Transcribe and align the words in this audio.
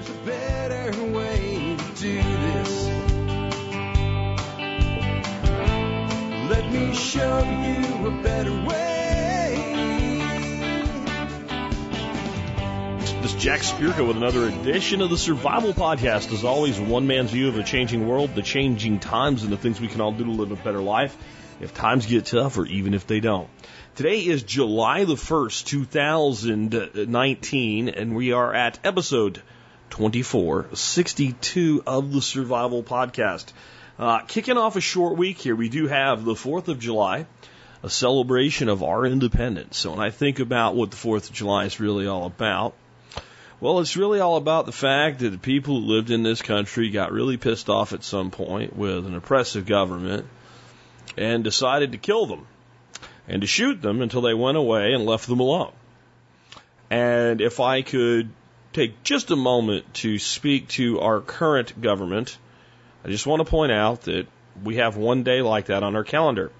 there's 0.00 0.16
a 0.16 0.20
better 0.24 1.04
way 1.12 1.76
to 1.76 1.84
do 2.00 2.22
this. 2.22 2.88
Let 6.48 6.72
me 6.72 6.94
show 6.94 7.42
you 7.42 8.06
a 8.06 8.22
better 8.22 8.52
way. 8.52 9.66
This 13.20 13.34
is 13.34 13.42
Jack 13.42 13.60
Spirko 13.60 14.08
with 14.08 14.16
another 14.16 14.48
edition 14.48 15.02
of 15.02 15.10
the 15.10 15.18
Survival 15.18 15.74
Podcast. 15.74 16.32
As 16.32 16.44
always, 16.44 16.80
one 16.80 17.06
man's 17.06 17.32
view 17.32 17.48
of 17.48 17.58
a 17.58 17.62
changing 17.62 18.08
world, 18.08 18.34
the 18.34 18.40
changing 18.42 19.00
times, 19.00 19.42
and 19.42 19.52
the 19.52 19.58
things 19.58 19.78
we 19.80 19.88
can 19.88 20.00
all 20.00 20.12
do 20.12 20.24
to 20.24 20.30
live 20.30 20.50
a 20.50 20.56
better 20.56 20.80
life 20.80 21.14
if 21.60 21.74
times 21.74 22.06
get 22.06 22.24
tough 22.24 22.56
or 22.56 22.64
even 22.64 22.94
if 22.94 23.06
they 23.06 23.20
don't. 23.20 23.50
Today 23.96 24.20
is 24.20 24.44
July 24.44 25.04
the 25.04 25.16
1st, 25.16 25.66
2019, 25.66 27.90
and 27.90 28.16
we 28.16 28.32
are 28.32 28.54
at 28.54 28.78
episode 28.82 29.42
2462 29.90 31.82
of 31.86 32.12
the 32.12 32.22
Survival 32.22 32.82
Podcast. 32.82 33.52
Uh, 33.98 34.20
kicking 34.20 34.56
off 34.56 34.76
a 34.76 34.80
short 34.80 35.16
week 35.18 35.38
here, 35.38 35.54
we 35.54 35.68
do 35.68 35.86
have 35.86 36.24
the 36.24 36.34
4th 36.34 36.68
of 36.68 36.78
July, 36.78 37.26
a 37.82 37.90
celebration 37.90 38.68
of 38.68 38.82
our 38.82 39.04
independence. 39.04 39.76
So 39.76 39.90
when 39.90 40.00
I 40.00 40.10
think 40.10 40.38
about 40.38 40.74
what 40.74 40.90
the 40.90 40.96
4th 40.96 41.28
of 41.28 41.34
July 41.34 41.66
is 41.66 41.80
really 41.80 42.06
all 42.06 42.24
about, 42.24 42.74
well, 43.60 43.80
it's 43.80 43.96
really 43.98 44.20
all 44.20 44.36
about 44.36 44.64
the 44.64 44.72
fact 44.72 45.18
that 45.18 45.30
the 45.30 45.38
people 45.38 45.80
who 45.80 45.86
lived 45.86 46.10
in 46.10 46.22
this 46.22 46.40
country 46.40 46.88
got 46.88 47.12
really 47.12 47.36
pissed 47.36 47.68
off 47.68 47.92
at 47.92 48.02
some 48.02 48.30
point 48.30 48.74
with 48.74 49.04
an 49.04 49.14
oppressive 49.14 49.66
government 49.66 50.26
and 51.18 51.44
decided 51.44 51.92
to 51.92 51.98
kill 51.98 52.24
them 52.24 52.46
and 53.28 53.42
to 53.42 53.46
shoot 53.46 53.82
them 53.82 54.00
until 54.00 54.22
they 54.22 54.32
went 54.32 54.56
away 54.56 54.94
and 54.94 55.04
left 55.04 55.26
them 55.28 55.40
alone. 55.40 55.72
And 56.88 57.40
if 57.40 57.60
I 57.60 57.82
could 57.82 58.30
take 58.72 59.02
just 59.02 59.30
a 59.30 59.36
moment 59.36 59.92
to 59.94 60.18
speak 60.18 60.68
to 60.68 61.00
our 61.00 61.20
current 61.20 61.80
government, 61.80 62.38
I 63.04 63.08
just 63.08 63.26
want 63.26 63.40
to 63.40 63.50
point 63.50 63.72
out 63.72 64.02
that 64.02 64.26
we 64.62 64.76
have 64.76 64.96
one 64.96 65.22
day 65.22 65.42
like 65.42 65.66
that 65.66 65.82
on 65.82 65.96
our 65.96 66.04
calendar. 66.04 66.52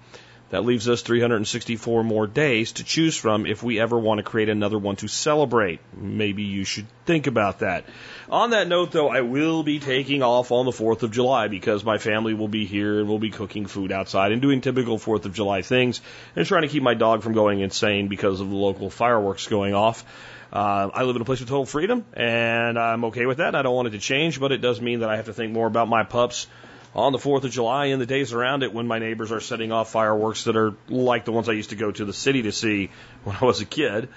That 0.51 0.65
leaves 0.65 0.89
us 0.89 1.01
364 1.01 2.03
more 2.03 2.27
days 2.27 2.73
to 2.73 2.83
choose 2.83 3.15
from 3.15 3.45
if 3.45 3.63
we 3.63 3.79
ever 3.79 3.97
want 3.97 4.17
to 4.17 4.23
create 4.23 4.49
another 4.49 4.77
one 4.77 4.97
to 4.97 5.07
celebrate. 5.07 5.79
Maybe 5.95 6.43
you 6.43 6.65
should 6.65 6.87
think 7.05 7.27
about 7.27 7.59
that. 7.59 7.85
On 8.29 8.49
that 8.49 8.67
note, 8.67 8.91
though, 8.91 9.07
I 9.07 9.21
will 9.21 9.63
be 9.63 9.79
taking 9.79 10.21
off 10.21 10.51
on 10.51 10.65
the 10.65 10.71
4th 10.71 11.03
of 11.03 11.11
July 11.11 11.47
because 11.47 11.85
my 11.85 11.99
family 11.99 12.33
will 12.33 12.49
be 12.49 12.65
here 12.65 12.99
and 12.99 13.07
we'll 13.07 13.17
be 13.17 13.29
cooking 13.29 13.65
food 13.65 13.93
outside 13.93 14.33
and 14.33 14.41
doing 14.41 14.59
typical 14.59 14.97
4th 14.97 15.23
of 15.23 15.33
July 15.33 15.61
things 15.61 16.01
and 16.35 16.45
trying 16.45 16.63
to 16.63 16.67
keep 16.67 16.83
my 16.83 16.95
dog 16.95 17.23
from 17.23 17.31
going 17.31 17.61
insane 17.61 18.09
because 18.09 18.41
of 18.41 18.49
the 18.49 18.55
local 18.55 18.89
fireworks 18.89 19.47
going 19.47 19.73
off. 19.73 20.03
Uh, 20.51 20.89
I 20.93 21.03
live 21.03 21.15
in 21.15 21.21
a 21.21 21.25
place 21.25 21.39
with 21.39 21.49
total 21.49 21.65
freedom, 21.65 22.05
and 22.13 22.77
I'm 22.77 23.05
okay 23.05 23.25
with 23.25 23.37
that. 23.37 23.55
I 23.55 23.61
don't 23.61 23.73
want 23.73 23.87
it 23.87 23.91
to 23.91 23.99
change, 23.99 24.39
but 24.39 24.51
it 24.51 24.57
does 24.57 24.81
mean 24.81 24.99
that 24.99 25.09
I 25.09 25.15
have 25.15 25.25
to 25.25 25.33
think 25.33 25.53
more 25.53 25.67
about 25.67 25.87
my 25.87 26.03
pups 26.03 26.47
on 26.93 27.13
the 27.13 27.17
4th 27.17 27.45
of 27.45 27.51
July 27.51 27.85
and 27.87 28.01
the 28.01 28.05
days 28.05 28.33
around 28.33 28.63
it 28.63 28.73
when 28.73 28.85
my 28.85 28.99
neighbors 28.99 29.31
are 29.31 29.39
setting 29.39 29.71
off 29.71 29.91
fireworks 29.91 30.43
that 30.43 30.57
are 30.57 30.73
like 30.89 31.23
the 31.23 31.31
ones 31.31 31.47
I 31.47 31.53
used 31.53 31.69
to 31.69 31.77
go 31.77 31.89
to 31.91 32.03
the 32.03 32.13
city 32.13 32.41
to 32.43 32.51
see 32.51 32.89
when 33.23 33.37
I 33.39 33.45
was 33.45 33.61
a 33.61 33.65
kid. 33.65 34.09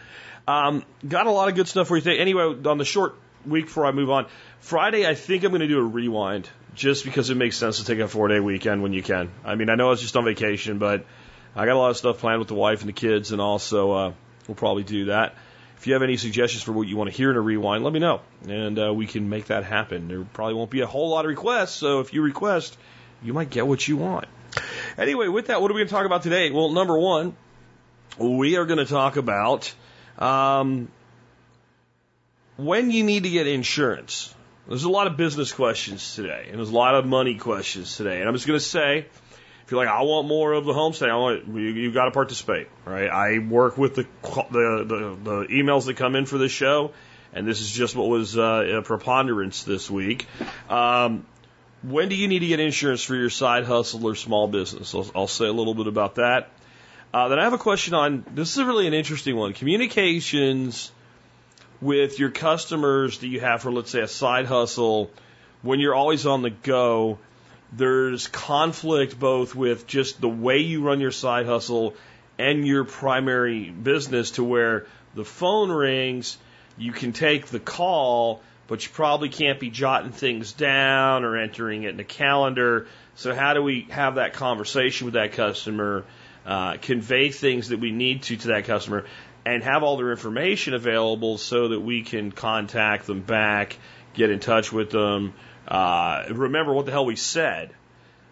Um, 0.48 0.84
got 1.06 1.26
a 1.26 1.30
lot 1.30 1.48
of 1.48 1.54
good 1.54 1.68
stuff 1.68 1.88
for 1.88 1.96
you 1.96 2.02
today. 2.02 2.18
Anyway, 2.18 2.42
on 2.42 2.78
the 2.78 2.84
short 2.84 3.14
week 3.46 3.66
before 3.66 3.86
I 3.86 3.92
move 3.92 4.10
on, 4.10 4.26
Friday 4.60 5.06
I 5.06 5.14
think 5.14 5.44
I'm 5.44 5.50
going 5.50 5.60
to 5.60 5.68
do 5.68 5.78
a 5.78 5.82
rewind 5.82 6.50
just 6.74 7.04
because 7.04 7.30
it 7.30 7.36
makes 7.36 7.56
sense 7.56 7.78
to 7.78 7.84
take 7.84 8.00
a 8.00 8.08
four 8.08 8.26
day 8.26 8.40
weekend 8.40 8.82
when 8.82 8.92
you 8.92 9.02
can. 9.02 9.30
I 9.44 9.54
mean, 9.54 9.70
I 9.70 9.76
know 9.76 9.92
it's 9.92 10.02
just 10.02 10.16
on 10.16 10.24
vacation, 10.24 10.78
but 10.78 11.06
I 11.54 11.64
got 11.64 11.74
a 11.74 11.78
lot 11.78 11.90
of 11.90 11.96
stuff 11.96 12.18
planned 12.18 12.40
with 12.40 12.48
the 12.48 12.54
wife 12.54 12.80
and 12.80 12.88
the 12.88 12.94
kids, 12.94 13.30
and 13.30 13.40
also 13.40 13.92
uh, 13.92 14.12
we'll 14.48 14.56
probably 14.56 14.82
do 14.82 15.06
that. 15.06 15.36
If 15.84 15.88
you 15.88 15.92
have 15.92 16.02
any 16.02 16.16
suggestions 16.16 16.62
for 16.62 16.72
what 16.72 16.88
you 16.88 16.96
want 16.96 17.10
to 17.10 17.14
hear 17.14 17.30
in 17.30 17.36
a 17.36 17.42
rewind, 17.42 17.84
let 17.84 17.92
me 17.92 17.98
know, 17.98 18.22
and 18.48 18.78
uh, 18.78 18.94
we 18.94 19.06
can 19.06 19.28
make 19.28 19.48
that 19.48 19.64
happen. 19.64 20.08
There 20.08 20.24
probably 20.24 20.54
won't 20.54 20.70
be 20.70 20.80
a 20.80 20.86
whole 20.86 21.10
lot 21.10 21.26
of 21.26 21.28
requests, 21.28 21.72
so 21.72 22.00
if 22.00 22.14
you 22.14 22.22
request, 22.22 22.78
you 23.22 23.34
might 23.34 23.50
get 23.50 23.66
what 23.66 23.86
you 23.86 23.98
want. 23.98 24.24
Anyway, 24.96 25.28
with 25.28 25.48
that, 25.48 25.60
what 25.60 25.70
are 25.70 25.74
we 25.74 25.80
going 25.80 25.88
to 25.88 25.92
talk 25.92 26.06
about 26.06 26.22
today? 26.22 26.50
Well, 26.50 26.70
number 26.70 26.98
one, 26.98 27.36
we 28.16 28.56
are 28.56 28.64
going 28.64 28.78
to 28.78 28.86
talk 28.86 29.16
about 29.16 29.74
um, 30.18 30.88
when 32.56 32.90
you 32.90 33.04
need 33.04 33.24
to 33.24 33.30
get 33.30 33.46
insurance. 33.46 34.34
There's 34.66 34.84
a 34.84 34.88
lot 34.88 35.06
of 35.06 35.18
business 35.18 35.52
questions 35.52 36.14
today, 36.14 36.46
and 36.48 36.56
there's 36.56 36.70
a 36.70 36.74
lot 36.74 36.94
of 36.94 37.04
money 37.04 37.34
questions 37.34 37.94
today. 37.94 38.20
And 38.20 38.26
I'm 38.26 38.34
just 38.34 38.46
going 38.46 38.58
to 38.58 38.64
say, 38.64 39.04
if 39.64 39.70
you're 39.70 39.82
like, 39.82 39.92
I 39.92 40.02
want 40.02 40.28
more 40.28 40.52
of 40.52 40.66
the 40.66 40.72
homestay, 40.72 41.08
I 41.08 41.16
want 41.16 41.46
you, 41.46 41.60
you 41.60 41.92
got 41.92 42.04
to 42.04 42.10
participate, 42.10 42.68
right? 42.84 43.08
I 43.08 43.38
work 43.38 43.78
with 43.78 43.94
the, 43.94 44.06
the, 44.22 44.84
the 44.86 45.16
the 45.22 45.46
emails 45.46 45.86
that 45.86 45.96
come 45.96 46.16
in 46.16 46.26
for 46.26 46.36
this 46.36 46.52
show, 46.52 46.92
and 47.32 47.46
this 47.46 47.60
is 47.60 47.70
just 47.70 47.96
what 47.96 48.08
was 48.08 48.36
uh, 48.36 48.78
a 48.78 48.82
preponderance 48.82 49.62
this 49.62 49.90
week. 49.90 50.26
Um, 50.68 51.26
when 51.82 52.10
do 52.10 52.14
you 52.14 52.28
need 52.28 52.40
to 52.40 52.46
get 52.46 52.60
insurance 52.60 53.02
for 53.02 53.14
your 53.14 53.30
side 53.30 53.64
hustle 53.64 54.06
or 54.06 54.14
small 54.14 54.48
business? 54.48 54.94
I'll, 54.94 55.10
I'll 55.14 55.26
say 55.26 55.46
a 55.46 55.52
little 55.52 55.74
bit 55.74 55.86
about 55.86 56.16
that. 56.16 56.50
Uh, 57.14 57.28
then 57.28 57.38
I 57.38 57.44
have 57.44 57.52
a 57.54 57.58
question 57.58 57.94
on 57.94 58.24
this 58.34 58.58
is 58.58 58.64
really 58.64 58.86
an 58.86 58.94
interesting 58.94 59.34
one 59.36 59.54
communications 59.54 60.92
with 61.80 62.18
your 62.18 62.30
customers 62.30 63.18
that 63.18 63.28
you 63.28 63.40
have 63.40 63.62
for, 63.62 63.72
let's 63.72 63.90
say, 63.90 64.00
a 64.00 64.08
side 64.08 64.44
hustle 64.44 65.10
when 65.62 65.80
you're 65.80 65.94
always 65.94 66.26
on 66.26 66.42
the 66.42 66.50
go 66.50 67.18
there's 67.76 68.28
conflict 68.28 69.18
both 69.18 69.54
with 69.54 69.86
just 69.86 70.20
the 70.20 70.28
way 70.28 70.58
you 70.58 70.82
run 70.82 71.00
your 71.00 71.10
side 71.10 71.46
hustle 71.46 71.94
and 72.38 72.66
your 72.66 72.84
primary 72.84 73.70
business 73.70 74.32
to 74.32 74.44
where 74.44 74.86
the 75.14 75.24
phone 75.24 75.70
rings, 75.70 76.36
you 76.76 76.92
can 76.92 77.12
take 77.12 77.46
the 77.46 77.60
call, 77.60 78.42
but 78.66 78.84
you 78.84 78.92
probably 78.92 79.28
can't 79.28 79.60
be 79.60 79.70
jotting 79.70 80.10
things 80.10 80.52
down 80.52 81.24
or 81.24 81.36
entering 81.36 81.84
it 81.84 81.90
in 81.90 82.00
a 82.00 82.04
calendar. 82.04 82.86
So 83.14 83.34
how 83.34 83.54
do 83.54 83.62
we 83.62 83.86
have 83.90 84.16
that 84.16 84.34
conversation 84.34 85.04
with 85.04 85.14
that 85.14 85.32
customer, 85.32 86.04
uh, 86.44 86.76
convey 86.78 87.30
things 87.30 87.68
that 87.68 87.80
we 87.80 87.92
need 87.92 88.22
to 88.24 88.36
to 88.36 88.48
that 88.48 88.64
customer, 88.64 89.04
and 89.46 89.62
have 89.62 89.82
all 89.82 89.96
their 89.96 90.10
information 90.10 90.74
available 90.74 91.38
so 91.38 91.68
that 91.68 91.80
we 91.80 92.02
can 92.02 92.32
contact 92.32 93.06
them 93.06 93.20
back, 93.20 93.76
get 94.14 94.30
in 94.30 94.40
touch 94.40 94.72
with 94.72 94.90
them, 94.90 95.34
uh, 95.68 96.24
remember 96.30 96.72
what 96.72 96.86
the 96.86 96.92
hell 96.92 97.06
we 97.06 97.16
said. 97.16 97.70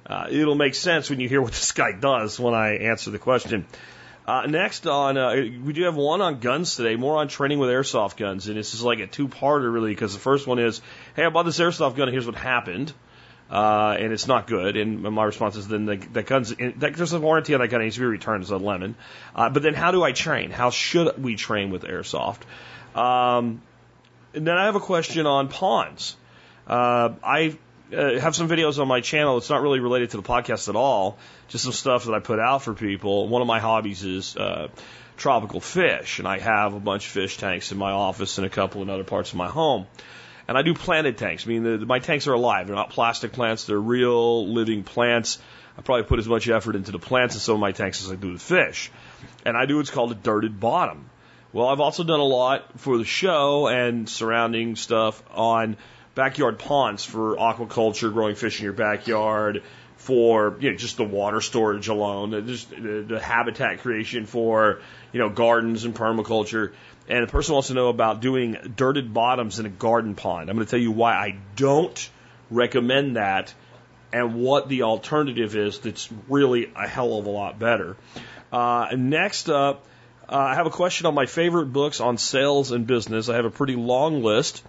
Uh, 0.04 0.26
it'll 0.30 0.54
make 0.54 0.74
sense 0.74 1.08
when 1.08 1.20
you 1.20 1.28
hear 1.28 1.40
what 1.40 1.52
this 1.52 1.72
guy 1.72 1.92
does 1.92 2.38
when 2.38 2.54
I 2.54 2.78
answer 2.78 3.10
the 3.10 3.18
question. 3.18 3.66
Uh, 4.26 4.46
next 4.46 4.86
on, 4.86 5.16
uh, 5.16 5.34
we 5.34 5.72
do 5.72 5.82
have 5.82 5.96
one 5.96 6.20
on 6.20 6.38
guns 6.38 6.76
today, 6.76 6.94
more 6.94 7.16
on 7.16 7.26
training 7.28 7.58
with 7.58 7.68
airsoft 7.68 8.16
guns, 8.16 8.46
and 8.46 8.56
this 8.56 8.72
is 8.72 8.82
like 8.82 9.00
a 9.00 9.06
two-parter 9.06 9.72
really, 9.72 9.90
because 9.90 10.12
the 10.12 10.20
first 10.20 10.46
one 10.46 10.60
is, 10.60 10.80
hey, 11.16 11.24
I 11.24 11.30
bought 11.30 11.44
this 11.44 11.58
airsoft 11.58 11.96
gun, 11.96 12.08
here's 12.08 12.26
what 12.26 12.36
happened, 12.36 12.92
uh, 13.50 13.96
and 13.98 14.12
it's 14.12 14.28
not 14.28 14.46
good. 14.46 14.76
And 14.76 15.02
my 15.02 15.24
response 15.24 15.56
is, 15.56 15.66
then 15.66 15.86
the, 15.86 15.96
that 16.12 16.26
gun's, 16.26 16.54
that, 16.54 16.94
there's 16.94 17.12
a 17.12 17.18
warranty 17.20 17.54
on 17.54 17.60
that 17.60 17.68
gun, 17.68 17.80
it 17.80 17.84
needs 17.84 17.96
to 17.96 18.00
be 18.02 18.06
returned 18.06 18.44
as 18.44 18.50
a 18.50 18.58
lemon. 18.58 18.94
Uh, 19.34 19.50
but 19.50 19.62
then 19.62 19.74
how 19.74 19.90
do 19.90 20.04
I 20.04 20.12
train? 20.12 20.50
How 20.50 20.70
should 20.70 21.20
we 21.20 21.34
train 21.34 21.70
with 21.70 21.82
airsoft? 21.82 22.42
Um, 22.94 23.60
and 24.34 24.46
then 24.46 24.56
I 24.56 24.66
have 24.66 24.76
a 24.76 24.80
question 24.80 25.26
on 25.26 25.48
pawns. 25.48 26.16
Uh, 26.66 27.10
I 27.22 27.58
uh, 27.92 28.18
have 28.18 28.34
some 28.34 28.48
videos 28.48 28.78
on 28.78 28.88
my 28.88 29.00
channel. 29.00 29.38
It's 29.38 29.50
not 29.50 29.62
really 29.62 29.80
related 29.80 30.10
to 30.10 30.16
the 30.16 30.22
podcast 30.22 30.68
at 30.68 30.76
all. 30.76 31.18
Just 31.48 31.64
some 31.64 31.72
stuff 31.72 32.04
that 32.04 32.14
I 32.14 32.20
put 32.20 32.38
out 32.38 32.62
for 32.62 32.74
people. 32.74 33.28
One 33.28 33.42
of 33.42 33.48
my 33.48 33.60
hobbies 33.60 34.04
is 34.04 34.36
uh, 34.36 34.68
tropical 35.16 35.60
fish, 35.60 36.18
and 36.18 36.26
I 36.26 36.38
have 36.38 36.74
a 36.74 36.80
bunch 36.80 37.06
of 37.06 37.12
fish 37.12 37.36
tanks 37.36 37.72
in 37.72 37.78
my 37.78 37.90
office 37.90 38.38
and 38.38 38.46
a 38.46 38.50
couple 38.50 38.82
in 38.82 38.90
other 38.90 39.04
parts 39.04 39.30
of 39.30 39.36
my 39.36 39.48
home. 39.48 39.86
And 40.48 40.58
I 40.58 40.62
do 40.62 40.74
planted 40.74 41.18
tanks. 41.18 41.46
I 41.46 41.50
mean, 41.50 41.62
the, 41.62 41.86
my 41.86 41.98
tanks 41.98 42.26
are 42.26 42.32
alive. 42.32 42.66
They're 42.66 42.76
not 42.76 42.90
plastic 42.90 43.32
plants. 43.32 43.64
They're 43.64 43.78
real 43.78 44.52
living 44.52 44.82
plants. 44.82 45.38
I 45.78 45.82
probably 45.82 46.04
put 46.04 46.18
as 46.18 46.28
much 46.28 46.48
effort 46.48 46.76
into 46.76 46.92
the 46.92 46.98
plants 46.98 47.34
in 47.34 47.40
some 47.40 47.54
of 47.54 47.60
my 47.60 47.72
tanks 47.72 48.04
as 48.04 48.10
I 48.10 48.16
do 48.16 48.32
the 48.32 48.38
fish. 48.38 48.90
And 49.46 49.56
I 49.56 49.66
do 49.66 49.76
what's 49.76 49.90
called 49.90 50.12
a 50.12 50.16
dirted 50.16 50.58
bottom. 50.58 51.08
Well, 51.52 51.68
I've 51.68 51.80
also 51.80 52.02
done 52.02 52.20
a 52.20 52.24
lot 52.24 52.80
for 52.80 52.98
the 52.98 53.04
show 53.04 53.68
and 53.68 54.08
surrounding 54.08 54.74
stuff 54.76 55.22
on 55.30 55.76
backyard 56.14 56.58
ponds 56.58 57.04
for 57.04 57.36
aquaculture, 57.36 58.12
growing 58.12 58.34
fish 58.34 58.58
in 58.58 58.64
your 58.64 58.72
backyard, 58.72 59.62
for 59.96 60.56
you 60.60 60.70
know 60.70 60.76
just 60.76 60.96
the 60.96 61.04
water 61.04 61.40
storage 61.40 61.88
alone, 61.88 62.46
just 62.46 62.70
the, 62.70 63.04
the 63.06 63.20
habitat 63.20 63.80
creation 63.80 64.26
for 64.26 64.80
you 65.12 65.20
know 65.20 65.28
gardens 65.28 65.84
and 65.84 65.94
permaculture. 65.94 66.72
And 67.08 67.26
the 67.26 67.30
person 67.30 67.54
wants 67.54 67.68
to 67.68 67.74
know 67.74 67.88
about 67.88 68.20
doing 68.20 68.56
dirted 68.76 69.12
bottoms 69.12 69.58
in 69.58 69.66
a 69.66 69.68
garden 69.68 70.14
pond. 70.14 70.48
I'm 70.48 70.56
going 70.56 70.66
to 70.66 70.70
tell 70.70 70.80
you 70.80 70.92
why 70.92 71.14
I 71.14 71.36
don't 71.56 72.10
recommend 72.50 73.16
that 73.16 73.52
and 74.12 74.34
what 74.34 74.68
the 74.68 74.82
alternative 74.82 75.56
is 75.56 75.80
that's 75.80 76.08
really 76.28 76.70
a 76.76 76.86
hell 76.86 77.18
of 77.18 77.26
a 77.26 77.30
lot 77.30 77.58
better. 77.58 77.96
Uh, 78.52 78.88
next 78.96 79.48
up, 79.48 79.86
uh, 80.28 80.36
I 80.36 80.54
have 80.54 80.66
a 80.66 80.70
question 80.70 81.06
on 81.06 81.14
my 81.14 81.26
favorite 81.26 81.66
books 81.66 82.00
on 82.00 82.18
sales 82.18 82.70
and 82.70 82.86
business. 82.86 83.28
I 83.28 83.36
have 83.36 83.44
a 83.44 83.50
pretty 83.50 83.76
long 83.76 84.22
list. 84.22 84.62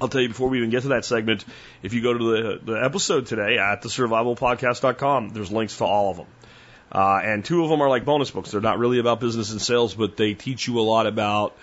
I'll 0.00 0.08
tell 0.08 0.20
you 0.20 0.28
before 0.28 0.48
we 0.48 0.58
even 0.58 0.70
get 0.70 0.82
to 0.82 0.88
that 0.88 1.04
segment, 1.04 1.44
if 1.82 1.94
you 1.94 2.02
go 2.02 2.12
to 2.12 2.24
the, 2.24 2.60
the 2.72 2.84
episode 2.84 3.26
today 3.26 3.58
at 3.58 3.82
thesurvivalpodcast.com, 3.82 5.30
there's 5.30 5.50
links 5.50 5.78
to 5.78 5.84
all 5.84 6.10
of 6.10 6.16
them. 6.18 6.26
Uh, 6.92 7.20
and 7.22 7.44
two 7.44 7.64
of 7.64 7.70
them 7.70 7.80
are 7.80 7.88
like 7.88 8.04
bonus 8.04 8.30
books. 8.30 8.50
They're 8.50 8.60
not 8.60 8.78
really 8.78 8.98
about 8.98 9.20
business 9.20 9.52
and 9.52 9.60
sales, 9.60 9.94
but 9.94 10.16
they 10.16 10.34
teach 10.34 10.68
you 10.68 10.78
a 10.78 10.82
lot 10.82 11.06
about 11.06 11.56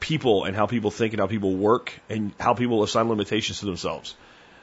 people 0.00 0.44
and 0.44 0.56
how 0.56 0.66
people 0.66 0.90
think 0.90 1.12
and 1.12 1.20
how 1.20 1.26
people 1.26 1.54
work 1.54 1.92
and 2.08 2.32
how 2.40 2.54
people 2.54 2.82
assign 2.82 3.08
limitations 3.08 3.60
to 3.60 3.66
themselves. 3.66 4.16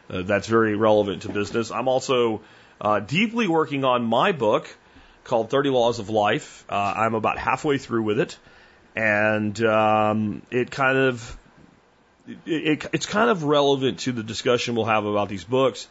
Uh, 0.09 0.23
that's 0.23 0.47
very 0.47 0.75
relevant 0.75 1.23
to 1.23 1.29
business. 1.29 1.71
I'm 1.71 1.87
also 1.87 2.41
uh, 2.79 2.99
deeply 2.99 3.47
working 3.47 3.83
on 3.83 4.03
my 4.05 4.31
book 4.31 4.75
called 5.23 5.49
30 5.49 5.69
Laws 5.69 5.99
of 5.99 6.09
Life. 6.09 6.65
Uh, 6.69 6.93
I'm 6.95 7.13
about 7.13 7.37
halfway 7.37 7.77
through 7.77 8.03
with 8.03 8.19
it, 8.19 8.37
and 8.95 9.61
um, 9.63 10.41
it 10.49 10.71
kind 10.71 10.97
of 10.97 11.37
it, 12.27 12.37
it, 12.45 12.85
it's 12.93 13.05
kind 13.05 13.29
of 13.29 13.43
relevant 13.43 13.99
to 13.99 14.11
the 14.11 14.23
discussion 14.23 14.75
we'll 14.75 14.85
have 14.85 15.05
about 15.05 15.29
these 15.29 15.43
books 15.43 15.87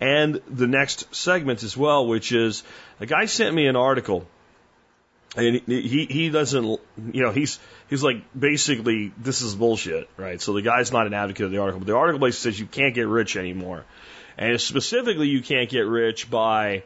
and 0.00 0.40
the 0.48 0.66
next 0.66 1.14
segment 1.14 1.62
as 1.62 1.76
well, 1.76 2.06
which 2.06 2.32
is 2.32 2.62
a 3.00 3.06
guy 3.06 3.26
sent 3.26 3.54
me 3.54 3.66
an 3.66 3.76
article 3.76 4.26
and 5.36 5.60
he 5.66 6.06
he 6.06 6.28
doesn't 6.28 6.64
you 7.12 7.22
know 7.22 7.30
he's 7.30 7.60
he's 7.88 8.02
like 8.02 8.16
basically 8.36 9.12
this 9.16 9.42
is 9.42 9.54
bullshit 9.54 10.08
right? 10.16 10.40
So 10.40 10.54
the 10.54 10.62
guy's 10.62 10.90
not 10.90 11.06
an 11.06 11.14
advocate 11.14 11.46
of 11.46 11.52
the 11.52 11.58
article 11.58 11.80
but 11.80 11.86
the 11.86 11.96
article 11.96 12.18
basically 12.18 12.52
says 12.52 12.60
you 12.60 12.66
can't 12.66 12.94
get 12.94 13.06
rich 13.06 13.36
anymore. 13.36 13.84
And 14.38 14.60
specifically 14.60 15.28
you 15.28 15.42
can't 15.42 15.68
get 15.68 15.80
rich 15.80 16.30
by 16.30 16.82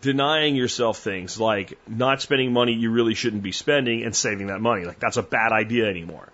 denying 0.00 0.54
yourself 0.54 0.98
things 0.98 1.40
like 1.40 1.78
not 1.88 2.22
spending 2.22 2.52
money 2.52 2.72
you 2.72 2.90
really 2.90 3.14
shouldn't 3.14 3.42
be 3.42 3.52
spending 3.52 4.04
and 4.04 4.14
saving 4.14 4.46
that 4.46 4.60
money. 4.60 4.84
Like 4.84 5.00
that's 5.00 5.16
a 5.16 5.22
bad 5.22 5.52
idea 5.52 5.86
anymore 5.86 6.28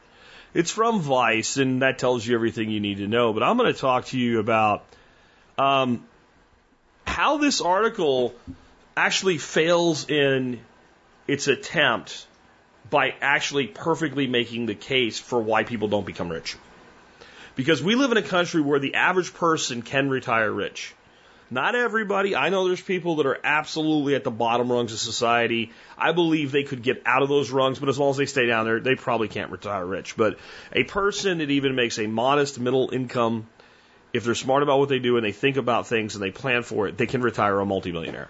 it's 0.55 0.71
from 0.71 1.01
vice 1.01 1.57
and 1.57 1.83
that 1.83 1.99
tells 1.99 2.27
you 2.27 2.35
everything 2.35 2.71
you 2.71 2.81
need 2.81 2.99
to 2.99 3.07
know 3.07 3.33
but 3.33 3.43
i'm 3.43 3.57
going 3.57 3.73
to 3.73 3.79
talk 3.79 4.07
to 4.07 4.19
you 4.19 4.39
about 4.39 4.85
um, 5.59 6.03
how 7.07 7.37
this 7.37 7.61
article 7.61 8.35
actually 8.97 9.39
fails 9.39 10.09
in 10.09 10.61
its 11.27 11.49
attempt 11.49 12.27
by 12.89 13.15
actually 13.21 13.67
perfectly 13.67 14.27
making 14.27 14.67
the 14.67 14.75
case 14.75 15.19
for 15.19 15.41
why 15.41 15.65
people 15.65 15.89
don't 15.89 16.07
become 16.07 16.29
rich. 16.29 16.57
Because 17.57 17.83
we 17.83 17.95
live 17.95 18.11
in 18.11 18.17
a 18.17 18.23
country 18.23 18.61
where 18.61 18.81
the 18.81 18.95
average 18.95 19.33
person 19.35 19.83
can 19.83 20.09
retire 20.09 20.51
rich. 20.51 20.95
Not 21.51 21.75
everybody. 21.75 22.37
I 22.37 22.49
know 22.49 22.67
there's 22.67 22.81
people 22.81 23.17
that 23.17 23.27
are 23.27 23.39
absolutely 23.43 24.15
at 24.15 24.23
the 24.23 24.31
bottom 24.31 24.71
rungs 24.71 24.93
of 24.93 25.01
society. 25.01 25.73
I 25.99 26.13
believe 26.13 26.53
they 26.53 26.63
could 26.63 26.83
get 26.83 27.03
out 27.05 27.23
of 27.23 27.29
those 27.29 27.51
rungs, 27.51 27.81
but 27.81 27.89
as 27.89 27.99
long 27.99 28.11
as 28.11 28.17
they 28.17 28.27
stay 28.27 28.47
down 28.47 28.67
there, 28.67 28.79
they 28.79 28.95
probably 28.95 29.27
can't 29.27 29.51
retire 29.51 29.85
rich. 29.85 30.17
But 30.17 30.39
a 30.73 30.85
person 30.85 31.39
that 31.39 31.51
even 31.51 31.75
makes 31.75 31.99
a 31.99 32.07
modest 32.07 32.61
middle 32.61 32.91
income, 32.91 33.49
if 34.13 34.25
they're 34.25 34.37
smart 34.37 34.63
about 34.63 34.79
what 34.79 34.89
they 34.89 35.01
do 35.01 35.17
and 35.17 35.27
they 35.27 35.33
think 35.33 35.57
about 35.57 35.89
things 35.89 36.15
and 36.15 36.23
they 36.23 36.31
plan 36.31 36.63
for 36.63 36.87
it, 36.87 36.97
they 36.97 37.07
can 37.07 37.21
retire 37.21 37.59
a 37.59 37.67
multimillionaire. 37.67 38.29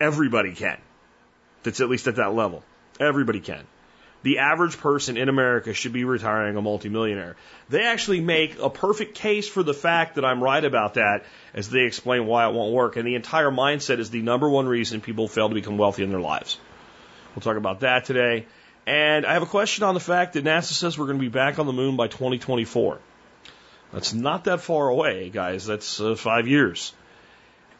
Everybody 0.00 0.54
can 0.54 0.78
that's 1.62 1.80
at 1.80 1.88
least 1.88 2.08
at 2.08 2.16
that 2.16 2.34
level. 2.34 2.64
Everybody 2.98 3.40
can. 3.40 3.64
The 4.22 4.38
average 4.38 4.78
person 4.78 5.16
in 5.16 5.28
America 5.28 5.72
should 5.72 5.92
be 5.92 6.04
retiring 6.04 6.56
a 6.56 6.62
multimillionaire. 6.62 7.36
They 7.68 7.84
actually 7.84 8.20
make 8.20 8.58
a 8.58 8.68
perfect 8.68 9.14
case 9.14 9.48
for 9.48 9.62
the 9.62 9.74
fact 9.74 10.16
that 10.16 10.24
I'm 10.24 10.42
right 10.42 10.64
about 10.64 10.94
that 10.94 11.24
as 11.54 11.70
they 11.70 11.82
explain 11.82 12.26
why 12.26 12.48
it 12.48 12.52
won't 12.52 12.72
work. 12.72 12.96
And 12.96 13.06
the 13.06 13.14
entire 13.14 13.50
mindset 13.50 14.00
is 14.00 14.10
the 14.10 14.22
number 14.22 14.48
one 14.48 14.66
reason 14.66 15.00
people 15.00 15.28
fail 15.28 15.48
to 15.48 15.54
become 15.54 15.78
wealthy 15.78 16.02
in 16.02 16.10
their 16.10 16.20
lives. 16.20 16.58
We'll 17.34 17.42
talk 17.42 17.56
about 17.56 17.80
that 17.80 18.06
today. 18.06 18.46
And 18.86 19.24
I 19.24 19.34
have 19.34 19.42
a 19.42 19.46
question 19.46 19.84
on 19.84 19.94
the 19.94 20.00
fact 20.00 20.32
that 20.32 20.44
NASA 20.44 20.72
says 20.72 20.98
we're 20.98 21.06
going 21.06 21.18
to 21.18 21.22
be 21.22 21.28
back 21.28 21.58
on 21.58 21.66
the 21.66 21.72
moon 21.72 21.96
by 21.96 22.08
2024. 22.08 22.98
That's 23.92 24.12
not 24.12 24.44
that 24.44 24.60
far 24.60 24.88
away, 24.88 25.30
guys. 25.30 25.66
That's 25.66 26.00
uh, 26.00 26.14
five 26.16 26.48
years. 26.48 26.92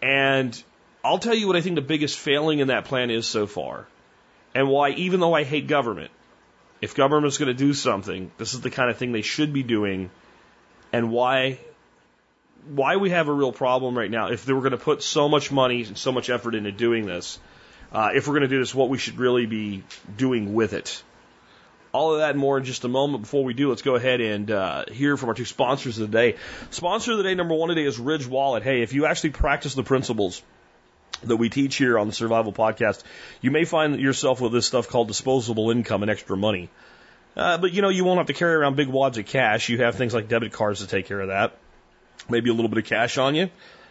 And 0.01 0.63
I'll 1.03 1.19
tell 1.19 1.35
you 1.35 1.47
what 1.47 1.57
I 1.57 1.61
think 1.61 1.75
the 1.75 1.83
biggest 1.83 2.19
failing 2.19 2.61
in 2.61 2.69
that 2.69 2.85
plan 2.85 3.11
is 3.11 3.27
so 3.27 3.47
far, 3.47 3.87
and 4.55 4.69
why, 4.69 4.91
even 4.91 5.21
though 5.21 5.35
I 5.35 5.45
hate 5.45 5.67
government, 5.67 6.11
if 6.81 6.95
government's 6.95 7.39
going 7.39 7.49
to 7.49 7.55
do 7.55 7.75
something, 7.75 8.31
this 8.39 8.55
is 8.55 8.61
the 8.61 8.71
kind 8.71 8.91
of 8.91 8.97
thing 8.97 9.13
they 9.13 9.23
should 9.23 9.53
be 9.53 9.63
doing, 9.63 10.11
and 10.93 11.11
why 11.11 11.59
why 12.69 12.97
we 12.97 13.11
have 13.11 13.29
a 13.29 13.33
real 13.33 13.53
problem 13.53 13.97
right 13.97 14.11
now. 14.11 14.29
If 14.29 14.45
they 14.45 14.53
were 14.53 14.61
going 14.61 14.73
to 14.73 14.79
put 14.79 15.03
so 15.03 15.29
much 15.29 15.51
money 15.51 15.85
and 15.85 15.97
so 15.97 16.13
much 16.13 16.29
effort 16.29 16.55
into 16.55 16.73
doing 16.73 17.07
this, 17.07 17.39
uh, 17.93 18.11
if 18.15 18.29
we're 18.29 18.35
going 18.35 18.49
to 18.49 18.49
do 18.49 18.59
this, 18.59 18.75
what 18.75 18.89
we 18.89 18.99
should 18.99 19.19
really 19.19 19.47
be 19.47 19.85
doing 20.17 20.55
with 20.55 20.73
it. 20.73 21.03
All 21.91 22.13
of 22.13 22.19
that 22.19 22.31
and 22.31 22.39
more 22.39 22.59
in 22.59 22.65
just 22.65 22.85
a 22.85 22.89
moment. 22.89 23.23
Before 23.23 23.43
we 23.43 23.55
do, 23.55 23.71
let's 23.71 23.83
go 23.83 23.95
ahead 23.95 24.21
and 24.21 24.51
uh, 24.51 24.85
hear 24.93 25.17
from 25.17 25.31
our 25.31 25.35
two 25.35 25.47
sponsors 25.47 25.99
of 25.99 26.11
the 26.11 26.17
day. 26.17 26.37
Sponsor 26.71 27.13
of 27.13 27.19
the 27.19 27.25
day 27.25 27.35
number 27.35 27.55
one 27.55 27.71
today 27.71 27.85
is 27.85 27.99
Ridge 27.99 28.27
Wallet. 28.27 28.63
Hey, 28.63 28.83
if 28.83 28.93
you 28.93 29.07
actually 29.07 29.31
practice 29.31 29.75
the 29.75 29.83
principles 29.83 30.43
that 31.25 31.37
we 31.37 31.49
teach 31.49 31.77
here 31.77 31.99
on 31.99 32.07
the 32.07 32.13
Survival 32.13 32.53
Podcast, 32.53 33.03
you 33.41 33.51
may 33.51 33.65
find 33.65 34.01
yourself 34.01 34.41
with 34.41 34.53
this 34.53 34.67
stuff 34.67 34.89
called 34.89 35.09
disposable 35.09 35.71
income 35.71 36.03
and 36.03 36.11
extra 36.11 36.37
money. 36.37 36.71
Uh, 37.37 37.59
but 37.59 37.73
you 37.73 37.83
know, 37.83 37.89
you 37.89 38.05
won't 38.05 38.19
have 38.19 38.27
to 38.27 38.33
carry 38.33 38.55
around 38.55 38.77
big 38.77 38.89
wads 38.89 39.19
of 39.19 39.27
cash. 39.27 39.69
You 39.69 39.79
have 39.79 39.95
things 39.95 40.13
like 40.15 40.29
debit 40.29 40.53
cards 40.53 40.81
to 40.81 40.87
take 40.87 41.07
care 41.07 41.21
of 41.21 41.29
that. 41.29 41.57
Maybe 42.29 42.51
a 42.51 42.53
little 42.53 42.69
bit 42.69 42.79
of 42.79 42.85
cash 42.85 43.17
on 43.17 43.35
you. 43.35 43.51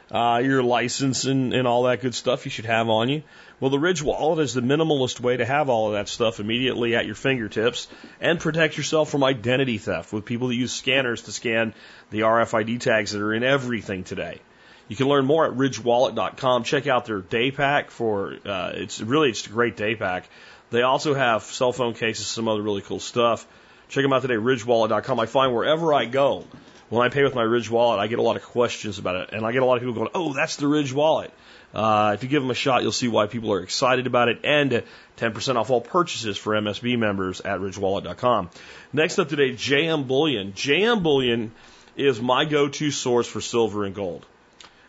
Uh, 0.09 0.41
your 0.41 0.63
license 0.63 1.25
and, 1.25 1.53
and 1.53 1.67
all 1.67 1.83
that 1.83 2.01
good 2.01 2.15
stuff 2.15 2.45
you 2.45 2.51
should 2.51 2.65
have 2.65 2.87
on 2.87 3.09
you. 3.09 3.23
Well, 3.59 3.71
the 3.71 3.79
Ridge 3.79 4.01
Wallet 4.01 4.39
is 4.39 4.53
the 4.53 4.61
minimalist 4.61 5.19
way 5.19 5.35
to 5.35 5.45
have 5.45 5.67
all 5.67 5.87
of 5.87 5.93
that 5.93 6.07
stuff 6.07 6.39
immediately 6.39 6.95
at 6.95 7.05
your 7.05 7.15
fingertips 7.15 7.89
and 8.21 8.39
protect 8.39 8.77
yourself 8.77 9.09
from 9.09 9.23
identity 9.23 9.77
theft 9.77 10.13
with 10.13 10.23
people 10.23 10.47
that 10.47 10.55
use 10.55 10.71
scanners 10.71 11.23
to 11.23 11.33
scan 11.33 11.73
the 12.09 12.21
RFID 12.21 12.79
tags 12.79 13.11
that 13.11 13.21
are 13.21 13.33
in 13.33 13.43
everything 13.43 14.05
today. 14.05 14.39
You 14.87 14.95
can 14.95 15.07
learn 15.07 15.25
more 15.25 15.45
at 15.45 15.53
ridgewallet.com. 15.53 16.63
Check 16.63 16.87
out 16.87 17.05
their 17.05 17.19
day 17.19 17.51
pack 17.51 17.91
for 17.91 18.35
uh, 18.45 18.71
it's 18.73 19.01
really 19.01 19.29
it's 19.29 19.45
a 19.45 19.49
great 19.49 19.75
day 19.75 19.95
pack. 19.95 20.29
They 20.69 20.81
also 20.81 21.13
have 21.13 21.43
cell 21.43 21.71
phone 21.71 21.93
cases, 21.93 22.27
some 22.27 22.47
other 22.47 22.61
really 22.61 22.81
cool 22.81 22.99
stuff. 22.99 23.45
Check 23.89 24.03
them 24.03 24.13
out 24.13 24.21
today, 24.21 24.35
ridgewallet.com. 24.35 25.19
I 25.19 25.25
find 25.25 25.53
wherever 25.53 25.93
I 25.93 26.05
go, 26.05 26.45
when 26.89 27.05
I 27.05 27.09
pay 27.09 27.23
with 27.23 27.35
my 27.35 27.41
Ridge 27.41 27.69
Wallet, 27.69 27.99
I 27.99 28.07
get 28.07 28.19
a 28.19 28.21
lot 28.21 28.37
of 28.37 28.43
questions 28.43 28.97
about 28.97 29.15
it, 29.15 29.29
and 29.33 29.45
I 29.45 29.51
get 29.51 29.61
a 29.61 29.65
lot 29.65 29.75
of 29.75 29.81
people 29.81 29.93
going, 29.93 30.09
"Oh, 30.13 30.33
that's 30.33 30.55
the 30.55 30.67
Ridge 30.67 30.93
Wallet." 30.93 31.31
Uh, 31.73 32.11
if 32.15 32.23
you 32.23 32.29
give 32.29 32.41
them 32.41 32.49
a 32.49 32.55
shot, 32.55 32.81
you'll 32.81 32.93
see 32.93 33.09
why 33.09 33.27
people 33.27 33.51
are 33.51 33.61
excited 33.61 34.07
about 34.07 34.29
it, 34.29 34.39
and 34.43 34.83
10% 35.17 35.57
off 35.57 35.69
all 35.69 35.81
purchases 35.81 36.37
for 36.37 36.55
MSB 36.55 36.97
members 36.97 37.41
at 37.41 37.59
ridgewallet.com. 37.59 38.49
Next 38.93 39.19
up 39.19 39.27
today, 39.27 39.51
JM 39.51 40.07
Bullion. 40.07 40.53
JM 40.53 41.03
Bullion 41.03 41.51
is 41.97 42.21
my 42.21 42.45
go-to 42.45 42.89
source 42.91 43.27
for 43.27 43.41
silver 43.41 43.83
and 43.83 43.93
gold. 43.93 44.25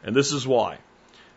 And 0.05 0.15
this 0.15 0.33
is 0.33 0.47
why. 0.47 0.79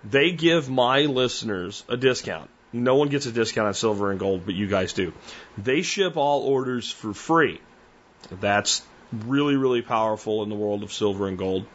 They 0.03 0.31
give 0.31 0.69
my 0.69 1.01
listeners 1.01 1.83
a 1.87 1.97
discount. 1.97 2.49
No 2.73 2.95
one 2.95 3.09
gets 3.09 3.25
a 3.25 3.31
discount 3.31 3.67
on 3.67 3.73
silver 3.73 4.11
and 4.11 4.19
gold, 4.19 4.43
but 4.45 4.55
you 4.55 4.67
guys 4.67 4.93
do. 4.93 5.13
They 5.57 5.81
ship 5.81 6.15
all 6.15 6.43
orders 6.43 6.89
for 6.89 7.13
free. 7.13 7.59
That's 8.39 8.81
really, 9.11 9.55
really 9.55 9.81
powerful 9.81 10.43
in 10.43 10.49
the 10.49 10.55
world 10.55 10.83
of 10.83 10.93
silver 10.93 11.27
and 11.27 11.37
gold. 11.37 11.65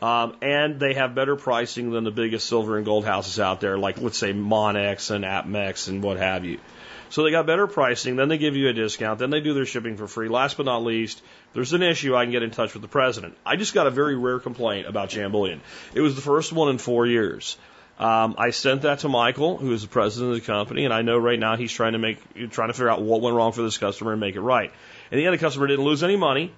Um, 0.00 0.36
and 0.42 0.78
they 0.78 0.94
have 0.94 1.16
better 1.16 1.34
pricing 1.34 1.90
than 1.90 2.04
the 2.04 2.12
biggest 2.12 2.46
silver 2.46 2.76
and 2.76 2.86
gold 2.86 3.04
houses 3.04 3.40
out 3.40 3.60
there, 3.60 3.76
like 3.76 4.00
let's 4.00 4.16
say 4.16 4.32
Monex 4.32 5.10
and 5.10 5.24
APMEX 5.24 5.88
and 5.88 6.02
what 6.02 6.18
have 6.18 6.44
you. 6.44 6.60
So 7.10 7.22
they 7.22 7.30
got 7.30 7.46
better 7.46 7.66
pricing, 7.66 8.16
then 8.16 8.28
they 8.28 8.38
give 8.38 8.54
you 8.54 8.68
a 8.68 8.72
discount, 8.72 9.18
then 9.18 9.30
they 9.30 9.40
do 9.40 9.54
their 9.54 9.64
shipping 9.64 9.96
for 9.96 10.06
free. 10.06 10.28
Last 10.28 10.56
but 10.56 10.66
not 10.66 10.84
least, 10.84 11.18
if 11.18 11.54
there's 11.54 11.72
an 11.72 11.82
issue, 11.82 12.14
I 12.14 12.24
can 12.24 12.32
get 12.32 12.42
in 12.42 12.50
touch 12.50 12.74
with 12.74 12.82
the 12.82 12.88
president. 12.88 13.36
I 13.46 13.56
just 13.56 13.72
got 13.72 13.86
a 13.86 13.90
very 13.90 14.16
rare 14.16 14.38
complaint 14.38 14.86
about 14.86 15.08
JM 15.08 15.32
Bullion. 15.32 15.60
It 15.94 16.00
was 16.00 16.14
the 16.14 16.20
first 16.20 16.52
one 16.52 16.68
in 16.68 16.78
four 16.78 17.06
years. 17.06 17.56
Um, 17.98 18.36
I 18.38 18.50
sent 18.50 18.82
that 18.82 19.00
to 19.00 19.08
Michael, 19.08 19.56
who 19.56 19.72
is 19.72 19.82
the 19.82 19.88
president 19.88 20.32
of 20.32 20.40
the 20.40 20.46
company, 20.46 20.84
and 20.84 20.94
I 20.94 21.02
know 21.02 21.18
right 21.18 21.38
now 21.38 21.56
he's 21.56 21.72
trying 21.72 21.94
to 21.94 21.98
make, 21.98 22.18
trying 22.50 22.68
to 22.68 22.74
figure 22.74 22.90
out 22.90 23.02
what 23.02 23.20
went 23.22 23.34
wrong 23.34 23.50
for 23.52 23.62
this 23.62 23.76
customer 23.76 24.12
and 24.12 24.20
make 24.20 24.36
it 24.36 24.40
right. 24.40 24.70
And 25.10 25.18
the 25.18 25.26
other 25.26 25.38
customer 25.38 25.66
didn't 25.66 25.84
lose 25.84 26.04
any 26.04 26.16
money. 26.16 26.52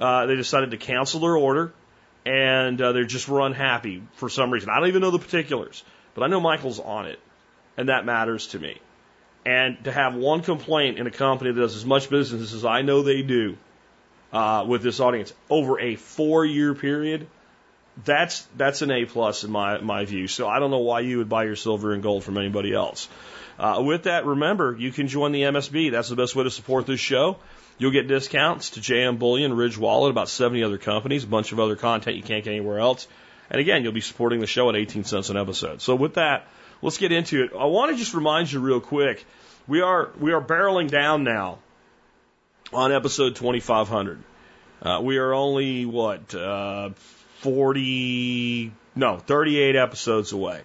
Uh, 0.00 0.24
they 0.26 0.36
decided 0.36 0.70
to 0.70 0.78
cancel 0.78 1.20
their 1.20 1.36
order, 1.36 1.74
and 2.24 2.80
uh, 2.80 2.92
they 2.92 3.04
just 3.04 3.28
were 3.28 3.40
unhappy 3.40 4.02
for 4.14 4.30
some 4.30 4.50
reason. 4.50 4.70
I 4.70 4.78
don't 4.78 4.88
even 4.88 5.02
know 5.02 5.10
the 5.10 5.18
particulars, 5.18 5.84
but 6.14 6.22
I 6.22 6.28
know 6.28 6.40
Michael's 6.40 6.80
on 6.80 7.06
it, 7.06 7.18
and 7.76 7.90
that 7.90 8.06
matters 8.06 8.46
to 8.48 8.58
me. 8.58 8.78
And 9.46 9.84
to 9.84 9.92
have 9.92 10.16
one 10.16 10.42
complaint 10.42 10.98
in 10.98 11.06
a 11.06 11.10
company 11.12 11.52
that 11.52 11.60
does 11.60 11.76
as 11.76 11.84
much 11.84 12.10
business 12.10 12.52
as 12.52 12.64
I 12.64 12.82
know 12.82 13.02
they 13.02 13.22
do 13.22 13.56
uh, 14.32 14.64
with 14.66 14.82
this 14.82 14.98
audience 14.98 15.32
over 15.48 15.78
a 15.78 15.94
four 15.94 16.44
year 16.44 16.74
period, 16.74 17.28
that's 18.04 18.42
that's 18.56 18.82
an 18.82 18.90
A 18.90 19.04
plus 19.04 19.44
in 19.44 19.52
my 19.52 19.78
my 19.78 20.04
view. 20.04 20.26
So 20.26 20.48
I 20.48 20.58
don't 20.58 20.72
know 20.72 20.80
why 20.80 20.98
you 20.98 21.18
would 21.18 21.28
buy 21.28 21.44
your 21.44 21.54
silver 21.54 21.92
and 21.92 22.02
gold 22.02 22.24
from 22.24 22.38
anybody 22.38 22.74
else. 22.74 23.08
Uh, 23.56 23.84
with 23.86 24.02
that, 24.02 24.26
remember 24.26 24.76
you 24.76 24.90
can 24.90 25.06
join 25.06 25.30
the 25.30 25.42
MSB. 25.42 25.92
That's 25.92 26.08
the 26.08 26.16
best 26.16 26.34
way 26.34 26.42
to 26.42 26.50
support 26.50 26.86
this 26.86 26.98
show. 26.98 27.38
You'll 27.78 27.92
get 27.92 28.08
discounts 28.08 28.70
to 28.70 28.80
JM 28.80 29.20
Bullion, 29.20 29.54
Ridge 29.54 29.78
Wallet, 29.78 30.10
about 30.10 30.28
70 30.28 30.64
other 30.64 30.78
companies, 30.78 31.22
a 31.22 31.28
bunch 31.28 31.52
of 31.52 31.60
other 31.60 31.76
content 31.76 32.16
you 32.16 32.22
can't 32.24 32.42
get 32.42 32.50
anywhere 32.50 32.80
else. 32.80 33.06
And 33.48 33.60
again, 33.60 33.84
you'll 33.84 33.92
be 33.92 34.00
supporting 34.00 34.40
the 34.40 34.46
show 34.48 34.68
at 34.70 34.74
18 34.74 35.04
cents 35.04 35.30
an 35.30 35.36
episode. 35.36 35.80
So 35.82 35.94
with 35.94 36.14
that, 36.14 36.48
let's 36.82 36.98
get 36.98 37.12
into 37.12 37.44
it. 37.44 37.52
I 37.58 37.66
want 37.66 37.92
to 37.92 37.96
just 37.96 38.14
remind 38.14 38.50
you 38.50 38.60
real 38.60 38.80
quick. 38.80 39.24
We 39.66 39.80
are 39.80 40.10
we 40.20 40.32
are 40.32 40.40
barreling 40.40 40.90
down 40.90 41.24
now 41.24 41.58
on 42.72 42.92
episode 42.92 43.36
2500. 43.36 44.22
Uh, 44.82 45.00
we 45.02 45.18
are 45.18 45.32
only 45.32 45.86
what 45.86 46.34
uh, 46.34 46.90
40 47.40 48.72
no 48.94 49.18
38 49.18 49.76
episodes 49.76 50.32
away. 50.32 50.62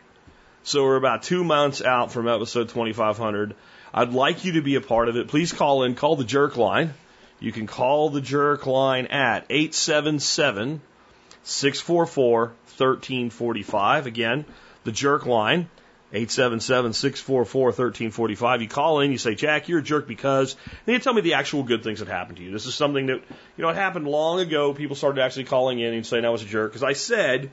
So 0.64 0.84
we're 0.84 0.96
about 0.96 1.24
two 1.24 1.44
months 1.44 1.82
out 1.82 2.12
from 2.12 2.28
episode 2.28 2.70
2500. 2.70 3.56
I'd 3.94 4.14
like 4.14 4.46
you 4.46 4.54
to 4.54 4.62
be 4.62 4.76
a 4.76 4.82
part 4.82 5.10
of 5.10 5.18
it. 5.18 5.28
Please 5.28 5.52
call 5.52 5.84
in, 5.84 5.96
call 5.96 6.16
the 6.16 6.24
jerk 6.24 6.56
line. 6.56 6.94
you 7.40 7.52
can 7.52 7.68
call 7.68 8.10
the 8.10 8.22
jerk 8.22 8.66
line 8.68 9.08
at 9.08 9.46
877 9.50 10.82
644 11.44 12.46
1345. 12.46 14.06
Again, 14.06 14.46
the 14.84 14.92
jerk 14.92 15.26
line, 15.26 15.70
877 16.14 16.94
644 16.94 17.66
1345. 17.66 18.62
You 18.62 18.68
call 18.68 19.00
in, 19.00 19.12
you 19.12 19.18
say, 19.18 19.34
Jack, 19.34 19.70
you're 19.70 19.80
a 19.80 19.84
jerk 19.84 20.08
because, 20.08 20.56
and 20.86 20.94
you 20.94 21.00
tell 21.00 21.14
me 21.14 21.22
the 21.22 21.36
actual 21.36 21.64
good 21.64 21.84
things 21.84 22.00
that 22.00 22.10
happened 22.10 22.38
to 22.38 22.44
you. 22.44 22.52
This 22.52 22.66
is 22.66 22.76
something 22.76 23.06
that, 23.08 23.22
you 23.58 23.62
know, 23.64 23.70
it 23.70 23.76
happened 23.76 24.08
long 24.08 24.40
ago. 24.40 24.74
People 24.74 24.96
started 24.96 25.22
actually 25.22 25.46
calling 25.46 25.80
in 25.80 25.94
and 25.94 26.06
saying 26.06 26.26
I 26.26 26.30
was 26.30 26.44
a 26.44 26.46
jerk 26.46 26.72
because 26.72 26.84
I 26.84 26.94
said, 26.94 27.50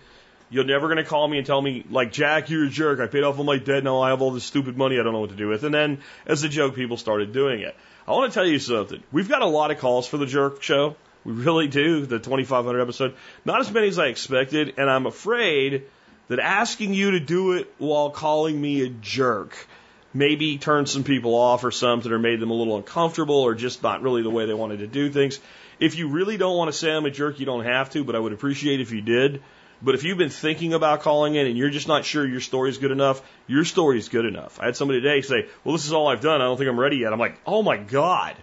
you're 0.51 0.65
never 0.65 0.89
going 0.89 0.97
to 0.99 1.05
call 1.05 1.29
me 1.29 1.39
and 1.39 1.47
tell 1.47 1.61
me, 1.61 1.85
like, 1.91 2.11
Jack, 2.11 2.51
you're 2.51 2.65
a 2.65 2.71
jerk. 2.71 3.01
I 3.01 3.07
paid 3.07 3.23
off 3.23 3.39
all 3.39 3.45
my 3.45 3.59
debt. 3.59 3.85
Now 3.85 4.01
I 4.01 4.11
have 4.11 4.23
all 4.23 4.31
this 4.31 4.45
stupid 4.45 4.77
money 4.77 4.99
I 4.99 5.03
don't 5.03 5.13
know 5.13 5.21
what 5.21 5.31
to 5.31 5.37
do 5.37 5.49
with. 5.49 5.63
And 5.65 5.75
then, 5.75 6.01
as 6.27 6.43
a 6.43 6.49
joke, 6.49 6.75
people 6.75 6.97
started 6.97 7.33
doing 7.33 7.61
it. 7.61 7.77
I 8.07 8.13
want 8.13 8.33
to 8.33 8.35
tell 8.35 8.47
you 8.47 8.59
something. 8.59 9.03
We've 9.13 9.29
got 9.29 9.43
a 9.43 9.47
lot 9.47 9.71
of 9.71 9.79
calls 9.79 10.07
for 10.07 10.17
the 10.17 10.27
jerk 10.27 10.63
show. 10.63 10.97
We 11.25 11.33
really 11.33 11.69
do, 11.69 12.07
the 12.07 12.19
2500 12.19 12.81
episode. 12.81 13.15
Not 13.45 13.61
as 13.61 13.71
many 13.71 13.89
as 13.89 13.99
I 13.99 14.07
expected, 14.07 14.75
and 14.79 14.89
I'm 14.89 15.05
afraid 15.05 15.85
that 16.29 16.39
asking 16.39 16.95
you 16.95 17.13
to 17.13 17.21
do 17.21 17.53
it 17.53 17.73
while 17.79 18.11
calling 18.11 18.61
me 18.61 18.83
a 18.83 18.89
jerk 18.89 19.67
maybe 20.15 20.59
turned 20.59 20.89
some 20.89 21.05
people 21.05 21.35
off 21.35 21.65
or 21.65 21.71
something 21.71 22.11
or 22.11 22.19
made 22.19 22.41
them 22.41 22.51
a 22.51 22.55
little 22.55 22.77
uncomfortable 22.77 23.37
or 23.41 23.55
just 23.55 23.83
not 23.83 24.03
really 24.03 24.23
the 24.23 24.31
way 24.31 24.47
they 24.47 24.55
wanted 24.55 24.79
to 24.79 24.87
do 24.87 25.11
things. 25.11 25.39
If 25.79 25.97
you 25.97 26.09
really 26.09 26.37
don't 26.37 26.57
want 26.57 26.73
to 26.73 26.77
say 26.77 26.91
I'm 26.91 27.07
a 27.07 27.11
jerk, 27.11 27.39
you 27.39 27.47
don't 27.47 27.65
have 27.65 27.91
to, 27.91 28.05
but 28.05 28.17
I 28.17 28.19
would 28.19 28.33
appreciate 28.33 28.81
if 28.81 28.91
you 28.91 29.01
did. 29.01 29.43
But 29.81 29.95
if 29.95 30.03
you've 30.03 30.19
been 30.19 30.31
thinking 30.31 30.75
about 30.75 31.03
calling 31.03 31.37
in 31.37 31.47
and 31.47 31.57
you're 31.57 31.71
just 31.71 31.87
not 31.87 32.05
sure 32.05 32.27
your 32.27 32.41
story 32.41 32.71
is 32.71 32.79
good 32.79 32.91
enough, 32.91 33.23
your 33.47 33.65
story 33.65 33.99
is 33.99 34.09
good 34.09 34.25
enough. 34.25 34.59
I 34.61 34.65
had 34.65 34.77
somebody 34.77 35.01
today 35.01 35.21
say, 35.21 35.47
Well, 35.63 35.77
this 35.77 35.87
is 35.87 35.93
all 35.93 36.09
I've 36.09 36.21
done. 36.21 36.41
I 36.41 36.45
don't 36.45 36.57
think 36.57 36.69
I'm 36.69 36.81
ready 36.81 36.97
yet. 36.97 37.13
I'm 37.13 37.21
like, 37.21 37.39
Oh 37.47 37.63
my 37.63 37.77
God. 37.77 38.35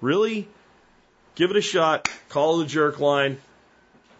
Really? 0.00 0.48
Give 1.36 1.50
it 1.50 1.56
a 1.56 1.60
shot. 1.60 2.10
Call 2.30 2.58
the 2.58 2.66
jerk 2.66 2.98
line. 2.98 3.38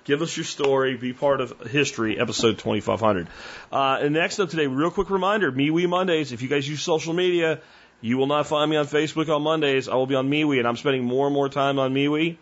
Give 0.04 0.20
us 0.20 0.36
your 0.36 0.44
story. 0.44 0.96
Be 0.96 1.12
part 1.12 1.40
of 1.40 1.60
history, 1.60 2.18
episode 2.18 2.58
2500. 2.58 3.28
Uh, 3.70 3.98
and 4.00 4.14
next 4.14 4.40
up 4.40 4.50
today, 4.50 4.66
real 4.66 4.90
quick 4.90 5.10
reminder 5.10 5.52
MeWe 5.52 5.88
Mondays. 5.88 6.32
If 6.32 6.42
you 6.42 6.48
guys 6.48 6.68
use 6.68 6.82
social 6.82 7.12
media, 7.12 7.60
you 8.00 8.18
will 8.18 8.26
not 8.26 8.48
find 8.48 8.68
me 8.68 8.76
on 8.76 8.86
Facebook 8.86 9.32
on 9.32 9.42
Mondays. 9.42 9.88
I 9.88 9.94
will 9.94 10.08
be 10.08 10.16
on 10.16 10.28
MeWe, 10.28 10.58
and 10.58 10.66
I'm 10.66 10.76
spending 10.76 11.04
more 11.04 11.26
and 11.28 11.34
more 11.34 11.48
time 11.48 11.78
on 11.78 11.94
MeWe. 11.94 12.36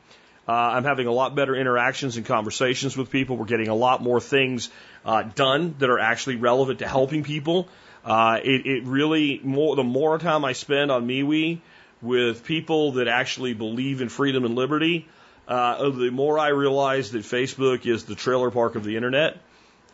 Uh, 0.49 0.53
I'm 0.53 0.85
having 0.85 1.07
a 1.07 1.13
lot 1.13 1.35
better 1.35 1.55
interactions 1.55 2.17
and 2.17 2.25
conversations 2.25 2.97
with 2.97 3.11
people. 3.11 3.37
We're 3.37 3.45
getting 3.45 3.69
a 3.69 3.75
lot 3.75 4.03
more 4.03 4.23
things 4.23 4.71
uh, 5.05 5.25
done 5.25 5.75
that 5.81 5.91
are 5.91 5.99
actually 5.99 6.37
relevant 6.37 6.79
to 6.79 6.89
helping 6.89 7.25
people. 7.25 7.69
Uh, 8.03 8.39
it, 8.43 8.65
it 8.65 8.85
really 8.85 9.39
more 9.45 9.77
the 9.77 9.85
more 9.85 10.19
time 10.19 10.47
I 10.47 10.55
spend 10.55 10.91
on 10.91 11.07
MeWe 11.07 11.61
with 12.01 12.43
people 12.45 12.93
that 12.93 13.07
actually 13.07 13.53
believe 13.53 14.01
in 14.01 14.09
freedom 14.09 14.47
and 14.47 14.55
liberty, 14.55 15.07
uh, 15.51 15.91
the 15.91 16.11
more 16.11 16.39
I 16.39 16.49
realize 16.49 17.11
that 17.11 17.23
Facebook 17.23 17.85
is 17.85 18.05
the 18.05 18.15
trailer 18.15 18.53
park 18.53 18.77
of 18.77 18.85
the 18.85 18.95
internet. 18.95 19.37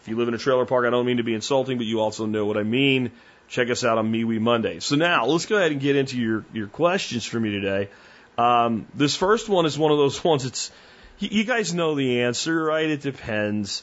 If 0.03 0.09
you 0.09 0.17
live 0.17 0.29
in 0.29 0.35
a 0.35 0.39
trailer 0.39 0.67
park, 0.67 0.87
I 0.87 0.91
don't 0.91 1.07
mean 1.07 1.17
to 1.17 1.23
be 1.23 1.33
insulting, 1.33 1.79
but 1.79 1.87
you 1.87 2.01
also 2.01 2.27
know 2.27 2.45
what 2.45 2.59
I 2.59 2.63
mean. 2.63 3.11
Check 3.49 3.71
us 3.71 3.83
out 3.83 3.97
on 3.97 4.13
MeWe 4.13 4.39
Monday. 4.39 4.81
So 4.81 4.97
now 4.97 5.25
let's 5.25 5.47
go 5.47 5.57
ahead 5.57 5.73
and 5.73 5.81
get 5.81 5.97
into 5.97 6.19
your, 6.19 6.45
your 6.53 6.67
questions 6.67 7.25
for 7.25 7.41
me 7.41 7.53
today. 7.53 7.89
Um, 8.37 8.87
this 8.93 9.17
first 9.17 9.49
one 9.49 9.65
is 9.65 9.79
one 9.79 9.93
of 9.93 9.99
those 9.99 10.23
ones. 10.25 10.45
It's 10.45 10.71
you 11.19 11.45
guys 11.45 11.73
know 11.73 11.95
the 11.95 12.21
answer, 12.21 12.63
right? 12.63 12.91
It 12.91 13.01
depends. 13.01 13.83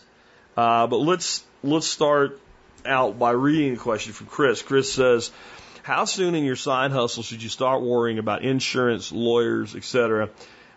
Uh, 0.56 0.86
but 0.86 0.98
let's 0.98 1.44
let's 1.63 1.88
start 1.88 2.39
out 2.86 3.18
by 3.18 3.32
reading 3.32 3.74
a 3.74 3.77
question 3.77 4.13
from 4.13 4.27
Chris. 4.27 4.62
Chris 4.62 4.94
says, 4.94 5.32
"How 5.82 6.06
soon 6.06 6.36
in 6.36 6.44
your 6.44 6.56
side 6.56 6.92
hustle 6.92 7.24
should 7.24 7.42
you 7.42 7.50
start 7.50 7.82
worrying 7.82 8.20
about 8.20 8.44
insurance, 8.44 9.12
lawyers, 9.12 9.75
etc.? 9.75 10.30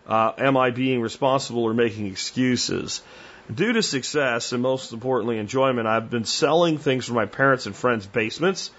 Uh, 0.07 0.31
am 0.37 0.55
I 0.57 0.71
being 0.71 1.01
responsible 1.01 1.63
or 1.63 1.73
making 1.73 2.07
excuses?" 2.07 3.01
Due 3.53 3.73
to 3.73 3.81
success 3.81 4.51
and 4.51 4.61
most 4.61 4.91
importantly 4.91 5.37
enjoyment, 5.37 5.87
I've 5.87 6.09
been 6.09 6.25
selling 6.25 6.77
things 6.77 7.05
from 7.05 7.15
my 7.15 7.27
parents' 7.27 7.65
and 7.65 7.75
friends' 7.75 8.05
basements 8.05 8.71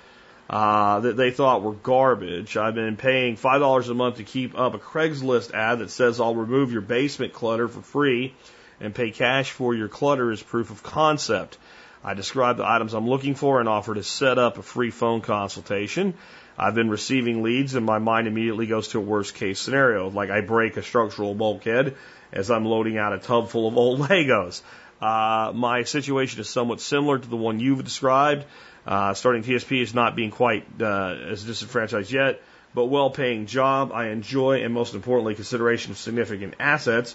uh, 0.50 1.00
that 1.00 1.16
they 1.16 1.30
thought 1.30 1.62
were 1.62 1.72
garbage. 1.72 2.56
I've 2.56 2.74
been 2.74 2.96
paying 2.96 3.36
five 3.36 3.60
dollars 3.60 3.88
a 3.88 3.94
month 3.94 4.16
to 4.16 4.24
keep 4.24 4.58
up 4.58 4.74
a 4.74 4.78
Craigslist 4.78 5.54
ad 5.54 5.78
that 5.78 5.90
says 5.90 6.20
I'll 6.20 6.34
remove 6.34 6.72
your 6.72 6.82
basement 6.82 7.32
clutter 7.32 7.68
for 7.68 7.80
free 7.80 8.34
and 8.80 8.94
pay 8.94 9.10
cash 9.10 9.50
for 9.50 9.74
your 9.74 9.88
clutter 9.88 10.30
as 10.30 10.42
proof 10.42 10.70
of 10.70 10.82
concept. 10.82 11.58
I 12.04 12.14
describe 12.14 12.56
the 12.56 12.66
items 12.66 12.94
I'm 12.94 13.08
looking 13.08 13.34
for 13.34 13.60
and 13.60 13.68
offer 13.68 13.94
to 13.94 14.02
set 14.02 14.38
up 14.38 14.56
a 14.56 14.62
free 14.62 14.90
phone 14.90 15.20
consultation. 15.20 16.14
I've 16.58 16.74
been 16.74 16.90
receiving 16.90 17.42
leads 17.42 17.74
and 17.74 17.86
my 17.86 17.98
mind 17.98 18.26
immediately 18.26 18.66
goes 18.66 18.88
to 18.88 18.98
a 18.98 19.00
worst 19.02 19.34
case 19.34 19.60
scenario, 19.60 20.10
like 20.10 20.30
I 20.30 20.40
break 20.40 20.76
a 20.76 20.82
structural 20.82 21.34
bulkhead 21.34 21.96
as 22.32 22.50
I'm 22.50 22.64
loading 22.64 22.98
out 22.98 23.12
a 23.12 23.18
tub 23.18 23.48
full 23.48 23.68
of 23.68 23.76
old 23.76 24.00
Legos. 24.08 24.62
Uh, 25.00 25.52
my 25.54 25.84
situation 25.84 26.40
is 26.40 26.48
somewhat 26.48 26.80
similar 26.80 27.18
to 27.18 27.28
the 27.28 27.36
one 27.36 27.60
you've 27.60 27.84
described. 27.84 28.44
Uh, 28.86 29.14
starting 29.14 29.42
TSP 29.42 29.82
is 29.82 29.94
not 29.94 30.16
being 30.16 30.30
quite 30.30 30.64
uh, 30.80 31.14
as 31.30 31.44
disenfranchised 31.44 32.10
yet, 32.10 32.42
but 32.74 32.86
well-paying 32.86 33.46
job. 33.46 33.92
I 33.92 34.08
enjoy, 34.08 34.64
and 34.64 34.74
most 34.74 34.94
importantly, 34.94 35.34
consideration 35.34 35.92
of 35.92 35.98
significant 35.98 36.54
assets. 36.58 37.14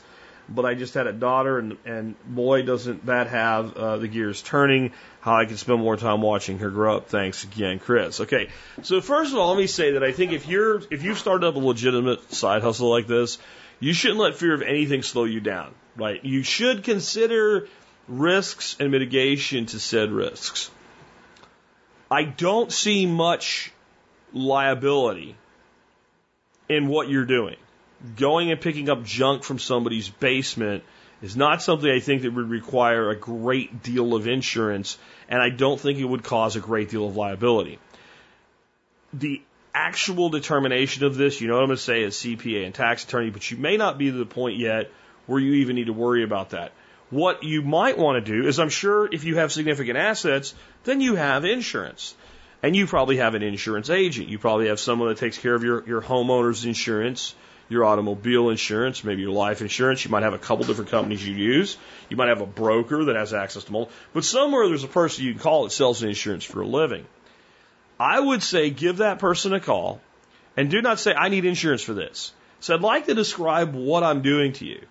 But 0.50 0.66
I 0.66 0.74
just 0.74 0.94
had 0.94 1.08
a 1.08 1.14
daughter, 1.14 1.58
and, 1.58 1.78
and 1.86 2.16
boy, 2.26 2.64
doesn't 2.64 3.06
that 3.06 3.28
have 3.28 3.78
uh, 3.78 3.98
the 3.98 4.08
gears 4.08 4.42
turning. 4.42 4.92
How 5.22 5.36
I 5.36 5.46
can 5.46 5.56
spend 5.56 5.80
more 5.80 5.96
time 5.96 6.22
watching 6.22 6.60
her 6.60 6.70
grow 6.70 6.98
up. 6.98 7.08
Thanks 7.08 7.46
again, 7.46 7.80
Chris. 7.80 8.20
Okay, 8.20 8.50
so 8.82 9.00
first 9.00 9.32
of 9.32 9.40
all, 9.40 9.50
let 9.50 9.58
me 9.58 9.68
say 9.68 9.92
that 9.92 10.04
I 10.04 10.12
think 10.12 10.34
if 10.34 10.48
you're 10.48 10.82
if 10.92 11.04
you've 11.04 11.18
started 11.18 11.48
up 11.48 11.56
a 11.56 11.60
legitimate 11.60 12.34
side 12.34 12.62
hustle 12.62 12.90
like 12.90 13.08
this, 13.08 13.38
you 13.80 13.94
shouldn't 13.94 14.20
let 14.20 14.36
fear 14.36 14.54
of 14.54 14.62
anything 14.62 15.02
slow 15.02 15.24
you 15.24 15.40
down. 15.40 15.74
Right? 15.96 16.24
You 16.26 16.44
should 16.44 16.84
consider 16.84 17.68
risks 18.08 18.76
and 18.80 18.92
mitigation 18.92 19.66
to 19.68 19.80
said 19.80 20.12
risks. 20.12 20.70
I 22.12 22.24
don't 22.24 22.72
see 22.72 23.06
much 23.06 23.72
liability 24.34 25.36
in 26.68 26.88
what 26.88 27.10
you're 27.10 27.26
doing. 27.26 27.56
Going 28.18 28.52
and 28.52 28.60
picking 28.60 28.90
up 28.90 29.04
junk 29.04 29.44
from 29.44 29.60
somebody's 29.60 30.10
basement 30.10 30.84
is 31.22 31.38
not 31.38 31.62
something 31.62 31.90
I 31.90 32.02
think 32.02 32.24
that 32.24 32.34
would 32.34 32.50
require 32.50 33.10
a 33.10 33.16
great 33.16 33.82
deal 33.82 34.14
of 34.14 34.28
insurance, 34.28 34.98
and 35.30 35.42
I 35.42 35.50
don't 35.50 35.80
think 35.80 36.00
it 36.00 36.04
would 36.04 36.24
cause 36.24 36.58
a 36.58 36.60
great 36.60 36.90
deal 36.90 37.08
of 37.08 37.16
liability. 37.16 37.80
The 39.14 39.42
actual 39.74 40.30
determination 40.30 41.06
of 41.06 41.16
this, 41.16 41.40
you 41.40 41.48
know 41.48 41.56
what 41.56 41.62
I'm 41.62 41.68
going 41.68 41.78
to 41.78 41.84
say, 41.84 42.04
as 42.04 42.16
CPA 42.16 42.66
and 42.66 42.76
tax 42.76 43.06
attorney, 43.06 43.30
but 43.30 43.50
you 43.50 43.58
may 43.58 43.78
not 43.78 43.98
be 43.98 44.12
to 44.12 44.18
the 44.18 44.26
point 44.26 44.58
yet 44.58 44.92
where 45.26 45.40
you 45.40 45.54
even 45.54 45.76
need 45.76 45.88
to 45.88 45.94
worry 45.94 46.24
about 46.24 46.50
that. 46.50 46.74
What 47.10 47.44
you 47.44 47.62
might 47.62 47.98
want 47.98 48.24
to 48.24 48.32
do 48.32 48.48
is, 48.48 48.60
I'm 48.60 48.70
sure 48.70 49.08
if 49.12 49.24
you 49.24 49.36
have 49.38 49.52
significant 49.52 49.98
assets, 49.98 50.54
then 50.84 51.00
you 51.00 51.16
have 51.16 51.46
insurance. 51.46 52.16
And 52.62 52.76
you 52.76 52.88
probably 52.88 53.18
have 53.18 53.36
an 53.36 53.44
insurance 53.44 53.90
agent. 53.90 54.30
You 54.30 54.40
probably 54.40 54.68
have 54.68 54.80
someone 54.80 55.10
that 55.10 55.18
takes 55.18 55.38
care 55.38 55.54
of 55.54 55.64
your, 55.64 55.86
your 55.88 56.02
homeowner's 56.02 56.66
insurance, 56.66 57.36
your 57.70 57.86
automobile 57.86 58.50
insurance, 58.50 59.04
maybe 59.04 59.22
your 59.22 59.32
life 59.32 59.62
insurance. 59.62 60.04
You 60.06 60.12
might 60.12 60.24
have 60.24 60.34
a 60.34 60.40
couple 60.40 60.66
different 60.66 60.92
companies 60.92 61.26
you 61.26 61.36
use. 61.36 61.78
You 62.10 62.18
might 62.18 62.30
have 62.30 62.42
a 62.42 62.46
broker 62.46 63.06
that 63.06 63.16
has 63.16 63.34
access 63.34 63.64
to 63.66 63.72
multiple. 63.72 63.96
But 64.14 64.26
somewhere 64.26 64.68
there's 64.68 64.84
a 64.84 64.90
person 64.90 65.26
you 65.26 65.34
can 65.34 65.42
call 65.42 65.64
that 65.64 65.72
sells 65.72 66.04
insurance 66.04 66.44
for 66.44 66.62
a 66.62 66.68
living. 66.68 67.06
I 68.00 68.20
would 68.20 68.44
say 68.44 68.70
give 68.70 68.98
that 68.98 69.20
person 69.20 69.54
a 69.54 69.60
call 69.60 70.02
and 70.58 70.70
do 70.70 70.82
not 70.82 71.00
say, 71.00 71.14
I 71.14 71.30
need 71.30 71.46
insurance 71.46 71.82
for 71.82 71.94
this. 71.94 72.32
So 72.60 72.74
I'd 72.74 72.82
like 72.82 73.08
to 73.08 73.14
describe 73.14 73.74
what 73.74 74.04
I'm 74.04 74.22
doing 74.22 74.54
to 74.54 74.66
you 74.66 74.82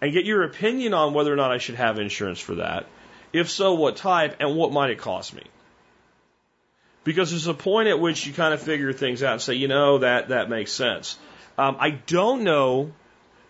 and 0.00 0.12
get 0.12 0.24
your 0.24 0.42
opinion 0.42 0.94
on 0.94 1.14
whether 1.14 1.32
or 1.32 1.36
not 1.36 1.52
I 1.52 1.58
should 1.58 1.76
have 1.76 1.98
insurance 1.98 2.40
for 2.40 2.56
that. 2.56 2.86
If 3.32 3.50
so, 3.50 3.74
what 3.74 3.96
type 3.96 4.36
and 4.40 4.56
what 4.56 4.72
might 4.72 4.90
it 4.90 4.98
cost 4.98 5.34
me? 5.34 5.42
Because 7.04 7.30
there's 7.30 7.46
a 7.46 7.54
point 7.54 7.88
at 7.88 8.00
which 8.00 8.26
you 8.26 8.32
kind 8.32 8.52
of 8.52 8.60
figure 8.60 8.92
things 8.92 9.22
out 9.22 9.32
and 9.32 9.40
say, 9.40 9.54
you 9.54 9.68
know, 9.68 9.98
that, 9.98 10.28
that 10.28 10.50
makes 10.50 10.72
sense. 10.72 11.16
Um, 11.58 11.76
I 11.78 11.90
don't 11.90 12.44
know, 12.44 12.92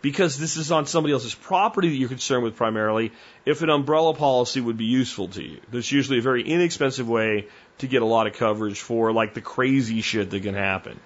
because 0.00 0.38
this 0.38 0.56
is 0.56 0.70
on 0.70 0.86
somebody 0.86 1.12
else's 1.12 1.34
property 1.34 1.88
that 1.88 1.96
you're 1.96 2.08
concerned 2.08 2.44
with 2.44 2.56
primarily, 2.56 3.12
if 3.44 3.62
an 3.62 3.70
umbrella 3.70 4.14
policy 4.14 4.60
would 4.60 4.76
be 4.76 4.84
useful 4.84 5.28
to 5.28 5.42
you. 5.42 5.60
That's 5.72 5.90
usually 5.90 6.18
a 6.18 6.22
very 6.22 6.48
inexpensive 6.48 7.08
way 7.08 7.48
to 7.78 7.86
get 7.86 8.02
a 8.02 8.06
lot 8.06 8.26
of 8.26 8.34
coverage 8.34 8.80
for 8.80 9.12
like 9.12 9.34
the 9.34 9.40
crazy 9.40 10.00
shit 10.00 10.30
that 10.30 10.42
can 10.42 10.54
happen. 10.54 11.00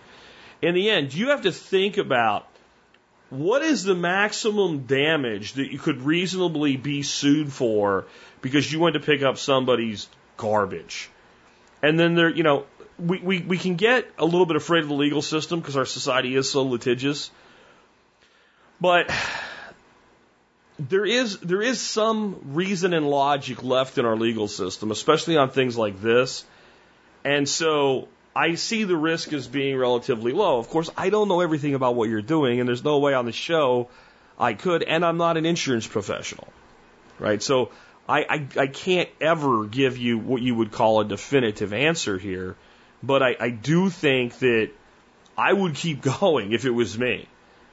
In 0.61 0.75
the 0.75 0.90
end, 0.90 1.14
you 1.14 1.30
have 1.30 1.42
to 1.42 1.52
think 1.52 1.97
about 1.97 2.47
what 3.30 3.62
is 3.62 3.85
the 3.85 3.95
maximum 3.95 4.80
damage 4.80 5.54
that 5.54 5.73
you 5.73 5.78
could 5.78 6.02
reasonably 6.02 6.76
be 6.76 7.02
sued 7.02 7.52
for 7.52 8.07
because 8.42 8.71
you 8.71 8.80
went 8.80 8.95
to 8.95 9.00
pick 9.00 9.23
up 9.23 9.38
somebody's 9.38 10.09
garbage? 10.37 11.09
And 11.83 11.99
then 11.99 12.14
there, 12.14 12.28
you 12.28 12.42
know, 12.42 12.66
we, 13.00 13.40
we, 13.40 13.59
can 13.59 13.76
get 13.76 14.07
a 14.19 14.25
little 14.25 14.47
bit 14.47 14.57
afraid 14.57 14.83
of 14.83 14.88
the 14.88 14.95
legal 14.95 15.23
system 15.23 15.61
because 15.61 15.76
our 15.76 15.87
society 15.87 16.35
is 16.37 16.50
so 16.50 16.62
litigious. 16.62 17.30
But 18.80 19.11
there 20.78 21.04
is 21.04 21.38
there 21.40 21.61
is 21.61 21.80
some 21.80 22.54
reason 22.54 22.95
and 22.95 23.09
logic 23.09 23.62
left 23.62 23.99
in 23.99 24.07
our 24.07 24.16
legal 24.16 24.49
system, 24.49 24.90
especially 24.90 25.37
on 25.37 25.50
things 25.50 25.76
like 25.76 26.00
this. 26.00 26.45
And 27.25 27.49
so 27.49 28.09
I 28.35 28.54
see 28.54 28.85
the 28.85 28.97
risk 28.97 29.33
as 29.33 29.47
being 29.47 29.76
relatively 29.76 30.33
low. 30.33 30.59
Of 30.59 30.69
course, 30.69 30.88
I 30.97 31.11
don't 31.11 31.28
know 31.28 31.40
everything 31.40 31.75
about 31.75 31.95
what 31.95 32.09
you're 32.09 32.23
doing, 32.23 32.61
and 32.61 32.69
there's 32.69 32.85
no 32.85 32.99
way 32.99 33.12
on 33.12 33.26
the 33.26 33.33
show 33.33 33.88
I 34.38 34.54
could, 34.54 34.83
and 34.83 35.04
I'm 35.04 35.19
not 35.19 35.37
an 35.37 35.45
insurance 35.45 35.87
professional, 35.87 36.49
right? 37.19 37.42
So 37.42 37.71
I, 38.09 38.21
I, 38.23 38.61
I 38.62 38.66
can't 38.69 39.09
ever 39.21 39.66
give 39.66 39.99
you 39.99 40.19
what 40.19 40.40
you 40.40 40.54
would 40.54 40.73
call 40.73 41.00
a 41.00 41.04
definitive 41.04 41.73
answer 41.75 42.16
here, 42.16 42.57
but 43.02 43.23
I, 43.23 43.37
I 43.38 43.50
do 43.50 43.90
think 43.90 44.38
that 44.38 44.71
I 45.37 45.52
would 45.52 45.75
keep 45.75 46.02
going 46.21 46.52
if 46.52 46.64
it 46.64 46.71
was 46.71 46.99
me, 46.99 47.26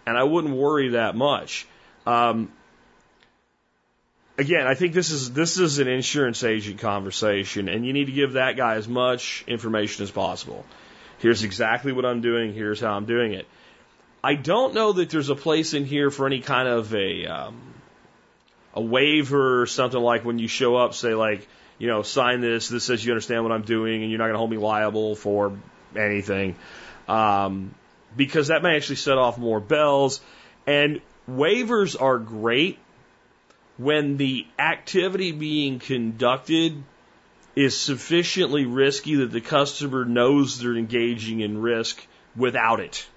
and 0.06 0.18
I 0.18 0.24
wouldn't 0.24 0.56
worry 0.56 0.90
that 0.90 1.16
much. 1.16 1.68
Um, 2.06 2.52
again, 4.38 4.68
I 4.68 4.76
think 4.76 4.94
this 4.94 5.12
is 5.12 5.34
this 5.34 5.60
is 5.60 5.80
an 5.80 5.88
insurance 5.88 6.44
agent 6.44 6.80
conversation, 6.80 7.68
and 7.68 7.86
you 7.86 7.94
need 7.94 8.06
to 8.06 8.12
give 8.12 8.34
that 8.34 8.56
guy 8.56 8.76
as 8.76 8.88
much 8.88 9.44
information 9.48 10.04
as 10.04 10.12
possible. 10.12 10.66
Here's 11.20 11.44
exactly 11.44 11.92
what 11.92 12.06
I'm 12.06 12.22
doing. 12.22 12.54
Here's 12.54 12.80
how 12.80 12.94
I'm 12.94 13.06
doing 13.06 13.34
it. 13.34 13.48
I 14.24 14.36
don't 14.36 14.74
know 14.74 14.94
that 14.94 15.10
there's 15.10 15.30
a 15.30 15.36
place 15.36 15.74
in 15.74 15.86
here 15.86 16.12
for 16.12 16.28
any 16.28 16.42
kind 16.42 16.68
of 16.68 16.94
a 16.94 17.26
um, 17.26 17.74
a 18.74 18.82
waiver 18.82 19.62
or 19.62 19.66
something 19.66 20.00
like 20.00 20.24
when 20.24 20.38
you 20.38 20.48
show 20.48 20.76
up, 20.76 20.94
say 20.94 21.16
like, 21.16 21.48
you 21.78 21.88
know, 21.88 22.02
sign 22.02 22.42
this. 22.42 22.70
This 22.70 22.84
says 22.84 23.04
you 23.04 23.12
understand 23.12 23.44
what 23.44 23.52
I'm 23.52 23.64
doing, 23.64 24.02
and 24.02 24.12
you're 24.12 24.18
not 24.18 24.26
going 24.26 24.34
to 24.34 24.40
hold 24.40 24.52
me 24.52 24.58
liable 24.58 25.16
for 25.16 25.58
anything, 25.96 26.56
um, 27.08 27.74
because 28.16 28.48
that 28.48 28.64
may 28.64 28.76
actually 28.76 28.96
set 28.98 29.18
off 29.18 29.38
more 29.38 29.60
bells. 29.60 30.22
And 30.66 31.02
waivers 31.30 32.00
are 32.00 32.18
great 32.20 32.80
when 33.78 34.18
the 34.18 34.46
activity 34.58 35.32
being 35.32 35.80
conducted 35.80 36.84
is 37.56 37.78
sufficiently 37.78 38.66
risky 38.66 39.16
that 39.16 39.32
the 39.32 39.42
customer 39.42 40.06
knows 40.06 40.60
they're 40.60 40.76
engaging 40.76 41.40
in 41.40 41.60
risk 41.60 42.06
without 42.36 42.80
it. 42.80 43.08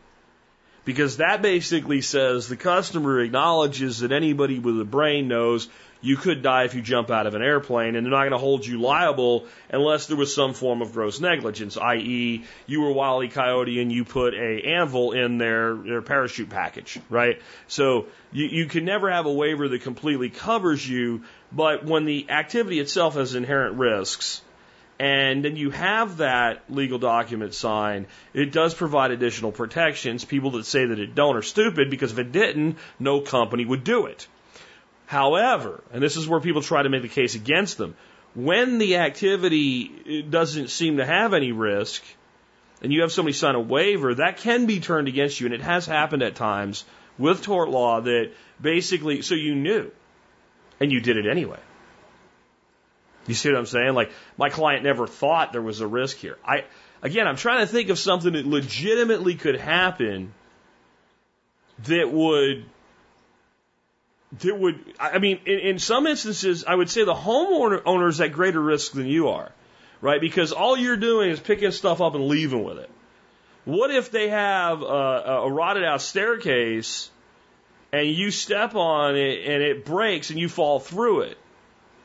Because 0.85 1.19
that 1.19 1.43
basically 1.43 2.01
says 2.01 2.49
the 2.49 2.57
customer 2.57 3.21
acknowledges 3.21 4.01
that 4.01 4.13
anybody 4.13 4.59
with 4.59 4.81
a 4.81 4.85
brain 4.85 5.29
knows 5.29 5.69
you 6.01 6.17
could 6.17 6.43
die 6.43 6.65
if 6.65 6.75
you 6.75 6.83
jump 6.83 7.11
out 7.11 7.27
of 7.27 7.35
an 7.35 7.43
airplane, 7.43 7.95
and 7.95 8.05
they're 8.05 8.11
not 8.11 8.21
going 8.21 8.33
to 8.33 8.39
hold 8.39 8.65
you 8.65 8.81
liable 8.81 9.47
unless 9.71 10.07
there 10.07 10.17
was 10.17 10.35
some 10.35 10.55
form 10.55 10.83
of 10.83 10.93
gross 10.93 11.21
negligence, 11.21 11.77
i.e., 11.77 12.45
you 12.67 12.81
were 12.81 13.23
E. 13.23 13.29
Coyote 13.29 13.81
and 13.81 13.93
you 13.93 14.05
put 14.05 14.35
a 14.35 14.63
anvil 14.63 15.13
in 15.13 15.39
their, 15.39 15.75
their 15.75 16.03
parachute 16.03 16.51
package, 16.51 16.99
right? 17.11 17.41
So 17.69 18.07
you, 18.33 18.47
you 18.47 18.67
can 18.67 18.85
never 18.85 19.11
have 19.11 19.27
a 19.27 19.33
waiver 19.33 19.69
that 19.69 19.83
completely 19.83 20.31
covers 20.31 20.89
you, 20.89 21.23
but 21.53 21.85
when 21.85 22.05
the 22.05 22.31
activity 22.31 22.81
itself 22.81 23.15
has 23.15 23.35
inherent 23.35 23.77
risks, 23.77 24.43
and 24.99 25.43
then 25.43 25.57
you 25.57 25.71
have 25.71 26.19
that 26.19 26.63
legal 26.69 26.99
document 26.99 27.55
signed, 27.55 28.07
it 28.35 28.53
does 28.53 28.75
provide 28.75 29.11
additional 29.11 29.51
protections. 29.51 30.27
People 30.27 30.51
that 30.53 30.67
say 30.67 30.85
that 30.85 30.99
it 30.99 31.15
don't 31.15 31.37
are 31.37 31.43
stupid 31.43 31.89
because 31.89 32.13
if 32.13 32.19
it 32.19 32.33
didn't, 32.33 32.77
no 32.99 33.23
company 33.23 33.65
would 33.65 33.83
do 33.83 34.05
it. 34.05 34.29
However, 35.11 35.83
and 35.93 36.01
this 36.01 36.17
is 36.17 36.29
where 36.29 36.39
people 36.39 36.63
try 36.63 36.85
to 36.85 36.89
make 36.89 37.03
the 37.03 37.09
case 37.09 37.35
against 37.35 37.79
them, 37.79 37.97
when 38.37 38.79
the 38.79 38.99
activity 38.99 40.23
uh, 40.25 40.31
doesn't 40.31 40.71
seem 40.71 40.99
to 40.99 41.05
have 41.05 41.35
any 41.35 41.51
risk, 41.51 42.05
and 42.81 42.93
you 42.93 43.01
have 43.01 43.11
somebody 43.11 43.33
sign 43.33 43.57
a 43.57 43.61
waiver, 43.61 44.15
that 44.15 44.37
can 44.37 44.67
be 44.67 44.79
turned 44.79 45.09
against 45.09 45.41
you, 45.41 45.47
and 45.47 45.55
it 45.55 45.63
has 45.63 45.85
happened 45.85 46.23
at 46.23 46.37
times 46.37 46.85
with 47.19 47.43
tort 47.43 47.71
law 47.71 48.01
that 48.01 48.31
basically, 48.61 49.23
so 49.23 49.35
you 49.35 49.57
knew, 49.57 49.91
and 50.79 50.93
you 50.93 51.01
did 51.01 51.17
it 51.17 51.27
anyway. 51.27 51.59
You 53.27 53.35
see 53.35 53.51
what 53.51 53.59
I'm 53.59 53.67
saying? 53.67 53.95
Like, 53.95 54.13
my 54.39 54.49
client 54.49 54.85
never 54.85 55.09
thought 55.09 55.51
there 55.51 55.61
was 55.61 55.81
a 55.81 55.89
risk 55.89 56.19
here. 56.19 56.39
I, 56.47 56.67
again, 57.03 57.27
I'm 57.27 57.35
trying 57.35 57.67
to 57.67 57.67
think 57.67 57.89
of 57.89 57.99
something 57.99 58.35
that 58.35 58.47
legitimately 58.47 59.35
could 59.35 59.59
happen 59.59 60.33
that 61.83 62.13
would 62.13 62.65
that 64.39 64.59
would, 64.59 64.79
I 64.99 65.19
mean, 65.19 65.41
in, 65.45 65.59
in 65.59 65.79
some 65.79 66.07
instances, 66.07 66.65
I 66.65 66.75
would 66.75 66.89
say 66.89 67.05
the 67.05 67.15
homeowner 67.15 67.83
owner 67.85 68.09
is 68.09 68.21
at 68.21 68.33
greater 68.33 68.61
risk 68.61 68.93
than 68.93 69.07
you 69.07 69.31
are, 69.31 69.51
right? 70.01 70.21
Because 70.21 70.53
all 70.53 70.77
you're 70.77 70.97
doing 70.97 71.31
is 71.31 71.41
picking 71.41 71.73
stuff 71.73 72.01
up 72.01 72.15
and 72.15 72.29
leaving 72.29 72.63
with 72.63 72.79
it. 72.79 72.91
What 73.65 73.91
if 73.91 74.11
they 74.11 74.29
have 74.29 74.83
a, 74.83 74.85
a 74.85 75.51
rotted 75.51 75.85
out 75.85 76.01
staircase 76.01 77.11
and 77.93 78.09
you 78.09 78.31
step 78.31 78.75
on 78.75 79.17
it 79.17 79.47
and 79.47 79.63
it 79.63 79.85
breaks 79.85 80.31
and 80.31 80.39
you 80.39 80.49
fall 80.49 80.79
through 80.79 81.23
it? 81.23 81.39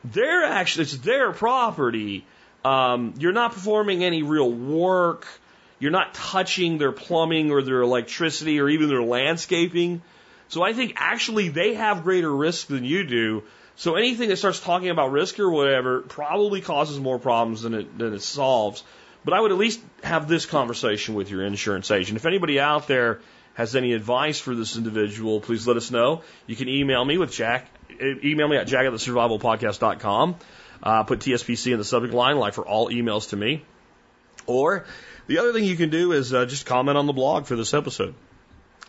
They're 0.04 0.44
actually, 0.44 0.82
it's 0.82 0.98
their 0.98 1.32
property. 1.32 2.26
Um, 2.64 3.14
you're 3.18 3.32
not 3.32 3.52
performing 3.52 4.04
any 4.04 4.22
real 4.22 4.50
work. 4.50 5.26
You're 5.78 5.92
not 5.92 6.14
touching 6.14 6.78
their 6.78 6.92
plumbing 6.92 7.50
or 7.50 7.62
their 7.62 7.82
electricity 7.82 8.60
or 8.60 8.68
even 8.68 8.88
their 8.88 9.02
landscaping. 9.02 10.02
So 10.48 10.62
I 10.62 10.72
think 10.72 10.94
actually 10.96 11.48
they 11.48 11.74
have 11.74 12.04
greater 12.04 12.34
risk 12.34 12.68
than 12.68 12.84
you 12.84 13.04
do. 13.04 13.42
So 13.76 13.96
anything 13.96 14.28
that 14.30 14.36
starts 14.36 14.60
talking 14.60 14.88
about 14.88 15.12
risk 15.12 15.38
or 15.38 15.50
whatever 15.50 16.00
probably 16.00 16.60
causes 16.60 16.98
more 16.98 17.18
problems 17.18 17.62
than 17.62 17.74
it, 17.74 17.98
than 17.98 18.14
it 18.14 18.22
solves. 18.22 18.82
But 19.24 19.34
I 19.34 19.40
would 19.40 19.50
at 19.50 19.58
least 19.58 19.80
have 20.02 20.28
this 20.28 20.46
conversation 20.46 21.14
with 21.14 21.30
your 21.30 21.44
insurance 21.44 21.90
agent. 21.90 22.16
If 22.16 22.26
anybody 22.26 22.60
out 22.60 22.86
there 22.86 23.20
has 23.54 23.74
any 23.74 23.92
advice 23.92 24.38
for 24.38 24.54
this 24.54 24.76
individual, 24.76 25.40
please 25.40 25.66
let 25.66 25.76
us 25.76 25.90
know. 25.90 26.22
You 26.46 26.56
can 26.56 26.68
email 26.68 27.04
me 27.04 27.18
with 27.18 27.32
Jack. 27.32 27.66
Email 28.00 28.48
me 28.48 28.56
at 28.56 28.66
jack 28.66 28.84
at 28.84 28.92
the 28.92 28.98
survivalpodcast.com. 28.98 30.36
Uh, 30.82 31.02
put 31.04 31.20
TSPC 31.20 31.72
in 31.72 31.78
the 31.78 31.84
subject 31.84 32.14
line, 32.14 32.36
like 32.36 32.54
for 32.54 32.66
all 32.66 32.90
emails 32.90 33.30
to 33.30 33.36
me. 33.36 33.64
Or 34.46 34.84
the 35.26 35.38
other 35.38 35.52
thing 35.52 35.64
you 35.64 35.76
can 35.76 35.90
do 35.90 36.12
is 36.12 36.32
uh, 36.32 36.46
just 36.46 36.66
comment 36.66 36.98
on 36.98 37.06
the 37.06 37.12
blog 37.12 37.46
for 37.46 37.56
this 37.56 37.74
episode. 37.74 38.14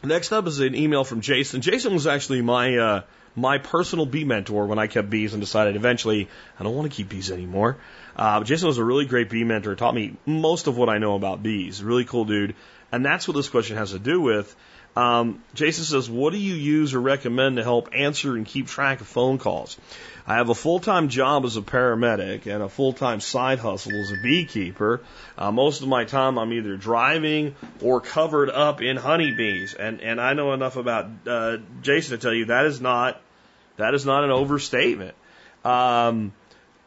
Next 0.03 0.31
up 0.31 0.45
is 0.47 0.59
an 0.59 0.75
email 0.75 1.03
from 1.03 1.21
Jason. 1.21 1.61
Jason 1.61 1.93
was 1.93 2.05
actually 2.05 2.41
my 2.41 2.77
uh, 2.77 3.01
my 3.35 3.57
personal 3.57 4.05
bee 4.05 4.25
mentor 4.25 4.67
when 4.67 4.77
I 4.77 4.87
kept 4.87 5.09
bees 5.09 5.33
and 5.33 5.41
decided 5.41 5.75
eventually 5.75 6.27
I 6.59 6.63
don't 6.63 6.75
want 6.75 6.91
to 6.91 6.95
keep 6.95 7.09
bees 7.09 7.31
anymore. 7.31 7.77
Uh, 8.15 8.43
Jason 8.43 8.67
was 8.67 8.77
a 8.77 8.83
really 8.83 9.05
great 9.05 9.29
bee 9.29 9.43
mentor. 9.43 9.75
Taught 9.75 9.95
me 9.95 10.15
most 10.25 10.67
of 10.67 10.77
what 10.77 10.89
I 10.89 10.99
know 10.99 11.15
about 11.15 11.41
bees. 11.41 11.83
Really 11.83 12.05
cool 12.05 12.25
dude. 12.25 12.55
And 12.91 13.05
that's 13.05 13.27
what 13.27 13.35
this 13.35 13.49
question 13.49 13.77
has 13.77 13.91
to 13.91 13.99
do 13.99 14.21
with. 14.21 14.55
Um, 14.97 15.43
Jason 15.53 15.83
says, 15.83 16.09
"What 16.09 16.33
do 16.33 16.39
you 16.39 16.55
use 16.55 16.95
or 16.95 16.99
recommend 16.99 17.57
to 17.57 17.63
help 17.63 17.89
answer 17.93 18.35
and 18.35 18.45
keep 18.45 18.67
track 18.67 18.99
of 18.99 19.07
phone 19.07 19.37
calls?" 19.37 19.77
I 20.25 20.35
have 20.35 20.49
a 20.49 20.55
full 20.55 20.79
time 20.79 21.07
job 21.09 21.45
as 21.45 21.55
a 21.55 21.61
paramedic 21.61 22.47
and 22.47 22.63
a 22.63 22.67
full 22.67 22.93
time 22.93 23.21
side 23.21 23.59
hustle 23.59 23.93
as 23.93 24.11
a 24.11 24.17
beekeeper. 24.17 25.01
Uh, 25.37 25.51
most 25.51 25.81
of 25.81 25.87
my 25.87 26.03
time 26.03 26.39
I'm 26.39 26.51
either 26.51 26.75
driving 26.77 27.55
or 27.81 28.01
covered 28.01 28.49
up 28.49 28.81
in 28.81 28.97
honeybees. 28.97 29.75
And, 29.75 30.01
and 30.01 30.19
I 30.19 30.33
know 30.33 30.53
enough 30.53 30.75
about 30.75 31.07
uh, 31.27 31.57
Jason 31.83 32.17
to 32.17 32.21
tell 32.21 32.33
you 32.33 32.45
that 32.45 32.65
is 32.65 32.81
not 32.81 33.21
that 33.77 33.93
is 33.93 34.05
not 34.05 34.23
an 34.23 34.31
overstatement. 34.31 35.15
Um, 35.63 36.33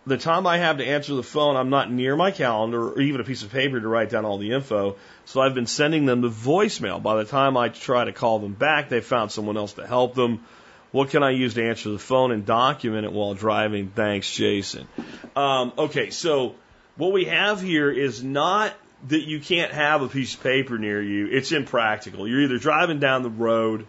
the 0.07 0.17
time 0.17 0.47
I 0.47 0.59
have 0.59 0.79
to 0.79 0.87
answer 0.87 1.15
the 1.15 1.23
phone, 1.23 1.57
I'm 1.57 1.71
not 1.71 1.91
near 1.91 2.17
my 2.17 2.31
calendar 2.31 2.91
or 2.91 3.01
even 3.01 3.21
a 3.21 3.25
piece 3.25 3.43
of 3.43 3.53
paper 3.53 3.81
to 3.81 3.89
write 3.89 4.11
down 4.11 4.25
all 4.25 4.39
the 4.39 4.53
info. 4.53 4.97
So 5.27 5.41
I've 5.41 5.55
been 5.55 5.67
sending 5.67 6.07
them 6.07 6.21
the 6.21 6.31
voicemail. 6.31 7.03
By 7.03 7.17
the 7.17 7.25
time 7.25 7.57
I 7.57 7.69
try 7.69 8.05
to 8.05 8.13
call 8.13 8.39
them 8.39 8.55
back, 8.55 8.89
they've 8.89 9.05
found 9.05 9.31
someone 9.31 9.57
else 9.57 9.75
to 9.75 9.87
help 9.87 10.15
them 10.15 10.45
what 10.93 11.11
can 11.11 11.23
I 11.23 11.31
use 11.31 11.55
to 11.55 11.65
answer 11.65 11.91
the 11.91 11.99
phone 11.99 12.33
and 12.33 12.45
document 12.45 13.05
it 13.05 13.13
while 13.13 13.35
driving? 13.35 13.91
Thanks, 13.91 14.33
Jason. 14.33 14.89
Um, 15.37 15.73
okay, 15.79 16.11
so 16.11 16.57
what 16.97 17.13
we 17.13 17.27
have 17.27 17.61
here 17.61 17.91
is 17.91 18.25
not 18.25 18.73
that 19.09 19.21
you 19.21 19.41
can't 19.41 19.73
have 19.73 20.03
a 20.03 20.09
piece 20.09 20.35
of 20.35 20.43
paper 20.43 20.79
near 20.79 21.01
you. 21.01 21.29
It's 21.29 21.53
impractical. 21.53 22.27
You're 22.27 22.43
either 22.43 22.59
driving 22.59 22.99
down 22.99 23.23
the 23.23 23.31
road, 23.31 23.87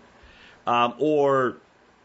um, 0.68 0.94
or 1.00 1.58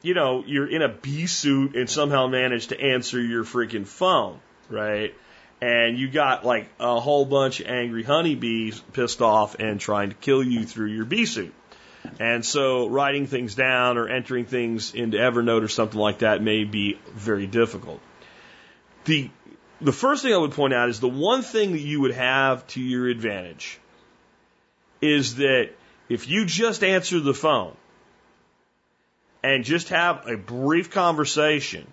you 0.07 0.15
know 0.15 0.45
you're 0.47 0.69
in 0.71 0.83
a 0.83 0.89
bee 0.89 1.27
suit 1.27 1.75
and 1.75 1.91
somehow 1.91 2.29
manage 2.29 2.69
to 2.69 2.81
answer 2.81 3.21
your 3.21 3.43
freaking 3.43 3.85
phone, 3.85 4.39
right? 4.71 5.13
And 5.61 5.99
you 5.99 6.09
got 6.09 6.45
like 6.45 6.69
a 6.79 7.01
whole 7.01 7.25
bunch 7.25 7.59
of 7.59 7.67
angry 7.67 8.05
honeybees 8.05 8.79
pissed 8.93 9.21
off 9.21 9.57
and 9.57 9.81
trying 9.81 10.11
to 10.11 10.15
kill 10.15 10.45
you 10.45 10.65
through 10.65 10.93
your 10.93 11.07
bee 11.07 11.27
suit. 11.27 11.53
And 12.21 12.45
so 12.45 12.89
writing 12.89 13.27
things 13.27 13.57
down 13.57 13.99
or 13.99 14.09
entering 14.09 14.45
things 14.45 14.95
into 14.95 15.17
Evernote 15.17 15.65
or 15.65 15.69
something 15.69 15.99
like 15.99 16.19
that 16.19 16.41
may 16.41 16.63
be 16.63 17.01
very 17.13 17.49
difficult. 17.49 18.01
The 19.07 19.29
the 19.81 19.93
first 19.93 20.23
thing 20.23 20.33
I 20.33 20.37
would 20.37 20.53
point 20.53 20.73
out 20.73 20.89
is 20.89 21.01
the 21.01 21.09
one 21.09 21.43
thing 21.43 21.73
that 21.73 21.81
you 21.81 22.03
would 22.03 22.15
have 22.15 22.65
to 22.69 22.81
your 22.81 23.09
advantage 23.09 23.81
is 25.01 25.37
that 25.37 25.71
if 26.09 26.29
you 26.29 26.47
just 26.47 26.85
answer 26.85 27.19
the 27.19 27.35
phone 27.35 27.75
and 29.43 29.65
just 29.65 29.91
have 29.91 30.27
a 30.27 30.37
brief 30.37 30.91
conversation, 30.91 31.87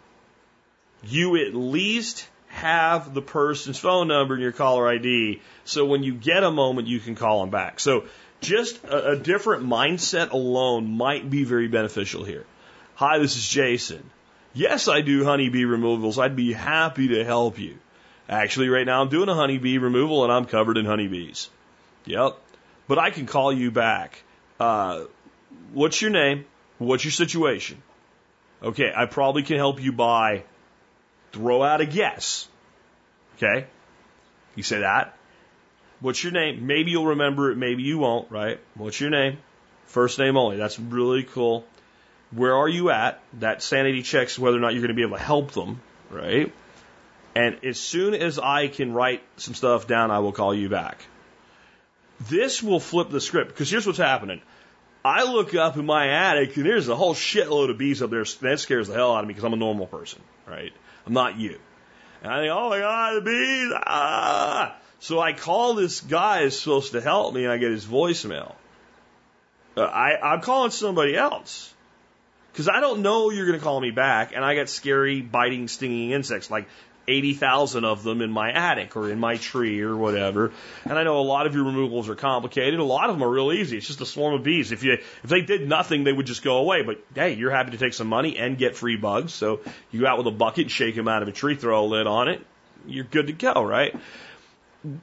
you 1.04 1.36
at 1.38 1.54
least 1.54 2.28
have 2.48 3.14
the 3.14 3.22
person's 3.22 3.80
phone 3.80 4.08
number 4.08 4.36
and 4.36 4.44
your 4.44 4.52
caller 4.52 4.88
ID. 4.88 5.42
So 5.66 5.86
when 5.86 6.04
you 6.04 6.14
get 6.14 6.44
a 6.44 6.52
moment, 6.52 6.88
you 6.88 7.00
can 7.00 7.16
call 7.16 7.42
them 7.42 7.50
back. 7.50 7.80
So 7.80 8.06
just 8.42 8.84
a, 8.84 9.12
a 9.12 9.16
different 9.16 9.66
mindset 9.66 10.32
alone 10.32 10.96
might 10.96 11.30
be 11.30 11.44
very 11.44 11.68
beneficial 11.68 12.24
here. 12.24 12.46
Hi, 12.96 13.18
this 13.18 13.36
is 13.36 13.48
Jason. 13.48 14.10
Yes, 14.54 14.88
I 14.88 15.02
do 15.02 15.24
honeybee 15.24 15.66
removals. 15.66 16.20
I'd 16.20 16.36
be 16.36 16.54
happy 16.54 17.10
to 17.10 17.26
help 17.26 17.58
you. 17.58 17.78
Actually, 18.30 18.70
right 18.70 18.86
now 18.86 19.02
I'm 19.02 19.10
doing 19.10 19.30
a 19.30 19.34
honeybee 19.34 19.80
removal 19.80 20.24
and 20.24 20.32
I'm 20.32 20.46
covered 20.46 20.78
in 20.78 20.86
honeybees. 20.86 21.50
Yep. 22.06 22.38
But 22.88 23.00
I 23.00 23.10
can 23.10 23.26
call 23.26 23.52
you 23.52 23.72
back. 23.72 24.22
Uh, 24.60 25.06
what's 25.74 26.02
your 26.02 26.12
name? 26.12 26.46
What's 26.86 27.04
your 27.04 27.12
situation? 27.12 27.82
Okay, 28.62 28.92
I 28.96 29.06
probably 29.06 29.44
can 29.44 29.58
help 29.58 29.82
you 29.82 29.92
by 29.92 30.44
throw 31.32 31.64
out 31.64 31.82
a 31.82 31.86
guess. 31.86 32.48
Okay? 33.36 33.68
You 34.56 34.64
say 34.64 34.80
that. 34.80 35.18
What's 36.00 36.24
your 36.24 36.34
name? 36.34 36.68
Maybe 36.68 36.92
you'll 36.92 37.08
remember 37.08 37.52
it, 37.52 37.58
maybe 37.58 37.84
you 37.84 37.98
won't, 37.98 38.30
right? 38.32 38.60
What's 38.76 39.00
your 39.00 39.10
name? 39.10 39.38
First 39.86 40.20
name 40.20 40.38
only. 40.38 40.58
That's 40.58 40.80
really 40.80 41.24
cool. 41.24 41.66
Where 42.32 42.56
are 42.56 42.68
you 42.68 42.90
at? 42.90 43.22
That 43.40 43.62
sanity 43.62 44.02
checks 44.02 44.40
whether 44.40 44.58
or 44.58 44.60
not 44.60 44.74
you're 44.74 44.82
going 44.82 44.90
to 44.90 44.96
be 44.96 45.04
able 45.04 45.18
to 45.18 45.24
help 45.24 45.52
them, 45.52 45.82
right? 46.10 46.54
And 47.36 47.64
as 47.64 47.80
soon 47.80 48.14
as 48.14 48.40
I 48.40 48.68
can 48.68 48.94
write 48.94 49.24
some 49.38 49.54
stuff 49.54 49.88
down, 49.88 50.12
I 50.12 50.20
will 50.20 50.32
call 50.32 50.54
you 50.54 50.70
back. 50.70 51.06
This 52.30 52.62
will 52.62 52.80
flip 52.80 53.10
the 53.10 53.22
script 53.22 53.50
because 53.50 53.70
here's 53.70 53.86
what's 53.86 53.98
happening. 53.98 54.42
I 55.06 55.24
look 55.24 55.54
up 55.54 55.76
in 55.78 55.86
my 55.86 56.08
attic 56.08 56.56
and 56.56 56.66
there's 56.66 56.88
a 56.88 56.96
whole 56.96 57.14
shitload 57.14 57.70
of 57.70 57.78
bees 57.78 58.02
up 58.02 58.10
there. 58.10 58.24
That 58.42 58.60
scares 58.60 58.88
the 58.88 58.94
hell 58.94 59.14
out 59.14 59.24
of 59.24 59.28
me 59.28 59.34
because 59.34 59.44
I'm 59.44 59.54
a 59.54 59.58
normal 59.58 59.88
person, 59.88 60.22
right? 60.48 60.72
I'm 61.06 61.14
not 61.14 61.38
you. 61.38 61.60
And 62.22 62.32
I 62.32 62.40
think, 62.40 62.52
oh 62.54 62.70
my 62.70 62.80
God, 62.80 63.16
the 63.16 63.22
bees, 63.22 63.74
ah! 63.86 64.78
So 65.00 65.20
I 65.20 65.34
call 65.34 65.74
this 65.74 66.00
guy 66.00 66.44
who's 66.44 66.58
supposed 66.58 66.94
to 66.94 67.02
help 67.02 67.34
me 67.34 67.44
and 67.44 67.52
I 67.52 67.58
get 67.58 67.72
his 67.72 67.86
voicemail. 67.86 68.56
Uh, 69.76 69.82
I, 69.82 70.34
I'm 70.34 70.42
calling 70.42 70.72
somebody 70.72 71.18
else. 71.18 71.74
Because 72.54 72.70
I 72.70 72.80
don't 72.80 73.02
know 73.02 73.32
you're 73.32 73.48
going 73.48 73.58
to 73.58 73.64
call 73.64 73.82
me 73.82 73.90
back, 73.90 74.32
and 74.36 74.46
I 74.46 74.54
got 74.56 74.70
scary, 74.70 75.22
biting, 75.22 75.68
stinging 75.68 76.12
insects, 76.12 76.52
like 76.52 76.68
80,000 77.08 77.86
of 77.86 78.04
them 78.04 78.22
in 78.22 78.32
my 78.32 78.52
attic 78.52 78.96
or 78.96 79.10
in 79.10 79.20
my 79.20 79.38
tree 79.38 79.82
or 79.82 79.96
whatever. 79.96 80.52
And 80.86 80.98
I 80.98 81.04
know 81.04 81.20
a 81.20 81.22
lot 81.22 81.48
of 81.48 81.56
your 81.56 81.66
removals 81.66 82.10
are 82.10 82.16
complicated. 82.16 82.80
A 82.80 82.84
lot 82.84 83.10
of 83.10 83.16
them 83.16 83.24
are 83.24 83.30
real 83.30 83.52
easy. 83.52 83.78
It's 83.78 83.88
just 83.88 84.02
a 84.02 84.06
swarm 84.06 84.36
of 84.36 84.44
bees. 84.44 84.72
If 84.72 84.84
you 84.84 84.94
if 84.94 85.30
they 85.30 85.42
did 85.42 85.68
nothing, 85.68 86.04
they 86.04 86.14
would 86.14 86.26
just 86.26 86.44
go 86.44 86.58
away. 86.58 86.84
But 86.84 87.04
hey, 87.14 87.34
you're 87.34 87.52
happy 87.52 87.72
to 87.72 87.78
take 87.78 87.94
some 87.94 88.08
money 88.08 88.38
and 88.38 88.58
get 88.58 88.76
free 88.76 88.98
bugs. 88.98 89.34
So 89.34 89.62
you 89.92 90.02
go 90.02 90.08
out 90.08 90.18
with 90.18 90.28
a 90.28 90.32
bucket, 90.32 90.72
shake 90.72 90.96
them 90.96 91.08
out 91.08 91.22
of 91.22 91.28
a 91.28 91.34
tree, 91.34 91.56
throw 91.56 91.84
a 91.84 91.86
lid 91.86 92.08
on 92.08 92.28
it. 92.28 92.46
You're 92.86 93.06
good 93.06 93.28
to 93.28 93.34
go, 93.34 93.64
right? 93.64 93.96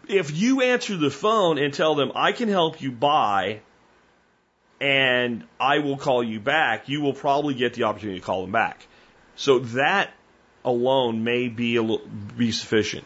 If 0.09 0.37
you 0.37 0.61
answer 0.61 0.97
the 0.97 1.11
phone 1.11 1.59
and 1.59 1.73
tell 1.73 1.95
them 1.95 2.13
I 2.15 2.33
can 2.33 2.49
help 2.49 2.83
you 2.83 2.93
buy 2.93 3.61
and 4.81 5.45
I 5.59 5.79
will 5.79 5.97
call 5.97 6.23
you 6.23 6.41
back, 6.41 6.89
you 6.89 7.01
will 7.01 7.13
probably 7.13 7.55
get 7.55 7.75
the 7.75 7.85
opportunity 7.85 8.21
to 8.21 8.25
call 8.25 8.43
them 8.43 8.53
back. 8.53 8.87
So 9.37 9.61
that 9.61 10.11
alone 10.65 11.25
may 11.25 11.49
be 11.49 11.77
a 11.77 11.83
be 12.37 12.53
sufficient. 12.53 13.05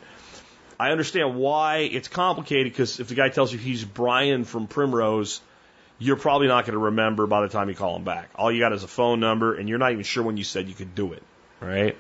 I 0.79 0.90
understand 0.90 1.37
why 1.37 1.79
it's 1.79 2.09
complicated 2.09 2.73
because 2.73 3.01
if 3.01 3.09
the 3.09 3.14
guy 3.14 3.29
tells 3.29 3.53
you 3.53 3.59
he's 3.59 3.85
Brian 3.85 4.45
from 4.45 4.67
Primrose, 4.67 5.40
you're 5.99 6.17
probably 6.17 6.49
not 6.49 6.64
going 6.64 6.73
to 6.73 6.85
remember 6.87 7.27
by 7.27 7.43
the 7.43 7.49
time 7.49 7.69
you 7.69 7.75
call 7.75 7.97
him 7.97 8.05
back. 8.05 8.31
All 8.35 8.51
you 8.51 8.61
got 8.61 8.73
is 8.73 8.83
a 8.83 8.88
phone 8.88 9.21
number, 9.21 9.55
and 9.55 9.69
you're 9.69 9.79
not 9.79 9.93
even 9.93 10.05
sure 10.05 10.25
when 10.25 10.37
you 10.37 10.45
said 10.45 10.69
you 10.69 10.75
could 10.75 10.95
do 10.95 11.12
it, 11.12 11.23
right? 11.61 11.97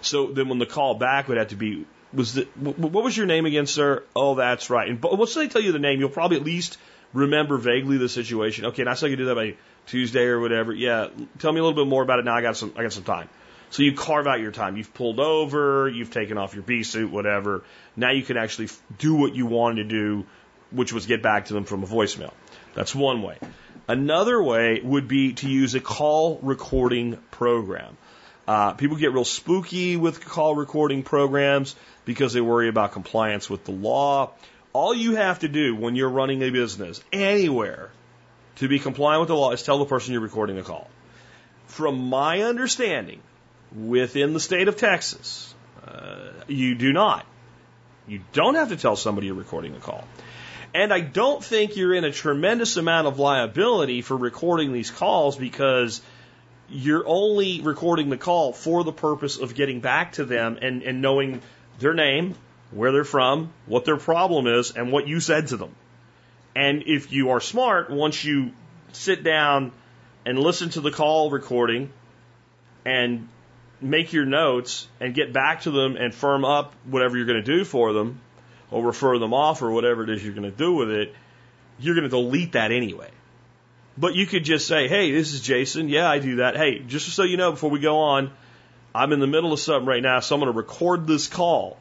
So 0.00 0.28
then 0.28 0.48
when 0.48 0.58
the 0.58 0.66
call 0.66 0.94
back 0.94 1.26
would 1.28 1.36
have 1.36 1.48
to 1.48 1.56
be 1.56 1.84
was 2.12 2.34
the 2.34 2.44
what 2.54 3.04
was 3.04 3.16
your 3.16 3.26
name 3.26 3.46
again, 3.46 3.66
sir? 3.66 4.04
Oh, 4.14 4.36
that's 4.36 4.70
right. 4.70 4.88
And 4.88 5.02
once 5.02 5.34
they 5.34 5.48
tell 5.48 5.62
you 5.62 5.72
the 5.72 5.78
name, 5.78 6.00
you'll 6.00 6.08
probably 6.08 6.36
at 6.36 6.44
least 6.44 6.78
remember 7.12 7.58
vaguely 7.58 7.98
the 7.98 8.08
situation. 8.08 8.66
Okay, 8.66 8.84
so 8.84 9.06
I 9.06 9.10
can 9.10 9.18
do 9.18 9.26
that 9.26 9.34
by 9.34 9.54
Tuesday 9.86 10.24
or 10.24 10.40
whatever. 10.40 10.72
Yeah, 10.72 11.08
tell 11.38 11.52
me 11.52 11.60
a 11.60 11.64
little 11.64 11.84
bit 11.84 11.88
more 11.88 12.02
about 12.02 12.20
it. 12.20 12.24
Now 12.24 12.34
I 12.34 12.42
got 12.42 12.56
some 12.56 12.72
I 12.76 12.82
got 12.82 12.92
some 12.92 13.04
time. 13.04 13.28
So 13.70 13.82
you 13.82 13.92
carve 13.94 14.26
out 14.26 14.40
your 14.40 14.52
time. 14.52 14.76
You've 14.76 14.94
pulled 14.94 15.20
over, 15.20 15.88
you've 15.88 16.10
taken 16.10 16.38
off 16.38 16.54
your 16.54 16.62
bee 16.62 16.82
suit, 16.82 17.10
whatever. 17.10 17.64
Now 17.96 18.10
you 18.10 18.22
can 18.22 18.36
actually 18.36 18.68
do 18.98 19.14
what 19.14 19.34
you 19.34 19.46
wanted 19.46 19.84
to 19.84 19.88
do, 19.88 20.26
which 20.70 20.92
was 20.92 21.06
get 21.06 21.22
back 21.22 21.46
to 21.46 21.54
them 21.54 21.64
from 21.64 21.82
a 21.82 21.86
voicemail. 21.86 22.32
That's 22.74 22.94
one 22.94 23.22
way. 23.22 23.38
Another 23.88 24.42
way 24.42 24.80
would 24.82 25.08
be 25.08 25.34
to 25.34 25.48
use 25.48 25.74
a 25.74 25.80
call 25.80 26.38
recording 26.42 27.18
program. 27.30 27.96
Uh, 28.46 28.72
people 28.72 28.96
get 28.96 29.12
real 29.12 29.24
spooky 29.24 29.96
with 29.96 30.24
call 30.24 30.54
recording 30.54 31.02
programs 31.02 31.74
because 32.04 32.32
they 32.32 32.40
worry 32.40 32.68
about 32.68 32.92
compliance 32.92 33.50
with 33.50 33.64
the 33.64 33.72
law. 33.72 34.32
All 34.72 34.94
you 34.94 35.16
have 35.16 35.40
to 35.40 35.48
do 35.48 35.74
when 35.74 35.96
you're 35.96 36.10
running 36.10 36.42
a 36.42 36.50
business 36.50 37.02
anywhere 37.12 37.90
to 38.56 38.68
be 38.68 38.78
compliant 38.78 39.20
with 39.20 39.28
the 39.28 39.36
law 39.36 39.52
is 39.52 39.62
tell 39.62 39.78
the 39.78 39.84
person 39.84 40.12
you're 40.12 40.22
recording 40.22 40.56
the 40.56 40.62
call. 40.62 40.88
From 41.66 42.08
my 42.08 42.42
understanding, 42.42 43.20
within 43.76 44.32
the 44.32 44.40
state 44.40 44.68
of 44.68 44.76
Texas. 44.76 45.54
Uh, 45.86 46.30
you 46.48 46.74
do 46.74 46.92
not. 46.92 47.26
You 48.08 48.20
don't 48.32 48.54
have 48.54 48.70
to 48.70 48.76
tell 48.76 48.96
somebody 48.96 49.26
you're 49.26 49.36
recording 49.36 49.74
a 49.74 49.78
call. 49.78 50.04
And 50.74 50.92
I 50.92 51.00
don't 51.00 51.42
think 51.42 51.76
you're 51.76 51.94
in 51.94 52.04
a 52.04 52.12
tremendous 52.12 52.76
amount 52.76 53.06
of 53.06 53.18
liability 53.18 54.02
for 54.02 54.16
recording 54.16 54.72
these 54.72 54.90
calls 54.90 55.36
because 55.36 56.00
you're 56.68 57.04
only 57.06 57.60
recording 57.60 58.10
the 58.10 58.16
call 58.16 58.52
for 58.52 58.84
the 58.84 58.92
purpose 58.92 59.38
of 59.38 59.54
getting 59.54 59.80
back 59.80 60.12
to 60.12 60.24
them 60.24 60.58
and, 60.60 60.82
and 60.82 61.00
knowing 61.00 61.40
their 61.78 61.94
name, 61.94 62.34
where 62.70 62.92
they're 62.92 63.04
from, 63.04 63.52
what 63.66 63.84
their 63.84 63.96
problem 63.96 64.46
is, 64.46 64.72
and 64.72 64.92
what 64.92 65.06
you 65.06 65.20
said 65.20 65.48
to 65.48 65.56
them. 65.56 65.74
And 66.54 66.84
if 66.86 67.12
you 67.12 67.30
are 67.30 67.40
smart, 67.40 67.90
once 67.90 68.24
you 68.24 68.52
sit 68.92 69.22
down 69.22 69.72
and 70.24 70.38
listen 70.38 70.70
to 70.70 70.80
the 70.80 70.90
call 70.90 71.30
recording 71.30 71.90
and 72.84 73.28
make 73.80 74.12
your 74.12 74.24
notes 74.24 74.88
and 75.00 75.14
get 75.14 75.32
back 75.32 75.62
to 75.62 75.70
them 75.70 75.96
and 75.96 76.14
firm 76.14 76.44
up 76.44 76.74
whatever 76.84 77.16
you're 77.16 77.26
going 77.26 77.42
to 77.42 77.56
do 77.56 77.64
for 77.64 77.92
them 77.92 78.20
or 78.70 78.82
refer 78.84 79.18
them 79.18 79.34
off 79.34 79.62
or 79.62 79.70
whatever 79.70 80.02
it 80.02 80.10
is 80.10 80.24
you're 80.24 80.34
going 80.34 80.50
to 80.50 80.56
do 80.56 80.74
with 80.74 80.90
it, 80.90 81.14
you're 81.78 81.94
going 81.94 82.04
to 82.04 82.10
delete 82.10 82.52
that 82.52 82.72
anyway. 82.72 83.10
But 83.98 84.14
you 84.14 84.26
could 84.26 84.44
just 84.44 84.66
say, 84.66 84.88
hey, 84.88 85.12
this 85.12 85.32
is 85.32 85.40
Jason. 85.40 85.88
Yeah, 85.88 86.08
I 86.08 86.18
do 86.18 86.36
that. 86.36 86.56
Hey, 86.56 86.80
just 86.80 87.08
so 87.10 87.22
you 87.22 87.36
know, 87.36 87.52
before 87.52 87.70
we 87.70 87.78
go 87.78 87.98
on, 87.98 88.30
I'm 88.94 89.12
in 89.12 89.20
the 89.20 89.26
middle 89.26 89.52
of 89.52 89.60
something 89.60 89.86
right 89.86 90.02
now, 90.02 90.20
so 90.20 90.34
I'm 90.34 90.40
going 90.40 90.52
to 90.52 90.56
record 90.56 91.06
this 91.06 91.28
call 91.28 91.78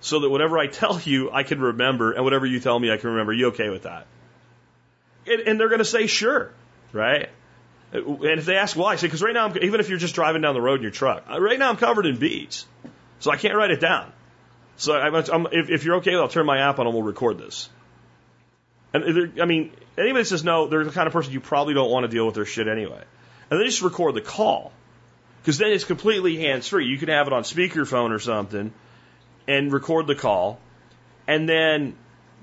so 0.00 0.20
that 0.20 0.30
whatever 0.30 0.58
I 0.58 0.66
tell 0.66 1.00
you, 1.00 1.30
I 1.30 1.42
can 1.42 1.60
remember, 1.60 2.12
and 2.12 2.24
whatever 2.24 2.46
you 2.46 2.60
tell 2.60 2.78
me, 2.78 2.92
I 2.92 2.96
can 2.96 3.10
remember. 3.10 3.32
You 3.32 3.48
okay 3.48 3.68
with 3.68 3.82
that? 3.82 4.06
And, 5.26 5.40
and 5.40 5.60
they're 5.60 5.68
going 5.68 5.80
to 5.80 5.84
say, 5.84 6.06
sure, 6.06 6.52
right? 6.92 7.28
And 7.92 8.38
if 8.38 8.44
they 8.44 8.56
ask 8.56 8.76
why, 8.76 8.92
I 8.92 8.96
say, 8.96 9.06
because 9.06 9.22
right 9.22 9.32
now, 9.32 9.46
I'm, 9.46 9.56
even 9.62 9.80
if 9.80 9.88
you're 9.88 9.98
just 9.98 10.14
driving 10.14 10.42
down 10.42 10.54
the 10.54 10.60
road 10.60 10.76
in 10.76 10.82
your 10.82 10.90
truck, 10.90 11.24
uh, 11.30 11.40
right 11.40 11.58
now 11.58 11.70
I'm 11.70 11.76
covered 11.76 12.06
in 12.06 12.18
beads. 12.18 12.66
So 13.20 13.30
I 13.30 13.36
can't 13.36 13.54
write 13.54 13.70
it 13.70 13.80
down. 13.80 14.12
So 14.76 14.94
I'm, 14.94 15.14
I'm, 15.14 15.46
if, 15.52 15.70
if, 15.70 15.84
you're 15.84 15.96
okay, 15.96 16.14
I'll 16.14 16.28
turn 16.28 16.46
my 16.46 16.58
app 16.58 16.78
on 16.78 16.86
and 16.86 16.94
we'll 16.94 17.04
record 17.04 17.38
this. 17.38 17.68
And 18.92 19.40
I 19.40 19.44
mean, 19.44 19.72
anybody 19.96 20.24
says 20.24 20.44
no, 20.44 20.68
they're 20.68 20.84
the 20.84 20.90
kind 20.90 21.06
of 21.06 21.12
person 21.12 21.32
you 21.32 21.40
probably 21.40 21.74
don't 21.74 21.90
want 21.90 22.04
to 22.04 22.08
deal 22.08 22.26
with 22.26 22.34
their 22.34 22.46
shit 22.46 22.68
anyway. 22.68 23.02
And 23.50 23.60
they 23.60 23.64
just 23.64 23.82
record 23.82 24.14
the 24.14 24.20
call. 24.20 24.72
Because 25.40 25.58
then 25.58 25.72
it's 25.72 25.84
completely 25.84 26.36
hands 26.36 26.68
free. 26.68 26.86
You 26.86 26.98
can 26.98 27.08
have 27.08 27.26
it 27.26 27.32
on 27.32 27.42
speakerphone 27.42 28.10
or 28.10 28.18
something 28.18 28.72
and 29.46 29.72
record 29.72 30.06
the 30.06 30.14
call. 30.14 30.60
And 31.26 31.48
then 31.48 31.96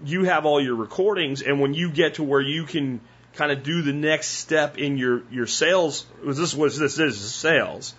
you 0.04 0.24
have 0.24 0.46
all 0.46 0.62
your 0.62 0.76
recordings. 0.76 1.42
And 1.42 1.62
when 1.62 1.74
you 1.74 1.90
get 1.90 2.16
to 2.16 2.24
where 2.24 2.42
you 2.42 2.66
can 2.66 3.00
kind 3.36 3.52
of 3.52 3.64
do 3.64 3.82
the 3.82 3.94
next 3.94 4.30
step 4.30 4.78
in 4.78 4.98
your, 4.98 5.24
your 5.32 5.48
sales. 5.48 6.06
Was 6.24 6.38
this 6.38 6.54
what 6.54 6.74
this 6.74 7.00
is? 7.00 7.20
Sales. 7.20 7.94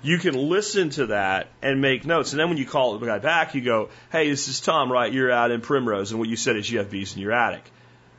You 0.00 0.18
can 0.18 0.34
listen 0.34 0.90
to 0.90 1.06
that 1.06 1.48
and 1.60 1.80
make 1.80 2.06
notes. 2.06 2.32
And 2.32 2.40
then 2.40 2.48
when 2.48 2.58
you 2.58 2.66
call 2.66 2.98
the 2.98 3.06
guy 3.06 3.18
back, 3.18 3.54
you 3.54 3.60
go, 3.60 3.90
Hey, 4.12 4.30
this 4.30 4.46
is 4.48 4.60
Tom, 4.60 4.92
right? 4.92 5.12
You're 5.12 5.32
out 5.32 5.50
in 5.50 5.60
Primrose. 5.60 6.12
And 6.12 6.20
what 6.20 6.28
you 6.28 6.36
said 6.36 6.56
is 6.56 6.70
you 6.70 6.78
have 6.78 6.90
bees 6.90 7.16
in 7.16 7.22
your 7.22 7.32
attic. 7.32 7.68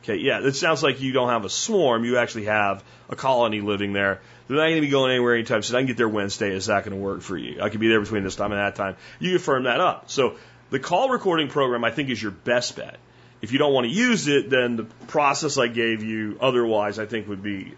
Okay. 0.02 0.16
Yeah. 0.16 0.40
It 0.40 0.54
sounds 0.54 0.82
like 0.82 1.00
you 1.00 1.12
don't 1.12 1.28
have 1.28 1.44
a 1.44 1.50
swarm. 1.50 2.04
You 2.04 2.18
actually 2.18 2.46
have 2.46 2.84
a 3.08 3.16
colony 3.16 3.60
living 3.60 3.92
there. 3.92 4.20
They're 4.46 4.56
not 4.56 4.64
going 4.64 4.76
to 4.76 4.80
be 4.80 4.88
going 4.88 5.12
anywhere 5.12 5.34
anytime 5.34 5.62
soon. 5.62 5.76
I 5.76 5.80
can 5.80 5.86
get 5.86 5.96
there 5.96 6.08
Wednesday. 6.08 6.50
Is 6.50 6.66
that 6.66 6.84
going 6.84 6.96
to 6.96 7.02
work 7.02 7.22
for 7.22 7.36
you? 7.36 7.62
I 7.62 7.68
could 7.68 7.80
be 7.80 7.88
there 7.88 8.00
between 8.00 8.24
this 8.24 8.36
time 8.36 8.52
and 8.52 8.60
that 8.60 8.74
time. 8.74 8.96
You 9.18 9.30
can 9.30 9.38
firm 9.38 9.62
that 9.64 9.80
up. 9.80 10.10
So 10.10 10.36
the 10.70 10.80
call 10.80 11.08
recording 11.08 11.48
program, 11.48 11.84
I 11.84 11.90
think, 11.90 12.08
is 12.08 12.20
your 12.20 12.32
best 12.32 12.76
bet. 12.76 12.98
If 13.42 13.52
you 13.52 13.58
don't 13.58 13.72
want 13.72 13.86
to 13.86 13.92
use 13.92 14.28
it, 14.28 14.50
then 14.50 14.76
the 14.76 14.84
process 15.06 15.56
I 15.56 15.68
gave 15.68 16.02
you 16.02 16.36
otherwise, 16.40 16.98
I 16.98 17.06
think 17.06 17.28
would 17.28 17.42
be 17.42 17.74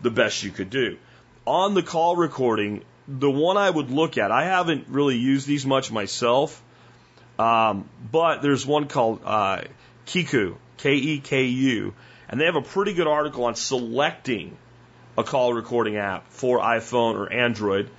the 0.00 0.10
best 0.10 0.42
you 0.42 0.50
could 0.50 0.70
do. 0.70 0.98
On 1.46 1.74
the 1.74 1.82
call 1.82 2.16
recording, 2.16 2.84
the 3.08 3.30
one 3.30 3.56
I 3.56 3.70
would 3.70 3.90
look 3.90 4.18
at, 4.18 4.30
I 4.30 4.44
haven't 4.44 4.88
really 4.88 5.16
used 5.16 5.46
these 5.46 5.64
much 5.64 5.90
myself, 5.90 6.62
um, 7.38 7.88
but 8.12 8.42
there's 8.42 8.66
one 8.66 8.88
called 8.88 9.20
uh, 9.24 9.62
Keku, 10.06 10.56
K 10.76 10.94
E 10.94 11.20
K 11.20 11.44
U, 11.44 11.94
and 12.28 12.40
they 12.40 12.44
have 12.44 12.56
a 12.56 12.62
pretty 12.62 12.92
good 12.94 13.06
article 13.06 13.44
on 13.44 13.54
selecting 13.54 14.56
a 15.16 15.24
call 15.24 15.54
recording 15.54 15.96
app 15.96 16.30
for 16.30 16.58
iPhone 16.58 17.14
or 17.14 17.32
Android 17.32 17.90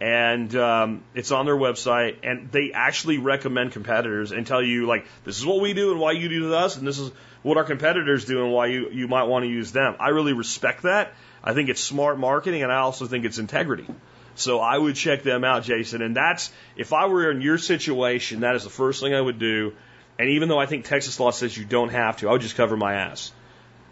and 0.00 0.54
um, 0.56 1.02
it's 1.14 1.32
on 1.32 1.46
their 1.46 1.56
website 1.56 2.16
and 2.22 2.50
they 2.52 2.72
actually 2.72 3.18
recommend 3.18 3.72
competitors 3.72 4.32
and 4.32 4.46
tell 4.46 4.62
you 4.62 4.86
like 4.86 5.06
this 5.24 5.38
is 5.38 5.46
what 5.46 5.60
we 5.60 5.72
do 5.72 5.92
and 5.92 6.00
why 6.00 6.12
you 6.12 6.28
do 6.28 6.52
us 6.54 6.76
and 6.76 6.86
this 6.86 6.98
is 6.98 7.10
what 7.42 7.56
our 7.56 7.64
competitors 7.64 8.24
do 8.24 8.44
and 8.44 8.52
why 8.52 8.66
you, 8.66 8.90
you 8.90 9.08
might 9.08 9.24
want 9.24 9.44
to 9.44 9.48
use 9.48 9.72
them. 9.72 9.96
I 9.98 10.08
really 10.10 10.32
respect 10.32 10.82
that. 10.82 11.14
I 11.42 11.54
think 11.54 11.68
it's 11.68 11.80
smart 11.80 12.18
marketing 12.18 12.62
and 12.62 12.70
i 12.70 12.76
also 12.76 13.06
think 13.06 13.24
it's 13.24 13.38
integrity. 13.38 13.86
So 14.34 14.60
i 14.60 14.76
would 14.76 14.96
check 14.96 15.22
them 15.22 15.44
out 15.44 15.62
jason. 15.62 16.02
And 16.02 16.14
that's 16.14 16.52
if 16.76 16.92
i 16.92 17.06
were 17.06 17.30
in 17.30 17.40
your 17.40 17.56
situation 17.56 18.40
that 18.40 18.54
is 18.54 18.64
the 18.64 18.70
first 18.70 19.00
thing 19.00 19.14
i 19.14 19.20
would 19.20 19.38
do. 19.38 19.72
And 20.18 20.30
even 20.30 20.48
though 20.48 20.58
I 20.58 20.66
think 20.66 20.86
Texas 20.86 21.20
law 21.20 21.30
says 21.30 21.56
you 21.56 21.64
don't 21.64 21.90
have 21.90 22.18
to, 22.18 22.28
I 22.28 22.32
would 22.32 22.40
just 22.40 22.56
cover 22.56 22.76
my 22.76 22.94
ass. 22.94 23.32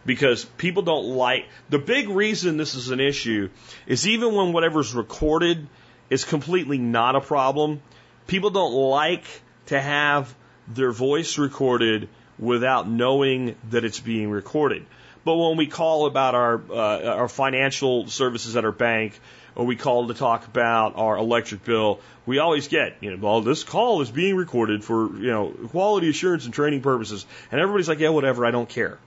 Because 0.07 0.45
people 0.45 0.83
don't 0.83 1.17
like, 1.17 1.49
the 1.71 1.79
big 1.79 2.09
reason 2.09 2.57
this 2.57 2.75
is 2.75 2.90
an 2.90 3.01
issue 3.01 3.51
is 3.87 4.07
even 4.07 4.35
when 4.35 4.53
whatever's 4.53 4.95
recorded 4.95 5.67
is 6.14 6.24
completely 6.24 6.79
not 6.79 7.16
a 7.16 7.20
problem, 7.20 7.83
people 8.29 8.50
don't 8.50 8.72
like 8.72 9.24
to 9.66 9.81
have 9.81 10.33
their 10.68 10.92
voice 10.92 11.38
recorded 11.38 12.09
without 12.38 12.88
knowing 12.88 13.57
that 13.70 13.85
it's 13.85 14.00
being 14.00 14.31
recorded. 14.31 14.87
But 15.24 15.37
when 15.37 15.57
we 15.57 15.66
call 15.66 16.07
about 16.07 16.35
our 16.35 16.62
uh, 16.70 17.16
our 17.22 17.29
financial 17.29 18.07
services 18.07 18.57
at 18.57 18.64
our 18.64 18.72
bank, 18.72 19.18
or 19.57 19.64
we 19.64 19.77
call 19.77 20.07
to 20.09 20.14
talk 20.14 20.46
about 20.46 20.96
our 20.96 21.16
electric 21.16 21.64
bill, 21.64 22.00
we 22.27 22.38
always 22.38 22.68
get, 22.68 22.96
you 23.00 23.11
know, 23.11 23.18
well, 23.20 23.40
this 23.40 23.64
call 23.64 24.00
is 24.03 24.11
being 24.11 24.37
recorded 24.37 24.85
for, 24.85 25.16
you 25.16 25.31
know, 25.31 25.50
quality 25.70 26.11
assurance 26.11 26.44
and 26.44 26.55
training 26.55 26.83
purposes. 26.83 27.27
And 27.50 27.61
everybody's 27.61 27.88
like, 27.88 28.00
yeah, 28.00 28.11
whatever, 28.11 28.44
I 28.46 28.50
don't 28.50 28.68
care. 28.68 28.98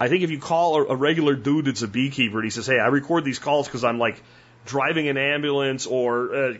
I 0.00 0.08
think 0.08 0.22
if 0.22 0.30
you 0.30 0.38
call 0.38 0.76
a, 0.76 0.96
regular 0.96 1.34
dude 1.34 1.64
that's 1.64 1.82
a 1.82 1.88
beekeeper 1.88 2.38
and 2.38 2.44
he 2.44 2.50
says, 2.50 2.66
hey, 2.66 2.78
I 2.78 2.86
record 2.86 3.24
these 3.24 3.40
calls 3.40 3.66
because 3.66 3.84
I'm 3.84 3.98
like 3.98 4.22
driving 4.68 5.08
an 5.08 5.16
ambulance 5.16 5.86
or 5.86 6.34
uh, 6.34 6.52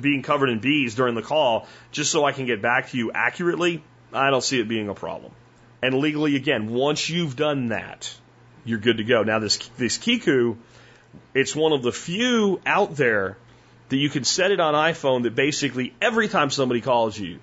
being 0.00 0.22
covered 0.22 0.48
in 0.48 0.58
bees 0.58 0.94
during 0.94 1.14
the 1.14 1.22
call 1.22 1.68
just 1.92 2.10
so 2.10 2.24
I 2.24 2.32
can 2.32 2.46
get 2.46 2.62
back 2.62 2.88
to 2.90 2.96
you 2.96 3.12
accurately, 3.12 3.84
I 4.12 4.30
don't 4.30 4.42
see 4.42 4.58
it 4.60 4.66
being 4.66 4.88
a 4.88 4.94
problem. 4.94 5.32
And 5.82 5.94
legally, 5.96 6.34
again, 6.34 6.70
once 6.72 7.10
you've 7.10 7.36
done 7.36 7.68
that, 7.68 8.12
you're 8.64 8.78
good 8.78 8.96
to 8.96 9.04
go. 9.04 9.22
Now, 9.22 9.38
this, 9.38 9.58
this 9.76 9.98
Keku, 9.98 10.56
it's 11.34 11.54
one 11.54 11.72
of 11.72 11.82
the 11.82 11.92
few 11.92 12.60
out 12.64 12.96
there 12.96 13.36
that 13.90 13.96
you 13.96 14.08
can 14.08 14.24
set 14.24 14.50
it 14.50 14.60
on 14.60 14.72
iPhone 14.72 15.24
that 15.24 15.34
basically 15.34 15.92
every 16.00 16.28
time 16.28 16.48
somebody 16.48 16.80
calls 16.80 17.18
you, 17.18 17.38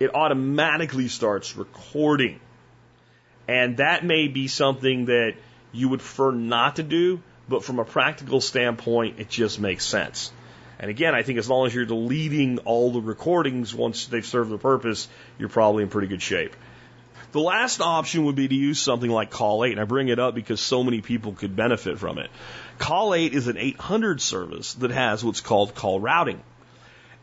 it 0.00 0.12
automatically 0.14 1.06
starts 1.06 1.56
recording. 1.56 2.40
And 3.46 3.76
that 3.76 4.04
may 4.04 4.26
be 4.26 4.48
something 4.48 5.04
that 5.04 5.34
you 5.72 5.88
would 5.90 6.00
prefer 6.00 6.32
not 6.32 6.76
to 6.76 6.82
do, 6.82 7.22
but 7.48 7.64
from 7.64 7.78
a 7.78 7.84
practical 7.84 8.40
standpoint, 8.40 9.18
it 9.18 9.28
just 9.28 9.60
makes 9.60 9.84
sense. 9.84 10.32
And 10.78 10.90
again, 10.90 11.14
I 11.14 11.22
think 11.22 11.38
as 11.38 11.48
long 11.48 11.66
as 11.66 11.74
you're 11.74 11.84
deleting 11.84 12.58
all 12.60 12.90
the 12.90 13.00
recordings 13.00 13.74
once 13.74 14.06
they've 14.06 14.26
served 14.26 14.50
their 14.50 14.58
purpose, 14.58 15.08
you're 15.38 15.48
probably 15.48 15.82
in 15.82 15.88
pretty 15.88 16.08
good 16.08 16.22
shape. 16.22 16.54
The 17.32 17.40
last 17.40 17.80
option 17.80 18.26
would 18.26 18.36
be 18.36 18.46
to 18.46 18.54
use 18.54 18.80
something 18.80 19.10
like 19.10 19.30
Kall8, 19.30 19.72
and 19.72 19.80
I 19.80 19.84
bring 19.84 20.08
it 20.08 20.18
up 20.18 20.34
because 20.34 20.60
so 20.60 20.84
many 20.84 21.00
people 21.00 21.32
could 21.32 21.56
benefit 21.56 21.98
from 21.98 22.18
it. 22.18 22.30
Kall8 22.78 23.32
is 23.32 23.48
an 23.48 23.56
800 23.56 24.20
service 24.20 24.74
that 24.74 24.90
has 24.90 25.24
what's 25.24 25.40
called 25.40 25.74
call 25.74 26.00
routing. 26.00 26.40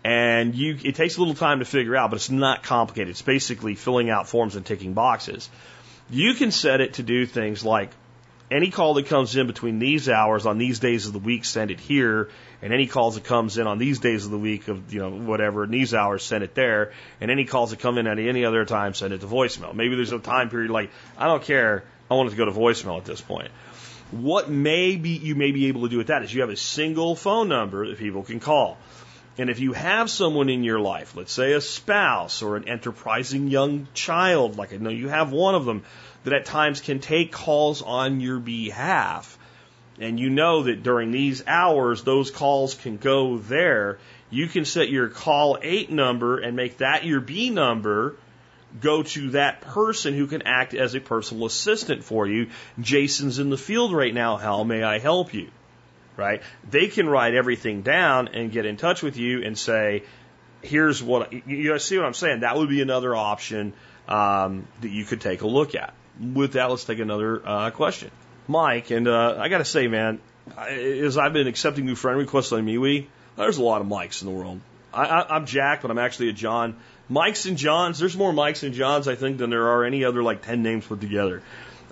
And 0.04 0.56
you, 0.56 0.78
it 0.84 0.96
takes 0.96 1.18
a 1.18 1.20
little 1.20 1.36
time 1.36 1.60
to 1.60 1.66
figure 1.66 1.96
out, 1.96 2.10
but 2.10 2.16
it's 2.16 2.30
not 2.30 2.64
complicated. 2.64 3.12
It's 3.12 3.22
basically 3.22 3.76
filling 3.76 4.10
out 4.10 4.28
forms 4.28 4.56
and 4.56 4.66
ticking 4.66 4.94
boxes. 4.94 5.50
You 6.10 6.34
can 6.34 6.52
set 6.52 6.82
it 6.82 6.96
to 6.96 7.04
do 7.04 7.26
things 7.26 7.64
like 7.64 7.92
any 8.52 8.70
call 8.70 8.96
that 8.96 9.06
comes 9.06 9.36
in 9.36 9.48
between 9.48 9.80
these 9.80 10.10
hours 10.10 10.46
on 10.46 10.58
these 10.58 10.80
days 10.80 11.08
of 11.08 11.14
the 11.14 11.20
week, 11.20 11.46
send 11.46 11.72
it 11.72 11.80
here. 11.80 12.30
And 12.62 12.74
any 12.74 12.86
calls 12.86 13.16
that 13.16 13.24
comes 13.24 13.58
in 13.58 13.66
on 13.66 13.80
these 13.80 14.00
days 14.00 14.26
of 14.26 14.32
the 14.32 14.38
week 14.38 14.68
of, 14.68 14.94
you 14.94 15.00
know, 15.00 15.10
whatever, 15.10 15.64
in 15.64 15.72
these 15.72 15.94
hours, 15.94 16.24
send 16.24 16.44
it 16.44 16.54
there. 16.54 16.92
And 17.22 17.32
any 17.32 17.46
calls 17.46 17.72
that 17.72 17.80
come 17.80 17.98
in 17.98 18.08
at 18.08 18.20
any 18.20 18.46
other 18.46 18.66
time, 18.66 18.94
send 18.94 19.14
it 19.14 19.22
to 19.22 19.28
voicemail. 19.28 19.74
Maybe 19.74 19.96
there's 19.96 20.12
a 20.12 20.20
time 20.20 20.50
period 20.50 20.70
like, 20.70 20.92
I 21.18 21.26
don't 21.26 21.42
care. 21.42 21.86
I 22.10 22.16
want 22.16 22.28
it 22.28 22.32
to 22.32 22.38
go 22.38 22.46
to 22.46 22.52
voicemail 22.52 22.98
at 22.98 23.06
this 23.06 23.22
point. 23.22 23.50
What 24.12 24.50
may 24.50 24.98
be, 24.98 25.12
you 25.12 25.36
may 25.36 25.52
be 25.52 25.68
able 25.68 25.84
to 25.84 25.90
do 25.90 25.98
with 25.98 26.08
that 26.08 26.22
is 26.22 26.34
you 26.34 26.42
have 26.42 26.50
a 26.50 26.58
single 26.58 27.16
phone 27.16 27.48
number 27.48 27.88
that 27.88 27.98
people 27.98 28.24
can 28.24 28.42
call. 28.42 28.78
And 29.42 29.50
if 29.50 29.60
you 29.60 29.74
have 29.74 30.12
someone 30.12 30.50
in 30.50 30.64
your 30.64 30.80
life, 30.80 31.16
let's 31.16 31.34
say 31.34 31.54
a 31.54 31.62
spouse 31.62 32.44
or 32.44 32.58
an 32.58 32.68
enterprising 32.68 33.48
young 33.48 33.88
child, 33.96 34.56
like 34.56 34.72
I 34.72 34.78
know 34.78 34.92
you 34.92 35.08
have 35.08 35.32
one 35.32 35.56
of 35.56 35.66
them, 35.66 35.82
that 36.24 36.34
at 36.34 36.46
times 36.46 36.80
can 36.80 37.00
take 37.00 37.32
calls 37.32 37.82
on 37.82 38.20
your 38.20 38.38
behalf, 38.38 39.40
and 40.00 40.20
you 40.20 40.30
know 40.30 40.62
that 40.62 40.84
during 40.84 41.10
these 41.10 41.44
hours 41.48 42.04
those 42.04 42.30
calls 42.30 42.76
can 42.76 42.98
go 42.98 43.40
there, 43.40 43.98
you 44.30 44.46
can 44.46 44.64
set 44.64 44.90
your 44.90 45.10
Kall8 45.10 45.90
number 45.90 46.38
and 46.38 46.56
make 46.56 46.78
that 46.78 47.04
your 47.04 47.20
B 47.20 47.50
number 47.50 48.18
go 48.80 49.02
to 49.02 49.32
that 49.32 49.62
person 49.62 50.14
who 50.14 50.28
can 50.28 50.44
act 50.44 50.76
as 50.76 50.94
a 50.94 51.00
personal 51.00 51.48
assistant 51.48 52.04
for 52.04 52.28
you. 52.28 52.52
Jason's 52.80 53.40
in 53.40 53.50
the 53.50 53.58
field 53.58 53.92
right 53.92 54.14
now. 54.14 54.38
How 54.38 54.64
may 54.64 54.84
I 54.84 55.00
help 55.00 55.34
you? 55.34 55.50
Right? 56.18 56.42
They 56.70 56.88
can 56.88 57.08
write 57.08 57.34
everything 57.34 57.82
down 57.82 58.30
and 58.30 58.52
get 58.52 58.66
in 58.66 58.78
touch 58.78 59.02
with 59.02 59.18
you 59.18 59.44
and 59.44 59.58
say, 59.58 60.04
here's 60.62 61.02
what 61.02 61.34
you 61.48 61.80
see 61.80 61.98
what 61.98 62.06
I'm 62.06 62.14
saying. 62.14 62.42
That 62.42 62.58
would 62.58 62.70
be 62.70 62.82
another 62.82 63.16
option 63.16 63.74
um, 64.08 64.68
that 64.82 64.90
you 64.90 65.06
could 65.06 65.22
take 65.22 65.42
a 65.42 65.48
look 65.48 65.74
at 65.74 65.94
with 66.20 66.54
that, 66.54 66.70
let's 66.70 66.84
take 66.84 67.00
another 67.00 67.42
uh, 67.46 67.72
question. 67.72 68.12
Mike, 68.48 68.92
and 68.92 69.08
uh, 69.08 69.38
I 69.40 69.50
got 69.50 69.60
to 69.60 69.66
say, 69.66 69.88
man, 69.88 70.20
as 70.58 71.18
I've 71.18 71.34
been 71.34 71.48
accepting 71.48 71.86
new 71.86 71.96
friend 71.96 72.18
requests 72.18 72.52
on 72.52 72.66
MeWe, 72.66 73.08
there's 73.38 73.58
a 73.58 73.64
lot 73.64 73.82
of 73.82 73.88
Mikes 73.88 74.22
in 74.22 74.28
the 74.28 74.34
world. 74.34 74.60
I, 74.94 75.06
I, 75.06 75.36
I'm 75.36 75.46
Jack, 75.46 75.82
but 75.82 75.92
I'm 75.92 76.00
actually 76.00 76.30
a 76.30 76.34
John. 76.34 76.76
Mikes 77.10 77.46
and 77.46 77.58
Johns, 77.58 78.00
there's 78.00 78.16
more 78.16 78.34
Mikes 78.34 78.64
and 78.64 78.74
Johns, 78.74 79.08
I 79.08 79.16
think, 79.16 79.38
than 79.38 79.50
there 79.50 79.70
are 79.70 79.84
any 79.84 80.04
other 80.04 80.24
like 80.24 80.42
10 80.42 80.64
names 80.64 80.86
put 80.86 81.02
together. 81.02 81.42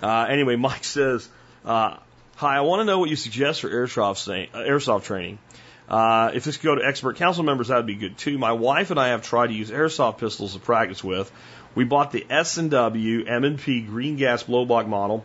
Uh, 0.02 0.26
anyway, 0.28 0.56
Mike 0.56 0.84
says, 0.84 1.28
uh, 1.64 1.96
Hi, 2.40 2.56
I 2.56 2.60
want 2.62 2.80
to 2.80 2.84
know 2.86 2.98
what 2.98 3.10
you 3.10 3.16
suggest 3.16 3.60
for 3.60 3.68
airsoft, 3.68 4.26
uh, 4.26 4.56
airsoft 4.56 5.04
training. 5.04 5.38
Uh, 5.86 6.30
if 6.32 6.44
this 6.44 6.56
could 6.56 6.64
go 6.64 6.74
to 6.74 6.86
expert 6.86 7.16
council 7.16 7.44
members, 7.44 7.68
that 7.68 7.76
would 7.76 7.86
be 7.86 7.96
good 7.96 8.16
too. 8.16 8.38
My 8.38 8.52
wife 8.52 8.90
and 8.90 8.98
I 8.98 9.08
have 9.08 9.20
tried 9.20 9.48
to 9.48 9.52
use 9.52 9.70
airsoft 9.70 10.16
pistols 10.16 10.54
to 10.54 10.58
practice 10.58 11.04
with. 11.04 11.30
We 11.74 11.84
bought 11.84 12.12
the 12.12 12.24
S&W 12.30 13.26
M&P 13.26 13.82
green 13.82 14.16
gas 14.16 14.42
blowback 14.42 14.88
model 14.88 15.22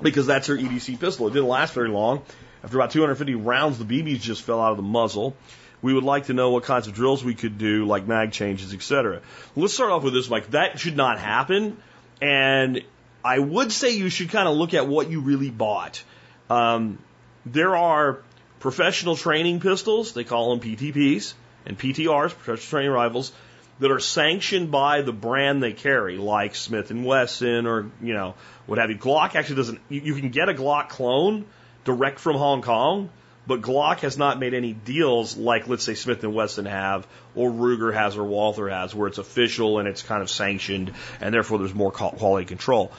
because 0.00 0.26
that's 0.26 0.46
her 0.46 0.56
EDC 0.56 0.98
pistol. 0.98 1.26
It 1.26 1.34
didn't 1.34 1.48
last 1.48 1.74
very 1.74 1.90
long. 1.90 2.22
After 2.64 2.78
about 2.78 2.92
250 2.92 3.34
rounds, 3.34 3.78
the 3.78 3.84
BBs 3.84 4.22
just 4.22 4.40
fell 4.40 4.62
out 4.62 4.70
of 4.70 4.78
the 4.78 4.82
muzzle. 4.82 5.36
We 5.82 5.92
would 5.92 6.04
like 6.04 6.28
to 6.28 6.32
know 6.32 6.52
what 6.52 6.64
kinds 6.64 6.86
of 6.86 6.94
drills 6.94 7.22
we 7.22 7.34
could 7.34 7.58
do, 7.58 7.84
like 7.84 8.06
mag 8.06 8.32
changes, 8.32 8.72
etc. 8.72 9.20
Let's 9.56 9.74
start 9.74 9.90
off 9.90 10.04
with 10.04 10.14
this, 10.14 10.30
Mike. 10.30 10.52
That 10.52 10.78
should 10.78 10.96
not 10.96 11.18
happen. 11.18 11.76
And 12.22 12.82
I 13.22 13.38
would 13.38 13.72
say 13.72 13.90
you 13.90 14.08
should 14.08 14.30
kind 14.30 14.48
of 14.48 14.56
look 14.56 14.72
at 14.72 14.86
what 14.86 15.10
you 15.10 15.20
really 15.20 15.50
bought. 15.50 16.02
Um, 16.50 16.98
there 17.46 17.76
are 17.76 18.20
professional 18.58 19.16
training 19.16 19.60
pistols, 19.60 20.12
they 20.12 20.24
call 20.24 20.50
them 20.50 20.60
PTPs, 20.60 21.32
and 21.64 21.78
PTRs, 21.78 22.30
professional 22.30 22.56
training 22.56 22.90
rifles, 22.90 23.32
that 23.78 23.90
are 23.90 24.00
sanctioned 24.00 24.70
by 24.70 25.00
the 25.00 25.12
brand 25.12 25.62
they 25.62 25.72
carry, 25.72 26.18
like 26.18 26.54
Smith 26.54 26.90
and 26.90 27.04
Wesson 27.04 27.66
or 27.66 27.90
you 28.02 28.12
know 28.12 28.34
what 28.66 28.78
have 28.78 28.90
you. 28.90 28.96
Glock 28.96 29.34
actually 29.34 29.56
doesn't. 29.56 29.80
You, 29.88 30.02
you 30.02 30.14
can 30.14 30.28
get 30.28 30.48
a 30.48 30.54
Glock 30.54 30.90
clone 30.90 31.46
direct 31.84 32.18
from 32.18 32.36
Hong 32.36 32.60
Kong, 32.60 33.08
but 33.46 33.62
Glock 33.62 34.00
has 34.00 34.18
not 34.18 34.38
made 34.38 34.52
any 34.52 34.74
deals 34.74 35.36
like 35.36 35.66
let's 35.66 35.82
say 35.82 35.94
Smith 35.94 36.22
and 36.24 36.34
Wesson 36.34 36.66
have, 36.66 37.06
or 37.34 37.50
Ruger 37.50 37.94
has, 37.94 38.18
or 38.18 38.24
Walther 38.24 38.68
has, 38.68 38.94
where 38.94 39.08
it's 39.08 39.18
official 39.18 39.78
and 39.78 39.88
it's 39.88 40.02
kind 40.02 40.20
of 40.20 40.28
sanctioned, 40.28 40.92
and 41.20 41.32
therefore 41.32 41.58
there's 41.58 41.74
more 41.74 41.90
quality 41.90 42.44
control. 42.44 42.92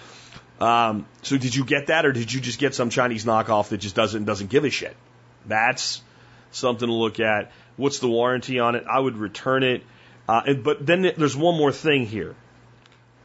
Um, 0.61 1.07
so 1.23 1.37
did 1.37 1.55
you 1.55 1.65
get 1.65 1.87
that, 1.87 2.05
or 2.05 2.11
did 2.11 2.31
you 2.31 2.39
just 2.39 2.59
get 2.59 2.75
some 2.75 2.91
Chinese 2.91 3.25
knockoff 3.25 3.69
that 3.69 3.79
just 3.79 3.95
doesn't 3.95 4.25
doesn't 4.25 4.51
give 4.51 4.63
a 4.63 4.69
shit? 4.69 4.95
That's 5.47 6.03
something 6.51 6.87
to 6.87 6.93
look 6.93 7.19
at. 7.19 7.51
What's 7.77 7.97
the 7.97 8.07
warranty 8.07 8.59
on 8.59 8.75
it? 8.75 8.83
I 8.89 8.99
would 8.99 9.17
return 9.17 9.63
it. 9.63 9.83
Uh, 10.29 10.41
and, 10.45 10.63
but 10.63 10.85
then 10.85 11.01
there's 11.17 11.35
one 11.35 11.57
more 11.57 11.71
thing 11.71 12.05
here. 12.05 12.35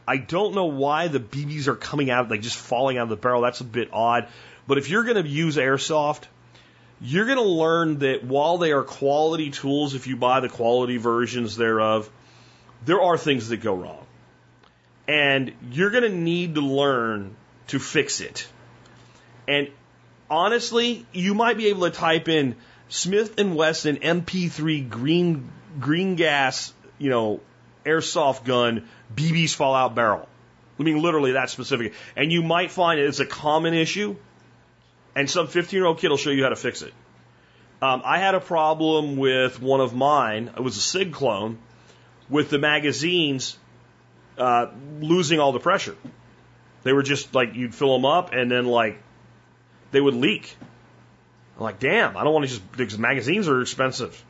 I 0.07 0.17
don't 0.17 0.55
know 0.55 0.65
why 0.65 1.09
the 1.09 1.19
BBs 1.19 1.67
are 1.67 1.75
coming 1.75 2.09
out, 2.09 2.29
like 2.29 2.41
just 2.41 2.57
falling 2.57 2.97
out 2.97 3.03
of 3.03 3.09
the 3.09 3.17
barrel. 3.17 3.41
That's 3.41 3.61
a 3.61 3.65
bit 3.65 3.89
odd. 3.93 4.29
But 4.65 4.79
if 4.79 4.89
you're 4.89 5.03
going 5.03 5.21
to 5.21 5.29
use 5.29 5.57
airsoft, 5.57 6.23
you're 6.99 7.25
going 7.25 7.37
to 7.37 7.43
learn 7.43 7.99
that 7.99 8.23
while 8.23 8.57
they 8.57 8.71
are 8.71 8.83
quality 8.83 9.51
tools, 9.51 9.93
if 9.93 10.07
you 10.07 10.15
buy 10.15 10.39
the 10.39 10.49
quality 10.49 10.97
versions 10.97 11.55
thereof, 11.55 12.09
there 12.83 13.01
are 13.01 13.17
things 13.17 13.49
that 13.49 13.57
go 13.57 13.75
wrong. 13.75 14.06
And 15.07 15.53
you're 15.71 15.89
going 15.89 16.03
to 16.03 16.15
need 16.15 16.55
to 16.55 16.61
learn 16.61 17.35
to 17.67 17.79
fix 17.79 18.19
it. 18.21 18.47
And 19.47 19.69
honestly, 20.29 21.05
you 21.13 21.33
might 21.33 21.57
be 21.57 21.67
able 21.67 21.89
to 21.89 21.91
type 21.91 22.27
in 22.27 22.55
Smith 22.89 23.39
and 23.39 23.55
Wesson 23.55 23.97
MP3 23.97 24.89
green 24.89 25.49
green 25.79 26.15
gas 26.15 26.73
you 26.97 27.09
know, 27.09 27.39
airsoft 27.85 28.43
gun, 28.43 28.87
BBs 29.15 29.55
fall 29.55 29.75
out 29.75 29.95
barrel. 29.95 30.27
I 30.79 30.83
mean, 30.83 31.01
literally 31.01 31.33
that 31.33 31.49
specific. 31.49 31.93
And 32.15 32.31
you 32.31 32.43
might 32.43 32.71
find 32.71 32.99
it's 32.99 33.19
a 33.19 33.25
common 33.25 33.73
issue, 33.73 34.15
and 35.15 35.29
some 35.29 35.47
15 35.47 35.77
year 35.77 35.85
old 35.85 35.99
kid 35.99 36.09
will 36.09 36.17
show 36.17 36.29
you 36.29 36.43
how 36.43 36.49
to 36.49 36.55
fix 36.55 36.81
it. 36.81 36.93
Um, 37.81 38.01
I 38.03 38.19
had 38.19 38.35
a 38.35 38.39
problem 38.39 39.17
with 39.17 39.61
one 39.61 39.81
of 39.81 39.93
mine. 39.95 40.51
It 40.55 40.61
was 40.61 40.77
a 40.77 40.81
SIG 40.81 41.13
clone 41.13 41.59
with 42.29 42.49
the 42.49 42.57
magazines 42.57 43.57
uh, 44.37 44.67
losing 44.99 45.39
all 45.39 45.51
the 45.51 45.59
pressure. 45.59 45.95
They 46.83 46.93
were 46.93 47.03
just 47.03 47.33
like 47.35 47.55
you'd 47.55 47.75
fill 47.75 47.93
them 47.93 48.05
up 48.05 48.33
and 48.33 48.49
then 48.49 48.65
like 48.65 49.01
they 49.91 50.01
would 50.01 50.15
leak. 50.15 50.55
I'm 51.57 51.63
like, 51.63 51.79
damn, 51.79 52.15
I 52.15 52.23
don't 52.23 52.33
want 52.33 52.45
to 52.45 52.51
just 52.51 52.71
because 52.71 52.97
magazines 52.97 53.47
are 53.47 53.61
expensive. 53.61 54.23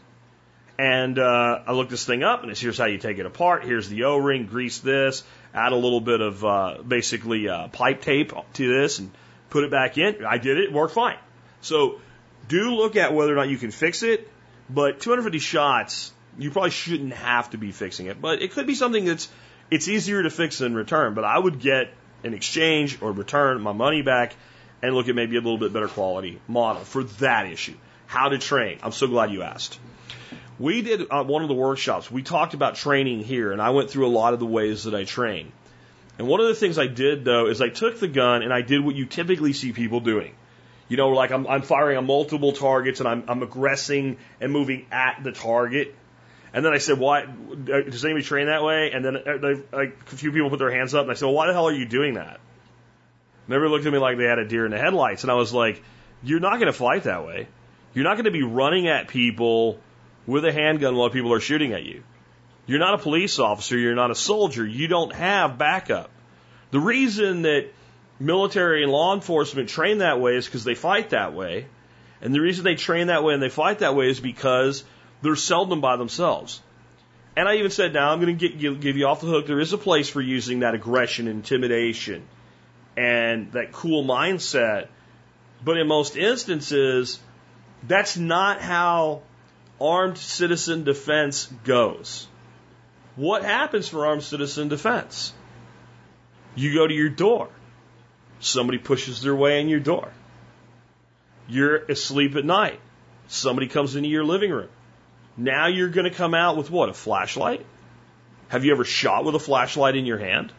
And 0.79 1.17
uh, 1.17 1.59
I 1.65 1.71
looked 1.73 1.89
this 1.89 2.05
thing 2.05 2.23
up, 2.23 2.43
and 2.43 2.51
it's 2.51 2.59
here's 2.59 2.77
how 2.77 2.85
you 2.85 2.99
take 2.99 3.17
it 3.17 3.25
apart. 3.25 3.63
Here's 3.63 3.89
the 3.89 4.03
O-ring, 4.03 4.45
grease 4.45 4.77
this, 4.79 5.23
add 5.51 5.71
a 5.71 5.75
little 5.75 6.01
bit 6.01 6.21
of 6.21 6.45
uh, 6.45 6.77
basically 6.87 7.49
uh, 7.49 7.67
pipe 7.69 8.01
tape 8.01 8.31
to 8.53 8.81
this 8.81 8.99
and 8.99 9.11
put 9.49 9.63
it 9.63 9.71
back 9.71 9.97
in. 9.97 10.23
I 10.23 10.37
did 10.37 10.57
it, 10.57 10.65
it 10.65 10.73
worked 10.73 10.93
fine. 10.93 11.17
So 11.61 11.99
do 12.47 12.75
look 12.75 12.95
at 12.95 13.13
whether 13.13 13.33
or 13.33 13.35
not 13.35 13.49
you 13.49 13.57
can 13.57 13.71
fix 13.71 14.03
it, 14.03 14.31
but 14.69 14.99
250 14.99 15.39
shots, 15.39 16.13
you 16.37 16.51
probably 16.51 16.69
shouldn't 16.69 17.13
have 17.13 17.49
to 17.51 17.57
be 17.57 17.71
fixing 17.71 18.05
it. 18.05 18.21
But 18.21 18.43
it 18.43 18.51
could 18.51 18.67
be 18.67 18.75
something 18.75 19.03
that's 19.05 19.29
it's 19.69 19.87
easier 19.87 20.23
to 20.23 20.29
fix 20.29 20.59
than 20.59 20.75
return. 20.75 21.13
But 21.13 21.23
I 21.23 21.37
would 21.37 21.59
get 21.59 21.93
an 22.23 22.33
exchange 22.33 23.01
or 23.01 23.11
return 23.11 23.61
my 23.61 23.73
money 23.73 24.01
back 24.01 24.35
and 24.81 24.93
look 24.95 25.09
at 25.09 25.15
maybe 25.15 25.37
a 25.37 25.41
little 25.41 25.57
bit 25.57 25.73
better 25.73 25.87
quality 25.87 26.39
model 26.47 26.83
for 26.83 27.03
that 27.03 27.47
issue. 27.47 27.75
How 28.05 28.29
to 28.29 28.37
train. 28.37 28.79
I'm 28.83 28.91
so 28.91 29.07
glad 29.07 29.31
you 29.31 29.43
asked. 29.43 29.79
We 30.59 30.81
did 30.81 31.07
uh, 31.11 31.23
one 31.23 31.43
of 31.43 31.49
the 31.49 31.53
workshops. 31.53 32.09
We 32.09 32.23
talked 32.23 32.53
about 32.53 32.75
training 32.75 33.23
here, 33.23 33.51
and 33.51 33.61
I 33.61 33.71
went 33.71 33.91
through 33.91 34.07
a 34.07 34.09
lot 34.09 34.33
of 34.33 34.39
the 34.39 34.45
ways 34.45 34.85
that 34.85 34.95
I 34.95 35.03
train. 35.03 35.51
And 36.17 36.27
one 36.27 36.39
of 36.39 36.47
the 36.47 36.55
things 36.55 36.79
I 36.79 36.87
did 36.87 37.25
though 37.25 37.47
is 37.47 37.61
I 37.61 37.69
took 37.69 37.99
the 37.99 38.07
gun 38.07 38.41
and 38.41 38.51
I 38.51 38.61
did 38.61 38.83
what 38.83 38.95
you 38.95 39.05
typically 39.05 39.53
see 39.53 39.71
people 39.71 39.99
doing. 39.99 40.33
You 40.89 40.97
know, 40.97 41.09
like 41.09 41.31
I'm, 41.31 41.45
I'm 41.47 41.61
firing 41.61 41.97
on 41.97 42.05
multiple 42.05 42.53
targets 42.53 42.99
and 42.99 43.09
I'm, 43.09 43.23
I'm 43.27 43.43
aggressing 43.43 44.17
and 44.41 44.51
moving 44.51 44.85
at 44.91 45.23
the 45.23 45.31
target. 45.31 45.93
And 46.57 46.65
then 46.65 46.73
I 46.73 46.79
said, 46.79 46.97
why, 46.97 47.23
does 47.23 48.03
anybody 48.03 48.25
train 48.25 48.47
that 48.47 48.63
way? 48.63 48.89
And 48.91 49.05
then 49.05 49.15
uh, 49.15 49.61
like, 49.71 49.95
a 50.11 50.15
few 50.15 50.31
people 50.31 50.49
put 50.49 50.57
their 50.57 50.71
hands 50.71 50.95
up 50.95 51.03
and 51.03 51.11
I 51.11 51.13
said, 51.13 51.25
well, 51.25 51.35
why 51.35 51.45
the 51.45 51.53
hell 51.53 51.67
are 51.67 51.71
you 51.71 51.85
doing 51.85 52.15
that? 52.15 52.39
And 53.45 53.53
everybody 53.53 53.73
looked 53.73 53.85
at 53.85 53.93
me 53.93 53.99
like 53.99 54.17
they 54.17 54.23
had 54.23 54.39
a 54.39 54.47
deer 54.47 54.65
in 54.65 54.71
the 54.71 54.79
headlights. 54.79 55.21
And 55.21 55.29
I 55.29 55.35
was 55.35 55.53
like, 55.53 55.83
you're 56.23 56.39
not 56.39 56.55
going 56.55 56.65
to 56.65 56.73
fight 56.73 57.03
that 57.03 57.27
way. 57.27 57.47
You're 57.93 58.05
not 58.05 58.15
going 58.15 58.25
to 58.25 58.31
be 58.31 58.41
running 58.41 58.87
at 58.87 59.07
people 59.07 59.79
with 60.25 60.45
a 60.45 60.51
handgun 60.51 60.95
while 60.95 61.11
people 61.11 61.31
are 61.31 61.39
shooting 61.39 61.73
at 61.73 61.83
you. 61.83 62.01
You're 62.65 62.79
not 62.79 62.95
a 62.95 62.97
police 63.03 63.37
officer. 63.37 63.77
You're 63.77 63.93
not 63.93 64.09
a 64.09 64.15
soldier. 64.15 64.65
You 64.65 64.87
don't 64.87 65.13
have 65.13 65.59
backup. 65.59 66.09
The 66.71 66.79
reason 66.79 67.43
that 67.43 67.67
military 68.19 68.81
and 68.81 68.91
law 68.91 69.13
enforcement 69.13 69.69
train 69.69 69.99
that 69.99 70.19
way 70.19 70.37
is 70.37 70.45
because 70.45 70.63
they 70.63 70.73
fight 70.73 71.11
that 71.11 71.35
way. 71.35 71.67
And 72.19 72.33
the 72.33 72.41
reason 72.41 72.63
they 72.63 72.73
train 72.73 73.07
that 73.07 73.23
way 73.23 73.35
and 73.35 73.43
they 73.43 73.49
fight 73.49 73.77
that 73.79 73.93
way 73.93 74.09
is 74.09 74.19
because 74.19 74.83
they're 75.21 75.35
seldom 75.35 75.81
by 75.81 75.97
themselves. 75.97 76.61
And 77.35 77.47
I 77.47 77.57
even 77.57 77.69
said, 77.71 77.93
now 77.93 78.11
I'm 78.11 78.19
going 78.19 78.37
to 78.37 78.47
give 78.75 78.97
you 78.97 79.05
off 79.05 79.21
the 79.21 79.27
hook. 79.27 79.45
There 79.45 79.59
is 79.59 79.73
a 79.73 79.77
place 79.77 80.09
for 80.09 80.21
using 80.21 80.61
that 80.61 80.73
aggression, 80.73 81.27
intimidation, 81.27 82.27
and 82.95 83.51
that 83.51 83.71
cool 83.71 84.03
mindset. 84.03 84.87
But 85.63 85.77
in 85.77 85.87
most 85.87 86.17
instances, 86.17 87.19
that's 87.87 88.17
not 88.17 88.61
how 88.61 89.21
armed 89.79 90.17
citizen 90.17 90.83
defense 90.83 91.45
goes. 91.63 92.27
What 93.15 93.43
happens 93.43 93.87
for 93.87 94.07
armed 94.07 94.23
citizen 94.23 94.67
defense? 94.67 95.33
You 96.55 96.73
go 96.73 96.87
to 96.87 96.93
your 96.93 97.09
door. 97.09 97.49
Somebody 98.39 98.79
pushes 98.79 99.21
their 99.21 99.35
way 99.35 99.61
in 99.61 99.69
your 99.69 99.79
door. 99.79 100.11
You're 101.47 101.77
asleep 101.77 102.35
at 102.35 102.45
night. 102.45 102.79
Somebody 103.27 103.67
comes 103.67 103.95
into 103.95 104.09
your 104.09 104.23
living 104.23 104.51
room. 104.51 104.69
Now 105.37 105.67
you're 105.67 105.89
going 105.89 106.09
to 106.09 106.15
come 106.15 106.33
out 106.33 106.57
with 106.57 106.71
what? 106.71 106.89
A 106.89 106.93
flashlight? 106.93 107.65
Have 108.49 108.65
you 108.65 108.71
ever 108.71 108.83
shot 108.83 109.23
with 109.23 109.35
a 109.35 109.39
flashlight 109.39 109.95
in 109.95 110.05
your 110.05 110.17
hand? 110.17 110.51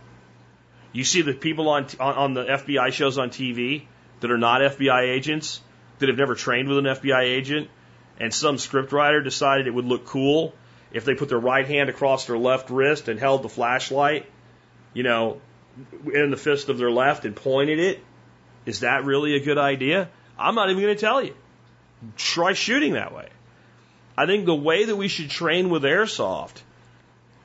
You 0.93 1.05
see 1.05 1.23
the 1.23 1.35
people 1.35 1.69
on, 1.69 1.87
on, 1.99 2.15
on 2.15 2.35
the 2.35 2.45
FBI 2.45 2.93
shows 2.93 3.19
on 3.19 3.31
TV 3.31 3.83
that 4.21 4.31
are 4.31 4.39
not 4.39 4.61
FBI 4.61 5.09
agents, 5.09 5.61
that 5.99 6.09
have 6.09 6.19
never 6.19 6.35
trained 6.35 6.69
with 6.69 6.79
an 6.79 6.85
FBI 6.85 7.23
agent, 7.23 7.69
and 8.21 8.33
some 8.33 8.57
scriptwriter 8.57 9.23
decided 9.23 9.67
it 9.67 9.75
would 9.75 9.85
look 9.85 10.07
cool 10.07 10.55
if 10.93 11.05
they 11.05 11.15
put 11.15 11.29
their 11.29 11.39
right 11.39 11.67
hand 11.67 11.91
across 11.91 12.27
their 12.27 12.39
left 12.39 12.71
wrist 12.71 13.09
and 13.09 13.19
held 13.19 13.43
the 13.43 13.49
flashlight, 13.49 14.27
you 14.95 15.03
know, 15.03 15.41
in 16.13 16.31
the 16.31 16.37
fist 16.37 16.69
of 16.69 16.79
their 16.79 16.91
left 16.91 17.25
and 17.25 17.37
pointed 17.37 17.79
it. 17.79 18.03
Is 18.65 18.81
that 18.81 19.05
really 19.05 19.35
a 19.37 19.41
good 19.41 19.59
idea? 19.59 20.09
I'm 20.39 20.55
not 20.55 20.71
even 20.71 20.83
going 20.83 20.95
to 20.95 21.01
tell 21.01 21.23
you. 21.23 21.35
Try 22.17 22.53
shooting 22.53 22.95
that 22.95 23.15
way. 23.15 23.29
I 24.19 24.27
think 24.27 24.47
the 24.47 24.55
way 24.55 24.85
that 24.85 24.97
we 24.97 25.07
should 25.07 25.31
train 25.31 25.71
with 25.71 25.85
airsoft 25.85 26.61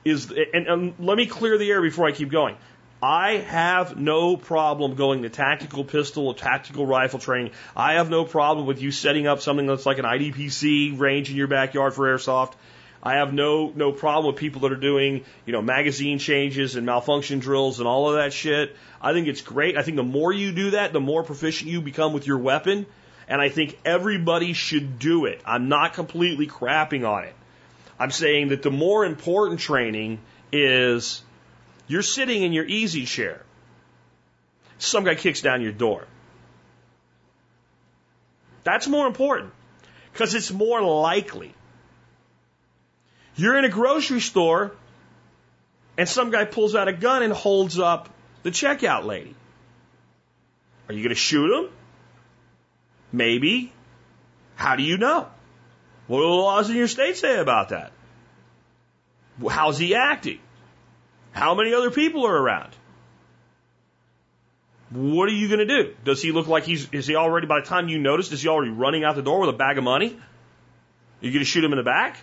is, 0.03 0.31
and, 0.31 0.65
and 0.65 0.93
let 0.97 1.15
me 1.15 1.27
clear 1.27 1.59
the 1.59 1.69
air 1.69 1.83
before 1.83 2.07
I 2.07 2.13
keep 2.13 2.31
going. 2.31 2.57
I 2.99 3.33
have 3.33 3.95
no 3.95 4.37
problem 4.37 4.95
going 4.95 5.21
to 5.21 5.29
tactical 5.29 5.83
pistol 5.83 6.29
or 6.29 6.33
tactical 6.33 6.87
rifle 6.87 7.19
training. 7.19 7.51
I 7.75 7.93
have 7.93 8.09
no 8.09 8.25
problem 8.25 8.65
with 8.65 8.81
you 8.81 8.89
setting 8.89 9.27
up 9.27 9.41
something 9.41 9.67
that's 9.67 9.85
like 9.85 9.99
an 9.99 10.05
IDPC 10.05 10.97
range 10.97 11.29
in 11.29 11.35
your 11.35 11.45
backyard 11.47 11.93
for 11.93 12.07
airsoft. 12.07 12.53
I 13.03 13.17
have 13.17 13.33
no 13.33 13.71
no 13.75 13.91
problem 13.91 14.33
with 14.33 14.39
people 14.39 14.61
that 14.61 14.71
are 14.71 14.83
doing, 14.91 15.25
you 15.45 15.53
know, 15.53 15.61
magazine 15.61 16.17
changes 16.17 16.75
and 16.75 16.87
malfunction 16.87 17.37
drills 17.37 17.77
and 17.77 17.87
all 17.87 18.09
of 18.09 18.15
that 18.15 18.33
shit. 18.33 18.75
I 18.99 19.13
think 19.13 19.27
it's 19.27 19.41
great. 19.41 19.77
I 19.77 19.83
think 19.83 19.97
the 19.97 20.03
more 20.03 20.33
you 20.33 20.51
do 20.51 20.71
that, 20.71 20.91
the 20.91 21.01
more 21.01 21.21
proficient 21.21 21.69
you 21.69 21.81
become 21.81 22.13
with 22.13 22.25
your 22.25 22.39
weapon 22.39 22.87
and 23.27 23.41
I 23.41 23.49
think 23.49 23.79
everybody 23.85 24.53
should 24.53 24.99
do 24.99 25.25
it. 25.25 25.41
I'm 25.45 25.69
not 25.69 25.93
completely 25.93 26.47
crapping 26.47 27.07
on 27.07 27.23
it. 27.23 27.35
I'm 27.99 28.11
saying 28.11 28.49
that 28.49 28.63
the 28.63 28.71
more 28.71 29.05
important 29.05 29.59
training 29.59 30.19
is 30.51 31.21
you're 31.87 32.01
sitting 32.01 32.43
in 32.43 32.53
your 32.53 32.65
easy 32.65 33.05
chair. 33.05 33.43
Some 34.77 35.03
guy 35.03 35.15
kicks 35.15 35.41
down 35.41 35.61
your 35.61 35.71
door. 35.71 36.05
That's 38.63 38.87
more 38.87 39.07
important 39.07 39.51
because 40.11 40.33
it's 40.33 40.51
more 40.51 40.81
likely. 40.81 41.53
You're 43.35 43.57
in 43.57 43.65
a 43.65 43.69
grocery 43.69 44.19
store 44.19 44.75
and 45.97 46.07
some 46.07 46.31
guy 46.31 46.45
pulls 46.45 46.75
out 46.75 46.87
a 46.87 46.93
gun 46.93 47.23
and 47.23 47.33
holds 47.33 47.79
up 47.79 48.09
the 48.43 48.51
checkout 48.51 49.05
lady. 49.05 49.35
Are 50.87 50.93
you 50.93 51.01
going 51.01 51.09
to 51.09 51.15
shoot 51.15 51.51
him? 51.51 51.69
Maybe. 53.13 53.71
How 54.55 54.75
do 54.75 54.83
you 54.83 54.97
know? 54.97 55.27
What 56.07 56.17
do 56.17 56.23
the 56.23 56.29
laws 56.29 56.69
in 56.69 56.75
your 56.75 56.87
state 56.87 57.15
say 57.15 57.39
about 57.39 57.69
that? 57.69 57.93
How's 59.49 59.77
he 59.77 59.95
acting? 59.95 60.39
How 61.31 61.55
many 61.55 61.73
other 61.73 61.91
people 61.91 62.25
are 62.25 62.35
around? 62.35 62.75
What 64.89 65.29
are 65.29 65.33
you 65.33 65.47
going 65.47 65.65
to 65.65 65.83
do? 65.83 65.95
Does 66.03 66.21
he 66.21 66.31
look 66.31 66.47
like 66.47 66.65
he's, 66.65 66.87
is 66.91 67.07
he 67.07 67.15
already, 67.15 67.47
by 67.47 67.61
the 67.61 67.65
time 67.65 67.87
you 67.87 67.97
notice, 67.97 68.31
is 68.31 68.41
he 68.41 68.47
already 68.47 68.71
running 68.71 69.03
out 69.03 69.15
the 69.15 69.23
door 69.23 69.39
with 69.39 69.49
a 69.49 69.57
bag 69.57 69.77
of 69.77 69.83
money? 69.83 70.07
Are 70.07 71.25
you 71.25 71.31
going 71.31 71.39
to 71.39 71.45
shoot 71.45 71.63
him 71.63 71.71
in 71.71 71.77
the 71.77 71.83
back? 71.83 72.17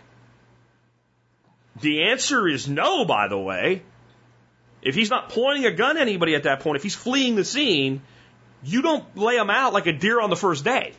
The 1.81 2.11
answer 2.11 2.46
is 2.46 2.68
no, 2.68 3.05
by 3.05 3.29
the 3.29 3.38
way. 3.38 3.83
If 4.83 4.94
he's 4.94 5.11
not 5.11 5.31
pointing 5.31 5.66
a 5.66 5.72
gun 5.72 5.96
at 5.96 6.03
anybody 6.03 6.35
at 6.35 6.44
that 6.44 6.61
point, 6.61 6.76
if 6.76 6.83
he's 6.83 6.94
fleeing 6.94 7.35
the 7.35 7.44
scene, 7.44 8.03
you 8.62 8.83
don't 8.83 9.16
lay 9.16 9.37
them 9.37 9.51
out 9.51 9.73
like 9.73 9.87
a 9.87 9.92
deer 9.92 10.20
on 10.20 10.31
the 10.31 10.37
first 10.37 10.64
day. 10.64 10.92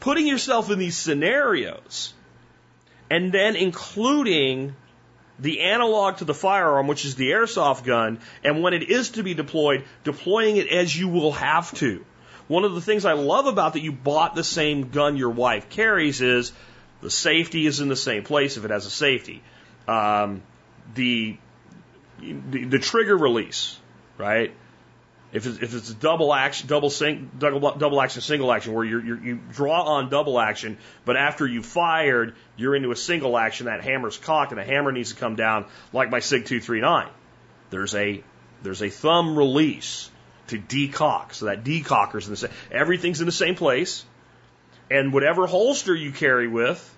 Putting 0.00 0.26
yourself 0.26 0.70
in 0.70 0.78
these 0.78 0.96
scenarios 0.96 2.12
and 3.10 3.32
then 3.32 3.56
including 3.56 4.74
the 5.38 5.60
analog 5.60 6.18
to 6.18 6.24
the 6.24 6.34
firearm, 6.34 6.86
which 6.86 7.04
is 7.04 7.14
the 7.14 7.30
airsoft 7.30 7.84
gun, 7.84 8.20
and 8.44 8.62
when 8.62 8.74
it 8.74 8.84
is 8.84 9.10
to 9.10 9.22
be 9.22 9.34
deployed, 9.34 9.84
deploying 10.04 10.56
it 10.56 10.68
as 10.68 10.94
you 10.94 11.08
will 11.08 11.32
have 11.32 11.72
to. 11.74 12.04
One 12.48 12.64
of 12.64 12.74
the 12.74 12.80
things 12.80 13.04
I 13.04 13.12
love 13.12 13.46
about 13.46 13.74
that 13.74 13.80
you 13.80 13.92
bought 13.92 14.34
the 14.34 14.44
same 14.44 14.90
gun 14.90 15.16
your 15.16 15.30
wife 15.30 15.68
carries 15.68 16.20
is 16.20 16.52
the 17.00 17.10
safety 17.10 17.66
is 17.66 17.80
in 17.80 17.88
the 17.88 17.96
same 17.96 18.24
place 18.24 18.56
if 18.56 18.64
it 18.64 18.70
has 18.70 18.86
a 18.86 18.90
safety. 18.90 19.42
Um, 19.88 20.42
the, 20.94 21.36
the 22.20 22.64
the 22.64 22.78
trigger 22.78 23.16
release, 23.16 23.78
right? 24.18 24.54
If 25.32 25.46
it's, 25.46 25.58
if 25.58 25.74
it's 25.74 25.88
a 25.88 25.94
double 25.94 26.34
action, 26.34 26.68
double, 26.68 26.90
sing, 26.90 27.30
double, 27.38 27.72
double 27.76 28.02
action, 28.02 28.20
single 28.20 28.52
action, 28.52 28.74
where 28.74 28.84
you 28.84 29.00
you 29.00 29.40
draw 29.52 29.82
on 29.82 30.10
double 30.10 30.38
action, 30.38 30.76
but 31.06 31.16
after 31.16 31.46
you 31.46 31.62
fired, 31.62 32.34
you're 32.56 32.76
into 32.76 32.90
a 32.90 32.96
single 32.96 33.38
action. 33.38 33.66
That 33.66 33.82
hammer's 33.82 34.18
cocked, 34.18 34.52
and 34.52 34.60
the 34.60 34.64
hammer 34.64 34.92
needs 34.92 35.14
to 35.14 35.18
come 35.18 35.34
down 35.34 35.64
like 35.92 36.10
my 36.10 36.20
Sig 36.20 36.44
239. 36.44 37.08
There's 37.70 37.94
a 37.94 38.22
there's 38.62 38.82
a 38.82 38.90
thumb 38.90 39.38
release 39.38 40.10
to 40.48 40.58
decock, 40.58 41.32
so 41.32 41.46
that 41.46 41.64
decocker's 41.64 42.26
in 42.26 42.32
the 42.32 42.36
same. 42.36 42.50
Everything's 42.70 43.20
in 43.20 43.26
the 43.26 43.32
same 43.32 43.54
place, 43.54 44.04
and 44.90 45.14
whatever 45.14 45.46
holster 45.46 45.94
you 45.94 46.12
carry 46.12 46.46
with, 46.46 46.94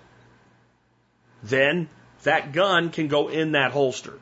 then 1.41 1.87
that 2.23 2.51
gun 2.51 2.89
can 2.89 3.07
go 3.07 3.29
in 3.29 3.53
that 3.53 3.71
holster. 3.71 4.19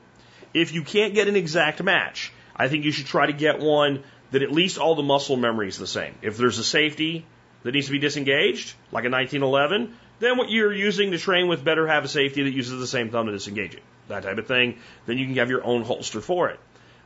If 0.53 0.71
you 0.71 0.83
can't 0.83 1.15
get 1.15 1.27
an 1.27 1.35
exact 1.35 1.81
match, 1.81 2.31
I 2.55 2.67
think 2.67 2.85
you 2.85 2.91
should 2.91 3.07
try 3.07 3.25
to 3.25 3.33
get 3.33 3.59
one 3.59 4.03
that 4.31 4.43
at 4.43 4.51
least 4.51 4.77
all 4.77 4.95
the 4.95 5.03
muscle 5.03 5.37
memory 5.37 5.67
is 5.67 5.77
the 5.77 5.87
same. 5.87 6.15
If 6.21 6.37
there's 6.37 6.59
a 6.59 6.63
safety 6.63 7.25
that 7.63 7.73
needs 7.73 7.87
to 7.87 7.91
be 7.91 7.99
disengaged, 7.99 8.73
like 8.91 9.05
a 9.05 9.09
1911, 9.09 9.95
then 10.19 10.37
what 10.37 10.49
you're 10.49 10.73
using 10.73 11.11
to 11.11 11.17
train 11.17 11.47
with 11.47 11.63
better 11.63 11.87
have 11.87 12.03
a 12.03 12.07
safety 12.07 12.43
that 12.43 12.51
uses 12.51 12.79
the 12.79 12.87
same 12.87 13.09
thumb 13.09 13.27
to 13.27 13.31
disengage 13.31 13.75
it. 13.75 13.83
That 14.07 14.23
type 14.23 14.37
of 14.37 14.47
thing. 14.47 14.79
Then 15.05 15.17
you 15.17 15.25
can 15.25 15.35
have 15.35 15.49
your 15.49 15.63
own 15.63 15.83
holster 15.83 16.21
for 16.21 16.49
it. 16.49 16.59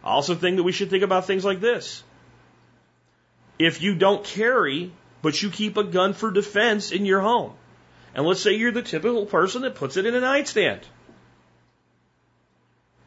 I 0.04 0.10
also 0.10 0.36
think 0.36 0.58
that 0.58 0.64
we 0.64 0.72
should 0.72 0.90
think 0.90 1.04
about 1.04 1.26
things 1.26 1.44
like 1.46 1.60
this. 1.60 2.04
If 3.60 3.82
you 3.82 3.96
don't 3.96 4.24
carry, 4.24 4.92
but 5.22 5.42
you 5.42 5.50
keep 5.50 5.78
a 5.78 5.84
gun 5.84 6.14
for 6.14 6.32
defense 6.32 6.92
in 6.92 7.06
your 7.06 7.22
home, 7.22 7.54
and 8.14 8.26
let's 8.26 8.42
say 8.42 8.54
you're 8.54 8.72
the 8.72 8.82
typical 8.82 9.26
person 9.26 9.64
that 9.64 9.76
puts 9.76 9.98
it 9.98 10.06
in 10.06 10.16
a 10.16 10.22
nightstand. 10.22 10.82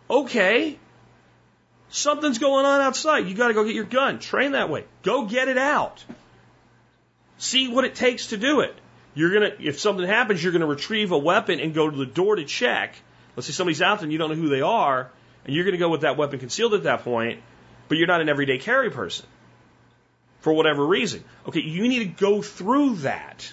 Okay, 0.09 0.79
Something's 1.91 2.39
going 2.39 2.65
on 2.65 2.81
outside. 2.81 3.27
You 3.27 3.35
got 3.35 3.49
to 3.49 3.55
go 3.55 3.65
get 3.65 3.75
your 3.75 3.85
gun. 3.85 4.19
Train 4.21 4.53
that 4.53 4.71
way. 4.71 4.85
Go 5.03 5.27
get 5.27 5.49
it 5.49 5.59
out. 5.59 6.05
See 7.39 7.69
what 7.69 7.85
it 7.85 7.95
takes 7.95 8.29
to 8.29 8.37
do 8.37 8.61
it. 8.61 8.75
You're 9.15 9.33
gonna, 9.33 9.53
if 9.59 9.81
something 9.81 10.07
happens, 10.07 10.43
you're 10.43 10.53
gonna 10.53 10.67
retrieve 10.67 11.11
a 11.11 11.19
weapon 11.19 11.59
and 11.59 11.75
go 11.75 11.91
to 11.91 11.97
the 11.97 12.07
door 12.07 12.37
to 12.37 12.45
check. 12.45 12.95
Let's 13.35 13.47
say 13.47 13.53
somebody's 13.53 13.83
out 13.83 13.99
there 13.99 14.05
and 14.05 14.13
you 14.13 14.19
don't 14.19 14.31
know 14.31 14.37
who 14.37 14.49
they 14.49 14.61
are, 14.61 15.11
and 15.45 15.55
you're 15.55 15.65
gonna 15.65 15.79
go 15.79 15.89
with 15.89 16.03
that 16.03 16.17
weapon 16.17 16.39
concealed 16.39 16.75
at 16.75 16.85
that 16.85 17.03
point, 17.03 17.41
but 17.89 17.99
you're 17.99 18.07
not 18.07 18.21
an 18.21 18.29
everyday 18.29 18.59
carry 18.59 18.91
person 18.91 19.27
for 20.41 20.53
whatever 20.53 20.87
reason. 20.87 21.25
Okay, 21.49 21.61
you 21.61 21.89
need 21.89 21.99
to 21.99 22.25
go 22.25 22.41
through 22.41 22.97
that. 22.97 23.53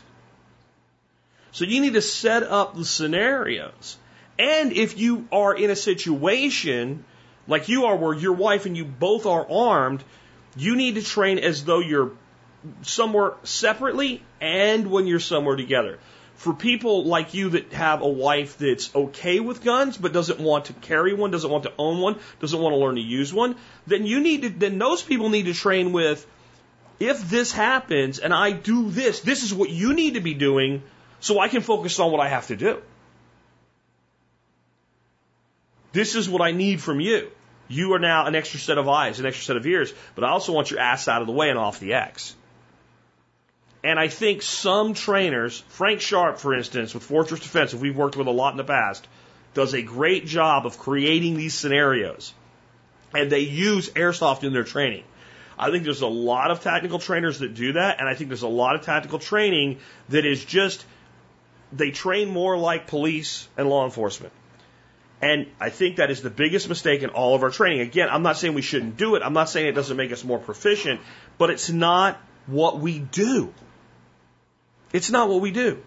So 1.52 1.66
you 1.66 1.82
need 1.82 1.94
to 1.94 2.02
set 2.02 2.44
up 2.44 2.76
the 2.76 2.86
scenarios. 2.86 3.98
And 4.38 4.72
if 4.74 5.00
you 5.00 5.28
are 5.32 5.56
in 5.56 5.72
a 5.72 5.76
situation 5.76 7.04
like 7.48 7.70
you 7.70 7.86
are 7.86 7.96
where 7.96 8.14
your 8.14 8.34
wife 8.34 8.66
and 8.66 8.76
you 8.76 8.86
both 8.86 9.26
are 9.26 9.46
armed, 9.50 10.04
you 10.56 10.76
need 10.76 10.96
to 10.96 11.02
train 11.02 11.40
as 11.40 11.64
though 11.64 11.80
you're 11.80 12.12
somewhere 12.82 13.34
separately 13.44 14.22
and 14.42 14.90
when 14.90 15.08
you're 15.08 15.20
somewhere 15.20 15.56
together. 15.56 16.00
For 16.36 16.54
people 16.54 17.06
like 17.06 17.34
you 17.34 17.50
that 17.52 17.74
have 17.74 18.02
a 18.02 18.08
wife 18.08 18.58
that's 18.60 18.94
okay 18.94 19.40
with 19.40 19.64
guns 19.64 19.98
but 19.98 20.14
doesn't 20.14 20.40
want 20.40 20.66
to 20.66 20.74
carry 20.74 21.14
one, 21.14 21.32
doesn't 21.32 21.50
want 21.50 21.64
to 21.64 21.74
own 21.80 22.00
one, 22.00 22.20
doesn't 22.40 22.60
want 22.60 22.74
to 22.74 22.78
learn 22.78 22.96
to 22.96 23.02
use 23.02 23.34
one, 23.34 23.56
then 23.88 24.06
you 24.06 24.20
need 24.20 24.44
to 24.44 24.50
then 24.50 24.78
those 24.78 25.02
people 25.02 25.30
need 25.30 25.46
to 25.46 25.54
train 25.54 25.94
with 25.94 26.26
if 27.00 27.30
this 27.30 27.52
happens 27.52 28.20
and 28.20 28.34
I 28.34 28.52
do 28.52 28.90
this, 28.92 29.22
this 29.22 29.44
is 29.44 29.54
what 29.54 29.70
you 29.70 29.94
need 29.94 30.14
to 30.14 30.20
be 30.20 30.34
doing 30.34 30.84
so 31.20 31.40
I 31.40 31.48
can 31.48 31.62
focus 31.62 32.00
on 32.00 32.12
what 32.12 32.22
I 32.22 32.30
have 32.30 32.48
to 32.48 32.56
do. 32.56 32.82
This 35.92 36.14
is 36.16 36.30
what 36.30 36.42
I 36.42 36.52
need 36.52 36.82
from 36.82 37.00
you. 37.00 37.32
You 37.68 37.94
are 37.94 38.00
now 38.00 38.26
an 38.26 38.36
extra 38.36 38.60
set 38.60 38.78
of 38.78 38.88
eyes, 38.88 39.20
an 39.20 39.26
extra 39.26 39.44
set 39.44 39.58
of 39.58 39.66
ears, 39.66 39.94
but 40.16 40.24
I 40.24 40.30
also 40.30 40.54
want 40.54 40.72
your 40.72 40.80
ass 40.80 41.08
out 41.08 41.22
of 41.22 41.28
the 41.28 41.34
way 41.34 41.50
and 41.50 41.60
off 41.60 41.80
the 41.80 41.94
X. 41.94 42.36
And 43.84 44.00
I 44.00 44.08
think 44.08 44.42
some 44.42 44.94
trainers, 44.94 45.64
Frank 45.70 46.02
Sharp, 46.02 46.40
for 46.40 46.54
instance, 46.54 46.94
with 46.94 47.04
Fortress 47.04 47.40
Defensive, 47.40 47.82
we've 47.82 47.96
worked 47.96 48.16
with 48.16 48.28
a 48.28 48.32
lot 48.32 48.52
in 48.52 48.58
the 48.58 48.64
past, 48.64 49.08
does 49.54 49.74
a 49.74 49.82
great 49.82 50.26
job 50.26 50.66
of 50.66 50.78
creating 50.78 51.38
these 51.38 51.54
scenarios. 51.54 52.34
And 53.14 53.32
they 53.32 53.40
use 53.40 53.90
airsoft 53.90 54.44
in 54.44 54.54
their 54.54 54.64
training. 54.64 55.04
I 55.58 55.72
think 55.72 55.84
there's 55.84 56.02
a 56.02 56.08
lot 56.08 56.52
of 56.52 56.62
tactical 56.62 57.00
trainers 57.00 57.40
that 57.40 57.56
do 57.56 57.74
that, 57.74 58.00
and 58.00 58.08
I 58.08 58.14
think 58.14 58.30
there's 58.30 58.44
a 58.44 58.48
lot 58.48 58.76
of 58.76 58.82
tactical 58.82 59.20
training 59.20 59.80
that 60.10 60.26
is 60.26 60.44
just, 60.44 60.86
they 61.74 61.92
train 61.92 62.30
more 62.30 62.58
like 62.58 62.88
police 62.88 63.48
and 63.58 63.68
law 63.68 63.86
enforcement. 63.86 64.34
And 65.22 65.48
I 65.60 65.70
think 65.70 65.98
that 65.98 66.12
is 66.12 66.22
the 66.22 66.30
biggest 66.30 66.70
mistake 66.70 67.02
in 67.02 67.10
all 67.10 67.34
of 67.34 67.42
our 67.42 67.50
training. 67.50 67.82
Again, 67.82 68.08
I'm 68.10 68.22
not 68.22 68.38
saying 68.38 68.54
we 68.54 68.62
shouldn't 68.62 68.98
do 68.98 69.16
it. 69.16 69.24
I'm 69.24 69.34
not 69.34 69.50
saying 69.50 69.68
it 69.68 69.72
doesn't 69.72 69.98
make 69.98 70.12
us 70.12 70.24
more 70.24 70.38
proficient, 70.38 71.02
but 71.38 71.50
it's 71.50 71.70
not 71.70 72.20
what 72.46 72.80
we 72.80 73.00
do. 73.00 73.54
It's 74.94 75.10
not 75.10 75.28
what 75.30 75.42
we 75.42 75.52
do. 75.52 75.84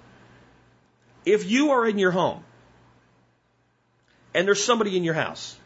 If 1.24 1.48
you 1.48 1.70
are 1.70 1.86
in 1.86 1.98
your 1.98 2.10
home 2.10 2.42
and 4.34 4.46
there's 4.46 4.62
somebody 4.62 4.96
in 4.96 5.04
your 5.04 5.14
house 5.14 5.56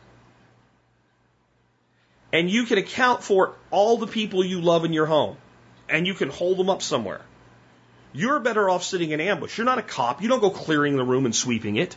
and 2.33 2.51
you 2.51 2.65
can 2.65 2.79
account 2.79 3.23
for 3.23 3.55
all 3.71 3.97
the 3.97 4.07
people 4.07 4.45
you 4.45 4.61
love 4.61 4.85
in 4.85 4.93
your 4.93 5.07
home 5.07 5.37
and 5.89 6.07
you 6.07 6.15
can 6.15 6.29
hold 6.29 6.59
them 6.59 6.69
up 6.69 6.83
somewhere, 6.83 7.21
you're 8.13 8.41
better 8.41 8.69
off 8.69 8.85
sitting 8.85 9.11
in 9.11 9.21
ambush. 9.21 9.57
You're 9.57 9.65
not 9.65 9.79
a 9.79 9.83
cop. 9.83 10.23
You 10.23 10.29
don't 10.29 10.41
go 10.41 10.51
clearing 10.51 10.97
the 10.97 11.05
room 11.05 11.25
and 11.25 11.35
sweeping 11.35 11.77
it. 11.77 11.97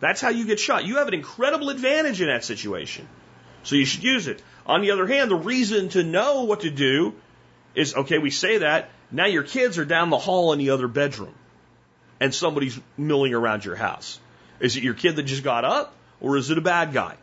That's 0.00 0.20
how 0.20 0.28
you 0.28 0.44
get 0.44 0.60
shot. 0.60 0.84
You 0.84 0.96
have 0.96 1.08
an 1.08 1.14
incredible 1.14 1.70
advantage 1.70 2.20
in 2.20 2.28
that 2.28 2.44
situation. 2.44 3.08
So 3.64 3.74
you 3.74 3.84
should 3.84 4.04
use 4.04 4.28
it. 4.28 4.42
On 4.66 4.80
the 4.80 4.92
other 4.92 5.06
hand, 5.06 5.30
the 5.30 5.36
reason 5.36 5.88
to 5.90 6.04
know 6.04 6.44
what 6.44 6.60
to 6.60 6.70
do 6.70 7.14
is 7.74 7.94
okay, 7.94 8.18
we 8.18 8.30
say 8.30 8.58
that. 8.58 8.90
Now 9.10 9.26
your 9.26 9.42
kids 9.42 9.78
are 9.78 9.84
down 9.84 10.10
the 10.10 10.18
hall 10.18 10.52
in 10.52 10.58
the 10.58 10.70
other 10.70 10.88
bedroom 10.88 11.34
and 12.20 12.34
somebody's 12.34 12.78
milling 12.96 13.34
around 13.34 13.64
your 13.64 13.76
house. 13.76 14.20
Is 14.60 14.76
it 14.76 14.82
your 14.82 14.94
kid 14.94 15.16
that 15.16 15.22
just 15.24 15.44
got 15.44 15.64
up 15.64 15.94
or 16.20 16.36
is 16.36 16.50
it 16.50 16.58
a 16.58 16.62
bad 16.62 16.92
guy? 16.92 17.16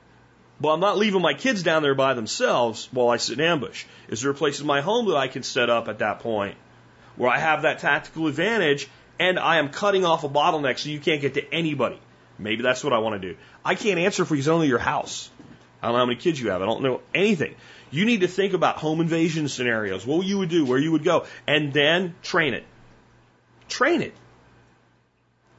Well, 0.59 0.73
I'm 0.73 0.79
not 0.79 0.97
leaving 0.97 1.21
my 1.21 1.33
kids 1.33 1.63
down 1.63 1.83
there 1.83 1.95
by 1.95 2.13
themselves 2.13 2.87
while 2.91 3.09
I 3.09 3.17
sit 3.17 3.39
in 3.39 3.45
ambush. 3.45 3.85
Is 4.07 4.21
there 4.21 4.31
a 4.31 4.35
place 4.35 4.61
in 4.61 4.67
my 4.67 4.81
home 4.81 5.07
that 5.07 5.17
I 5.17 5.27
can 5.27 5.43
set 5.43 5.69
up 5.69 5.89
at 5.89 5.99
that 5.99 6.19
point 6.19 6.55
where 7.17 7.29
I 7.29 7.37
have 7.37 7.63
that 7.63 7.79
tactical 7.79 8.27
advantage 8.27 8.87
and 9.19 9.37
I 9.37 9.57
am 9.57 9.69
cutting 9.69 10.05
off 10.05 10.23
a 10.23 10.29
bottleneck 10.29 10.79
so 10.79 10.89
you 10.89 10.99
can't 10.99 11.21
get 11.21 11.33
to 11.33 11.53
anybody? 11.53 11.99
Maybe 12.37 12.63
that's 12.63 12.83
what 12.83 12.93
I 12.93 12.99
want 12.99 13.21
to 13.21 13.33
do. 13.33 13.37
I 13.63 13.75
can't 13.75 13.99
answer 13.99 14.25
for 14.25 14.35
you 14.35 14.51
only 14.51 14.67
your 14.67 14.79
house. 14.79 15.29
I 15.81 15.87
don't 15.87 15.93
know 15.93 15.99
how 15.99 16.05
many 16.05 16.19
kids 16.19 16.39
you 16.39 16.49
have. 16.49 16.61
I 16.61 16.65
don't 16.65 16.81
know 16.81 17.01
anything. 17.13 17.55
You 17.91 18.05
need 18.05 18.21
to 18.21 18.27
think 18.27 18.53
about 18.53 18.77
home 18.77 19.01
invasion 19.01 19.47
scenarios, 19.47 20.05
what 20.05 20.25
you 20.25 20.39
would 20.39 20.49
do, 20.49 20.65
where 20.65 20.79
you 20.79 20.91
would 20.91 21.03
go, 21.03 21.25
and 21.47 21.71
then 21.71 22.15
train 22.23 22.53
it. 22.53 22.65
Train 23.69 24.01
it. 24.01 24.13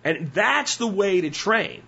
And 0.05 0.33
that's 0.33 0.77
the 0.77 0.87
way 0.87 1.23
to 1.23 1.31
train. 1.31 1.83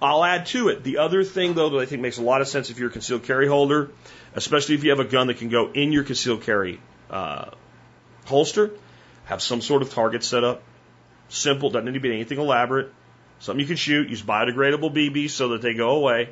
I'll 0.00 0.24
add 0.24 0.46
to 0.46 0.68
it. 0.68 0.82
The 0.82 0.98
other 0.98 1.22
thing, 1.22 1.54
though, 1.54 1.70
that 1.70 1.78
I 1.78 1.86
think 1.86 2.02
makes 2.02 2.18
a 2.18 2.22
lot 2.22 2.40
of 2.40 2.48
sense 2.48 2.70
if 2.70 2.78
you're 2.78 2.88
a 2.88 2.92
concealed 2.92 3.22
carry 3.22 3.46
holder, 3.46 3.90
especially 4.34 4.74
if 4.74 4.82
you 4.82 4.90
have 4.90 4.98
a 4.98 5.04
gun 5.04 5.28
that 5.28 5.38
can 5.38 5.48
go 5.48 5.70
in 5.70 5.92
your 5.92 6.02
concealed 6.02 6.42
carry 6.42 6.80
uh, 7.08 7.50
holster, 8.24 8.72
have 9.26 9.40
some 9.40 9.60
sort 9.60 9.82
of 9.82 9.92
target 9.92 10.24
set 10.24 10.42
up. 10.42 10.62
Simple, 11.28 11.70
doesn't 11.70 11.86
need 11.86 11.94
to 11.94 12.00
be 12.00 12.12
anything 12.12 12.38
elaborate. 12.38 12.92
Something 13.42 13.60
you 13.60 13.66
can 13.66 13.76
shoot. 13.76 14.08
Use 14.08 14.22
biodegradable 14.22 14.94
BBs 14.94 15.30
so 15.30 15.48
that 15.48 15.62
they 15.62 15.74
go 15.74 15.96
away. 15.96 16.30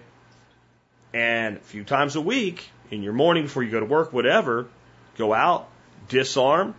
And 1.13 1.57
a 1.57 1.61
few 1.61 1.83
times 1.83 2.15
a 2.15 2.21
week, 2.21 2.71
in 2.89 3.03
your 3.03 3.13
morning 3.13 3.43
before 3.43 3.65
you 3.65 3.71
go 3.71 3.81
to 3.81 3.87
work, 3.87 4.13
whatever, 4.13 4.69
go 5.19 5.35
out, 5.35 5.69
disarm, 6.09 6.77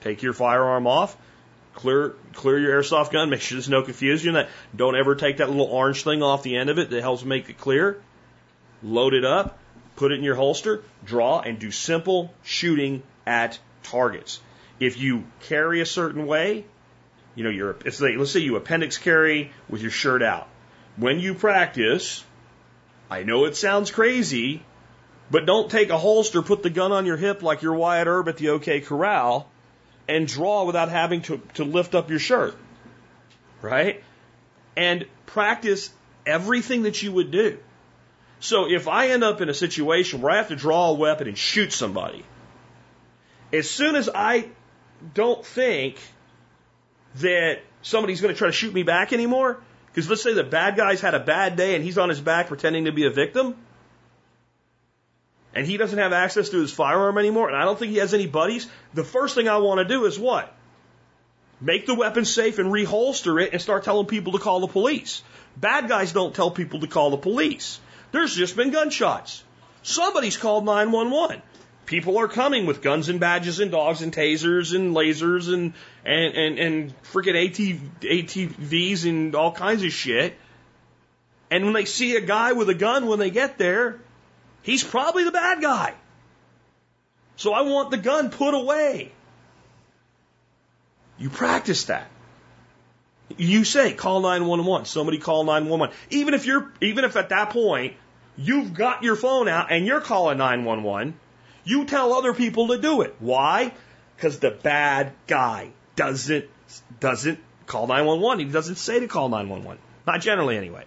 take 0.00 0.22
your 0.22 0.32
firearm 0.32 0.86
off, 0.86 1.16
clear 1.74 2.14
clear 2.34 2.56
your 2.56 2.80
airsoft 2.80 3.10
gun, 3.10 3.30
make 3.30 3.40
sure 3.40 3.56
there's 3.56 3.68
no 3.68 3.82
confusion. 3.82 4.34
That 4.34 4.48
don't 4.76 4.94
ever 4.94 5.16
take 5.16 5.38
that 5.38 5.50
little 5.50 5.66
orange 5.66 6.04
thing 6.04 6.22
off 6.22 6.44
the 6.44 6.56
end 6.56 6.70
of 6.70 6.78
it 6.78 6.90
that 6.90 7.00
helps 7.00 7.24
make 7.24 7.50
it 7.50 7.58
clear. 7.58 8.00
Load 8.80 9.12
it 9.12 9.24
up, 9.24 9.58
put 9.96 10.12
it 10.12 10.18
in 10.18 10.24
your 10.24 10.36
holster, 10.36 10.84
draw, 11.04 11.40
and 11.40 11.58
do 11.58 11.72
simple 11.72 12.32
shooting 12.44 13.02
at 13.26 13.58
targets. 13.82 14.40
If 14.78 14.98
you 14.98 15.24
carry 15.40 15.80
a 15.80 15.86
certain 15.86 16.26
way, 16.26 16.64
you 17.34 17.44
know, 17.44 17.50
you're, 17.50 17.76
it's 17.84 18.00
like, 18.00 18.16
let's 18.16 18.30
say 18.30 18.40
you 18.40 18.56
appendix 18.56 18.98
carry 18.98 19.52
with 19.68 19.82
your 19.82 19.90
shirt 19.90 20.22
out. 20.22 20.48
When 20.96 21.18
you 21.18 21.34
practice, 21.34 22.24
I 23.10 23.24
know 23.24 23.44
it 23.44 23.56
sounds 23.56 23.90
crazy, 23.90 24.62
but 25.30 25.46
don't 25.46 25.70
take 25.70 25.90
a 25.90 25.98
holster, 25.98 26.42
put 26.42 26.62
the 26.62 26.70
gun 26.70 26.92
on 26.92 27.06
your 27.06 27.16
hip 27.16 27.42
like 27.42 27.62
you're 27.62 27.74
Wyatt 27.74 28.06
Earp 28.06 28.28
at 28.28 28.36
the 28.36 28.50
OK 28.50 28.80
Corral, 28.80 29.50
and 30.06 30.28
draw 30.28 30.64
without 30.64 30.90
having 30.90 31.22
to, 31.22 31.40
to 31.54 31.64
lift 31.64 31.94
up 31.94 32.10
your 32.10 32.18
shirt. 32.18 32.56
Right? 33.62 34.04
And 34.76 35.06
practice 35.26 35.90
everything 36.26 36.82
that 36.82 37.02
you 37.02 37.12
would 37.12 37.30
do. 37.30 37.58
So 38.40 38.70
if 38.70 38.88
I 38.88 39.08
end 39.08 39.24
up 39.24 39.40
in 39.40 39.48
a 39.48 39.54
situation 39.54 40.20
where 40.20 40.32
I 40.32 40.36
have 40.36 40.48
to 40.48 40.56
draw 40.56 40.90
a 40.90 40.94
weapon 40.94 41.28
and 41.28 41.38
shoot 41.38 41.72
somebody, 41.72 42.24
as 43.52 43.70
soon 43.70 43.96
as 43.96 44.10
I 44.14 44.48
don't 45.14 45.44
think 45.44 45.96
that 47.16 47.60
somebody's 47.82 48.20
going 48.20 48.34
to 48.34 48.38
try 48.38 48.48
to 48.48 48.52
shoot 48.52 48.72
me 48.72 48.82
back 48.82 49.12
anymore, 49.12 49.60
because 49.86 50.08
let's 50.08 50.22
say 50.22 50.34
the 50.34 50.44
bad 50.44 50.76
guy's 50.76 51.00
had 51.00 51.14
a 51.14 51.20
bad 51.20 51.56
day 51.56 51.74
and 51.74 51.84
he's 51.84 51.98
on 51.98 52.08
his 52.08 52.20
back 52.20 52.48
pretending 52.48 52.86
to 52.86 52.92
be 52.92 53.06
a 53.06 53.10
victim, 53.10 53.54
and 55.54 55.66
he 55.66 55.76
doesn't 55.76 55.98
have 55.98 56.12
access 56.12 56.48
to 56.48 56.60
his 56.60 56.72
firearm 56.72 57.16
anymore, 57.16 57.48
and 57.48 57.56
I 57.56 57.64
don't 57.64 57.78
think 57.78 57.92
he 57.92 57.98
has 57.98 58.12
any 58.12 58.26
buddies, 58.26 58.68
the 58.92 59.04
first 59.04 59.34
thing 59.34 59.48
I 59.48 59.58
want 59.58 59.78
to 59.78 59.84
do 59.84 60.04
is 60.06 60.18
what? 60.18 60.52
Make 61.60 61.86
the 61.86 61.94
weapon 61.94 62.24
safe 62.24 62.58
and 62.58 62.72
reholster 62.72 63.40
it 63.40 63.52
and 63.52 63.62
start 63.62 63.84
telling 63.84 64.06
people 64.06 64.32
to 64.32 64.38
call 64.38 64.60
the 64.60 64.66
police. 64.66 65.22
Bad 65.56 65.88
guys 65.88 66.12
don't 66.12 66.34
tell 66.34 66.50
people 66.50 66.80
to 66.80 66.88
call 66.88 67.10
the 67.10 67.16
police. 67.16 67.78
There's 68.10 68.34
just 68.34 68.56
been 68.56 68.70
gunshots. 68.70 69.44
Somebody's 69.82 70.36
called 70.36 70.64
911. 70.64 71.42
People 71.86 72.18
are 72.18 72.28
coming 72.28 72.64
with 72.66 72.80
guns 72.80 73.08
and 73.08 73.20
badges 73.20 73.60
and 73.60 73.70
dogs 73.70 74.00
and 74.00 74.12
tasers 74.12 74.74
and 74.74 74.94
lasers 74.94 75.52
and 75.52 75.74
and 76.04 76.34
and, 76.34 76.58
and 76.58 77.02
freaking 77.02 77.34
ATV, 77.34 77.80
ATVs 78.00 79.08
and 79.08 79.34
all 79.34 79.52
kinds 79.52 79.82
of 79.82 79.92
shit. 79.92 80.36
And 81.50 81.64
when 81.64 81.74
they 81.74 81.84
see 81.84 82.16
a 82.16 82.20
guy 82.20 82.52
with 82.52 82.68
a 82.68 82.74
gun 82.74 83.06
when 83.06 83.18
they 83.18 83.30
get 83.30 83.58
there, 83.58 84.00
he's 84.62 84.82
probably 84.82 85.24
the 85.24 85.32
bad 85.32 85.60
guy. 85.60 85.94
So 87.36 87.52
I 87.52 87.62
want 87.62 87.90
the 87.90 87.98
gun 87.98 88.30
put 88.30 88.54
away. 88.54 89.12
You 91.18 91.30
practice 91.30 91.84
that. 91.84 92.08
You 93.36 93.64
say 93.64 93.92
call 93.92 94.20
911. 94.20 94.86
Somebody 94.86 95.18
call 95.18 95.44
911. 95.44 95.94
Even 96.10 96.34
if 96.34 96.46
you're 96.46 96.72
even 96.80 97.04
if 97.04 97.16
at 97.16 97.28
that 97.28 97.50
point 97.50 97.94
you've 98.36 98.74
got 98.74 99.02
your 99.02 99.16
phone 99.16 99.48
out 99.48 99.70
and 99.70 99.86
you're 99.86 100.00
calling 100.00 100.38
911, 100.38 101.14
you 101.64 101.84
tell 101.86 102.12
other 102.12 102.34
people 102.34 102.68
to 102.68 102.78
do 102.78 103.00
it. 103.02 103.16
Why? 103.18 103.72
Because 104.16 104.38
the 104.38 104.50
bad 104.50 105.12
guy 105.26 105.70
doesn't 105.96 106.46
doesn't 107.00 107.38
call 107.66 107.86
911. 107.86 108.46
He 108.46 108.52
doesn't 108.52 108.76
say 108.76 109.00
to 109.00 109.08
call 109.08 109.28
911. 109.28 109.80
Not 110.06 110.20
generally 110.20 110.56
anyway. 110.56 110.84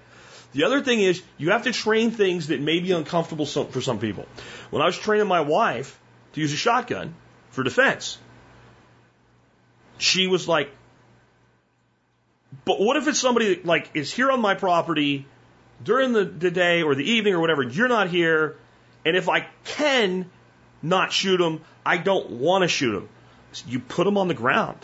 The 0.54 0.64
other 0.64 0.82
thing 0.82 1.02
is 1.02 1.22
you 1.38 1.52
have 1.52 1.64
to 1.64 1.72
train 1.72 2.12
things 2.12 2.48
that 2.48 2.62
may 2.62 2.80
be 2.80 2.92
uncomfortable 2.92 3.46
for 3.46 3.82
some 3.82 4.00
people. 4.00 4.26
When 4.70 4.82
I 4.82 4.86
was 4.86 4.98
training 4.98 5.28
my 5.28 5.42
wife 5.42 6.00
to 6.34 6.42
use 6.42 6.54
a 6.54 6.58
shotgun 6.58 7.16
for 7.50 7.64
defense, 7.64 8.18
she 9.98 10.28
was 10.28 10.48
like, 10.48 10.72
but 12.66 12.80
what 12.80 12.98
if 12.98 13.08
it's 13.08 13.20
somebody 13.20 13.56
that 13.56 13.66
like 13.66 13.92
is 13.94 14.14
here 14.14 14.32
on 14.32 14.40
my 14.40 14.56
property 14.56 15.26
during 15.84 16.14
the, 16.14 16.24
the 16.24 16.50
day 16.50 16.82
or 16.82 16.96
the 16.96 17.12
evening 17.12 17.34
or 17.34 17.40
whatever, 17.40 17.64
you're 17.64 17.88
not 17.88 18.10
here, 18.10 18.56
and 19.06 19.16
if 19.16 19.30
I 19.30 19.48
can 19.64 20.30
not 20.82 21.12
shoot 21.12 21.38
them, 21.38 21.62
I 21.86 21.98
don't 21.98 22.30
want 22.32 22.64
to 22.64 22.68
shoot 22.68 22.94
them. 22.94 23.10
So 23.52 23.66
you 23.68 23.80
put 23.80 24.04
them 24.04 24.18
on 24.18 24.28
the 24.28 24.34
ground. 24.34 24.78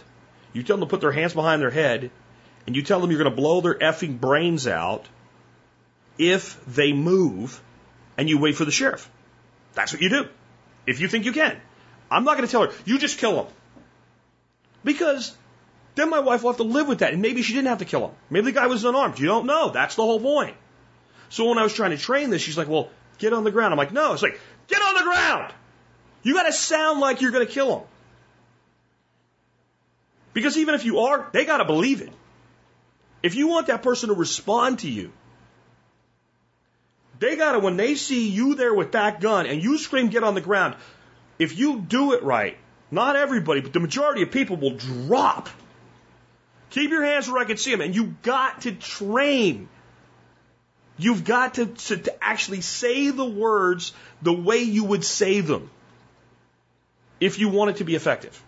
You 0.53 0.63
tell 0.63 0.77
them 0.77 0.87
to 0.87 0.89
put 0.89 1.01
their 1.01 1.11
hands 1.11 1.33
behind 1.33 1.61
their 1.61 1.71
head, 1.71 2.11
and 2.65 2.75
you 2.75 2.83
tell 2.83 2.99
them 2.99 3.11
you're 3.11 3.21
going 3.21 3.35
to 3.35 3.41
blow 3.41 3.61
their 3.61 3.75
effing 3.75 4.19
brains 4.19 4.67
out 4.67 5.05
if 6.17 6.63
they 6.65 6.93
move, 6.93 7.61
and 8.17 8.29
you 8.29 8.39
wait 8.39 8.55
for 8.55 8.65
the 8.65 8.71
sheriff. 8.71 9.09
That's 9.73 9.91
what 9.91 10.01
you 10.01 10.09
do. 10.09 10.27
If 10.85 10.99
you 10.99 11.07
think 11.07 11.25
you 11.25 11.31
can. 11.31 11.59
I'm 12.11 12.23
not 12.23 12.37
going 12.37 12.47
to 12.47 12.51
tell 12.51 12.67
her, 12.67 12.73
you 12.85 12.99
just 12.99 13.17
kill 13.17 13.35
them. 13.35 13.53
Because 14.83 15.35
then 15.95 16.09
my 16.09 16.19
wife 16.19 16.43
will 16.43 16.51
have 16.51 16.57
to 16.57 16.63
live 16.63 16.87
with 16.87 16.99
that. 16.99 17.13
And 17.13 17.21
maybe 17.21 17.41
she 17.41 17.53
didn't 17.53 17.69
have 17.69 17.79
to 17.79 17.85
kill 17.85 18.07
him. 18.07 18.15
Maybe 18.29 18.45
the 18.45 18.51
guy 18.51 18.67
was 18.67 18.83
unarmed. 18.83 19.19
You 19.19 19.27
don't 19.27 19.45
know. 19.45 19.69
That's 19.69 19.95
the 19.95 20.03
whole 20.03 20.19
point. 20.19 20.55
So 21.29 21.49
when 21.49 21.57
I 21.57 21.63
was 21.63 21.73
trying 21.73 21.91
to 21.91 21.97
train 21.97 22.29
this, 22.29 22.41
she's 22.41 22.57
like, 22.57 22.67
well, 22.67 22.89
get 23.17 23.33
on 23.33 23.43
the 23.43 23.51
ground. 23.51 23.73
I'm 23.73 23.77
like, 23.77 23.91
no. 23.91 24.13
It's 24.13 24.21
like, 24.21 24.39
get 24.67 24.81
on 24.81 24.93
the 24.93 25.03
ground. 25.03 25.53
You 26.23 26.33
got 26.33 26.43
to 26.43 26.53
sound 26.53 26.99
like 26.99 27.21
you're 27.21 27.31
going 27.31 27.45
to 27.45 27.51
kill 27.51 27.77
them. 27.77 27.87
Because 30.33 30.57
even 30.57 30.73
if 30.73 30.83
you 30.83 30.99
are, 30.99 31.29
they 31.31 31.45
got 31.45 31.57
to 31.57 31.65
believe 31.65 32.01
it. 32.01 32.11
If 33.21 33.35
you 33.35 33.47
want 33.47 33.67
that 33.67 33.83
person 33.83 34.09
to 34.09 34.15
respond 34.15 34.79
to 34.79 34.89
you, 34.89 35.11
they 37.19 37.35
got 37.35 37.53
to, 37.53 37.59
when 37.59 37.77
they 37.77 37.95
see 37.95 38.29
you 38.29 38.55
there 38.55 38.73
with 38.73 38.93
that 38.93 39.21
gun 39.21 39.45
and 39.45 39.61
you 39.61 39.77
scream, 39.77 40.09
get 40.09 40.23
on 40.23 40.33
the 40.33 40.41
ground, 40.41 40.75
if 41.37 41.57
you 41.57 41.79
do 41.79 42.13
it 42.13 42.23
right, 42.23 42.57
not 42.89 43.15
everybody, 43.15 43.61
but 43.61 43.73
the 43.73 43.79
majority 43.79 44.23
of 44.23 44.31
people 44.31 44.57
will 44.57 44.75
drop. 44.75 45.49
Keep 46.71 46.89
your 46.89 47.03
hands 47.03 47.29
where 47.29 47.41
I 47.41 47.45
can 47.45 47.57
see 47.57 47.71
them. 47.71 47.81
And 47.81 47.95
you've 47.95 48.21
got 48.23 48.61
to 48.61 48.71
train 48.71 49.69
You've 50.97 51.23
got 51.23 51.55
to, 51.55 51.65
to, 51.65 51.97
to 51.97 52.23
actually 52.23 52.61
say 52.61 53.09
the 53.09 53.25
words 53.25 53.93
the 54.21 54.33
way 54.33 54.59
you 54.59 54.83
would 54.83 55.03
say 55.03 55.41
them 55.41 55.69
if 57.25 57.39
you 57.39 57.49
want 57.49 57.71
it 57.71 57.77
to 57.77 57.83
be 57.83 57.95
effective. 57.95 58.43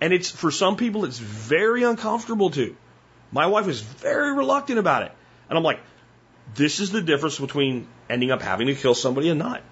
And 0.00 0.12
it's 0.12 0.30
for 0.30 0.50
some 0.50 0.76
people 0.76 1.04
it's 1.04 1.18
very 1.18 1.82
uncomfortable 1.82 2.50
to. 2.50 2.76
My 3.30 3.46
wife 3.46 3.68
is 3.68 3.80
very 3.80 4.34
reluctant 4.34 4.78
about 4.78 5.02
it. 5.02 5.12
And 5.48 5.58
I'm 5.58 5.64
like, 5.64 5.80
this 6.54 6.80
is 6.80 6.90
the 6.90 7.02
difference 7.02 7.38
between 7.38 7.86
ending 8.08 8.30
up 8.30 8.40
having 8.40 8.68
to 8.68 8.74
kill 8.74 8.94
somebody 8.94 9.28
and 9.28 9.38
not. 9.38 9.62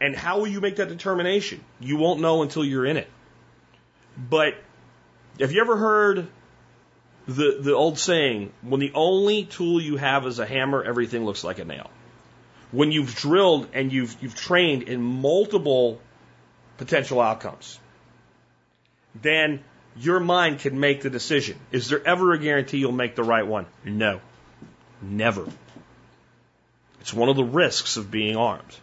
And 0.00 0.14
how 0.14 0.38
will 0.38 0.46
you 0.46 0.60
make 0.60 0.76
that 0.76 0.88
determination? 0.88 1.64
You 1.80 1.96
won't 1.96 2.20
know 2.20 2.42
until 2.42 2.64
you're 2.64 2.86
in 2.86 2.96
it. 2.96 3.08
But 4.16 4.54
have 5.40 5.50
you 5.50 5.60
ever 5.60 5.76
heard 5.76 6.28
the 7.26 7.58
the 7.60 7.74
old 7.74 7.98
saying, 7.98 8.52
when 8.62 8.80
the 8.80 8.92
only 8.94 9.44
tool 9.44 9.80
you 9.80 9.96
have 9.96 10.26
is 10.26 10.38
a 10.38 10.46
hammer, 10.46 10.82
everything 10.82 11.24
looks 11.24 11.44
like 11.44 11.58
a 11.58 11.64
nail. 11.64 11.90
When 12.70 12.92
you've 12.92 13.14
drilled 13.14 13.68
and 13.72 13.92
you've 13.92 14.16
you've 14.20 14.34
trained 14.34 14.84
in 14.84 15.02
multiple 15.02 16.00
potential 16.76 17.20
outcomes, 17.20 17.78
then 19.22 19.64
your 19.96 20.20
mind 20.20 20.60
can 20.60 20.78
make 20.78 21.02
the 21.02 21.10
decision. 21.10 21.58
Is 21.72 21.88
there 21.88 22.06
ever 22.06 22.32
a 22.32 22.38
guarantee 22.38 22.78
you'll 22.78 22.92
make 22.92 23.16
the 23.16 23.24
right 23.24 23.46
one? 23.46 23.66
No. 23.84 24.20
Never. 25.00 25.46
It's 27.00 27.14
one 27.14 27.28
of 27.28 27.36
the 27.36 27.44
risks 27.44 27.96
of 27.96 28.10
being 28.10 28.36
armed. 28.36 28.76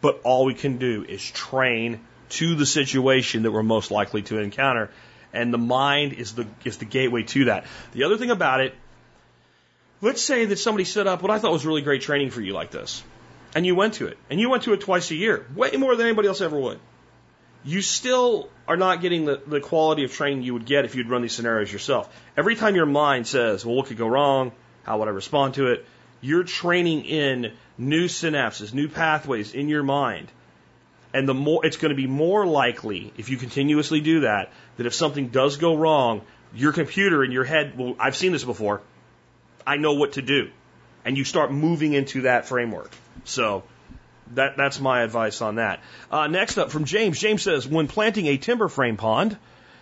But 0.00 0.20
all 0.24 0.44
we 0.44 0.54
can 0.54 0.78
do 0.78 1.04
is 1.08 1.28
train 1.28 2.00
to 2.28 2.54
the 2.54 2.66
situation 2.66 3.42
that 3.42 3.52
we're 3.52 3.62
most 3.62 3.90
likely 3.90 4.22
to 4.22 4.38
encounter 4.38 4.90
and 5.36 5.52
the 5.52 5.58
mind 5.58 6.14
is 6.14 6.34
the 6.34 6.46
is 6.64 6.78
the 6.78 6.84
gateway 6.84 7.22
to 7.22 7.44
that. 7.46 7.66
The 7.92 8.04
other 8.04 8.16
thing 8.16 8.30
about 8.30 8.60
it, 8.60 8.74
let's 10.00 10.22
say 10.22 10.46
that 10.46 10.58
somebody 10.58 10.84
set 10.84 11.06
up 11.06 11.22
what 11.22 11.30
I 11.30 11.38
thought 11.38 11.52
was 11.52 11.66
really 11.66 11.82
great 11.82 12.02
training 12.02 12.30
for 12.30 12.40
you 12.40 12.52
like 12.52 12.70
this, 12.70 13.02
and 13.54 13.64
you 13.66 13.74
went 13.74 13.94
to 13.94 14.06
it, 14.06 14.18
and 14.30 14.40
you 14.40 14.50
went 14.50 14.64
to 14.64 14.72
it 14.72 14.80
twice 14.80 15.10
a 15.10 15.14
year, 15.14 15.46
way 15.54 15.70
more 15.72 15.96
than 15.96 16.06
anybody 16.06 16.28
else 16.28 16.40
ever 16.40 16.58
would. 16.58 16.78
You 17.64 17.82
still 17.82 18.48
are 18.68 18.76
not 18.76 19.00
getting 19.00 19.24
the, 19.24 19.40
the 19.44 19.60
quality 19.60 20.04
of 20.04 20.12
training 20.12 20.42
you 20.42 20.52
would 20.52 20.66
get 20.66 20.84
if 20.84 20.94
you'd 20.94 21.08
run 21.08 21.22
these 21.22 21.32
scenarios 21.32 21.72
yourself. 21.72 22.08
Every 22.36 22.54
time 22.54 22.76
your 22.76 22.86
mind 22.86 23.26
says, 23.26 23.64
well, 23.64 23.74
what 23.74 23.86
could 23.86 23.96
go 23.96 24.06
wrong? 24.06 24.52
How 24.84 24.98
would 24.98 25.08
I 25.08 25.10
respond 25.10 25.54
to 25.54 25.72
it? 25.72 25.84
You're 26.20 26.44
training 26.44 27.04
in 27.04 27.52
new 27.76 28.04
synapses, 28.04 28.72
new 28.72 28.88
pathways 28.88 29.52
in 29.52 29.68
your 29.68 29.82
mind 29.82 30.30
and 31.16 31.26
the 31.26 31.34
more 31.34 31.64
it's 31.64 31.78
going 31.78 31.90
to 31.90 31.96
be 31.96 32.06
more 32.06 32.46
likely 32.46 33.10
if 33.16 33.30
you 33.30 33.38
continuously 33.38 34.02
do 34.02 34.20
that 34.20 34.52
that 34.76 34.84
if 34.84 34.92
something 34.92 35.28
does 35.28 35.56
go 35.56 35.74
wrong, 35.74 36.20
your 36.54 36.72
computer 36.72 37.24
in 37.24 37.32
your 37.32 37.44
head 37.44 37.78
will 37.78 37.96
I've 37.98 38.16
seen 38.16 38.32
this 38.32 38.44
before. 38.44 38.82
I 39.66 39.76
know 39.76 39.94
what 39.94 40.12
to 40.12 40.22
do. 40.22 40.50
And 41.04 41.16
you 41.16 41.24
start 41.24 41.52
moving 41.52 41.92
into 41.92 42.22
that 42.22 42.46
framework. 42.46 42.90
So 43.24 43.64
that 44.34 44.56
that's 44.56 44.80
my 44.80 45.02
advice 45.02 45.40
on 45.40 45.56
that. 45.56 45.80
Uh, 46.10 46.26
next 46.26 46.58
up 46.58 46.70
from 46.70 46.84
James. 46.84 47.18
James 47.18 47.42
says 47.42 47.66
when 47.66 47.86
planting 47.88 48.26
a 48.26 48.36
timber 48.36 48.68
frame 48.68 48.96
pond, 48.96 49.36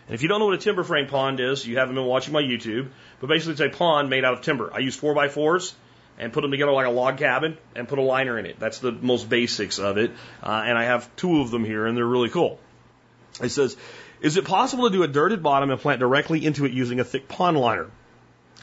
and 0.06 0.14
if 0.14 0.22
you 0.22 0.28
don't 0.28 0.38
know 0.38 0.46
what 0.46 0.54
a 0.54 0.58
timber 0.58 0.84
frame 0.84 1.06
pond 1.06 1.40
is, 1.40 1.66
you 1.66 1.78
haven't 1.78 1.94
been 1.94 2.04
watching 2.04 2.32
my 2.32 2.42
YouTube. 2.42 2.88
But 3.20 3.28
basically, 3.28 3.52
it's 3.52 3.60
a 3.60 3.70
pond 3.70 4.10
made 4.10 4.24
out 4.24 4.34
of 4.34 4.42
timber. 4.42 4.70
I 4.72 4.80
use 4.80 4.94
four 4.94 5.14
by 5.14 5.28
fours 5.28 5.74
and 6.18 6.32
put 6.32 6.42
them 6.42 6.50
together 6.50 6.72
like 6.72 6.86
a 6.86 6.90
log 6.90 7.18
cabin 7.18 7.56
and 7.74 7.88
put 7.88 7.98
a 7.98 8.02
liner 8.02 8.38
in 8.38 8.46
it. 8.46 8.60
That's 8.60 8.78
the 8.78 8.92
most 8.92 9.28
basics 9.28 9.78
of 9.78 9.96
it. 9.96 10.12
Uh, 10.42 10.62
and 10.66 10.76
I 10.78 10.84
have 10.84 11.14
two 11.16 11.40
of 11.40 11.50
them 11.50 11.64
here, 11.64 11.86
and 11.86 11.96
they're 11.96 12.04
really 12.06 12.28
cool. 12.28 12.60
It 13.42 13.48
says, 13.48 13.76
is 14.20 14.36
it 14.36 14.44
possible 14.44 14.88
to 14.88 14.96
do 14.96 15.02
a 15.02 15.08
dirted 15.08 15.42
bottom 15.42 15.70
and 15.70 15.80
plant 15.80 16.00
directly 16.00 16.44
into 16.44 16.66
it 16.66 16.72
using 16.72 17.00
a 17.00 17.04
thick 17.04 17.26
pond 17.26 17.58
liner? 17.58 17.90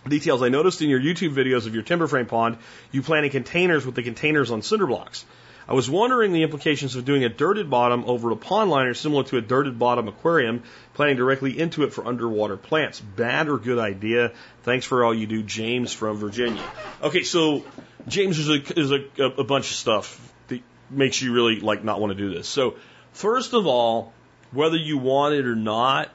Details 0.08 0.42
I 0.42 0.50
noticed 0.50 0.82
in 0.82 0.90
your 0.90 1.00
YouTube 1.00 1.36
videos 1.36 1.68
of 1.68 1.76
your 1.76 1.84
timber 1.84 2.08
frame 2.08 2.26
pond, 2.26 2.58
you 2.92 3.02
plant 3.02 3.26
in 3.26 3.32
containers 3.32 3.86
with 3.86 3.96
the 3.96 4.04
containers 4.04 4.50
on 4.50 4.64
cinder 4.64 4.88
blocks. 4.88 5.26
I 5.68 5.74
was 5.74 5.90
wondering 5.90 6.34
the 6.34 6.44
implications 6.44 6.96
of 6.96 7.06
doing 7.06 7.24
a 7.24 7.30
dirted 7.30 7.70
bottom 7.70 8.04
over 8.06 8.32
a 8.32 8.36
pond 8.36 8.72
liner 8.72 8.94
similar 8.94 9.24
to 9.26 9.38
a 9.38 9.42
dirted 9.42 9.78
bottom 9.78 10.08
aquarium, 10.08 10.64
planting 10.96 11.18
directly 11.18 11.58
into 11.58 11.84
it 11.84 11.94
for 11.94 12.06
underwater 12.06 12.58
plants. 12.58 13.00
Bad 13.00 13.48
or 13.48 13.58
good 13.58 13.78
idea? 13.78 14.34
Thanks 14.64 14.86
for 14.86 15.06
all 15.06 15.14
you 15.14 15.28
do, 15.28 15.44
James 15.44 15.94
from 15.94 16.18
Virginia. 16.18 16.64
Okay, 17.04 17.24
so 17.24 17.64
James 18.08 18.40
is 18.40 18.50
a, 18.50 18.80
is 18.80 18.92
a, 18.92 19.24
a 19.24 19.44
bunch 19.44 19.70
of 19.70 19.76
stuff 19.76 20.34
that 20.48 20.62
makes 20.90 21.22
you 21.22 21.32
really 21.32 21.60
like 21.60 21.84
not 21.84 22.02
want 22.02 22.12
to 22.12 22.18
do 22.18 22.34
this. 22.34 22.48
So 22.48 22.76
first 23.14 23.54
of 23.54 23.68
all, 23.68 24.14
whether 24.52 24.78
you 24.78 24.98
want 24.98 25.36
it 25.36 25.46
or 25.46 25.56
not, 25.56 26.10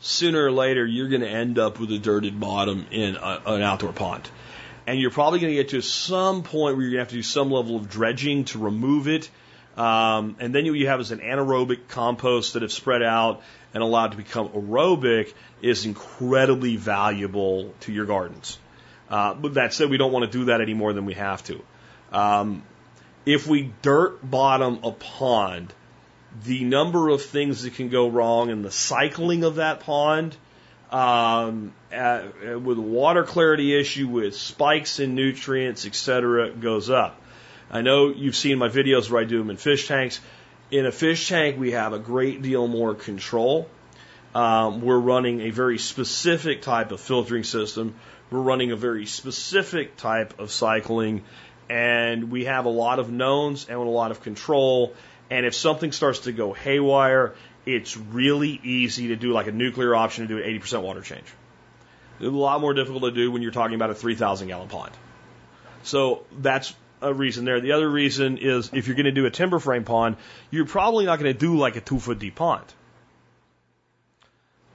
sooner 0.00 0.44
or 0.44 0.52
later 0.52 0.86
you're 0.86 1.08
going 1.08 1.22
to 1.22 1.28
end 1.28 1.58
up 1.58 1.80
with 1.80 1.90
a 1.90 1.98
dirted 1.98 2.38
bottom 2.38 2.86
in 2.90 3.16
a, 3.16 3.42
an 3.46 3.62
outdoor 3.62 3.92
pond 3.92 4.28
and 4.86 5.00
you're 5.00 5.10
probably 5.10 5.40
going 5.40 5.52
to 5.52 5.56
get 5.56 5.70
to 5.70 5.80
some 5.80 6.42
point 6.42 6.76
where 6.76 6.86
you're 6.86 6.92
going 6.92 6.98
to 6.98 6.98
have 7.00 7.08
to 7.08 7.16
do 7.16 7.22
some 7.22 7.50
level 7.50 7.76
of 7.76 7.88
dredging 7.88 8.44
to 8.46 8.58
remove 8.58 9.08
it. 9.08 9.28
Um, 9.76 10.36
and 10.38 10.54
then 10.54 10.64
what 10.64 10.78
you 10.78 10.86
have 10.86 11.00
is 11.00 11.10
an 11.10 11.18
anaerobic 11.18 11.88
compost 11.88 12.54
that, 12.54 12.62
if 12.62 12.72
spread 12.72 13.02
out 13.02 13.42
and 13.74 13.82
allowed 13.82 14.12
to 14.12 14.16
become 14.16 14.48
aerobic, 14.50 15.34
is 15.60 15.84
incredibly 15.84 16.76
valuable 16.76 17.74
to 17.80 17.92
your 17.92 18.06
gardens. 18.06 18.58
Uh, 19.10 19.34
but 19.34 19.54
that 19.54 19.74
said, 19.74 19.90
we 19.90 19.98
don't 19.98 20.12
want 20.12 20.30
to 20.30 20.38
do 20.38 20.46
that 20.46 20.60
any 20.60 20.74
more 20.74 20.92
than 20.92 21.04
we 21.04 21.14
have 21.14 21.42
to. 21.44 21.62
Um, 22.12 22.62
if 23.26 23.46
we 23.46 23.72
dirt 23.82 24.18
bottom 24.28 24.80
a 24.84 24.92
pond, 24.92 25.74
the 26.44 26.64
number 26.64 27.08
of 27.08 27.22
things 27.22 27.62
that 27.62 27.74
can 27.74 27.88
go 27.88 28.08
wrong 28.08 28.50
in 28.50 28.62
the 28.62 28.70
cycling 28.70 29.44
of 29.44 29.56
that 29.56 29.80
pond 29.80 30.36
um, 30.90 31.72
uh, 31.92 32.22
with 32.62 32.78
water 32.78 33.24
clarity 33.24 33.78
issue, 33.78 34.08
with 34.08 34.36
spikes 34.36 35.00
in 35.00 35.14
nutrients, 35.14 35.86
etc., 35.86 36.50
goes 36.50 36.90
up. 36.90 37.20
I 37.70 37.82
know 37.82 38.08
you've 38.08 38.36
seen 38.36 38.58
my 38.58 38.68
videos 38.68 39.10
where 39.10 39.20
I 39.20 39.24
do 39.24 39.38
them 39.38 39.50
in 39.50 39.56
fish 39.56 39.88
tanks. 39.88 40.20
In 40.70 40.86
a 40.86 40.92
fish 40.92 41.28
tank, 41.28 41.58
we 41.58 41.72
have 41.72 41.92
a 41.92 41.98
great 41.98 42.42
deal 42.42 42.66
more 42.68 42.94
control. 42.94 43.68
Um, 44.34 44.82
we're 44.82 44.98
running 44.98 45.40
a 45.40 45.50
very 45.50 45.78
specific 45.78 46.62
type 46.62 46.92
of 46.92 47.00
filtering 47.00 47.44
system. 47.44 47.94
We're 48.30 48.40
running 48.40 48.70
a 48.70 48.76
very 48.76 49.06
specific 49.06 49.96
type 49.96 50.38
of 50.38 50.50
cycling, 50.50 51.24
and 51.70 52.30
we 52.30 52.44
have 52.44 52.66
a 52.66 52.70
lot 52.70 52.98
of 52.98 53.10
knowns 53.10 53.66
and 53.68 53.78
a 53.78 53.82
lot 53.82 54.10
of 54.10 54.22
control. 54.22 54.94
And 55.30 55.44
if 55.44 55.54
something 55.54 55.92
starts 55.92 56.20
to 56.20 56.32
go 56.32 56.52
haywire, 56.52 57.34
it's 57.64 57.96
really 57.96 58.60
easy 58.62 59.08
to 59.08 59.16
do 59.16 59.32
like 59.32 59.48
a 59.48 59.52
nuclear 59.52 59.94
option 59.94 60.26
to 60.26 60.28
do 60.28 60.42
an 60.42 60.60
80% 60.60 60.82
water 60.82 61.00
change. 61.00 61.26
It's 62.18 62.28
a 62.28 62.30
lot 62.30 62.60
more 62.60 62.74
difficult 62.74 63.02
to 63.02 63.10
do 63.10 63.30
when 63.30 63.42
you're 63.42 63.50
talking 63.50 63.74
about 63.74 63.90
a 63.90 63.94
3,000 63.94 64.48
gallon 64.48 64.68
pond. 64.68 64.92
So 65.82 66.24
that's 66.38 66.74
a 67.02 67.12
reason 67.12 67.44
there. 67.44 67.60
The 67.60 67.72
other 67.72 67.88
reason 67.88 68.38
is 68.38 68.70
if 68.72 68.86
you're 68.86 68.96
going 68.96 69.06
to 69.06 69.12
do 69.12 69.26
a 69.26 69.30
timber 69.30 69.58
frame 69.58 69.84
pond, 69.84 70.16
you're 70.50 70.66
probably 70.66 71.04
not 71.04 71.18
going 71.18 71.32
to 71.32 71.38
do 71.38 71.56
like 71.56 71.76
a 71.76 71.80
two 71.80 71.98
foot 71.98 72.18
deep 72.18 72.36
pond. 72.36 72.64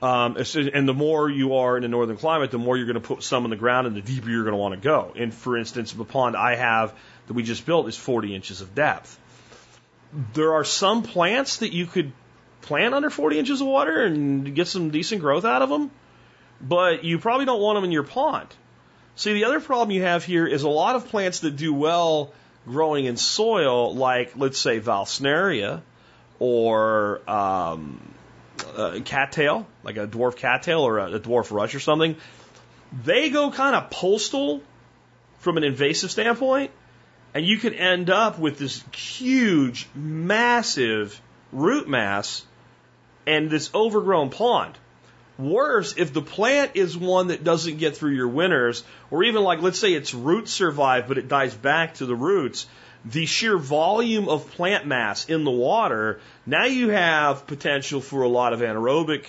Um, 0.02 0.36
and 0.74 0.90
the 0.90 0.96
more 0.96 1.30
you 1.30 1.56
are 1.58 1.78
in 1.78 1.84
a 1.84 1.88
northern 1.88 2.18
climate, 2.18 2.50
the 2.50 2.58
more 2.58 2.76
you're 2.76 2.88
going 2.88 3.00
to 3.02 3.08
put 3.08 3.22
some 3.22 3.44
in 3.44 3.52
the 3.52 3.56
ground 3.56 3.86
and 3.86 3.96
the 3.96 4.02
deeper 4.02 4.30
you're 4.30 4.44
going 4.44 4.54
to 4.54 4.58
want 4.58 4.74
to 4.74 4.80
go. 4.80 5.14
And 5.16 5.32
for 5.32 5.58
instance, 5.58 5.94
the 5.94 6.06
pond 6.06 6.36
I 6.36 6.56
have 6.56 6.96
that 7.28 7.34
we 7.34 7.44
just 7.44 7.66
built 7.68 7.88
is 7.88 7.96
40 7.96 8.36
inches 8.36 8.62
of 8.62 8.74
depth. 8.74 9.20
There 10.34 10.54
are 10.54 10.64
some 10.64 11.04
plants 11.04 11.58
that 11.58 11.74
you 11.74 11.86
could 11.86 12.12
plant 12.62 12.94
under 12.94 13.10
40 13.10 13.40
inches 13.40 13.62
of 13.62 13.68
water 13.68 14.04
and 14.04 14.56
get 14.56 14.68
some 14.68 14.92
decent 14.92 15.22
growth 15.22 15.46
out 15.46 15.62
of 15.62 15.70
them, 15.70 15.92
but 16.60 17.04
you 17.04 17.20
probably 17.20 17.46
don't 17.46 17.62
want 17.62 17.78
them 17.78 17.84
in 17.84 17.92
your 17.92 18.04
pond. 18.04 18.48
See, 19.16 19.34
the 19.34 19.46
other 19.46 19.60
problem 19.60 19.92
you 19.92 20.04
have 20.04 20.24
here 20.24 20.48
is 20.48 20.64
a 20.64 20.70
lot 20.70 20.96
of 20.96 21.08
plants 21.10 21.42
that 21.42 21.56
do 21.56 21.74
well 21.74 22.34
growing 22.66 23.06
in 23.06 23.18
soil, 23.18 23.94
like 23.96 24.34
let's 24.36 24.60
say 24.60 24.80
Vallisneria 24.80 25.82
or 26.40 27.22
um, 27.30 28.00
uh, 28.76 29.00
cattail, 29.04 29.68
like 29.84 29.98
a 29.98 30.08
dwarf 30.08 30.36
cattail 30.36 30.82
or 30.82 31.00
a, 31.00 31.14
a 31.14 31.20
dwarf 31.20 31.52
rush 31.52 31.76
or 31.76 31.80
something, 31.80 32.16
they 33.04 33.30
go 33.30 33.52
kind 33.52 33.76
of 33.76 33.90
postal 33.90 34.62
from 35.40 35.58
an 35.58 35.64
invasive 35.64 36.12
standpoint, 36.12 36.72
and 37.34 37.46
you 37.46 37.58
could 37.58 37.74
end 37.74 38.10
up 38.10 38.40
with 38.40 38.58
this 38.58 38.84
huge, 38.94 39.88
massive 39.96 41.22
root 41.52 41.88
mass 41.88 42.46
and 43.26 43.50
this 43.50 43.74
overgrown 43.74 44.30
pond. 44.30 44.78
Worse, 45.38 45.96
if 45.98 46.14
the 46.14 46.22
plant 46.22 46.72
is 46.76 46.98
one 46.98 47.28
that 47.28 47.44
doesn't 47.44 47.78
get 47.78 47.96
through 47.96 48.12
your 48.12 48.28
winters, 48.28 48.84
or 49.10 49.24
even 49.24 49.44
like, 49.44 49.62
let's 49.62 49.80
say 49.80 49.94
its 49.94 50.14
roots 50.14 50.52
survive, 50.52 51.08
but 51.08 51.18
it 51.18 51.28
dies 51.28 51.56
back 51.56 51.96
to 51.96 52.06
the 52.06 52.16
roots, 52.16 52.68
the 53.06 53.26
sheer 53.26 53.58
volume 53.58 54.30
of 54.30 54.52
plant 54.52 54.86
mass 54.86 55.28
in 55.30 55.44
the 55.44 55.52
water, 55.52 56.20
now 56.46 56.66
you 56.66 56.90
have 56.90 57.48
potential 57.48 58.02
for 58.02 58.22
a 58.22 58.28
lot 58.28 58.54
of 58.54 58.60
anaerobic 58.60 59.26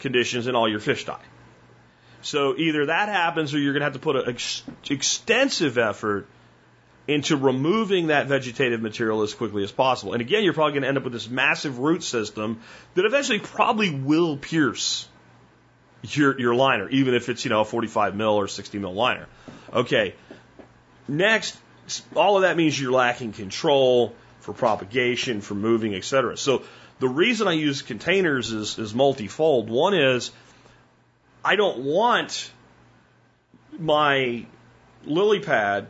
conditions 0.00 0.46
and 0.46 0.56
all 0.56 0.68
your 0.68 0.80
fish 0.80 1.06
die. 1.06 1.22
So 2.20 2.56
either 2.56 2.86
that 2.86 3.08
happens 3.08 3.54
or 3.54 3.58
you're 3.58 3.72
going 3.72 3.80
to 3.80 3.86
have 3.86 3.92
to 3.94 3.98
put 3.98 4.16
an 4.16 4.28
ex- 4.28 4.62
extensive 4.90 5.78
effort 5.78 6.26
into 7.08 7.36
removing 7.36 8.08
that 8.08 8.26
vegetative 8.26 8.80
material 8.80 9.22
as 9.22 9.32
quickly 9.32 9.62
as 9.62 9.70
possible. 9.70 10.12
And 10.12 10.20
again, 10.20 10.42
you're 10.42 10.52
probably 10.52 10.72
going 10.72 10.82
to 10.82 10.88
end 10.88 10.96
up 10.96 11.04
with 11.04 11.12
this 11.12 11.28
massive 11.28 11.78
root 11.78 12.02
system 12.02 12.60
that 12.94 13.04
eventually 13.04 13.38
probably 13.38 13.90
will 13.90 14.36
pierce 14.36 15.08
your, 16.02 16.38
your 16.38 16.54
liner, 16.54 16.88
even 16.88 17.14
if 17.14 17.28
it's, 17.28 17.44
you 17.44 17.50
know, 17.50 17.60
a 17.60 17.64
45 17.64 18.16
mil 18.16 18.30
or 18.30 18.48
60 18.48 18.78
mil 18.78 18.92
liner. 18.92 19.26
Okay. 19.72 20.14
Next, 21.06 21.56
all 22.16 22.36
of 22.36 22.42
that 22.42 22.56
means 22.56 22.80
you're 22.80 22.92
lacking 22.92 23.32
control 23.32 24.14
for 24.40 24.52
propagation, 24.52 25.40
for 25.40 25.54
moving, 25.54 25.94
etc. 25.94 26.36
So 26.36 26.62
the 26.98 27.08
reason 27.08 27.46
I 27.46 27.52
use 27.52 27.82
containers 27.82 28.52
is, 28.52 28.78
is 28.78 28.94
multifold. 28.94 29.70
One 29.70 29.94
is 29.94 30.32
I 31.44 31.54
don't 31.54 31.78
want 31.78 32.50
my 33.78 34.46
lily 35.04 35.40
pad 35.40 35.88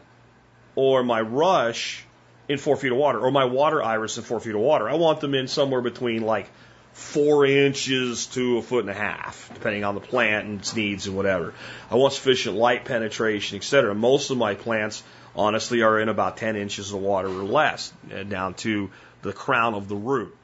or 0.77 1.03
my 1.03 1.21
rush 1.21 2.05
in 2.49 2.59
four 2.59 2.77
feet 2.77 2.93
of 2.93 2.99
water 2.99 3.19
or 3.19 3.33
my 3.33 3.45
water 3.45 3.83
iris 3.83 4.19
in 4.19 4.23
four 4.23 4.39
feet 4.39 4.55
of 4.55 4.61
water. 4.61 4.89
I 4.89 4.95
want 4.95 5.21
them 5.21 5.35
in 5.35 5.49
somewhere 5.49 5.81
between 5.81 6.23
like 6.23 6.49
four 6.93 7.45
inches 7.45 8.27
to 8.27 8.59
a 8.59 8.63
foot 8.63 8.81
and 8.81 8.91
a 8.91 8.95
half, 8.95 9.51
depending 9.53 9.85
on 9.85 9.95
the 9.95 10.01
plant 10.01 10.47
and 10.47 10.61
its 10.61 10.75
needs 10.75 11.07
and 11.07 11.17
whatever. 11.17 11.53
I 11.91 11.97
want 11.97 12.15
sufficient 12.15 12.57
light 12.57 12.85
penetration, 12.85 13.57
etc. 13.59 13.95
Most 13.95 14.31
of 14.31 14.39
my 14.39 14.55
plants 14.55 15.03
honestly 15.35 15.83
are 15.83 16.01
in 16.01 16.09
about 16.09 16.37
10 16.39 16.57
inches 16.57 16.93
of 16.93 17.01
water 17.01 17.29
or 17.29 17.45
less, 17.45 17.93
uh, 18.15 18.23
down 18.23 18.55
to 18.55 18.91
the 19.23 19.33
crown 19.33 19.75
of 19.75 19.89
the 19.89 19.97
root. 19.97 20.35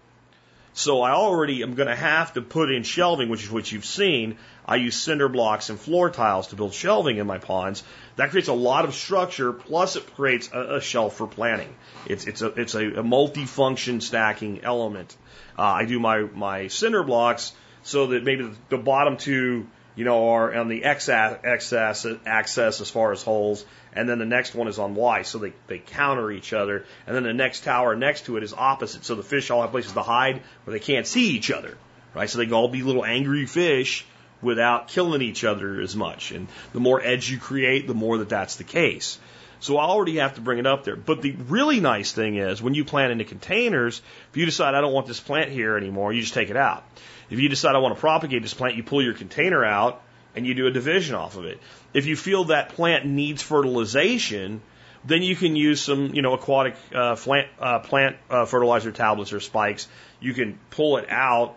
So 0.74 1.02
I 1.02 1.10
already 1.10 1.62
am 1.62 1.74
going 1.74 1.88
to 1.88 1.94
have 1.94 2.32
to 2.34 2.42
put 2.42 2.72
in 2.72 2.82
shelving, 2.82 3.28
which 3.28 3.44
is 3.44 3.50
what 3.50 3.70
you've 3.70 3.84
seen. 3.84 4.36
I 4.66 4.76
use 4.76 4.96
cinder 4.96 5.28
blocks 5.28 5.68
and 5.68 5.78
floor 5.78 6.08
tiles 6.08 6.48
to 6.48 6.56
build 6.56 6.72
shelving 6.72 7.18
in 7.18 7.26
my 7.26 7.38
ponds. 7.38 7.82
That 8.16 8.30
creates 8.30 8.48
a 8.48 8.54
lot 8.54 8.84
of 8.86 8.94
structure, 8.94 9.52
plus 9.52 9.96
it 9.96 10.14
creates 10.14 10.48
a, 10.52 10.76
a 10.76 10.80
shelf 10.80 11.16
for 11.16 11.26
planting. 11.26 11.74
It's, 12.06 12.26
it's 12.26 12.40
a, 12.40 12.46
it's 12.48 12.74
a, 12.74 13.00
a 13.00 13.02
multi-function 13.02 14.00
stacking 14.00 14.64
element. 14.64 15.14
Uh, 15.58 15.62
I 15.62 15.84
do 15.84 16.00
my, 16.00 16.20
my 16.20 16.68
cinder 16.68 17.02
blocks 17.02 17.52
so 17.82 18.08
that 18.08 18.24
maybe 18.24 18.50
the 18.68 18.78
bottom 18.78 19.16
two, 19.16 19.66
you 19.95 20.05
know, 20.05 20.30
are 20.30 20.55
on 20.55 20.68
the 20.68 20.84
X 20.84 21.09
axis, 21.09 22.07
axis 22.24 22.80
as 22.80 22.90
far 22.90 23.12
as 23.12 23.22
holes, 23.22 23.64
and 23.93 24.09
then 24.09 24.18
the 24.18 24.24
next 24.26 24.55
one 24.55 24.68
is 24.68 24.78
on 24.78 24.95
Y, 24.95 25.22
so 25.22 25.38
they, 25.38 25.53
they 25.66 25.78
counter 25.78 26.30
each 26.30 26.53
other. 26.53 26.84
And 27.07 27.14
then 27.14 27.24
the 27.24 27.34
next 27.34 27.64
tower 27.64 27.95
next 27.95 28.26
to 28.26 28.36
it 28.36 28.43
is 28.43 28.55
opposite, 28.55 29.05
so 29.05 29.14
the 29.14 29.22
fish 29.22 29.51
all 29.51 29.61
have 29.61 29.70
places 29.70 29.93
to 29.93 30.03
hide 30.03 30.43
where 30.64 30.72
they 30.72 30.84
can't 30.84 31.07
see 31.07 31.30
each 31.30 31.51
other, 31.51 31.76
right? 32.14 32.28
So 32.28 32.38
they 32.38 32.47
can 32.47 32.55
all 32.55 32.68
be 32.68 32.82
little 32.82 33.05
angry 33.05 33.47
fish 33.47 34.07
without 34.40 34.88
killing 34.88 35.22
each 35.22 35.45
other 35.45 35.80
as 35.80 35.95
much. 35.95 36.32
And 36.32 36.49
the 36.72 36.80
more 36.80 37.01
edge 37.01 37.30
you 37.30 37.38
create, 37.38 37.86
the 37.86 37.95
more 37.95 38.18
that 38.18 38.28
that's 38.28 38.57
the 38.57 38.64
case. 38.64 39.18
So 39.62 39.78
I 39.78 39.84
already 39.84 40.16
have 40.16 40.34
to 40.34 40.40
bring 40.40 40.58
it 40.58 40.66
up 40.66 40.82
there. 40.82 40.96
But 40.96 41.22
the 41.22 41.32
really 41.32 41.78
nice 41.78 42.10
thing 42.10 42.34
is 42.34 42.60
when 42.60 42.74
you 42.74 42.84
plant 42.84 43.12
into 43.12 43.24
containers, 43.24 44.02
if 44.30 44.36
you 44.36 44.44
decide 44.44 44.74
I 44.74 44.80
don't 44.80 44.92
want 44.92 45.06
this 45.06 45.20
plant 45.20 45.50
here 45.50 45.76
anymore, 45.76 46.12
you 46.12 46.20
just 46.20 46.34
take 46.34 46.50
it 46.50 46.56
out. 46.56 46.84
If 47.30 47.38
you 47.38 47.48
decide 47.48 47.76
I 47.76 47.78
want 47.78 47.94
to 47.94 48.00
propagate 48.00 48.42
this 48.42 48.54
plant, 48.54 48.74
you 48.74 48.82
pull 48.82 49.02
your 49.02 49.14
container 49.14 49.64
out 49.64 50.02
and 50.34 50.44
you 50.44 50.54
do 50.54 50.66
a 50.66 50.72
division 50.72 51.14
off 51.14 51.36
of 51.36 51.44
it. 51.44 51.60
If 51.94 52.06
you 52.06 52.16
feel 52.16 52.46
that 52.46 52.70
plant 52.70 53.06
needs 53.06 53.40
fertilization, 53.40 54.62
then 55.04 55.22
you 55.22 55.36
can 55.36 55.54
use 55.54 55.80
some, 55.80 56.12
you 56.12 56.22
know, 56.22 56.32
aquatic 56.32 56.74
uh, 56.92 57.14
plant, 57.14 57.46
uh, 57.60 57.78
plant 57.78 58.16
uh, 58.28 58.46
fertilizer 58.46 58.90
tablets 58.90 59.32
or 59.32 59.38
spikes. 59.38 59.86
You 60.20 60.34
can 60.34 60.58
pull 60.70 60.96
it 60.96 61.06
out, 61.08 61.56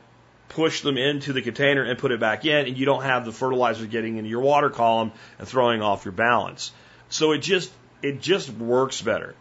push 0.49 0.81
them 0.81 0.99
into 0.99 1.33
the 1.33 1.41
container, 1.41 1.81
and 1.81 1.97
put 1.97 2.11
it 2.11 2.19
back 2.19 2.45
in, 2.45 2.67
and 2.67 2.77
you 2.77 2.85
don't 2.85 3.03
have 3.03 3.25
the 3.25 3.31
fertilizer 3.31 3.87
getting 3.87 4.17
into 4.17 4.29
your 4.29 4.41
water 4.41 4.69
column 4.69 5.11
and 5.39 5.47
throwing 5.47 5.81
off 5.81 6.05
your 6.05 6.11
balance. 6.11 6.71
So 7.09 7.31
it 7.31 7.39
just 7.39 7.71
it 8.01 8.21
just 8.21 8.49
works 8.49 9.01
better. 9.01 9.35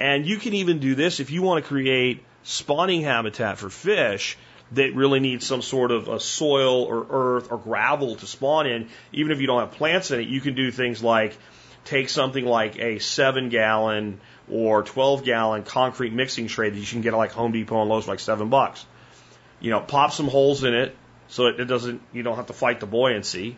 And 0.00 0.26
you 0.26 0.38
can 0.38 0.54
even 0.54 0.80
do 0.80 0.94
this 0.94 1.20
if 1.20 1.30
you 1.30 1.42
want 1.42 1.64
to 1.64 1.68
create 1.68 2.24
spawning 2.42 3.02
habitat 3.02 3.58
for 3.58 3.70
fish 3.70 4.36
that 4.72 4.94
really 4.94 5.20
needs 5.20 5.46
some 5.46 5.62
sort 5.62 5.90
of 5.90 6.08
a 6.08 6.18
soil 6.18 6.82
or 6.82 7.06
earth 7.08 7.48
or 7.50 7.58
gravel 7.58 8.16
to 8.16 8.26
spawn 8.26 8.66
in, 8.66 8.88
even 9.12 9.32
if 9.32 9.40
you 9.40 9.46
don't 9.46 9.60
have 9.60 9.72
plants 9.72 10.10
in 10.10 10.20
it, 10.20 10.28
you 10.28 10.40
can 10.40 10.54
do 10.54 10.70
things 10.70 11.02
like 11.02 11.36
take 11.84 12.08
something 12.08 12.44
like 12.44 12.78
a 12.78 12.98
seven 12.98 13.50
gallon 13.50 14.20
or 14.50 14.82
12 14.82 15.24
gallon 15.24 15.62
concrete 15.62 16.12
mixing 16.12 16.48
tray 16.48 16.70
that 16.70 16.78
you 16.78 16.86
can 16.86 17.02
get 17.02 17.12
at 17.12 17.16
like 17.16 17.32
Home 17.32 17.52
Depot 17.52 17.80
and 17.80 17.90
Lowe's 17.90 18.04
for 18.04 18.12
like 18.12 18.20
seven 18.20 18.48
bucks. 18.48 18.84
You 19.60 19.70
know, 19.70 19.80
pop 19.80 20.12
some 20.12 20.28
holes 20.28 20.64
in 20.64 20.74
it 20.74 20.96
so 21.28 21.46
it 21.46 21.64
doesn't, 21.64 22.02
you 22.12 22.22
don't 22.22 22.36
have 22.36 22.46
to 22.46 22.52
fight 22.52 22.80
the 22.80 22.86
buoyancy 22.86 23.56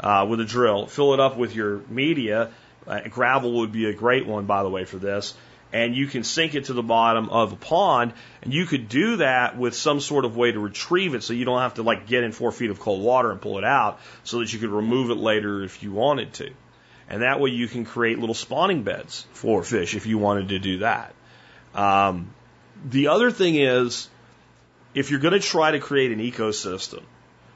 uh, 0.00 0.26
with 0.28 0.40
a 0.40 0.44
drill. 0.44 0.86
Fill 0.86 1.14
it 1.14 1.20
up 1.20 1.36
with 1.36 1.54
your 1.54 1.78
media. 1.88 2.50
Uh, 2.86 3.00
gravel 3.08 3.52
would 3.60 3.72
be 3.72 3.86
a 3.86 3.92
great 3.92 4.26
one, 4.26 4.46
by 4.46 4.62
the 4.62 4.70
way, 4.70 4.84
for 4.84 4.98
this 4.98 5.34
and 5.74 5.96
you 5.96 6.06
can 6.06 6.22
sink 6.22 6.54
it 6.54 6.66
to 6.66 6.72
the 6.72 6.84
bottom 6.84 7.28
of 7.30 7.52
a 7.52 7.56
pond. 7.56 8.12
And 8.42 8.54
you 8.54 8.64
could 8.64 8.88
do 8.88 9.16
that 9.16 9.58
with 9.58 9.74
some 9.74 9.98
sort 9.98 10.24
of 10.24 10.36
way 10.36 10.52
to 10.52 10.60
retrieve 10.60 11.14
it 11.14 11.24
so 11.24 11.32
you 11.32 11.44
don't 11.44 11.60
have 11.60 11.74
to 11.74 11.82
like 11.82 12.06
get 12.06 12.22
in 12.22 12.30
four 12.30 12.52
feet 12.52 12.70
of 12.70 12.78
cold 12.78 13.02
water 13.02 13.32
and 13.32 13.40
pull 13.40 13.58
it 13.58 13.64
out 13.64 13.98
so 14.22 14.38
that 14.38 14.52
you 14.52 14.60
could 14.60 14.70
remove 14.70 15.10
it 15.10 15.16
later 15.16 15.64
if 15.64 15.82
you 15.82 15.90
wanted 15.90 16.32
to. 16.34 16.50
And 17.10 17.22
that 17.22 17.40
way 17.40 17.50
you 17.50 17.66
can 17.66 17.84
create 17.84 18.20
little 18.20 18.36
spawning 18.36 18.84
beds 18.84 19.26
for 19.32 19.64
fish 19.64 19.96
if 19.96 20.06
you 20.06 20.16
wanted 20.16 20.50
to 20.50 20.60
do 20.60 20.78
that. 20.78 21.12
Um, 21.74 22.32
the 22.88 23.08
other 23.08 23.32
thing 23.32 23.56
is, 23.56 24.08
if 24.94 25.10
you're 25.10 25.18
going 25.18 25.34
to 25.34 25.40
try 25.40 25.72
to 25.72 25.80
create 25.80 26.12
an 26.12 26.20
ecosystem, 26.20 27.02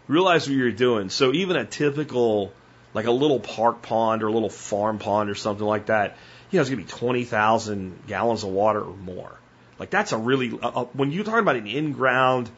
realize 0.09 0.49
what 0.49 0.57
you're 0.57 0.73
doing. 0.73 1.09
So 1.09 1.33
even 1.33 1.55
a 1.55 1.65
typical, 1.65 2.53
like 2.99 3.07
a 3.07 3.13
little 3.13 3.39
park 3.39 3.81
pond 3.81 4.25
or 4.25 4.27
a 4.27 4.33
little 4.33 4.51
farm 4.51 4.99
pond 4.99 5.31
or 5.31 5.37
something 5.37 5.65
like 5.65 5.87
that, 5.87 6.17
you 6.51 6.57
know, 6.57 6.63
it's 6.63 6.69
going 6.69 6.85
to 6.85 6.85
be 6.85 6.99
20,000 6.99 8.07
gallons 8.09 8.43
of 8.43 8.51
water 8.51 8.81
or 8.81 8.97
more. 8.97 9.39
Like 9.79 9.91
that's 9.91 10.11
a 10.11 10.19
really, 10.19 10.59
uh, 10.61 10.87
when 10.95 11.13
you're 11.13 11.23
talking 11.23 11.39
about 11.39 11.55
an 11.55 11.69
in-ground 11.69 12.51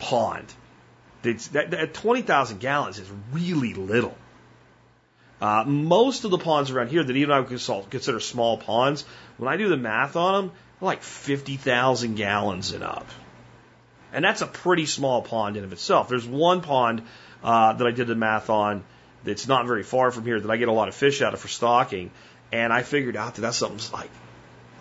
pond, 0.00 0.52
that, 1.22 1.70
that 1.70 1.94
20,000 1.94 2.58
gallons 2.58 2.98
is 2.98 3.08
really 3.30 3.74
little. 3.74 4.16
Uh, 5.40 5.62
most 5.64 6.24
of 6.24 6.32
the 6.32 6.38
ponds 6.38 6.72
around 6.72 6.88
here 6.88 7.04
that 7.04 7.14
even 7.14 7.30
I 7.30 7.38
would 7.38 7.48
consider 7.90 8.18
small 8.18 8.58
ponds, 8.58 9.04
when 9.36 9.48
I 9.48 9.56
do 9.56 9.68
the 9.68 9.76
math 9.76 10.16
on 10.16 10.46
them, 10.48 10.56
they're 10.80 10.88
like 10.88 11.04
50,000 11.04 12.16
gallons 12.16 12.72
and 12.72 12.82
up. 12.82 13.06
And 14.12 14.24
that's 14.24 14.42
a 14.42 14.48
pretty 14.48 14.86
small 14.86 15.22
pond 15.22 15.56
in 15.56 15.62
of 15.62 15.72
itself. 15.72 16.08
There's 16.08 16.26
one 16.26 16.62
pond 16.62 17.02
uh, 17.44 17.74
that 17.74 17.86
I 17.86 17.92
did 17.92 18.08
the 18.08 18.16
math 18.16 18.50
on 18.50 18.82
that's 19.24 19.48
not 19.48 19.66
very 19.66 19.82
far 19.82 20.10
from 20.10 20.24
here 20.24 20.38
that 20.38 20.50
I 20.50 20.56
get 20.56 20.68
a 20.68 20.72
lot 20.72 20.88
of 20.88 20.94
fish 20.94 21.22
out 21.22 21.34
of 21.34 21.40
for 21.40 21.48
stocking. 21.48 22.10
And 22.52 22.72
I 22.72 22.82
figured 22.82 23.16
out 23.16 23.34
that 23.34 23.40
that's 23.40 23.56
something 23.56 23.80
like 23.92 24.10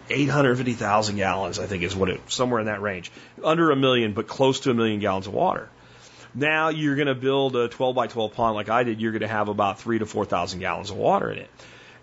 850,000 0.09 1.15
gallons, 1.15 1.59
I 1.59 1.65
think 1.65 1.83
is 1.83 1.95
what 1.95 2.09
it, 2.09 2.21
somewhere 2.31 2.59
in 2.59 2.67
that 2.67 2.81
range. 2.81 3.11
Under 3.43 3.71
a 3.71 3.75
million, 3.75 4.13
but 4.13 4.27
close 4.27 4.61
to 4.61 4.71
a 4.71 4.73
million 4.73 4.99
gallons 4.99 5.27
of 5.27 5.33
water. 5.33 5.69
Now 6.35 6.69
you're 6.69 6.95
going 6.95 7.07
to 7.07 7.15
build 7.15 7.55
a 7.55 7.67
12 7.67 7.95
by 7.95 8.07
12 8.07 8.33
pond 8.33 8.55
like 8.55 8.69
I 8.69 8.83
did, 8.83 8.99
you're 8.99 9.11
going 9.11 9.21
to 9.21 9.27
have 9.27 9.49
about 9.49 9.79
three 9.79 9.99
to 9.99 10.05
4,000 10.05 10.59
gallons 10.59 10.89
of 10.89 10.97
water 10.97 11.31
in 11.31 11.39
it. 11.39 11.49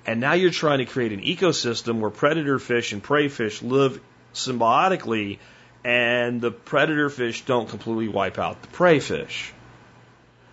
And 0.07 0.21
now 0.21 0.33
you're 0.33 0.51
trying 0.51 0.79
to 0.79 0.87
create 0.87 1.13
an 1.13 1.21
ecosystem 1.21 1.99
where 2.01 2.11
predator 2.11 2.59
fish 2.59 2.93
and 2.93 3.03
prey 3.03 3.29
fish 3.29 3.61
live 3.63 4.01
symbiotically 4.33 5.39
and 5.85 6.41
the 6.41 6.51
predator 6.51 7.11
fish 7.11 7.45
don't 7.45 7.69
completely 7.69 8.09
wipe 8.09 8.39
out 8.39 8.63
the 8.63 8.69
prey 8.69 9.01
fish. 9.01 9.53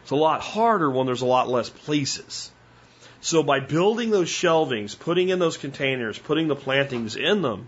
It's 0.08 0.14
a 0.14 0.16
lot 0.16 0.40
harder 0.40 0.90
when 0.90 1.06
there's 1.06 1.22
a 1.22 1.26
lot 1.26 1.50
less 1.50 1.70
places. 1.70 2.50
So 3.20 3.44
by 3.44 3.60
building 3.60 4.10
those 4.10 4.30
shelvings, 4.30 4.98
putting 4.98 5.28
in 5.28 5.38
those 5.38 5.58
containers, 5.58 6.18
putting 6.18 6.48
the 6.48 6.56
plantings 6.56 7.18
in 7.18 7.42
them, 7.42 7.68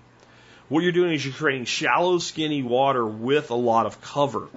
what 0.70 0.82
you're 0.82 0.94
doing 0.94 1.12
is 1.12 1.26
you're 1.26 1.34
creating 1.34 1.66
shallow, 1.66 2.18
skinny 2.18 2.64
water 2.64 3.06
with 3.06 3.50
a 3.52 3.56
lot 3.56 3.88
of 3.88 4.00
cover. 4.00 4.48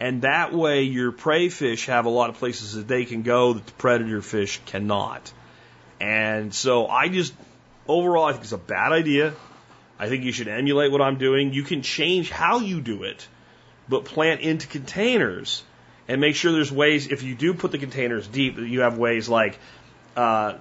And 0.00 0.22
that 0.22 0.52
way 0.52 0.82
your 0.82 1.12
prey 1.12 1.48
fish 1.48 1.86
have 1.86 2.06
a 2.06 2.10
lot 2.10 2.28
of 2.28 2.38
places 2.38 2.74
that 2.74 2.88
they 2.88 3.04
can 3.04 3.22
go 3.22 3.52
that 3.52 3.66
the 3.66 3.72
predator 3.74 4.20
fish 4.20 4.60
cannot. 4.66 5.32
And 6.00 6.52
so 6.52 6.88
I 6.88 7.06
just, 7.06 7.32
overall, 7.86 8.24
I 8.24 8.32
think 8.32 8.42
it's 8.42 8.50
a 8.50 8.58
bad 8.58 8.90
idea. 8.90 9.32
I 9.96 10.08
think 10.08 10.24
you 10.24 10.32
should 10.32 10.48
emulate 10.48 10.90
what 10.90 11.02
I'm 11.02 11.18
doing. 11.18 11.52
You 11.52 11.62
can 11.62 11.82
change 11.82 12.30
how 12.30 12.58
you 12.58 12.80
do 12.80 13.04
it, 13.04 13.28
but 13.88 14.06
plant 14.06 14.40
into 14.40 14.66
containers 14.66 15.62
and 16.10 16.20
make 16.20 16.34
sure 16.34 16.50
there's 16.50 16.72
ways, 16.72 17.06
if 17.06 17.22
you 17.22 17.36
do 17.36 17.54
put 17.54 17.70
the 17.70 17.78
containers 17.78 18.26
deep, 18.26 18.56
that 18.56 18.66
you 18.66 18.80
have 18.80 18.98
ways 18.98 19.28
like, 19.28 19.56
uh, 20.16 20.54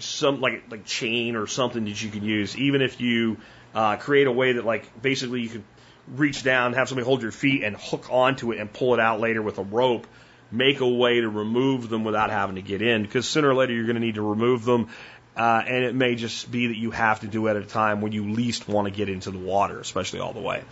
some 0.00 0.40
like 0.40 0.64
like 0.72 0.84
chain 0.84 1.36
or 1.36 1.46
something 1.46 1.84
that 1.84 2.02
you 2.02 2.10
can 2.10 2.24
use. 2.24 2.58
Even 2.58 2.82
if 2.82 3.00
you 3.00 3.36
uh, 3.76 3.94
create 3.96 4.26
a 4.26 4.32
way 4.32 4.54
that 4.54 4.64
like 4.64 5.00
basically 5.00 5.42
you 5.42 5.48
could 5.50 5.62
reach 6.08 6.42
down, 6.42 6.72
have 6.72 6.88
somebody 6.88 7.04
hold 7.04 7.22
your 7.22 7.30
feet 7.30 7.62
and 7.62 7.76
hook 7.76 8.08
onto 8.10 8.50
it 8.50 8.58
and 8.58 8.72
pull 8.72 8.92
it 8.94 8.98
out 8.98 9.20
later 9.20 9.40
with 9.40 9.58
a 9.58 9.62
rope. 9.62 10.08
Make 10.50 10.80
a 10.80 10.88
way 10.88 11.20
to 11.20 11.28
remove 11.28 11.88
them 11.88 12.02
without 12.02 12.30
having 12.30 12.56
to 12.56 12.62
get 12.62 12.82
in 12.82 13.02
because 13.02 13.28
sooner 13.28 13.50
or 13.50 13.54
later 13.54 13.72
you're 13.72 13.86
going 13.86 13.94
to 13.94 14.00
need 14.00 14.16
to 14.16 14.22
remove 14.22 14.64
them. 14.64 14.88
Uh, 15.34 15.62
and 15.66 15.82
it 15.84 15.94
may 15.94 16.14
just 16.14 16.50
be 16.50 16.66
that 16.66 16.76
you 16.76 16.90
have 16.90 17.20
to 17.20 17.26
do 17.26 17.46
it 17.46 17.56
at 17.56 17.62
a 17.62 17.66
time 17.66 18.02
when 18.02 18.12
you 18.12 18.32
least 18.32 18.68
want 18.68 18.86
to 18.86 18.90
get 18.90 19.08
into 19.08 19.30
the 19.30 19.38
water, 19.38 19.80
especially 19.80 20.20
all 20.20 20.34
the 20.34 20.40
way. 20.40 20.62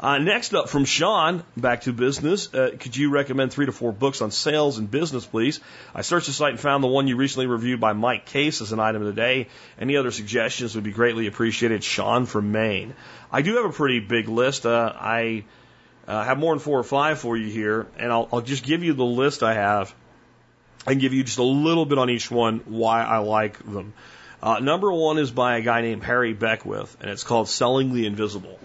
Uh, 0.00 0.16
next 0.16 0.54
up 0.54 0.70
from 0.70 0.86
Sean, 0.86 1.44
back 1.54 1.82
to 1.82 1.92
business. 1.92 2.52
Uh, 2.54 2.70
could 2.78 2.96
you 2.96 3.10
recommend 3.10 3.52
three 3.52 3.66
to 3.66 3.72
four 3.72 3.92
books 3.92 4.22
on 4.22 4.30
sales 4.30 4.78
and 4.78 4.90
business, 4.90 5.26
please? 5.26 5.60
I 5.94 6.00
searched 6.00 6.28
the 6.28 6.32
site 6.32 6.52
and 6.52 6.60
found 6.60 6.82
the 6.82 6.88
one 6.88 7.08
you 7.08 7.16
recently 7.16 7.46
reviewed 7.46 7.78
by 7.78 7.92
Mike 7.92 8.24
Case 8.24 8.62
as 8.62 8.72
an 8.72 8.80
item 8.80 9.02
of 9.02 9.08
the 9.08 9.20
day. 9.20 9.48
Any 9.78 9.98
other 9.98 10.10
suggestions 10.10 10.74
would 10.74 10.84
be 10.84 10.92
greatly 10.92 11.26
appreciated. 11.26 11.84
Sean 11.84 12.24
from 12.24 12.52
Maine. 12.52 12.94
I 13.30 13.42
do 13.42 13.56
have 13.56 13.66
a 13.66 13.72
pretty 13.72 14.00
big 14.00 14.28
list. 14.28 14.64
Uh, 14.64 14.92
I 14.96 15.44
uh, 16.08 16.24
have 16.24 16.38
more 16.38 16.54
than 16.54 16.60
four 16.60 16.78
or 16.78 16.84
five 16.84 17.18
for 17.18 17.36
you 17.36 17.50
here, 17.50 17.86
and 17.98 18.10
I'll, 18.10 18.28
I'll 18.32 18.40
just 18.40 18.64
give 18.64 18.82
you 18.82 18.94
the 18.94 19.04
list 19.04 19.42
I 19.42 19.52
have 19.52 19.94
and 20.86 21.00
give 21.00 21.12
you 21.12 21.24
just 21.24 21.38
a 21.38 21.42
little 21.42 21.86
bit 21.86 21.98
on 21.98 22.10
each 22.10 22.30
one 22.30 22.60
why 22.66 23.02
I 23.02 23.18
like 23.18 23.58
them. 23.64 23.92
Uh, 24.42 24.58
number 24.60 24.90
one 24.90 25.18
is 25.18 25.30
by 25.30 25.58
a 25.58 25.60
guy 25.60 25.82
named 25.82 26.02
Harry 26.02 26.32
Beckwith, 26.32 26.96
and 27.00 27.10
it's 27.10 27.24
called 27.24 27.48
Selling 27.48 27.92
the 27.92 28.06
Invisible. 28.06 28.58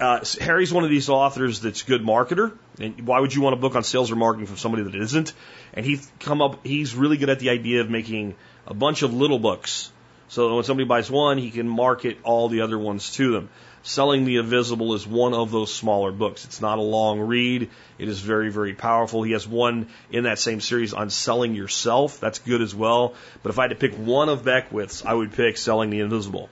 Uh, 0.00 0.24
Harry's 0.40 0.72
one 0.72 0.84
of 0.84 0.90
these 0.90 1.08
authors 1.08 1.60
that's 1.60 1.82
a 1.82 1.86
good 1.86 2.02
marketer. 2.02 2.56
And 2.78 3.06
why 3.06 3.18
would 3.18 3.34
you 3.34 3.42
want 3.42 3.54
a 3.54 3.56
book 3.56 3.74
on 3.74 3.82
sales 3.82 4.12
or 4.12 4.16
marketing 4.16 4.46
from 4.46 4.56
somebody 4.56 4.84
that 4.84 4.94
isn't? 4.94 5.32
And 5.74 5.84
he's 5.84 6.10
come 6.20 6.40
up, 6.40 6.64
he's 6.64 6.94
really 6.94 7.16
good 7.16 7.30
at 7.30 7.40
the 7.40 7.50
idea 7.50 7.80
of 7.80 7.90
making 7.90 8.36
a 8.66 8.74
bunch 8.74 9.02
of 9.02 9.12
little 9.12 9.38
books. 9.38 9.90
So 10.28 10.54
when 10.54 10.64
somebody 10.64 10.86
buys 10.86 11.10
one, 11.10 11.38
he 11.38 11.50
can 11.50 11.68
market 11.68 12.18
all 12.22 12.48
the 12.48 12.60
other 12.60 12.78
ones 12.78 13.12
to 13.12 13.32
them. 13.32 13.48
Selling 13.82 14.24
the 14.24 14.36
Invisible 14.36 14.94
is 14.94 15.06
one 15.06 15.34
of 15.34 15.50
those 15.50 15.72
smaller 15.72 16.12
books. 16.12 16.44
It's 16.44 16.60
not 16.60 16.78
a 16.78 16.82
long 16.82 17.20
read. 17.20 17.70
It 17.98 18.08
is 18.08 18.20
very, 18.20 18.50
very 18.50 18.74
powerful. 18.74 19.22
He 19.22 19.32
has 19.32 19.46
one 19.46 19.88
in 20.10 20.24
that 20.24 20.38
same 20.38 20.60
series 20.60 20.92
on 20.92 21.10
selling 21.10 21.54
yourself. 21.54 22.20
That's 22.20 22.40
good 22.40 22.60
as 22.60 22.74
well. 22.74 23.14
But 23.42 23.50
if 23.50 23.58
I 23.58 23.62
had 23.62 23.70
to 23.70 23.76
pick 23.76 23.94
one 23.94 24.28
of 24.28 24.44
Beckwith's, 24.44 25.04
I 25.04 25.14
would 25.14 25.32
pick 25.32 25.56
Selling 25.56 25.90
the 25.90 26.00
Invisible. 26.00 26.50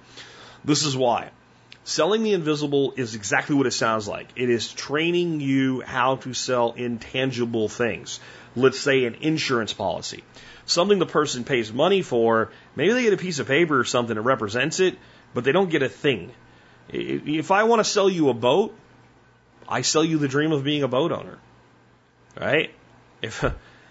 This 0.64 0.84
is 0.84 0.96
why. 0.96 1.30
Selling 1.84 2.24
the 2.24 2.32
invisible 2.32 2.94
is 2.96 3.14
exactly 3.14 3.54
what 3.54 3.68
it 3.68 3.70
sounds 3.70 4.08
like. 4.08 4.26
It 4.34 4.50
is 4.50 4.72
training 4.72 5.40
you 5.40 5.82
how 5.82 6.16
to 6.16 6.34
sell 6.34 6.72
intangible 6.72 7.68
things. 7.68 8.18
Let's 8.56 8.80
say 8.80 9.04
an 9.04 9.14
insurance 9.20 9.72
policy. 9.72 10.24
Something 10.64 10.98
the 10.98 11.06
person 11.06 11.44
pays 11.44 11.72
money 11.72 12.02
for, 12.02 12.50
maybe 12.74 12.92
they 12.92 13.04
get 13.04 13.12
a 13.12 13.16
piece 13.16 13.38
of 13.38 13.46
paper 13.46 13.78
or 13.78 13.84
something 13.84 14.16
that 14.16 14.22
represents 14.22 14.80
it, 14.80 14.98
but 15.32 15.44
they 15.44 15.52
don't 15.52 15.70
get 15.70 15.84
a 15.84 15.88
thing. 15.88 16.32
If 16.88 17.50
I 17.50 17.64
want 17.64 17.80
to 17.80 17.84
sell 17.84 18.08
you 18.08 18.28
a 18.28 18.34
boat, 18.34 18.74
I 19.68 19.82
sell 19.82 20.04
you 20.04 20.18
the 20.18 20.28
dream 20.28 20.52
of 20.52 20.64
being 20.64 20.82
a 20.82 20.88
boat 20.88 21.12
owner. 21.12 21.38
Right? 22.38 22.72
If, 23.22 23.44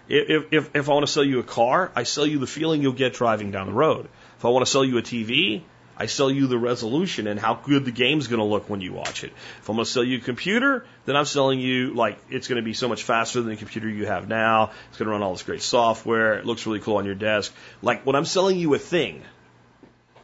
if, 0.08 0.52
if, 0.52 0.70
if 0.74 0.88
I 0.88 0.92
want 0.92 1.06
to 1.06 1.12
sell 1.12 1.24
you 1.24 1.40
a 1.40 1.44
car, 1.44 1.92
I 1.94 2.04
sell 2.04 2.26
you 2.26 2.38
the 2.38 2.46
feeling 2.46 2.82
you'll 2.82 2.92
get 2.92 3.14
driving 3.14 3.50
down 3.50 3.66
the 3.66 3.72
road. 3.72 4.08
If 4.38 4.44
I 4.44 4.48
want 4.48 4.64
to 4.64 4.70
sell 4.70 4.84
you 4.84 4.98
a 4.98 5.02
TV, 5.02 5.62
I 5.98 6.06
sell 6.06 6.30
you 6.30 6.46
the 6.46 6.58
resolution 6.58 7.26
and 7.26 7.40
how 7.40 7.54
good 7.54 7.86
the 7.86 7.90
game's 7.90 8.28
going 8.28 8.40
to 8.40 8.44
look 8.44 8.68
when 8.68 8.82
you 8.82 8.92
watch 8.92 9.24
it. 9.24 9.32
If 9.60 9.68
I'm 9.68 9.76
going 9.76 9.86
to 9.86 9.90
sell 9.90 10.04
you 10.04 10.18
a 10.18 10.20
computer, 10.20 10.86
then 11.06 11.16
I'm 11.16 11.24
selling 11.24 11.58
you 11.58 11.94
like 11.94 12.18
it's 12.30 12.48
going 12.48 12.56
to 12.56 12.64
be 12.64 12.74
so 12.74 12.88
much 12.88 13.02
faster 13.02 13.40
than 13.40 13.50
the 13.50 13.56
computer 13.56 13.88
you 13.88 14.06
have 14.06 14.28
now. 14.28 14.72
It's 14.90 14.98
going 14.98 15.06
to 15.06 15.12
run 15.12 15.22
all 15.22 15.32
this 15.32 15.42
great 15.42 15.62
software. 15.62 16.34
It 16.34 16.44
looks 16.44 16.66
really 16.66 16.80
cool 16.80 16.96
on 16.96 17.06
your 17.06 17.14
desk. 17.14 17.52
Like 17.80 18.04
when 18.04 18.14
I'm 18.14 18.26
selling 18.26 18.58
you 18.58 18.74
a 18.74 18.78
thing, 18.78 19.22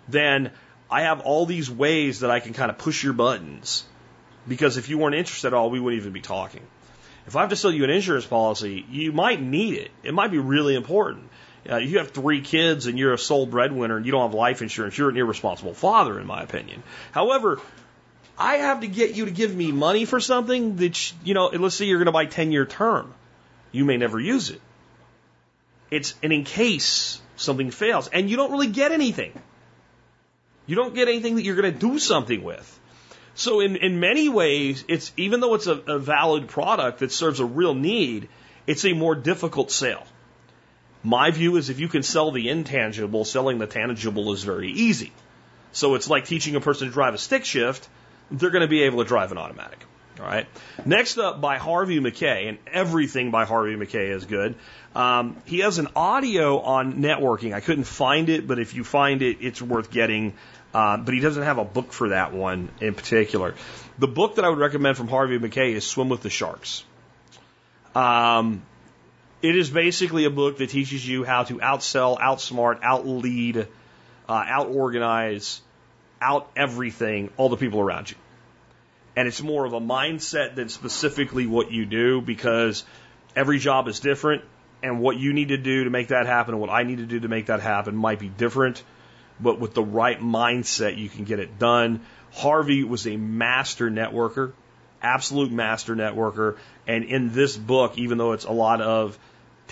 then 0.08 0.50
I 0.92 1.02
have 1.02 1.20
all 1.20 1.46
these 1.46 1.70
ways 1.70 2.20
that 2.20 2.30
I 2.30 2.40
can 2.40 2.52
kind 2.52 2.70
of 2.70 2.76
push 2.76 3.02
your 3.02 3.14
buttons. 3.14 3.84
Because 4.46 4.76
if 4.76 4.90
you 4.90 4.98
weren't 4.98 5.14
interested 5.14 5.48
at 5.48 5.54
all, 5.54 5.70
we 5.70 5.80
wouldn't 5.80 6.02
even 6.02 6.12
be 6.12 6.20
talking. 6.20 6.60
If 7.26 7.34
I 7.34 7.40
have 7.40 7.50
to 7.50 7.56
sell 7.56 7.72
you 7.72 7.84
an 7.84 7.90
insurance 7.90 8.26
policy, 8.26 8.84
you 8.90 9.10
might 9.10 9.40
need 9.40 9.74
it. 9.74 9.90
It 10.02 10.12
might 10.12 10.30
be 10.30 10.38
really 10.38 10.74
important. 10.74 11.30
Uh, 11.68 11.76
you 11.76 11.96
have 11.98 12.10
three 12.10 12.42
kids 12.42 12.86
and 12.86 12.98
you're 12.98 13.14
a 13.14 13.18
sole 13.18 13.46
breadwinner 13.46 13.96
and 13.96 14.04
you 14.04 14.12
don't 14.12 14.28
have 14.28 14.34
life 14.34 14.60
insurance, 14.60 14.98
you're 14.98 15.08
an 15.08 15.16
irresponsible 15.16 15.72
father, 15.72 16.20
in 16.20 16.26
my 16.26 16.42
opinion. 16.42 16.82
However, 17.12 17.60
I 18.36 18.56
have 18.56 18.80
to 18.80 18.86
get 18.88 19.14
you 19.14 19.24
to 19.24 19.30
give 19.30 19.54
me 19.54 19.72
money 19.72 20.04
for 20.04 20.20
something 20.20 20.76
that, 20.76 21.12
you 21.24 21.32
know, 21.32 21.46
let's 21.46 21.76
say 21.76 21.86
you're 21.86 22.00
going 22.00 22.06
to 22.06 22.12
buy 22.12 22.26
10 22.26 22.52
year 22.52 22.66
term. 22.66 23.14
You 23.70 23.86
may 23.86 23.96
never 23.96 24.20
use 24.20 24.50
it. 24.50 24.60
It's 25.90 26.14
an 26.22 26.32
in 26.32 26.44
case 26.44 27.20
something 27.36 27.70
fails 27.70 28.08
and 28.08 28.28
you 28.28 28.36
don't 28.36 28.52
really 28.52 28.66
get 28.66 28.92
anything. 28.92 29.32
You 30.66 30.76
don't 30.76 30.94
get 30.94 31.08
anything 31.08 31.36
that 31.36 31.42
you're 31.42 31.56
going 31.56 31.72
to 31.72 31.78
do 31.78 31.98
something 31.98 32.42
with. 32.42 32.78
So 33.34 33.60
in, 33.60 33.76
in 33.76 33.98
many 34.00 34.28
ways, 34.28 34.84
it's, 34.88 35.12
even 35.16 35.40
though 35.40 35.54
it's 35.54 35.66
a, 35.66 35.76
a 35.76 35.98
valid 35.98 36.48
product 36.48 36.98
that 36.98 37.12
serves 37.12 37.40
a 37.40 37.44
real 37.44 37.74
need, 37.74 38.28
it's 38.66 38.84
a 38.84 38.92
more 38.92 39.14
difficult 39.14 39.70
sale. 39.70 40.04
My 41.02 41.30
view 41.30 41.56
is 41.56 41.68
if 41.68 41.80
you 41.80 41.88
can 41.88 42.02
sell 42.02 42.30
the 42.30 42.48
intangible, 42.48 43.24
selling 43.24 43.58
the 43.58 43.66
tangible 43.66 44.32
is 44.32 44.44
very 44.44 44.70
easy. 44.70 45.12
So 45.72 45.94
it's 45.94 46.08
like 46.08 46.26
teaching 46.26 46.54
a 46.54 46.60
person 46.60 46.88
to 46.88 46.92
drive 46.92 47.14
a 47.14 47.18
stick 47.18 47.44
shift. 47.44 47.88
They're 48.30 48.50
going 48.50 48.62
to 48.62 48.68
be 48.68 48.82
able 48.82 48.98
to 49.02 49.08
drive 49.08 49.32
an 49.32 49.38
automatic. 49.38 49.80
All 50.20 50.26
right. 50.26 50.46
Next 50.84 51.18
up 51.18 51.40
by 51.40 51.58
Harvey 51.58 51.98
Mackay, 51.98 52.48
and 52.48 52.58
everything 52.66 53.30
by 53.30 53.44
Harvey 53.44 53.76
Mackay 53.76 54.10
is 54.10 54.26
good. 54.26 54.54
Um, 54.94 55.36
he 55.46 55.60
has 55.60 55.78
an 55.78 55.88
audio 55.96 56.60
on 56.60 56.94
networking. 56.94 57.54
I 57.54 57.60
couldn't 57.60 57.84
find 57.84 58.28
it, 58.28 58.46
but 58.46 58.58
if 58.58 58.74
you 58.74 58.84
find 58.84 59.22
it, 59.22 59.38
it's 59.40 59.62
worth 59.62 59.90
getting. 59.90 60.34
Uh, 60.74 60.98
but 60.98 61.14
he 61.14 61.20
doesn't 61.20 61.42
have 61.42 61.58
a 61.58 61.64
book 61.64 61.92
for 61.92 62.10
that 62.10 62.32
one 62.32 62.70
in 62.80 62.94
particular. 62.94 63.54
The 63.98 64.08
book 64.08 64.36
that 64.36 64.44
I 64.44 64.48
would 64.48 64.58
recommend 64.58 64.96
from 64.96 65.08
Harvey 65.08 65.38
Mackay 65.38 65.72
is 65.72 65.86
Swim 65.86 66.08
with 66.08 66.22
the 66.22 66.30
Sharks. 66.30 66.84
Um, 67.94 68.62
it 69.42 69.56
is 69.56 69.70
basically 69.70 70.24
a 70.24 70.30
book 70.30 70.58
that 70.58 70.70
teaches 70.70 71.06
you 71.06 71.24
how 71.24 71.44
to 71.44 71.58
outsell, 71.58 72.18
outsmart, 72.18 72.80
outlead, 72.80 73.66
uh, 74.28 74.44
outorganize, 74.44 75.60
out 76.20 76.50
everything, 76.56 77.30
all 77.36 77.48
the 77.48 77.56
people 77.56 77.80
around 77.80 78.10
you. 78.10 78.16
And 79.16 79.28
it's 79.28 79.42
more 79.42 79.66
of 79.66 79.72
a 79.72 79.80
mindset 79.80 80.54
than 80.54 80.68
specifically 80.68 81.46
what 81.46 81.70
you 81.70 81.84
do 81.84 82.20
because 82.20 82.84
every 83.36 83.58
job 83.58 83.88
is 83.88 84.00
different 84.00 84.42
and 84.82 85.00
what 85.00 85.18
you 85.18 85.32
need 85.32 85.48
to 85.48 85.58
do 85.58 85.84
to 85.84 85.90
make 85.90 86.08
that 86.08 86.26
happen 86.26 86.54
and 86.54 86.60
what 86.60 86.70
I 86.70 86.82
need 86.82 86.98
to 86.98 87.06
do 87.06 87.20
to 87.20 87.28
make 87.28 87.46
that 87.46 87.60
happen 87.60 87.94
might 87.94 88.18
be 88.18 88.28
different. 88.28 88.82
But 89.40 89.60
with 89.60 89.74
the 89.74 89.82
right 89.82 90.20
mindset, 90.20 90.96
you 90.96 91.08
can 91.08 91.24
get 91.24 91.40
it 91.40 91.58
done. 91.58 92.00
Harvey 92.32 92.84
was 92.84 93.06
a 93.06 93.16
master 93.16 93.90
networker, 93.90 94.52
absolute 95.02 95.52
master 95.52 95.94
networker. 95.94 96.56
And 96.86 97.04
in 97.04 97.32
this 97.32 97.56
book, 97.56 97.98
even 97.98 98.18
though 98.18 98.32
it's 98.32 98.44
a 98.44 98.52
lot 98.52 98.80
of 98.80 99.18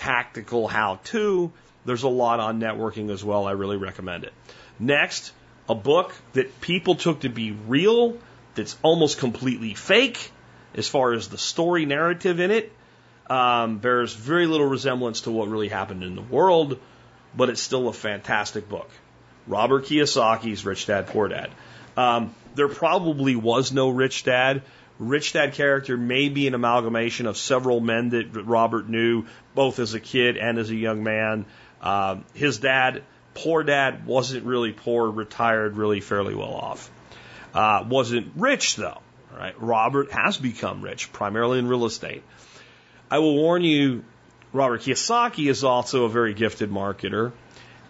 tactical 0.01 0.67
how 0.67 0.99
to. 1.05 1.51
There's 1.85 2.03
a 2.03 2.09
lot 2.09 2.39
on 2.39 2.59
networking 2.59 3.09
as 3.11 3.23
well. 3.23 3.45
I 3.45 3.51
really 3.51 3.77
recommend 3.77 4.23
it. 4.23 4.33
Next, 4.79 5.31
a 5.69 5.75
book 5.75 6.13
that 6.33 6.59
people 6.61 6.95
took 6.95 7.21
to 7.21 7.29
be 7.29 7.51
real, 7.51 8.17
that's 8.55 8.77
almost 8.81 9.17
completely 9.17 9.73
fake 9.73 10.31
as 10.75 10.87
far 10.87 11.13
as 11.13 11.27
the 11.27 11.37
story 11.37 11.85
narrative 11.85 12.39
in 12.39 12.51
it. 12.51 12.71
Um, 13.29 13.77
bears 13.77 14.13
very 14.13 14.45
little 14.45 14.67
resemblance 14.67 15.21
to 15.21 15.31
what 15.31 15.47
really 15.47 15.69
happened 15.69 16.03
in 16.03 16.15
the 16.15 16.21
world, 16.21 16.79
but 17.35 17.49
it's 17.49 17.61
still 17.61 17.87
a 17.87 17.93
fantastic 17.93 18.67
book. 18.67 18.89
Robert 19.47 19.85
Kiyosaki's 19.85 20.65
Rich 20.65 20.87
Dad 20.87 21.07
Poor 21.07 21.29
Dad. 21.29 21.49
Um, 21.95 22.35
there 22.55 22.67
probably 22.67 23.35
was 23.35 23.71
no 23.71 23.89
Rich 23.89 24.25
Dad, 24.25 24.63
Rich 25.01 25.33
Dad 25.33 25.53
character 25.53 25.97
may 25.97 26.29
be 26.29 26.45
an 26.45 26.53
amalgamation 26.53 27.25
of 27.25 27.35
several 27.35 27.79
men 27.79 28.09
that 28.09 28.45
Robert 28.45 28.87
knew, 28.87 29.25
both 29.55 29.79
as 29.79 29.95
a 29.95 29.99
kid 29.99 30.37
and 30.37 30.59
as 30.59 30.69
a 30.69 30.75
young 30.75 31.03
man. 31.03 31.47
Um, 31.81 32.23
his 32.35 32.59
dad, 32.59 33.01
poor 33.33 33.63
dad, 33.63 34.05
wasn't 34.05 34.45
really 34.45 34.73
poor, 34.73 35.09
retired 35.09 35.75
really 35.75 36.01
fairly 36.01 36.35
well 36.35 36.53
off. 36.53 36.91
Uh, 37.53 37.85
wasn't 37.87 38.31
rich 38.35 38.75
though. 38.75 38.99
Right? 39.33 39.55
Robert 39.61 40.11
has 40.11 40.37
become 40.37 40.81
rich, 40.81 41.11
primarily 41.13 41.59
in 41.59 41.67
real 41.67 41.85
estate. 41.85 42.23
I 43.09 43.19
will 43.19 43.35
warn 43.35 43.63
you, 43.63 44.03
Robert 44.53 44.81
Kiyosaki 44.81 45.49
is 45.49 45.63
also 45.63 46.05
a 46.05 46.09
very 46.09 46.33
gifted 46.33 46.69
marketer. 46.69 47.31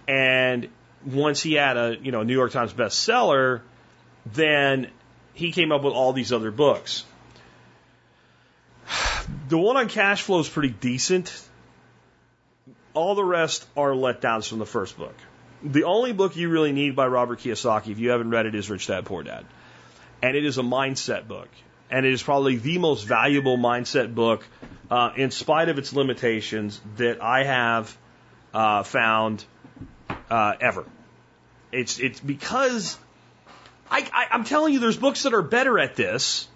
And 0.07 0.69
once 1.05 1.41
he 1.41 1.53
had 1.53 1.77
a 1.77 1.97
you 2.01 2.11
know 2.11 2.23
New 2.23 2.33
York 2.33 2.51
Times 2.51 2.73
bestseller, 2.73 3.61
then 4.25 4.89
he 5.33 5.51
came 5.51 5.71
up 5.71 5.83
with 5.83 5.93
all 5.93 6.13
these 6.13 6.31
other 6.31 6.51
books. 6.51 7.03
The 9.49 9.57
one 9.57 9.77
on 9.77 9.89
cash 9.89 10.21
flow 10.23 10.39
is 10.39 10.49
pretty 10.49 10.69
decent. 10.69 11.31
All 12.93 13.15
the 13.15 13.23
rest 13.23 13.65
are 13.77 13.91
letdowns 13.91 14.47
from 14.47 14.59
the 14.59 14.65
first 14.65 14.97
book. 14.97 15.15
The 15.63 15.83
only 15.83 16.11
book 16.11 16.35
you 16.35 16.49
really 16.49 16.71
need 16.71 16.95
by 16.95 17.07
Robert 17.07 17.39
Kiyosaki, 17.39 17.89
if 17.89 17.99
you 17.99 18.09
haven't 18.09 18.31
read 18.31 18.45
it, 18.45 18.55
is 18.55 18.69
Rich 18.69 18.87
Dad 18.87 19.05
Poor 19.05 19.23
Dad. 19.23 19.45
And 20.21 20.35
it 20.35 20.45
is 20.45 20.57
a 20.57 20.63
mindset 20.63 21.27
book. 21.27 21.49
And 21.89 22.05
it 22.05 22.13
is 22.13 22.23
probably 22.23 22.55
the 22.55 22.77
most 22.77 23.03
valuable 23.03 23.57
mindset 23.57 24.15
book, 24.15 24.47
uh, 24.89 25.11
in 25.15 25.29
spite 25.29 25.69
of 25.69 25.77
its 25.77 25.93
limitations, 25.93 26.81
that 26.97 27.21
I 27.21 27.43
have 27.43 27.97
uh, 28.53 28.83
found 28.83 29.43
uh, 30.29 30.53
ever. 30.59 30.85
It's, 31.71 31.99
it's 31.99 32.19
because 32.19 32.97
I, 33.89 34.07
I, 34.13 34.27
I'm 34.31 34.45
telling 34.45 34.73
you, 34.73 34.79
there's 34.79 34.97
books 34.97 35.23
that 35.23 35.33
are 35.33 35.41
better 35.41 35.77
at 35.77 35.95
this, 35.95 36.47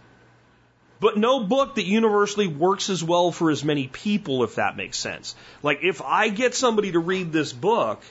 but 0.99 1.18
no 1.18 1.43
book 1.43 1.76
that 1.76 1.86
universally 1.86 2.47
works 2.47 2.89
as 2.89 3.03
well 3.03 3.32
for 3.32 3.51
as 3.51 3.64
many 3.64 3.88
people, 3.88 4.43
if 4.43 4.56
that 4.56 4.78
makes 4.78 4.97
sense. 4.97 5.36
Like, 5.62 5.80
if 5.84 6.01
I 6.01 6.30
get 6.30 6.56
somebody 6.56 6.93
to 6.93 6.99
read 6.99 7.34
this 7.34 7.51
book, 7.51 8.01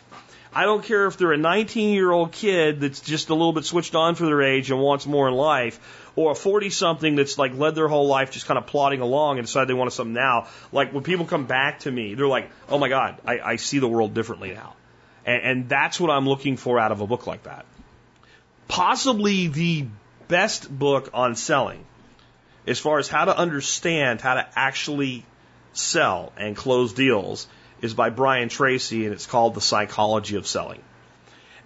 I 0.55 0.65
don't 0.65 0.85
care 0.85 1.07
if 1.07 1.17
they're 1.17 1.33
a 1.33 1.37
19 1.37 1.95
year 1.95 2.13
old 2.13 2.33
kid 2.33 2.81
that's 2.81 3.01
just 3.01 3.29
a 3.29 3.35
little 3.35 3.53
bit 3.53 3.65
switched 3.65 3.95
on 3.95 4.15
for 4.15 4.27
their 4.27 4.43
age 4.43 4.71
and 4.71 4.81
wants 4.81 5.05
more 5.05 5.27
in 5.27 5.35
life, 5.35 5.81
or 6.15 6.31
a 6.31 6.35
40 6.35 6.71
something 6.71 7.17
that's 7.17 7.39
like 7.39 7.55
led 7.55 7.75
their 7.75 7.89
whole 7.89 8.07
life 8.07 8.31
just 8.31 8.47
kind 8.47 8.59
of 8.59 8.67
plodding 8.67 9.01
along 9.01 9.39
and 9.39 9.47
decide 9.47 9.67
they 9.67 9.75
want 9.75 9.93
something 9.93 10.15
now. 10.15 10.47
Like 10.71 10.93
when 10.93 11.03
people 11.03 11.27
come 11.27 11.47
back 11.47 11.81
to 11.81 11.91
me, 11.91 12.15
they're 12.15 12.29
like, 12.29 12.51
oh 12.69 12.79
my 12.79 12.89
God, 12.89 13.19
I, 13.27 13.41
I 13.41 13.57
see 13.57 13.81
the 13.81 13.89
world 13.89 14.15
differently 14.15 14.53
now. 14.53 14.75
And, 15.27 15.43
and 15.43 15.69
that's 15.69 15.99
what 15.99 16.11
I'm 16.11 16.29
looking 16.29 16.57
for 16.57 16.79
out 16.79 16.93
of 16.93 17.01
a 17.01 17.07
book 17.07 17.27
like 17.27 17.43
that. 17.45 17.67
Possibly 18.69 19.49
the 19.49 19.89
best 20.29 20.71
book 20.71 21.11
on 21.13 21.35
selling 21.35 21.85
as 22.67 22.79
far 22.79 22.99
as 22.99 23.09
how 23.09 23.25
to 23.25 23.37
understand 23.37 24.21
how 24.21 24.35
to 24.35 24.49
actually 24.55 25.25
sell 25.73 26.33
and 26.37 26.57
close 26.57 26.93
deals 26.93 27.49
is 27.85 27.93
by 27.93 28.09
Brian 28.09 28.49
Tracy, 28.49 29.05
and 29.05 29.13
it's 29.13 29.27
called 29.27 29.55
The 29.55 29.61
Psychology 29.61 30.37
of 30.37 30.47
Selling. 30.47 30.83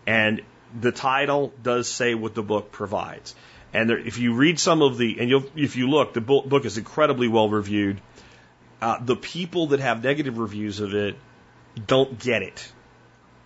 And 0.04 0.42
the 0.78 0.90
title 0.90 1.52
does 1.62 1.88
say 1.88 2.14
what 2.14 2.34
the 2.34 2.42
book 2.42 2.72
provides. 2.72 3.36
And 3.72 3.88
there, 3.88 3.98
if 3.98 4.18
you 4.18 4.34
read 4.34 4.58
some 4.58 4.82
of 4.82 4.98
the, 4.98 5.20
and 5.20 5.48
if 5.54 5.76
you 5.76 5.88
look, 5.88 6.14
the 6.14 6.20
book 6.20 6.64
is 6.64 6.76
incredibly 6.76 7.28
well 7.28 7.48
reviewed. 7.48 8.00
Uh, 8.82 8.98
the 9.00 9.14
people 9.14 9.68
that 9.68 9.78
have 9.78 10.02
negative 10.02 10.38
reviews 10.38 10.80
of 10.80 10.92
it 10.92 11.16
don't 11.86 12.18
get 12.18 12.42
it. 12.42 12.68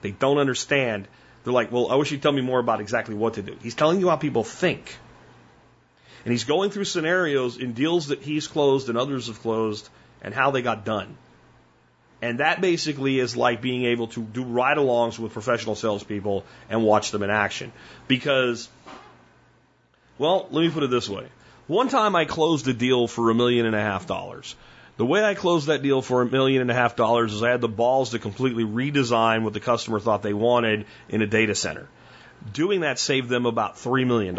They 0.00 0.12
don't 0.12 0.38
understand. 0.38 1.08
They're 1.44 1.52
like, 1.52 1.70
well, 1.72 1.92
I 1.92 1.96
wish 1.96 2.10
you'd 2.10 2.22
tell 2.22 2.32
me 2.32 2.40
more 2.40 2.58
about 2.58 2.80
exactly 2.80 3.14
what 3.14 3.34
to 3.34 3.42
do. 3.42 3.54
He's 3.62 3.74
telling 3.74 4.00
you 4.00 4.08
how 4.08 4.16
people 4.16 4.44
think. 4.44 4.96
And 6.24 6.32
he's 6.32 6.44
going 6.44 6.70
through 6.70 6.84
scenarios 6.84 7.58
in 7.58 7.74
deals 7.74 8.06
that 8.06 8.22
he's 8.22 8.46
closed 8.46 8.88
and 8.88 8.96
others 8.96 9.26
have 9.26 9.40
closed 9.42 9.90
and 10.22 10.32
how 10.32 10.52
they 10.52 10.62
got 10.62 10.86
done. 10.86 11.18
And 12.22 12.38
that 12.38 12.60
basically 12.60 13.18
is 13.18 13.36
like 13.36 13.60
being 13.60 13.84
able 13.84 14.06
to 14.08 14.22
do 14.22 14.44
ride 14.44 14.76
alongs 14.78 15.18
with 15.18 15.32
professional 15.32 15.74
salespeople 15.74 16.44
and 16.70 16.84
watch 16.84 17.10
them 17.10 17.24
in 17.24 17.30
action. 17.30 17.72
Because, 18.06 18.68
well, 20.18 20.46
let 20.52 20.62
me 20.62 20.70
put 20.70 20.84
it 20.84 20.90
this 20.90 21.08
way. 21.08 21.26
One 21.66 21.88
time 21.88 22.14
I 22.14 22.24
closed 22.24 22.68
a 22.68 22.72
deal 22.72 23.08
for 23.08 23.30
a 23.30 23.34
million 23.34 23.66
and 23.66 23.74
a 23.74 23.80
half 23.80 24.06
dollars. 24.06 24.54
The 24.98 25.06
way 25.06 25.24
I 25.24 25.34
closed 25.34 25.66
that 25.66 25.82
deal 25.82 26.00
for 26.00 26.22
a 26.22 26.26
million 26.26 26.60
and 26.60 26.70
a 26.70 26.74
half 26.74 26.94
dollars 26.94 27.32
is 27.32 27.42
I 27.42 27.50
had 27.50 27.60
the 27.60 27.68
balls 27.68 28.10
to 28.10 28.20
completely 28.20 28.62
redesign 28.62 29.42
what 29.42 29.52
the 29.52 29.60
customer 29.60 29.98
thought 29.98 30.22
they 30.22 30.34
wanted 30.34 30.86
in 31.08 31.22
a 31.22 31.26
data 31.26 31.56
center. 31.56 31.88
Doing 32.52 32.82
that 32.82 33.00
saved 33.00 33.30
them 33.30 33.46
about 33.46 33.76
$3 33.76 34.06
million. 34.06 34.38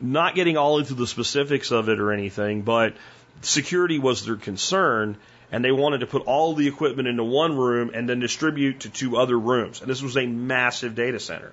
Not 0.00 0.34
getting 0.36 0.56
all 0.56 0.78
into 0.78 0.94
the 0.94 1.06
specifics 1.06 1.72
of 1.72 1.88
it 1.88 1.98
or 1.98 2.12
anything, 2.12 2.62
but 2.62 2.94
security 3.40 3.98
was 3.98 4.24
their 4.24 4.36
concern 4.36 5.16
and 5.52 5.64
they 5.64 5.72
wanted 5.72 5.98
to 5.98 6.06
put 6.06 6.22
all 6.22 6.54
the 6.54 6.66
equipment 6.66 7.08
into 7.08 7.24
one 7.24 7.56
room 7.56 7.90
and 7.94 8.08
then 8.08 8.20
distribute 8.20 8.80
to 8.80 8.90
two 8.90 9.16
other 9.16 9.38
rooms. 9.38 9.80
And 9.80 9.90
this 9.90 10.02
was 10.02 10.16
a 10.16 10.26
massive 10.26 10.94
data 10.94 11.20
center. 11.20 11.52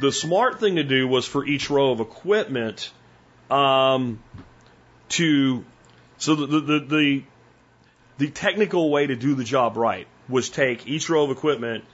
The 0.00 0.12
smart 0.12 0.60
thing 0.60 0.76
to 0.76 0.84
do 0.84 1.08
was 1.08 1.26
for 1.26 1.44
each 1.44 1.70
row 1.70 1.90
of 1.92 2.00
equipment 2.00 2.90
um, 3.50 4.22
to 5.10 5.64
so 6.18 6.34
the, 6.34 6.46
the 6.60 6.78
the 6.80 7.24
the 8.18 8.30
technical 8.30 8.90
way 8.90 9.06
to 9.06 9.16
do 9.16 9.34
the 9.34 9.44
job 9.44 9.76
right 9.76 10.06
was 10.28 10.48
take 10.48 10.86
each 10.86 11.08
row 11.08 11.24
of 11.24 11.30
equipment 11.30 11.84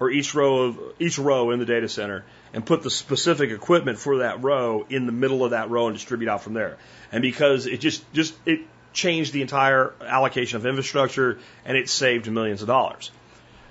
or 0.00 0.10
each 0.10 0.34
row 0.34 0.62
of 0.62 0.78
each 0.98 1.18
row 1.18 1.50
in 1.50 1.58
the 1.58 1.64
data 1.64 1.88
center 1.88 2.24
and 2.52 2.64
put 2.64 2.82
the 2.82 2.90
specific 2.90 3.50
equipment 3.50 3.98
for 3.98 4.18
that 4.18 4.42
row 4.42 4.86
in 4.88 5.06
the 5.06 5.12
middle 5.12 5.44
of 5.44 5.50
that 5.50 5.70
row 5.70 5.86
and 5.86 5.96
distribute 5.96 6.28
out 6.28 6.42
from 6.42 6.54
there. 6.54 6.78
And 7.12 7.22
because 7.22 7.66
it 7.66 7.80
just 7.80 8.10
just 8.12 8.34
it 8.46 8.60
changed 8.94 9.32
the 9.32 9.42
entire 9.42 9.92
allocation 10.00 10.56
of 10.56 10.64
infrastructure 10.64 11.38
and 11.64 11.76
it 11.76 11.90
saved 11.90 12.30
millions 12.30 12.62
of 12.62 12.68
dollars. 12.68 13.10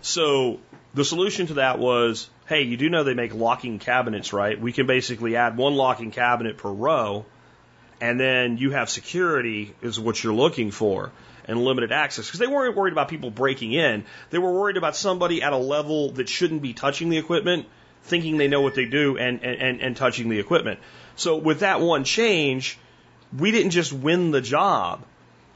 So 0.02 0.60
the 0.94 1.06
solution 1.06 1.48
to 1.48 1.54
that 1.56 1.80
was, 1.80 2.30
hey, 2.46 2.64
you 2.64 2.78
do 2.78 2.90
know 2.90 3.04
they 3.04 3.14
make 3.14 3.34
locking 3.34 3.80
cabinets, 3.80 4.34
right? 4.34 4.60
We 4.60 4.74
can 4.74 4.86
basically 4.86 5.36
add 5.38 5.58
one 5.58 5.76
locking 5.76 6.12
cabinet 6.12 6.58
per 6.58 6.70
row 6.70 7.26
and 8.02 8.20
then 8.20 8.58
you 8.58 8.72
have 8.72 8.90
security 8.90 9.74
is 9.82 9.98
what 9.98 10.22
you're 10.22 10.34
looking 10.34 10.72
for 10.72 11.12
and 11.46 11.64
limited 11.64 11.94
access 11.94 12.26
because 12.26 12.40
they 12.40 12.48
weren't 12.48 12.76
worried 12.76 12.92
about 12.92 13.08
people 13.08 13.32
breaking 13.32 13.72
in. 13.72 14.04
They 14.30 14.40
were 14.40 14.52
worried 14.52 14.76
about 14.76 14.96
somebody 14.96 15.42
at 15.42 15.54
a 15.54 15.58
level 15.58 16.12
that 16.12 16.28
shouldn't 16.28 16.62
be 16.62 16.74
touching 16.74 17.10
the 17.10 17.18
equipment, 17.18 17.66
thinking 18.04 18.38
they 18.38 18.50
know 18.50 18.62
what 18.62 18.76
they 18.76 18.86
do 18.86 19.18
and, 19.18 19.42
and, 19.44 19.82
and 19.82 19.96
touching 19.96 20.28
the 20.28 20.40
equipment. 20.40 20.80
So 21.16 21.38
with 21.38 21.62
that 21.62 21.80
one 21.80 22.04
change, 22.04 22.78
we 23.38 23.52
didn't 23.52 23.72
just 23.72 23.94
win 23.94 24.32
the 24.32 24.42
job 24.42 25.04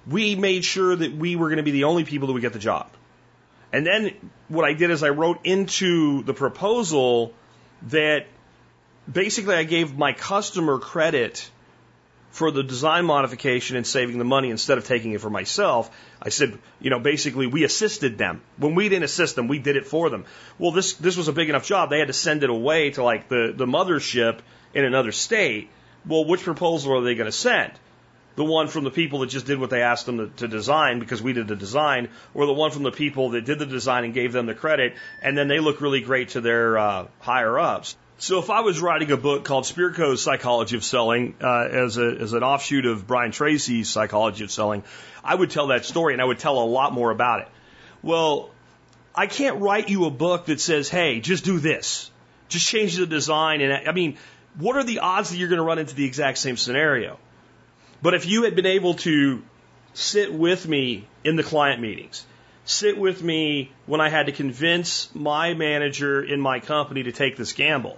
we 0.10 0.36
made 0.36 0.64
sure 0.64 0.96
that 0.96 1.14
we 1.14 1.36
were 1.36 1.48
going 1.48 1.58
to 1.58 1.64
be 1.64 1.72
the 1.72 1.86
only 1.86 2.04
people 2.04 2.28
that 2.28 2.34
would 2.34 2.42
get 2.42 2.54
the 2.54 2.60
job. 2.60 2.90
And 3.74 3.86
then 3.86 4.14
what 4.48 4.66
I 4.66 4.74
did 4.74 4.92
is 4.92 5.04
I 5.04 5.10
wrote 5.10 5.46
into 5.46 6.24
the 6.24 6.34
proposal 6.34 7.34
that 7.90 8.28
basically 9.12 9.56
I 9.56 9.64
gave 9.64 9.98
my 9.98 10.14
customer 10.14 10.80
credit 10.80 11.50
for 12.32 12.52
the 12.52 12.64
design 12.64 13.06
modification 13.06 13.78
and 13.78 13.86
saving 13.86 14.20
the 14.20 14.24
money 14.24 14.52
instead 14.52 14.78
of 14.78 14.86
taking 14.86 15.14
it 15.14 15.22
for 15.22 15.30
myself. 15.30 15.90
I 16.22 16.30
said, 16.30 16.58
you 16.80 16.90
know, 16.90 17.00
basically 17.00 17.48
we 17.48 17.64
assisted 17.64 18.18
them. 18.18 18.42
When 18.58 18.76
we 18.76 18.90
didn't 18.90 19.06
assist 19.06 19.36
them, 19.36 19.48
we 19.48 19.60
did 19.60 19.76
it 19.76 19.88
for 19.88 20.10
them. 20.10 20.26
Well, 20.60 20.72
this 20.72 20.94
this 20.94 21.18
was 21.18 21.28
a 21.28 21.34
big 21.34 21.50
enough 21.50 21.66
job. 21.66 21.90
They 21.90 22.00
had 22.00 22.08
to 22.08 22.14
send 22.14 22.44
it 22.44 22.50
away 22.50 22.92
to 22.92 23.04
like 23.04 23.28
the 23.28 23.54
the 23.56 23.66
mothership 23.66 24.40
in 24.74 24.86
another 24.86 25.12
state. 25.12 25.70
Well, 26.06 26.26
which 26.26 26.44
proposal 26.44 26.96
are 26.98 27.02
they 27.02 27.16
going 27.16 27.26
to 27.26 27.32
send? 27.32 27.74
The 28.38 28.46
one 28.46 28.68
from 28.68 28.84
the 28.84 28.92
people 28.92 29.20
that 29.20 29.28
just 29.28 29.48
did 29.48 29.60
what 29.60 29.72
they 29.72 29.82
asked 29.82 30.06
them 30.06 30.18
to, 30.20 30.28
to, 30.38 30.48
design 30.48 31.00
because 31.00 31.24
we 31.24 31.34
did 31.34 31.48
the 31.48 31.56
design, 31.56 32.08
or 32.36 32.46
the 32.46 32.54
one 32.54 32.70
from 32.70 32.84
the 32.84 32.92
people 32.92 33.32
that 33.32 33.46
did 33.46 33.58
the 33.58 33.66
design 33.66 34.06
and 34.06 34.14
gave 34.14 34.32
them 34.32 34.46
the 34.46 34.54
credit, 34.54 34.94
and 35.24 35.36
then 35.36 35.48
they 35.48 35.60
look 35.60 35.82
really 35.82 36.02
great 36.02 36.30
to 36.30 36.40
their 36.40 36.78
uh, 36.78 37.08
higher 37.20 37.58
ups. 37.58 37.98
So 38.20 38.38
if 38.38 38.52
I 38.52 38.62
was 38.62 38.80
writing 38.80 39.12
a 39.12 39.18
book 39.18 39.44
called 39.44 39.66
Spirko's 39.66 40.22
Psychology 40.22 40.76
of 40.76 40.84
Selling 40.84 41.36
uh, 41.42 41.68
as, 41.72 41.98
a, 41.98 42.06
as 42.06 42.34
an 42.34 42.44
offshoot 42.44 42.86
of 42.86 43.08
Brian 43.08 43.32
Tracy's 43.32 43.90
Psychology 43.90 44.44
of 44.44 44.52
Selling, 44.52 44.84
I 45.24 45.34
would 45.34 45.50
tell 45.50 45.68
that 45.68 45.84
story 45.84 46.14
and 46.14 46.22
I 46.22 46.26
would 46.26 46.40
tell 46.40 46.60
a 46.60 46.66
lot 46.66 46.94
more 46.94 47.10
about 47.10 47.42
it. 47.42 47.48
Well, 48.04 48.52
I 49.16 49.26
can't 49.26 49.62
write 49.62 49.90
you 49.90 50.06
a 50.06 50.12
book 50.12 50.46
that 50.46 50.62
says, 50.62 50.90
hey, 50.90 51.22
just 51.22 51.44
do 51.44 51.60
this. 51.60 52.12
Just 52.50 52.68
change 52.68 52.98
the 52.98 53.08
design. 53.08 53.62
And 53.62 53.88
I 53.88 53.92
mean, 53.94 54.18
what 54.60 54.76
are 54.76 54.84
the 54.84 55.00
odds 55.00 55.32
that 55.32 55.38
you're 55.38 55.50
going 55.50 55.58
to 55.58 55.66
run 55.66 55.80
into 55.80 55.96
the 55.96 56.06
exact 56.06 56.38
same 56.38 56.56
scenario? 56.58 57.20
But 58.02 58.14
if 58.14 58.28
you 58.28 58.44
had 58.44 58.56
been 58.56 58.66
able 58.66 58.96
to 58.96 59.42
sit 59.94 60.34
with 60.34 60.68
me 60.68 61.08
in 61.24 61.36
the 61.36 61.44
client 61.44 61.82
meetings, 61.82 62.26
sit 62.66 62.98
with 62.98 63.24
me 63.24 63.72
when 63.86 64.02
I 64.02 64.10
had 64.10 64.28
to 64.28 64.32
convince 64.32 65.14
my 65.16 65.54
manager 65.54 66.24
in 66.24 66.40
my 66.40 66.60
company 66.60 67.04
to 67.04 67.12
take 67.12 67.38
this 67.38 67.54
gamble, 67.54 67.98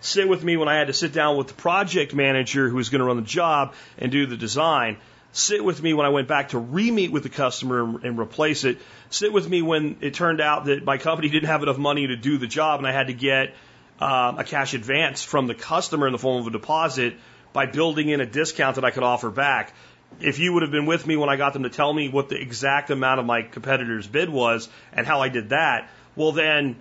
sit 0.00 0.28
with 0.28 0.42
me 0.42 0.56
when 0.56 0.68
I 0.68 0.76
had 0.76 0.88
to 0.88 0.92
sit 0.92 1.12
down 1.12 1.36
with 1.36 1.48
the 1.48 1.54
project 1.54 2.14
manager 2.14 2.68
who 2.68 2.76
was 2.76 2.88
going 2.88 3.00
to 3.00 3.04
run 3.04 3.16
the 3.16 3.22
job 3.22 3.74
and 3.98 4.10
do 4.10 4.26
the 4.26 4.36
design, 4.36 4.96
sit 5.30 5.62
with 5.62 5.80
me 5.80 5.94
when 5.94 6.06
I 6.06 6.08
went 6.08 6.26
back 6.26 6.48
to 6.48 6.58
re-meet 6.58 7.12
with 7.12 7.22
the 7.22 7.28
customer 7.28 8.00
and 8.02 8.18
replace 8.18 8.64
it, 8.64 8.78
sit 9.10 9.32
with 9.32 9.48
me 9.48 9.62
when 9.62 9.98
it 10.00 10.14
turned 10.14 10.40
out 10.40 10.64
that 10.64 10.84
my 10.84 10.98
company 10.98 11.28
didn't 11.28 11.48
have 11.48 11.62
enough 11.62 11.78
money 11.78 12.08
to 12.08 12.16
do 12.16 12.38
the 12.38 12.48
job 12.48 12.80
and 12.80 12.86
I 12.86 12.92
had 12.92 13.06
to 13.06 13.14
get 13.14 13.54
um, 14.00 14.38
a 14.38 14.44
cash 14.44 14.74
advance 14.74 15.22
from 15.22 15.46
the 15.46 15.54
customer 15.54 16.06
in 16.06 16.12
the 16.12 16.18
form 16.18 16.40
of 16.40 16.46
a 16.48 16.50
deposit 16.50 17.14
by 17.56 17.64
building 17.64 18.10
in 18.10 18.20
a 18.20 18.26
discount 18.26 18.74
that 18.74 18.84
I 18.84 18.90
could 18.90 19.02
offer 19.02 19.30
back. 19.30 19.72
If 20.20 20.38
you 20.38 20.52
would 20.52 20.60
have 20.60 20.70
been 20.70 20.84
with 20.84 21.06
me 21.06 21.16
when 21.16 21.30
I 21.30 21.36
got 21.36 21.54
them 21.54 21.62
to 21.62 21.70
tell 21.70 21.90
me 21.90 22.10
what 22.10 22.28
the 22.28 22.38
exact 22.38 22.90
amount 22.90 23.18
of 23.18 23.24
my 23.24 23.40
competitor's 23.40 24.06
bid 24.06 24.28
was 24.28 24.68
and 24.92 25.06
how 25.06 25.22
I 25.22 25.30
did 25.30 25.48
that, 25.48 25.88
well, 26.16 26.32
then 26.32 26.76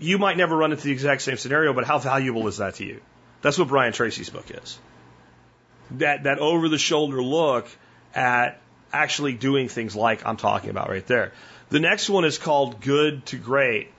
you 0.00 0.16
might 0.16 0.38
never 0.38 0.56
run 0.56 0.72
into 0.72 0.84
the 0.84 0.92
exact 0.92 1.20
same 1.20 1.36
scenario, 1.36 1.74
but 1.74 1.84
how 1.84 1.98
valuable 1.98 2.48
is 2.48 2.56
that 2.56 2.76
to 2.76 2.86
you? 2.86 3.02
That's 3.42 3.58
what 3.58 3.68
Brian 3.68 3.92
Tracy's 3.92 4.30
book 4.30 4.46
is. 4.50 4.78
That, 5.90 6.22
that 6.22 6.38
over 6.38 6.70
the 6.70 6.78
shoulder 6.78 7.22
look 7.22 7.68
at 8.14 8.58
actually 8.94 9.34
doing 9.34 9.68
things 9.68 9.94
like 9.94 10.24
I'm 10.24 10.38
talking 10.38 10.70
about 10.70 10.88
right 10.88 11.06
there. 11.06 11.32
The 11.68 11.80
next 11.80 12.08
one 12.08 12.24
is 12.24 12.38
called 12.38 12.80
Good 12.80 13.26
to 13.26 13.36
Great 13.36 13.90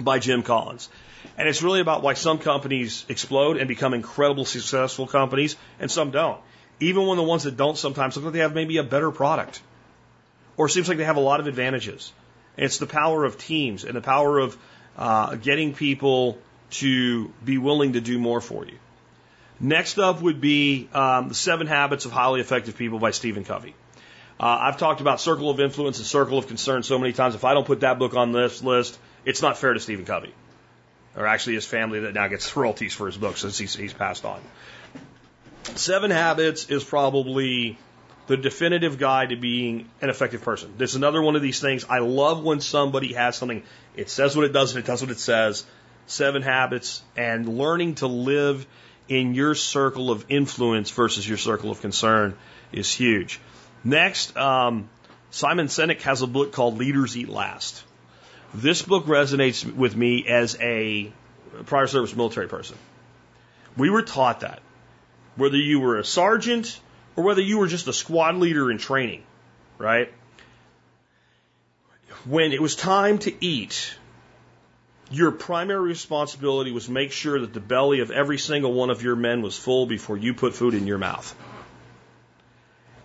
by 0.00 0.18
Jim 0.18 0.42
Collins. 0.42 0.88
And 1.36 1.48
it's 1.48 1.62
really 1.62 1.80
about 1.80 2.02
why 2.02 2.14
some 2.14 2.38
companies 2.38 3.04
explode 3.08 3.56
and 3.56 3.68
become 3.68 3.94
incredibly 3.94 4.44
successful 4.44 5.06
companies 5.06 5.56
and 5.78 5.90
some 5.90 6.10
don't. 6.10 6.40
Even 6.80 7.06
when 7.06 7.16
the 7.16 7.24
ones 7.24 7.44
that 7.44 7.56
don't 7.56 7.76
sometimes 7.76 8.16
look 8.16 8.24
like 8.24 8.34
they 8.34 8.40
have 8.40 8.54
maybe 8.54 8.78
a 8.78 8.82
better 8.82 9.10
product 9.10 9.60
or 10.56 10.68
seems 10.68 10.88
like 10.88 10.98
they 10.98 11.04
have 11.04 11.16
a 11.16 11.20
lot 11.20 11.40
of 11.40 11.46
advantages. 11.46 12.12
It's 12.56 12.78
the 12.78 12.86
power 12.86 13.24
of 13.24 13.38
teams 13.38 13.84
and 13.84 13.94
the 13.94 14.00
power 14.00 14.38
of 14.38 14.56
uh, 14.96 15.36
getting 15.36 15.74
people 15.74 16.38
to 16.70 17.28
be 17.44 17.56
willing 17.56 17.94
to 17.94 18.00
do 18.00 18.18
more 18.18 18.40
for 18.40 18.66
you. 18.66 18.78
Next 19.60 19.98
up 19.98 20.20
would 20.22 20.40
be 20.40 20.88
um, 20.92 21.28
The 21.28 21.34
Seven 21.34 21.66
Habits 21.66 22.04
of 22.04 22.12
Highly 22.12 22.40
Effective 22.40 22.76
People 22.76 22.98
by 22.98 23.12
Stephen 23.12 23.44
Covey. 23.44 23.74
Uh, 24.38 24.46
I've 24.46 24.78
talked 24.78 25.00
about 25.00 25.20
Circle 25.20 25.50
of 25.50 25.58
Influence 25.58 25.98
and 25.98 26.06
Circle 26.06 26.38
of 26.38 26.46
Concern 26.46 26.84
so 26.84 26.98
many 26.98 27.12
times. 27.12 27.34
If 27.34 27.44
I 27.44 27.54
don't 27.54 27.66
put 27.66 27.80
that 27.80 27.98
book 27.98 28.14
on 28.14 28.30
this 28.30 28.62
list, 28.62 28.98
it's 29.24 29.42
not 29.42 29.58
fair 29.58 29.72
to 29.72 29.80
Stephen 29.80 30.04
Covey, 30.04 30.32
or 31.18 31.26
actually 31.26 31.54
his 31.54 31.66
family 31.66 32.00
that 32.00 32.14
now 32.14 32.28
gets 32.28 32.56
royalties 32.56 32.94
for 32.94 33.06
his 33.06 33.16
book 33.16 33.36
since 33.36 33.58
he's, 33.58 33.74
he's 33.74 33.92
passed 33.92 34.24
on. 34.24 34.40
Seven 35.74 36.12
Habits 36.12 36.70
is 36.70 36.84
probably 36.84 37.76
the 38.28 38.36
definitive 38.36 38.98
guide 38.98 39.30
to 39.30 39.36
being 39.36 39.88
an 40.00 40.10
effective 40.10 40.42
person. 40.42 40.74
There's 40.78 40.94
another 40.94 41.20
one 41.20 41.34
of 41.34 41.42
these 41.42 41.60
things. 41.60 41.84
I 41.88 41.98
love 41.98 42.44
when 42.44 42.60
somebody 42.60 43.14
has 43.14 43.36
something, 43.36 43.64
it 43.96 44.10
says 44.10 44.36
what 44.36 44.44
it 44.44 44.52
does 44.52 44.74
and 44.74 44.84
it 44.84 44.86
does 44.86 45.02
what 45.02 45.10
it 45.10 45.18
says. 45.18 45.66
Seven 46.06 46.42
Habits 46.42 47.02
and 47.16 47.58
learning 47.58 47.96
to 47.96 48.06
live 48.06 48.66
in 49.08 49.34
your 49.34 49.54
circle 49.54 50.10
of 50.10 50.24
influence 50.28 50.90
versus 50.90 51.28
your 51.28 51.38
circle 51.38 51.70
of 51.70 51.80
concern 51.80 52.36
is 52.70 52.94
huge. 52.94 53.40
Next, 53.82 54.36
um, 54.36 54.88
Simon 55.30 55.66
Sinek 55.66 56.02
has 56.02 56.22
a 56.22 56.26
book 56.26 56.52
called 56.52 56.78
Leaders 56.78 57.16
Eat 57.16 57.28
Last. 57.28 57.82
This 58.54 58.82
book 58.82 59.06
resonates 59.06 59.64
with 59.64 59.94
me 59.94 60.26
as 60.26 60.56
a 60.60 61.12
prior 61.66 61.86
service 61.86 62.14
military 62.14 62.48
person. 62.48 62.76
We 63.76 63.90
were 63.90 64.02
taught 64.02 64.40
that. 64.40 64.60
Whether 65.36 65.56
you 65.56 65.80
were 65.80 65.98
a 65.98 66.04
sergeant 66.04 66.80
or 67.14 67.24
whether 67.24 67.42
you 67.42 67.58
were 67.58 67.68
just 67.68 67.86
a 67.88 67.92
squad 67.92 68.36
leader 68.36 68.70
in 68.70 68.78
training, 68.78 69.22
right? 69.76 70.12
When 72.24 72.52
it 72.52 72.60
was 72.60 72.74
time 72.74 73.18
to 73.18 73.44
eat, 73.44 73.94
your 75.10 75.30
primary 75.30 75.88
responsibility 75.88 76.72
was 76.72 76.88
make 76.88 77.12
sure 77.12 77.40
that 77.40 77.52
the 77.52 77.60
belly 77.60 78.00
of 78.00 78.10
every 78.10 78.38
single 78.38 78.72
one 78.72 78.90
of 78.90 79.02
your 79.02 79.16
men 79.16 79.42
was 79.42 79.56
full 79.56 79.86
before 79.86 80.16
you 80.16 80.34
put 80.34 80.54
food 80.54 80.74
in 80.74 80.86
your 80.86 80.98
mouth. 80.98 81.34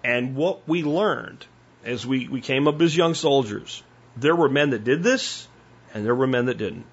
And 0.03 0.35
what 0.35 0.67
we 0.67 0.83
learned 0.83 1.45
as 1.85 2.05
we, 2.05 2.27
we 2.27 2.41
came 2.41 2.67
up 2.67 2.81
as 2.81 2.95
young 2.95 3.13
soldiers, 3.13 3.83
there 4.18 4.36
were 4.36 4.49
men 4.49 4.72
that 4.72 4.84
did 4.84 5.03
this 5.03 5.47
and 5.93 6.05
there 6.05 6.16
were 6.16 6.28
men 6.28 6.45
that 6.45 6.57
didn't. 6.57 6.86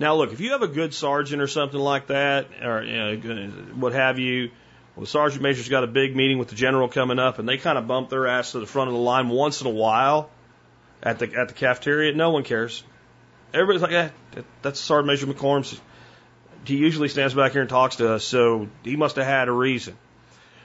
Now, 0.00 0.14
look, 0.14 0.32
if 0.32 0.40
you 0.40 0.52
have 0.52 0.62
a 0.62 0.68
good 0.68 0.94
sergeant 0.94 1.42
or 1.42 1.48
something 1.48 1.78
like 1.78 2.08
that, 2.08 2.46
or 2.62 2.84
you 2.84 2.96
know, 2.96 3.50
what 3.74 3.92
have 3.92 4.18
you, 4.18 4.50
well, 4.94 5.04
the 5.04 5.10
sergeant 5.10 5.42
major's 5.42 5.68
got 5.68 5.82
a 5.82 5.88
big 5.88 6.14
meeting 6.14 6.38
with 6.38 6.48
the 6.48 6.54
general 6.54 6.88
coming 6.88 7.18
up, 7.18 7.40
and 7.40 7.48
they 7.48 7.58
kind 7.58 7.76
of 7.76 7.88
bump 7.88 8.08
their 8.08 8.28
ass 8.28 8.52
to 8.52 8.60
the 8.60 8.66
front 8.66 8.88
of 8.88 8.94
the 8.94 9.00
line 9.00 9.28
once 9.28 9.60
in 9.60 9.66
a 9.66 9.70
while 9.70 10.30
at 11.02 11.18
the 11.18 11.32
at 11.34 11.48
the 11.48 11.54
cafeteria. 11.54 12.14
No 12.14 12.30
one 12.30 12.44
cares. 12.44 12.84
Everybody's 13.52 13.82
like, 13.82 13.92
eh, 13.92 14.10
that's 14.62 14.78
Sergeant 14.78 15.08
Major 15.08 15.26
McCorm's. 15.26 15.80
He 16.64 16.76
usually 16.76 17.08
stands 17.08 17.34
back 17.34 17.52
here 17.52 17.62
and 17.62 17.70
talks 17.70 17.96
to 17.96 18.12
us, 18.12 18.24
so 18.24 18.68
he 18.84 18.94
must 18.94 19.16
have 19.16 19.26
had 19.26 19.48
a 19.48 19.52
reason. 19.52 19.96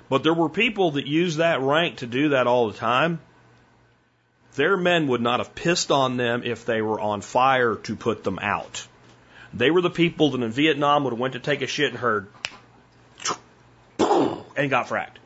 But 0.10 0.22
there 0.22 0.34
were 0.34 0.49
people 0.49 0.91
that 0.91 1.08
used 1.08 1.38
that 1.38 1.62
rank 1.62 1.97
to 1.97 2.08
do 2.08 2.30
that 2.30 2.45
all 2.45 2.70
the 2.70 2.78
time. 2.78 3.20
Their 4.56 4.78
men 4.78 5.08
would 5.08 5.22
not 5.22 5.39
have 5.39 5.56
pissed 5.56 5.91
on 5.91 6.18
them 6.18 6.43
if 6.43 6.66
they 6.66 6.82
were 6.82 6.99
on 6.99 7.22
fire 7.22 7.76
to 7.76 7.95
put 7.95 8.24
them 8.24 8.39
out. 8.39 8.86
They 9.54 9.72
were 9.72 9.82
the 9.82 9.89
people 9.89 10.32
that 10.32 10.41
in 10.41 10.51
Vietnam 10.51 11.04
would 11.04 11.14
have 11.14 11.20
went 11.20 11.34
to 11.34 11.39
take 11.39 11.62
a 11.62 11.68
shit 11.68 11.89
and 11.89 11.97
heard 11.97 12.28
and 13.99 14.70
got 14.70 14.88
fragged. 14.88 15.18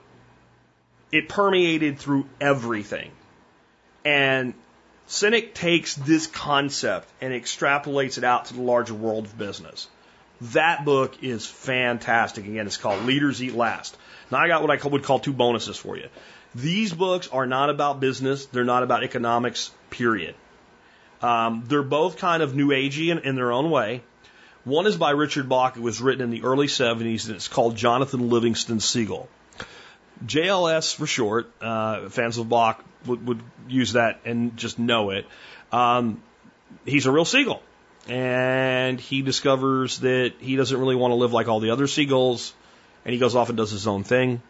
It 1.11 1.29
permeated 1.29 1.99
through 1.99 2.27
everything. 2.39 3.11
And 4.03 4.53
Sinek 5.07 5.53
takes 5.53 5.95
this 5.95 6.27
concept 6.27 7.09
and 7.21 7.33
extrapolates 7.33 8.17
it 8.17 8.23
out 8.23 8.45
to 8.45 8.53
the 8.53 8.61
larger 8.61 8.93
world 8.93 9.25
of 9.25 9.37
business. 9.37 9.87
That 10.41 10.85
book 10.85 11.23
is 11.23 11.45
fantastic. 11.45 12.45
Again, 12.45 12.67
it's 12.67 12.77
called 12.77 13.05
Leaders 13.05 13.41
Eat 13.41 13.55
Last. 13.55 13.97
Now 14.29 14.39
I 14.39 14.47
got 14.47 14.61
what 14.61 14.71
I 14.71 14.87
would 14.87 15.03
call 15.03 15.19
two 15.19 15.33
bonuses 15.33 15.77
for 15.77 15.97
you. 15.97 16.09
These 16.57 16.91
books 16.91 17.27
are 17.27 17.45
not 17.45 17.69
about 17.69 17.99
business. 17.99 18.47
They're 18.47 18.63
not 18.63 18.81
about 18.81 19.03
economics, 19.03 19.69
period. 19.91 20.33
Um, 21.21 21.63
they're 21.67 21.83
both 21.83 22.17
kind 22.17 22.41
of 22.41 22.55
new 22.55 22.69
agey 22.69 23.09
in, 23.09 23.19
in 23.19 23.35
their 23.35 23.51
own 23.51 23.69
way. 23.69 24.01
One 24.63 24.87
is 24.87 24.97
by 24.97 25.11
Richard 25.11 25.47
Bach. 25.47 25.77
It 25.77 25.83
was 25.83 26.01
written 26.01 26.23
in 26.23 26.31
the 26.31 26.43
early 26.43 26.65
70s, 26.65 27.27
and 27.27 27.35
it's 27.35 27.47
called 27.47 27.75
Jonathan 27.75 28.31
Livingston 28.31 28.79
Seagull. 28.79 29.29
JLS 30.25 30.95
for 30.95 31.05
short. 31.05 31.51
Uh, 31.61 32.09
fans 32.09 32.39
of 32.39 32.49
Bach 32.49 32.83
would, 33.05 33.27
would 33.27 33.43
use 33.69 33.93
that 33.93 34.21
and 34.25 34.57
just 34.57 34.79
know 34.79 35.11
it. 35.11 35.27
Um, 35.71 36.23
he's 36.85 37.05
a 37.05 37.11
real 37.11 37.25
seagull. 37.25 37.61
And 38.07 38.99
he 38.99 39.21
discovers 39.21 39.99
that 39.99 40.33
he 40.39 40.55
doesn't 40.55 40.79
really 40.79 40.95
want 40.95 41.11
to 41.11 41.15
live 41.15 41.33
like 41.33 41.47
all 41.49 41.59
the 41.59 41.69
other 41.69 41.85
seagulls. 41.85 42.51
And 43.05 43.13
he 43.13 43.19
goes 43.19 43.35
off 43.35 43.49
and 43.49 43.57
does 43.57 43.69
his 43.69 43.85
own 43.85 44.03
thing. 44.03 44.41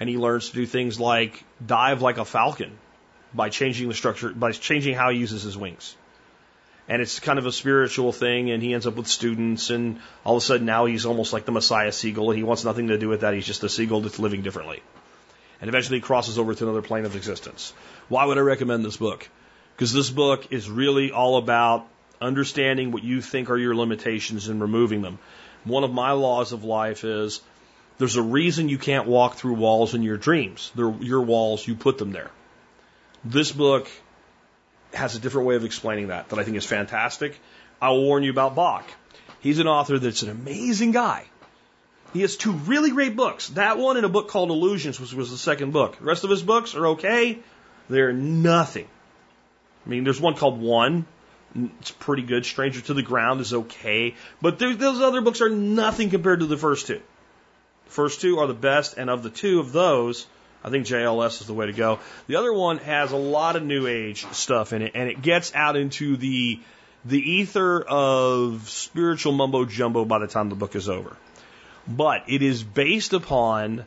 And 0.00 0.08
he 0.08 0.16
learns 0.16 0.48
to 0.48 0.54
do 0.54 0.66
things 0.66 0.98
like 0.98 1.44
dive 1.64 2.02
like 2.02 2.18
a 2.18 2.24
falcon 2.24 2.78
by 3.34 3.50
changing 3.50 3.88
the 3.88 3.94
structure, 3.94 4.30
by 4.30 4.52
changing 4.52 4.94
how 4.94 5.10
he 5.10 5.18
uses 5.18 5.42
his 5.42 5.56
wings. 5.56 5.94
And 6.88 7.00
it's 7.00 7.20
kind 7.20 7.38
of 7.38 7.46
a 7.46 7.52
spiritual 7.52 8.10
thing. 8.12 8.50
And 8.50 8.62
he 8.62 8.72
ends 8.74 8.86
up 8.86 8.96
with 8.96 9.06
students. 9.06 9.70
And 9.70 10.00
all 10.24 10.36
of 10.36 10.42
a 10.42 10.44
sudden 10.44 10.66
now 10.66 10.86
he's 10.86 11.06
almost 11.06 11.32
like 11.32 11.44
the 11.44 11.52
Messiah 11.52 11.92
seagull. 11.92 12.30
He 12.30 12.42
wants 12.42 12.64
nothing 12.64 12.88
to 12.88 12.98
do 12.98 13.08
with 13.08 13.20
that. 13.20 13.34
He's 13.34 13.46
just 13.46 13.62
a 13.62 13.68
seagull 13.68 14.00
that's 14.00 14.18
living 14.18 14.42
differently. 14.42 14.82
And 15.60 15.68
eventually 15.68 15.98
he 15.98 16.02
crosses 16.02 16.38
over 16.38 16.54
to 16.54 16.64
another 16.64 16.82
plane 16.82 17.04
of 17.04 17.14
existence. 17.14 17.74
Why 18.08 18.24
would 18.24 18.38
I 18.38 18.40
recommend 18.40 18.84
this 18.84 18.96
book? 18.96 19.28
Because 19.76 19.92
this 19.92 20.10
book 20.10 20.50
is 20.50 20.68
really 20.68 21.12
all 21.12 21.36
about 21.36 21.86
understanding 22.20 22.90
what 22.92 23.02
you 23.02 23.20
think 23.20 23.50
are 23.50 23.56
your 23.56 23.74
limitations 23.74 24.48
and 24.48 24.60
removing 24.60 25.02
them. 25.02 25.18
One 25.64 25.84
of 25.84 25.92
my 25.92 26.12
laws 26.12 26.52
of 26.52 26.64
life 26.64 27.04
is 27.04 27.40
there's 28.00 28.16
a 28.16 28.22
reason 28.22 28.70
you 28.70 28.78
can't 28.78 29.06
walk 29.06 29.34
through 29.34 29.52
walls 29.52 29.92
in 29.92 30.02
your 30.02 30.16
dreams. 30.16 30.72
They're 30.74 30.90
your 31.00 31.20
walls, 31.20 31.68
you 31.68 31.74
put 31.74 31.98
them 31.98 32.12
there. 32.12 32.30
This 33.26 33.52
book 33.52 33.90
has 34.94 35.14
a 35.16 35.18
different 35.18 35.46
way 35.46 35.56
of 35.56 35.66
explaining 35.66 36.08
that 36.08 36.30
that 36.30 36.38
I 36.38 36.44
think 36.44 36.56
is 36.56 36.64
fantastic. 36.64 37.38
I 37.80 37.90
will 37.90 38.02
warn 38.02 38.22
you 38.22 38.30
about 38.30 38.54
Bach. 38.54 38.88
He's 39.40 39.58
an 39.58 39.68
author 39.68 39.98
that's 39.98 40.22
an 40.22 40.30
amazing 40.30 40.92
guy. 40.92 41.26
He 42.14 42.22
has 42.22 42.38
two 42.38 42.52
really 42.52 42.90
great 42.90 43.16
books. 43.16 43.48
That 43.50 43.76
one 43.76 43.98
and 43.98 44.06
a 44.06 44.08
book 44.08 44.28
called 44.28 44.50
Illusions, 44.50 44.98
which 44.98 45.12
was 45.12 45.30
the 45.30 45.36
second 45.36 45.74
book. 45.74 45.98
The 45.98 46.04
rest 46.04 46.24
of 46.24 46.30
his 46.30 46.42
books 46.42 46.74
are 46.74 46.86
okay. 46.94 47.38
They're 47.90 48.14
nothing. 48.14 48.88
I 49.84 49.90
mean, 49.90 50.04
there's 50.04 50.20
one 50.20 50.36
called 50.36 50.58
One. 50.58 51.04
It's 51.54 51.90
pretty 51.90 52.22
good. 52.22 52.46
Stranger 52.46 52.80
to 52.80 52.94
the 52.94 53.02
Ground 53.02 53.42
is 53.42 53.52
okay. 53.52 54.14
But 54.40 54.58
those 54.58 55.02
other 55.02 55.20
books 55.20 55.42
are 55.42 55.50
nothing 55.50 56.08
compared 56.08 56.40
to 56.40 56.46
the 56.46 56.56
first 56.56 56.86
two. 56.86 57.02
First 57.90 58.20
two 58.20 58.38
are 58.38 58.46
the 58.46 58.54
best, 58.54 58.96
and 58.96 59.10
of 59.10 59.24
the 59.24 59.30
two 59.30 59.58
of 59.58 59.72
those, 59.72 60.26
I 60.62 60.70
think 60.70 60.86
JLS 60.86 61.40
is 61.40 61.46
the 61.48 61.54
way 61.54 61.66
to 61.66 61.72
go. 61.72 61.98
The 62.28 62.36
other 62.36 62.52
one 62.52 62.78
has 62.78 63.10
a 63.10 63.16
lot 63.16 63.56
of 63.56 63.64
new 63.64 63.88
age 63.88 64.24
stuff 64.32 64.72
in 64.72 64.82
it, 64.82 64.92
and 64.94 65.08
it 65.08 65.20
gets 65.20 65.52
out 65.54 65.76
into 65.76 66.16
the 66.16 66.60
the 67.04 67.18
ether 67.18 67.80
of 67.80 68.68
spiritual 68.68 69.32
mumbo 69.32 69.64
jumbo 69.64 70.04
by 70.04 70.18
the 70.18 70.28
time 70.28 70.50
the 70.50 70.54
book 70.54 70.76
is 70.76 70.88
over. 70.88 71.16
But 71.88 72.24
it 72.28 72.42
is 72.42 72.62
based 72.62 73.12
upon 73.12 73.84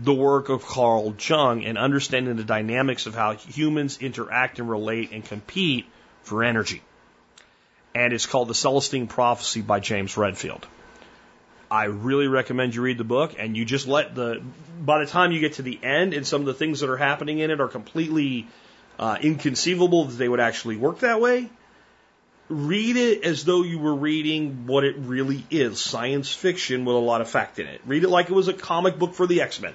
the 0.00 0.14
work 0.14 0.48
of 0.48 0.66
Carl 0.66 1.14
Jung 1.16 1.64
and 1.64 1.78
understanding 1.78 2.34
the 2.36 2.42
dynamics 2.44 3.06
of 3.06 3.14
how 3.14 3.34
humans 3.34 3.98
interact 4.00 4.58
and 4.58 4.68
relate 4.68 5.12
and 5.12 5.24
compete 5.24 5.86
for 6.22 6.42
energy. 6.42 6.82
And 7.94 8.12
it's 8.12 8.26
called 8.26 8.48
The 8.48 8.54
Celestine 8.54 9.06
Prophecy 9.06 9.60
by 9.60 9.78
James 9.78 10.16
Redfield. 10.16 10.66
I 11.74 11.86
really 11.86 12.28
recommend 12.28 12.76
you 12.76 12.82
read 12.82 12.98
the 12.98 13.04
book 13.04 13.34
and 13.36 13.56
you 13.56 13.64
just 13.64 13.88
let 13.88 14.14
the, 14.14 14.40
by 14.80 15.00
the 15.00 15.06
time 15.06 15.32
you 15.32 15.40
get 15.40 15.54
to 15.54 15.62
the 15.62 15.76
end 15.82 16.14
and 16.14 16.24
some 16.24 16.40
of 16.40 16.46
the 16.46 16.54
things 16.54 16.80
that 16.80 16.88
are 16.88 16.96
happening 16.96 17.40
in 17.40 17.50
it 17.50 17.60
are 17.60 17.66
completely 17.66 18.46
uh, 18.96 19.18
inconceivable 19.20 20.04
that 20.04 20.14
they 20.14 20.28
would 20.28 20.38
actually 20.38 20.76
work 20.76 21.00
that 21.00 21.20
way. 21.20 21.50
Read 22.48 22.96
it 22.96 23.24
as 23.24 23.44
though 23.44 23.64
you 23.64 23.80
were 23.80 23.94
reading 23.94 24.68
what 24.68 24.84
it 24.84 24.94
really 24.98 25.44
is 25.50 25.80
science 25.80 26.32
fiction 26.32 26.84
with 26.84 26.94
a 26.94 27.00
lot 27.00 27.20
of 27.20 27.28
fact 27.28 27.58
in 27.58 27.66
it. 27.66 27.80
Read 27.86 28.04
it 28.04 28.08
like 28.08 28.30
it 28.30 28.34
was 28.34 28.46
a 28.46 28.52
comic 28.52 28.96
book 28.96 29.14
for 29.14 29.26
the 29.26 29.42
X 29.42 29.60
Men. 29.60 29.74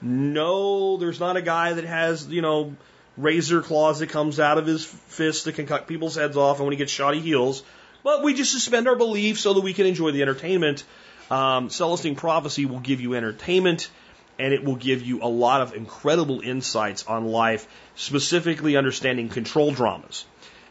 No, 0.00 0.96
there's 0.96 1.20
not 1.20 1.36
a 1.36 1.42
guy 1.42 1.74
that 1.74 1.84
has, 1.84 2.28
you 2.28 2.40
know, 2.40 2.76
razor 3.18 3.60
claws 3.60 3.98
that 3.98 4.08
comes 4.08 4.40
out 4.40 4.56
of 4.56 4.66
his 4.66 4.86
fist 4.86 5.44
that 5.44 5.56
can 5.56 5.66
cut 5.66 5.86
people's 5.86 6.14
heads 6.14 6.38
off, 6.38 6.56
and 6.56 6.64
when 6.64 6.72
he 6.72 6.78
gets 6.78 6.92
shot, 6.92 7.12
he 7.12 7.20
heals. 7.20 7.62
But 8.02 8.22
we 8.22 8.32
just 8.32 8.52
suspend 8.52 8.88
our 8.88 8.96
belief 8.96 9.38
so 9.38 9.52
that 9.52 9.60
we 9.60 9.74
can 9.74 9.84
enjoy 9.84 10.12
the 10.12 10.22
entertainment. 10.22 10.84
Um, 11.30 11.68
Celestine 11.68 12.16
Prophecy 12.16 12.66
will 12.66 12.80
give 12.80 13.00
you 13.00 13.14
entertainment 13.14 13.90
and 14.38 14.54
it 14.54 14.64
will 14.64 14.76
give 14.76 15.02
you 15.02 15.22
a 15.22 15.28
lot 15.28 15.60
of 15.60 15.74
incredible 15.74 16.40
insights 16.40 17.06
on 17.06 17.26
life, 17.26 17.68
specifically 17.94 18.76
understanding 18.76 19.28
control 19.28 19.70
dramas. 19.70 20.24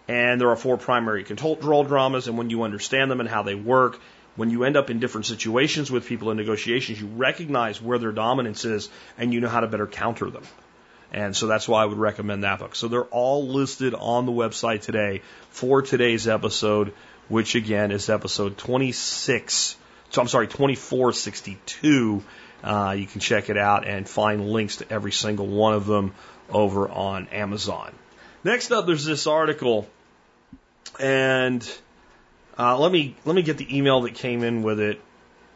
And 0.08 0.42
there 0.42 0.50
are 0.50 0.56
four 0.56 0.78
primary 0.78 1.24
control 1.24 1.56
dramas, 1.56 2.28
and 2.28 2.36
when 2.36 2.50
you 2.50 2.64
understand 2.64 3.12
them 3.12 3.20
and 3.20 3.30
how 3.30 3.44
they 3.44 3.54
work, 3.54 4.00
when 4.36 4.50
you 4.50 4.64
end 4.64 4.76
up 4.76 4.90
in 4.90 5.00
different 5.00 5.28
situations 5.28 5.92
with 5.92 6.08
people 6.08 6.32
in 6.32 6.38
negotiations, 6.38 7.00
you 7.00 7.06
recognize 7.08 7.80
where 7.80 8.00
their 8.00 8.12
dominance 8.12 8.66
is 8.66 8.90
and 9.20 9.34
you 9.34 9.40
know 9.40 9.50
how 9.50 9.60
to 9.60 9.68
better 9.68 9.86
counter 9.86 10.32
them. 10.32 10.44
And 11.12 11.36
so 11.36 11.46
that's 11.46 11.68
why 11.68 11.84
I 11.84 11.86
would 11.86 11.98
recommend 11.98 12.44
that 12.44 12.60
book. 12.60 12.76
So 12.76 12.88
they're 12.88 13.04
all 13.04 13.48
listed 13.48 13.94
on 13.94 14.26
the 14.26 14.32
website 14.32 14.82
today 14.82 15.22
for 15.50 15.82
today's 15.82 16.28
episode, 16.28 16.94
which 17.28 17.54
again 17.54 17.92
is 17.92 18.10
episode 18.10 18.58
26. 18.58 19.76
So 20.12 20.22
I'm 20.22 20.28
sorry, 20.28 20.48
2462. 20.48 22.24
Uh, 22.64 22.96
you 22.98 23.06
can 23.06 23.22
check 23.22 23.50
it 23.50 23.58
out 23.58 23.88
and 23.88 24.08
find 24.08 24.50
links 24.50 24.78
to 24.78 24.92
every 24.92 25.12
single 25.12 25.48
one 25.48 25.74
of 25.74 25.86
them 25.86 26.14
over 26.50 26.90
on 26.90 27.28
Amazon. 27.28 27.94
Next 28.44 28.72
up, 28.72 28.86
there's 28.86 29.06
this 29.06 29.28
article, 29.28 29.88
and 31.00 31.70
uh, 32.58 32.78
let 32.78 32.92
me 32.92 33.16
let 33.26 33.36
me 33.36 33.42
get 33.42 33.58
the 33.58 33.78
email 33.78 34.02
that 34.02 34.16
came 34.16 34.44
in 34.44 34.64
with 34.64 34.80
it. 34.80 35.00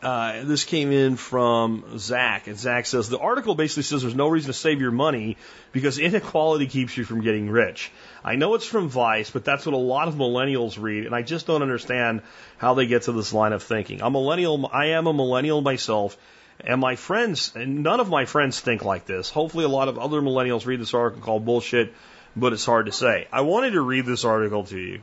Uh, 0.04 0.44
this 0.44 0.66
came 0.66 0.92
in 0.92 1.16
from 1.16 1.98
Zach, 1.98 2.48
and 2.48 2.58
Zach 2.60 2.86
says 2.86 3.08
the 3.08 3.20
article 3.20 3.56
basically 3.56 3.84
says 3.84 4.02
there's 4.02 4.14
no 4.14 4.28
reason 4.28 4.48
to 4.48 4.54
save 4.54 4.82
your 4.82 4.92
money 4.92 5.38
because 5.72 5.98
inequality 5.98 6.68
keeps 6.68 6.98
you 6.98 7.06
from 7.06 7.22
getting 7.22 7.50
rich. 7.50 7.90
I 8.22 8.36
know 8.36 8.56
it's 8.56 8.66
from 8.66 8.90
Vice, 8.90 9.32
but 9.32 9.46
that's 9.46 9.66
what 9.66 9.74
a 9.74 9.78
lot 9.78 10.10
of 10.10 10.16
millennials 10.16 10.78
read, 10.78 11.06
and 11.06 11.16
I 11.16 11.22
just 11.22 11.48
don't 11.48 11.62
understand 11.62 12.22
how 12.58 12.74
they 12.74 12.86
get 12.86 13.04
to 13.04 13.14
this 13.14 13.32
line 13.32 13.54
of 13.54 13.64
thinking. 13.64 14.02
A 14.02 14.10
millennial. 14.10 14.70
I 14.74 14.88
am 14.88 15.08
a 15.08 15.14
millennial 15.14 15.62
myself, 15.62 16.18
and 16.60 16.82
my 16.82 16.98
friends, 16.98 17.54
and 17.56 17.82
none 17.82 18.02
of 18.02 18.10
my 18.10 18.26
friends 18.26 18.60
think 18.60 18.84
like 18.84 19.06
this. 19.06 19.30
Hopefully, 19.30 19.64
a 19.64 19.70
lot 19.70 19.88
of 19.88 19.98
other 19.98 20.22
millennials 20.22 20.66
read 20.66 20.82
this 20.82 20.94
article 20.94 21.24
called 21.24 21.46
bullshit, 21.46 21.94
but 22.36 22.52
it's 22.52 22.66
hard 22.66 22.88
to 22.88 22.92
say. 22.92 23.30
I 23.32 23.40
wanted 23.42 23.72
to 23.72 23.82
read 23.82 24.06
this 24.06 24.26
article 24.26 24.66
to 24.66 24.78
you. 24.78 25.00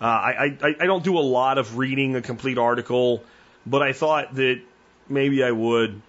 Uh, 0.00 0.04
I, 0.04 0.56
I, 0.60 0.76
I 0.80 0.86
don't 0.86 1.04
do 1.04 1.16
a 1.16 1.20
lot 1.20 1.58
of 1.58 1.76
reading 1.76 2.16
a 2.16 2.22
complete 2.22 2.58
article 2.58 3.22
but 3.66 3.82
I 3.82 3.92
thought 3.92 4.34
that 4.34 4.60
maybe 5.08 5.42
I 5.42 5.50
would. 5.50 6.00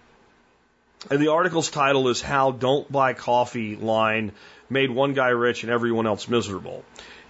And 1.10 1.20
the 1.20 1.32
article's 1.32 1.70
title 1.70 2.08
is 2.10 2.22
How 2.22 2.52
Don't 2.52 2.92
Buy 2.92 3.14
Coffee 3.14 3.76
Line 3.76 4.32
Made 4.70 4.92
One 4.92 5.14
Guy 5.14 5.30
Rich 5.30 5.64
and 5.64 5.72
Everyone 5.72 6.06
Else 6.06 6.28
Miserable. 6.28 6.84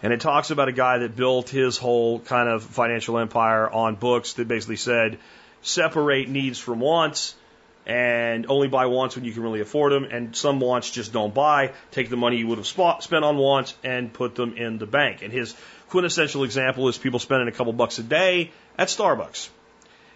And 0.03 0.11
it 0.11 0.19
talks 0.19 0.51
about 0.51 0.67
a 0.67 0.73
guy 0.73 0.99
that 0.99 1.15
built 1.15 1.49
his 1.49 1.77
whole 1.77 2.19
kind 2.19 2.49
of 2.49 2.63
financial 2.63 3.17
empire 3.17 3.69
on 3.69 3.95
books 3.95 4.33
that 4.33 4.47
basically 4.47 4.75
said 4.75 5.19
separate 5.61 6.27
needs 6.27 6.59
from 6.59 6.79
wants 6.79 7.35
and 7.85 8.45
only 8.49 8.67
buy 8.67 8.87
wants 8.87 9.15
when 9.15 9.25
you 9.25 9.31
can 9.31 9.43
really 9.43 9.61
afford 9.61 9.91
them. 9.91 10.05
And 10.05 10.35
some 10.35 10.59
wants 10.59 10.91
just 10.91 11.13
don't 11.13 11.33
buy. 11.33 11.73
Take 11.91 12.09
the 12.09 12.17
money 12.17 12.37
you 12.37 12.47
would 12.47 12.57
have 12.57 12.67
spent 12.67 13.25
on 13.25 13.37
wants 13.37 13.75
and 13.83 14.11
put 14.11 14.35
them 14.35 14.55
in 14.57 14.77
the 14.77 14.85
bank. 14.85 15.21
And 15.21 15.31
his 15.31 15.55
quintessential 15.89 16.43
example 16.43 16.87
is 16.87 16.97
people 16.97 17.19
spending 17.19 17.47
a 17.47 17.51
couple 17.51 17.73
bucks 17.73 17.99
a 17.99 18.03
day 18.03 18.51
at 18.77 18.87
Starbucks. 18.87 19.49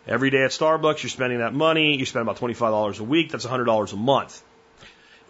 Every 0.07 0.29
day 0.29 0.43
at 0.43 0.51
Starbucks, 0.51 1.01
you're 1.01 1.09
spending 1.09 1.39
that 1.39 1.53
money. 1.53 1.97
You 1.97 2.05
spend 2.05 2.21
about 2.21 2.37
$25 2.37 2.99
a 2.99 3.03
week. 3.03 3.31
That's 3.31 3.45
$100 3.45 3.93
a 3.93 3.95
month. 3.95 4.43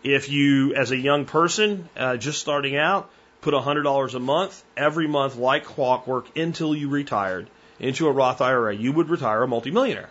If 0.03 0.29
you, 0.29 0.75
as 0.75 0.91
a 0.91 0.97
young 0.97 1.25
person, 1.25 1.87
uh, 1.95 2.17
just 2.17 2.41
starting 2.41 2.75
out, 2.75 3.09
put 3.39 3.53
$100 3.53 4.13
a 4.13 4.19
month 4.19 4.63
every 4.75 5.07
month, 5.07 5.37
like 5.37 5.63
clockwork, 5.63 6.37
until 6.37 6.75
you 6.75 6.89
retired 6.89 7.47
into 7.79 8.07
a 8.07 8.11
Roth 8.11 8.41
IRA, 8.41 8.75
you 8.75 8.91
would 8.91 9.09
retire 9.09 9.43
a 9.43 9.47
multimillionaire. 9.47 10.09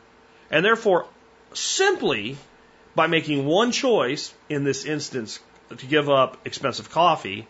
And 0.50 0.64
therefore, 0.64 1.06
simply 1.52 2.38
by 2.94 3.06
making 3.06 3.44
one 3.44 3.70
choice, 3.70 4.32
in 4.48 4.64
this 4.64 4.86
instance, 4.86 5.40
to 5.76 5.86
give 5.86 6.08
up 6.08 6.38
expensive 6.46 6.90
coffee, 6.90 7.46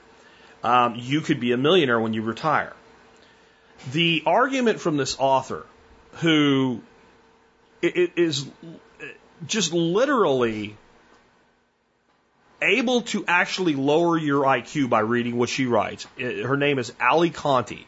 um, 0.65 0.95
you 0.97 1.21
could 1.21 1.39
be 1.39 1.53
a 1.53 1.57
millionaire 1.57 2.01
when 2.01 2.13
you 2.13 2.23
retire. 2.23 2.73
The 3.93 4.23
argument 4.27 4.81
from 4.81 4.97
this 4.97 5.17
author, 5.19 5.67
who 6.15 6.81
is 7.85 8.47
just 9.47 9.73
literally 9.73 10.77
able 12.63 13.03
to 13.03 13.25
actually 13.27 13.75
lower 13.75 14.17
your 14.17 14.45
IQ 14.45 14.89
by 14.89 15.01
reading 15.01 15.37
what 15.37 15.49
she 15.49 15.67
writes. 15.67 16.07
Her 16.19 16.57
name 16.57 16.79
is 16.79 16.93
Allie 16.99 17.31
Conti. 17.31 17.87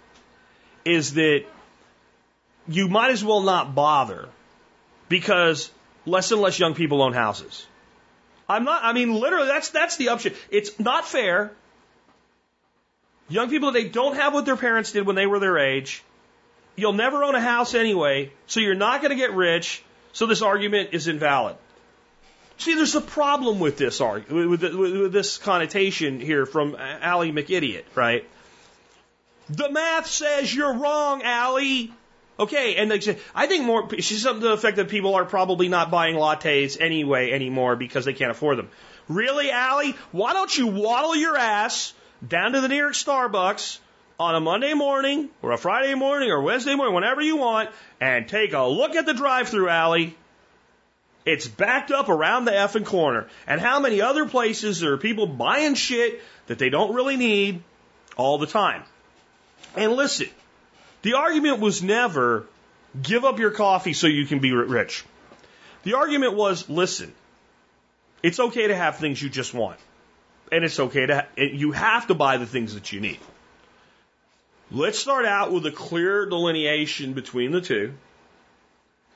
Is 0.84 1.14
that 1.14 1.44
you 2.68 2.88
might 2.88 3.11
as 3.11 3.24
well 3.24 3.40
not 3.40 3.74
bother 3.74 4.28
because 5.09 5.70
less 6.05 6.30
and 6.32 6.40
less 6.40 6.59
young 6.59 6.74
people 6.74 7.03
own 7.03 7.12
houses. 7.12 7.66
I'm 8.49 8.64
not, 8.64 8.84
I 8.84 8.92
mean, 8.92 9.12
literally, 9.12 9.49
that's, 9.49 9.70
that's 9.70 9.97
the 9.97 10.09
option. 10.11 10.34
It's 10.51 10.78
not 10.78 11.07
fair. 11.07 11.53
Young 13.28 13.51
people, 13.51 13.72
they 13.72 13.88
don't 13.88 14.14
have 14.14 14.32
what 14.32 14.47
their 14.47 14.57
parents 14.57 14.92
did 14.92 15.05
when 15.05 15.16
they 15.16 15.26
were 15.26 15.40
their 15.40 15.59
age. 15.59 16.05
You'll 16.77 16.93
never 16.93 17.24
own 17.24 17.35
a 17.35 17.41
house 17.41 17.74
anyway, 17.74 18.33
so 18.47 18.61
you're 18.61 18.74
not 18.74 19.01
going 19.01 19.11
to 19.11 19.16
get 19.16 19.33
rich. 19.33 19.83
So 20.12 20.27
this 20.27 20.43
argument 20.43 20.91
is 20.93 21.09
invalid. 21.09 21.57
See, 22.59 22.74
there's 22.74 22.95
a 22.95 23.01
problem 23.01 23.61
with 23.61 23.77
this 23.77 24.01
argument, 24.01 24.51
with, 24.51 24.62
with 24.62 25.12
this 25.12 25.37
connotation 25.39 26.20
here 26.20 26.47
from 26.47 26.77
Allie 26.77 27.33
McIdiot, 27.33 27.85
right? 27.95 28.27
The 29.49 29.70
math 29.70 30.07
says 30.07 30.55
you're 30.55 30.74
wrong, 30.74 31.22
Allie. 31.22 31.93
Okay, 32.39 32.77
and 32.77 32.91
they 32.91 33.18
I 33.35 33.47
think 33.47 33.64
more, 33.64 33.89
she's 33.99 34.22
something 34.22 34.43
to 34.43 34.49
the 34.49 34.55
effect 34.55 34.77
that 34.77 34.89
people 34.89 35.14
are 35.14 35.24
probably 35.24 35.68
not 35.68 35.91
buying 35.91 36.16
lattes 36.16 36.79
anyway 36.79 37.33
anymore 37.33 37.77
because 37.77 38.05
they 38.05 38.12
can't 38.12 38.31
afford 38.31 38.59
them. 38.59 38.68
Really, 39.09 39.51
Allie? 39.51 39.95
Why 40.12 40.33
don't 40.35 40.57
you 40.57 40.66
waddle 40.66 41.16
your 41.16 41.37
ass 41.37 41.95
down 42.27 42.53
to 42.53 42.61
the 42.61 42.68
nearest 42.68 43.07
Starbucks 43.07 43.79
on 44.19 44.35
a 44.35 44.41
Monday 44.41 44.75
morning 44.75 45.29
or 45.43 45.53
a 45.53 45.59
Friday 45.59 45.95
morning 45.95 46.31
or 46.31 46.43
Wednesday 46.43 46.75
morning, 46.75 46.95
whenever 46.95 47.21
you 47.21 47.37
want, 47.37 47.71
and 48.01 48.29
take 48.29 48.53
a 48.53 48.62
look 48.62 48.95
at 48.95 49.07
the 49.07 49.14
drive 49.14 49.49
through 49.49 49.69
alley. 49.69 50.17
It's 51.25 51.49
backed 51.49 51.91
up 51.91 52.09
around 52.09 52.45
the 52.45 52.53
effing 52.53 52.87
corner. 52.87 53.27
And 53.47 53.61
how 53.61 53.81
many 53.81 54.01
other 54.01 54.27
places 54.27 54.85
are 54.85 54.97
people 54.97 55.27
buying 55.27 55.75
shit 55.75 56.21
that 56.47 56.59
they 56.59 56.71
don't 56.71 56.95
really 56.95 57.17
need 57.17 57.62
all 58.17 58.39
the 58.39 58.47
time. 58.47 58.83
And 59.77 59.93
listen, 59.93 60.29
the 61.03 61.14
argument 61.14 61.61
was 61.61 61.83
never 61.83 62.47
give 63.01 63.25
up 63.25 63.39
your 63.39 63.51
coffee 63.51 63.93
so 63.93 64.07
you 64.07 64.27
can 64.27 64.39
be 64.39 64.53
rich. 64.53 65.05
The 65.83 65.95
argument 65.95 66.35
was 66.35 66.69
listen, 66.69 67.12
it's 68.23 68.41
okay 68.41 68.69
to 68.69 68.77
have 68.77 68.97
things 68.97 69.21
you 69.21 69.29
just 69.29 69.53
want. 69.53 69.79
And 70.51 70.64
it's 70.64 70.79
okay 70.79 71.07
to, 71.07 71.27
you 71.37 71.73
have 71.73 72.07
to 72.07 72.14
buy 72.14 72.39
the 72.39 72.47
things 72.47 72.75
that 72.75 72.93
you 72.93 73.01
need. 73.01 73.19
Let's 74.70 74.98
start 74.98 75.26
out 75.26 75.52
with 75.52 75.64
a 75.66 75.70
clear 75.70 76.26
delineation 76.26 77.12
between 77.12 77.52
the 77.52 77.60
two 77.60 77.94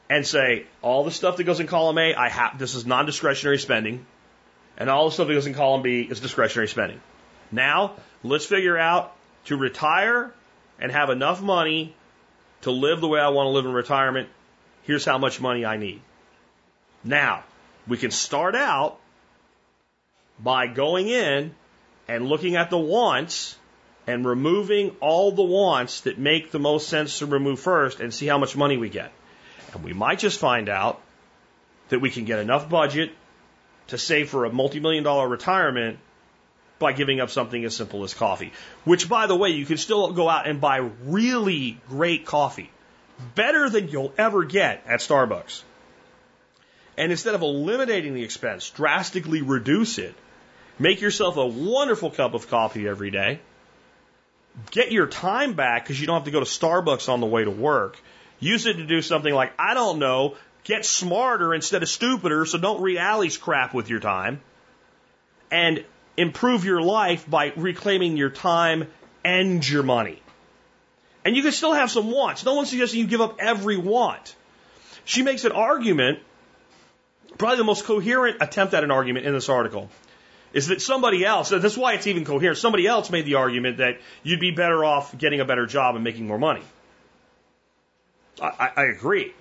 and 0.08 0.24
say 0.24 0.66
all 0.80 1.02
the 1.02 1.10
stuff 1.10 1.38
that 1.38 1.44
goes 1.44 1.58
in 1.58 1.66
column 1.66 1.98
A, 1.98 2.14
I 2.14 2.28
have 2.28 2.56
this 2.56 2.76
is 2.76 2.86
non-discretionary 2.86 3.58
spending, 3.58 4.06
and 4.78 4.88
all 4.88 5.06
the 5.06 5.12
stuff 5.12 5.26
that 5.26 5.34
goes 5.34 5.48
in 5.48 5.54
column 5.54 5.82
B 5.82 6.02
is 6.02 6.20
discretionary 6.20 6.68
spending. 6.68 7.00
Now, 7.50 7.96
let's 8.22 8.46
figure 8.46 8.78
out 8.78 9.16
to 9.46 9.56
retire 9.56 10.32
and 10.78 10.92
have 10.92 11.10
enough 11.10 11.42
money 11.42 11.96
to 12.62 12.70
live 12.70 13.00
the 13.00 13.08
way 13.08 13.18
I 13.18 13.30
want 13.30 13.46
to 13.46 13.50
live 13.50 13.66
in 13.66 13.72
retirement. 13.72 14.28
Here's 14.82 15.04
how 15.04 15.18
much 15.18 15.40
money 15.40 15.64
I 15.64 15.78
need. 15.78 16.00
Now, 17.02 17.42
we 17.88 17.96
can 17.96 18.12
start 18.12 18.54
out 18.54 19.00
by 20.38 20.68
going 20.68 21.08
in 21.08 21.56
and 22.06 22.28
looking 22.28 22.54
at 22.54 22.70
the 22.70 22.78
wants 22.78 23.56
and 24.10 24.26
removing 24.26 24.96
all 25.00 25.30
the 25.30 25.42
wants 25.42 26.00
that 26.02 26.18
make 26.18 26.50
the 26.50 26.58
most 26.58 26.88
sense 26.88 27.20
to 27.20 27.26
remove 27.26 27.60
first 27.60 28.00
and 28.00 28.12
see 28.12 28.26
how 28.26 28.38
much 28.38 28.56
money 28.56 28.76
we 28.76 28.88
get. 28.88 29.12
And 29.72 29.84
we 29.84 29.92
might 29.92 30.18
just 30.18 30.40
find 30.40 30.68
out 30.68 31.00
that 31.90 32.00
we 32.00 32.10
can 32.10 32.24
get 32.24 32.40
enough 32.40 32.68
budget 32.68 33.12
to 33.88 33.98
save 33.98 34.28
for 34.28 34.44
a 34.44 34.52
multi-million 34.52 35.04
dollar 35.04 35.28
retirement 35.28 35.98
by 36.80 36.92
giving 36.92 37.20
up 37.20 37.30
something 37.30 37.64
as 37.64 37.76
simple 37.76 38.02
as 38.02 38.14
coffee. 38.14 38.52
Which, 38.84 39.08
by 39.08 39.26
the 39.28 39.36
way, 39.36 39.50
you 39.50 39.64
can 39.64 39.76
still 39.76 40.12
go 40.12 40.28
out 40.28 40.48
and 40.48 40.60
buy 40.60 40.78
really 41.04 41.78
great 41.88 42.26
coffee. 42.26 42.70
Better 43.34 43.68
than 43.70 43.88
you'll 43.88 44.14
ever 44.18 44.44
get 44.44 44.82
at 44.86 45.00
Starbucks. 45.00 45.62
And 46.96 47.12
instead 47.12 47.34
of 47.34 47.42
eliminating 47.42 48.14
the 48.14 48.24
expense, 48.24 48.70
drastically 48.70 49.42
reduce 49.42 49.98
it. 49.98 50.14
Make 50.78 51.00
yourself 51.00 51.36
a 51.36 51.46
wonderful 51.46 52.10
cup 52.10 52.34
of 52.34 52.48
coffee 52.48 52.88
every 52.88 53.10
day 53.10 53.40
get 54.70 54.92
your 54.92 55.06
time 55.06 55.54
back 55.54 55.84
because 55.84 56.00
you 56.00 56.06
don't 56.06 56.16
have 56.16 56.24
to 56.24 56.30
go 56.30 56.40
to 56.40 56.46
Starbucks 56.46 57.08
on 57.08 57.20
the 57.20 57.26
way 57.26 57.44
to 57.44 57.50
work. 57.50 57.98
Use 58.38 58.66
it 58.66 58.74
to 58.74 58.86
do 58.86 59.02
something 59.02 59.32
like, 59.32 59.52
I 59.58 59.74
don't 59.74 59.98
know, 59.98 60.36
get 60.64 60.84
smarter 60.84 61.54
instead 61.54 61.82
of 61.82 61.88
stupider, 61.88 62.46
so 62.46 62.58
don't 62.58 62.80
read 62.82 62.98
Allie's 62.98 63.36
crap 63.36 63.74
with 63.74 63.90
your 63.90 64.00
time. 64.00 64.40
And 65.50 65.84
improve 66.16 66.64
your 66.64 66.80
life 66.80 67.28
by 67.28 67.52
reclaiming 67.56 68.16
your 68.16 68.30
time 68.30 68.86
and 69.24 69.66
your 69.68 69.82
money. 69.82 70.22
And 71.24 71.36
you 71.36 71.42
can 71.42 71.52
still 71.52 71.72
have 71.72 71.90
some 71.90 72.10
wants. 72.10 72.44
No 72.44 72.54
one's 72.54 72.70
suggesting 72.70 73.00
you 73.00 73.06
give 73.06 73.20
up 73.20 73.36
every 73.40 73.76
want. 73.76 74.34
She 75.04 75.22
makes 75.22 75.44
an 75.44 75.52
argument 75.52 76.20
probably 77.36 77.58
the 77.58 77.64
most 77.64 77.84
coherent 77.84 78.38
attempt 78.40 78.74
at 78.74 78.84
an 78.84 78.90
argument 78.90 79.26
in 79.26 79.32
this 79.32 79.48
article 79.48 79.90
is 80.52 80.68
that 80.68 80.82
somebody 80.82 81.24
else, 81.24 81.48
that's 81.50 81.76
why 81.76 81.94
it's 81.94 82.06
even 82.06 82.24
coherent, 82.24 82.58
somebody 82.58 82.86
else 82.86 83.10
made 83.10 83.24
the 83.24 83.36
argument 83.36 83.78
that 83.78 84.00
you'd 84.22 84.40
be 84.40 84.50
better 84.50 84.84
off 84.84 85.16
getting 85.16 85.40
a 85.40 85.44
better 85.44 85.66
job 85.66 85.94
and 85.94 86.02
making 86.02 86.26
more 86.26 86.38
money. 86.38 86.62
I, 88.42 88.70
I, 88.76 88.84
agree. 88.84 89.34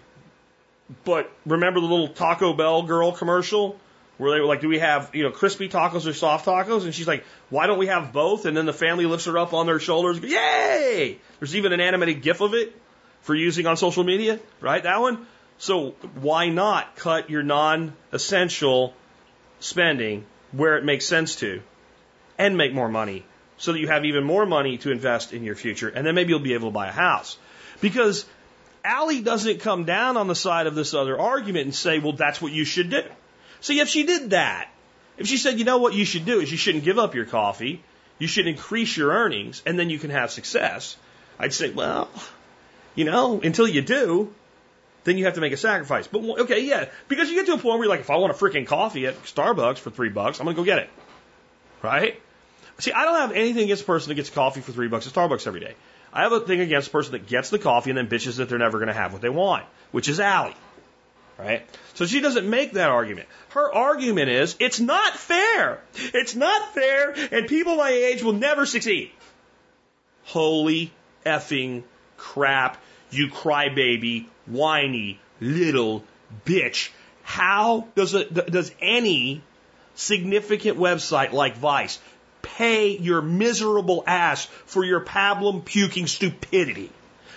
But 1.06 1.32
remember 1.46 1.80
the 1.80 1.88
little 1.88 2.10
Taco 2.10 2.54
Bell 2.54 2.84
girl 2.84 3.12
commercial 3.12 3.80
where 4.18 4.32
they 4.32 4.42
were 4.42 4.46
like, 4.46 4.60
do 4.60 4.68
we 4.68 4.80
have, 4.80 5.12
you 5.14 5.24
know, 5.24 5.32
crispy 5.32 5.70
tacos 5.70 6.06
or 6.06 6.14
soft 6.14 6.46
tacos? 6.46 6.84
And 6.84 6.94
she's 6.94 7.08
like, 7.08 7.24
why 7.50 7.68
don't 7.68 7.80
we 7.80 7.88
have 7.88 8.12
both? 8.12 8.46
And 8.46 8.58
then 8.58 8.66
the 8.66 8.74
family 8.74 9.06
lifts 9.06 9.26
her 9.26 9.38
up 9.38 9.54
on 9.54 9.66
their 9.66 9.80
shoulders. 9.80 10.20
Yay! 10.20 11.18
There's 11.40 11.56
even 11.56 11.72
an 11.72 11.80
animated 11.80 12.22
gif 12.22 12.42
of 12.42 12.54
it 12.54 12.76
for 13.22 13.34
using 13.34 13.66
on 13.66 13.78
social 13.78 14.04
media, 14.04 14.40
right? 14.60 14.84
That 14.84 15.00
one. 15.00 15.26
So 15.58 15.92
why 16.16 16.50
not 16.50 16.98
cut 16.98 17.30
your 17.30 17.44
non-essential 17.44 18.94
spending 19.60 20.26
where 20.52 20.78
it 20.78 20.84
makes 20.84 21.06
sense 21.06 21.36
to 21.38 21.62
and 22.38 22.58
make 22.58 22.74
more 22.74 22.90
money 22.90 23.26
so 23.58 23.74
that 23.74 23.80
you 23.80 23.88
have 23.88 24.06
even 24.06 24.24
more 24.24 24.46
money 24.46 24.78
to 24.78 24.92
invest 24.92 25.34
in 25.34 25.44
your 25.44 25.56
future 25.56 25.90
and 25.90 26.06
then 26.06 26.16
maybe 26.16 26.30
you'll 26.30 26.40
be 26.40 26.54
able 26.54 26.70
to 26.70 26.74
buy 26.74 26.88
a 26.88 26.92
house. 26.92 27.38
Because 27.82 28.26
Allie 28.84 29.22
doesn't 29.22 29.60
come 29.60 29.86
down 29.86 30.18
on 30.18 30.28
the 30.28 30.36
side 30.36 30.68
of 30.68 30.76
this 30.76 30.94
other 30.94 31.20
argument 31.20 31.66
and 31.66 31.76
say, 31.76 32.00
well, 32.00 32.14
that's 32.14 32.42
what 32.42 32.52
you 32.52 32.66
should 32.66 32.90
do. 32.90 33.04
See, 33.62 33.80
if 33.80 33.90
she 33.90 34.04
did 34.04 34.32
that, 34.32 34.70
if 35.18 35.28
she 35.28 35.38
said, 35.38 35.60
you 35.60 35.66
know 35.66 35.80
what 35.80 35.94
you 35.94 36.06
should 36.06 36.26
do 36.26 36.40
is 36.40 36.50
you 36.50 36.58
shouldn't 36.58 36.86
give 36.86 36.98
up 36.98 37.14
your 37.14 37.26
coffee, 37.26 37.84
you 38.18 38.28
should 38.28 38.48
increase 38.48 38.96
your 38.96 39.12
earnings, 39.12 39.62
and 39.66 39.78
then 39.78 39.90
you 39.90 40.00
can 40.00 40.10
have 40.12 40.32
success, 40.32 40.96
I'd 41.38 41.54
say, 41.54 41.70
well, 41.70 42.10
you 42.96 43.06
know, 43.06 43.42
until 43.42 43.68
you 43.68 43.82
do, 43.82 44.34
then 45.04 45.18
you 45.18 45.26
have 45.26 45.36
to 45.36 45.42
make 45.42 45.54
a 45.54 45.58
sacrifice. 45.58 46.08
But 46.08 46.22
okay, 46.42 46.62
yeah, 46.66 46.86
because 47.08 47.30
you 47.30 47.36
get 47.36 47.46
to 47.48 47.54
a 47.54 47.58
point 47.58 47.80
where 47.80 47.80
you're 47.80 47.90
like, 47.90 48.02
if 48.02 48.10
I 48.10 48.18
want 48.18 48.32
a 48.32 48.36
freaking 48.36 48.68
coffee 48.68 49.08
at 49.08 49.22
Starbucks 49.24 49.80
for 49.80 49.90
three 49.90 50.10
bucks, 50.10 50.40
I'm 50.40 50.46
gonna 50.46 50.56
go 50.56 50.64
get 50.64 50.80
it, 50.80 50.90
right? 51.82 52.20
See, 52.80 52.92
I 52.92 53.04
don't 53.04 53.20
have 53.20 53.32
anything 53.32 53.64
against 53.64 53.84
a 53.84 53.86
person 53.86 54.10
that 54.10 54.16
gets 54.16 54.30
coffee 54.30 54.62
for 54.62 54.72
three 54.72 54.88
bucks 54.88 55.08
at 55.08 55.14
Starbucks 55.14 55.48
every 55.48 55.60
day. 55.60 55.76
I 56.14 56.24
have 56.24 56.32
a 56.32 56.40
thing 56.40 56.60
against 56.60 56.88
a 56.88 56.92
person 56.92 57.12
that 57.12 57.28
gets 57.28 57.50
the 57.50 57.60
coffee 57.60 57.92
and 57.92 57.98
then 57.98 58.08
bitches 58.08 58.38
that 58.38 58.50
they're 58.50 58.58
never 58.58 58.80
gonna 58.80 58.94
have 58.94 59.14
what 59.14 59.22
they 59.22 59.30
want, 59.30 59.66
which 59.92 60.08
is 60.08 60.20
Allie 60.20 60.56
right? 61.40 61.66
So 61.94 62.06
she 62.06 62.20
doesn't 62.20 62.48
make 62.48 62.74
that 62.74 62.90
argument. 62.90 63.28
Her 63.50 63.74
argument 63.74 64.30
is 64.30 64.56
it's 64.60 64.80
not 64.80 65.16
fair. 65.16 65.82
It's 65.96 66.36
not 66.36 66.74
fair, 66.74 67.16
and 67.32 67.48
people 67.48 67.76
my 67.78 67.90
age 67.90 68.22
will 68.22 68.34
never 68.34 68.66
succeed. 68.66 69.12
Holy 70.26 70.92
effing 71.26 71.84
crap, 72.18 72.78
you 73.10 73.30
crybaby, 73.30 74.26
whiny 74.50 75.20
little 75.40 76.04
bitch. 76.46 76.90
How 77.24 77.88
does 77.96 78.14
it, 78.14 78.34
does 78.34 78.72
any 78.82 79.42
significant 79.96 80.78
website 80.78 81.32
like 81.32 81.58
Vice 81.58 82.00
pay 82.42 82.98
your 82.98 83.22
miserable 83.22 84.04
ass 84.08 84.46
for 84.66 84.84
your 84.84 85.02
pablum 85.02 85.64
puking 85.64 86.08
stupidity? 86.08 86.92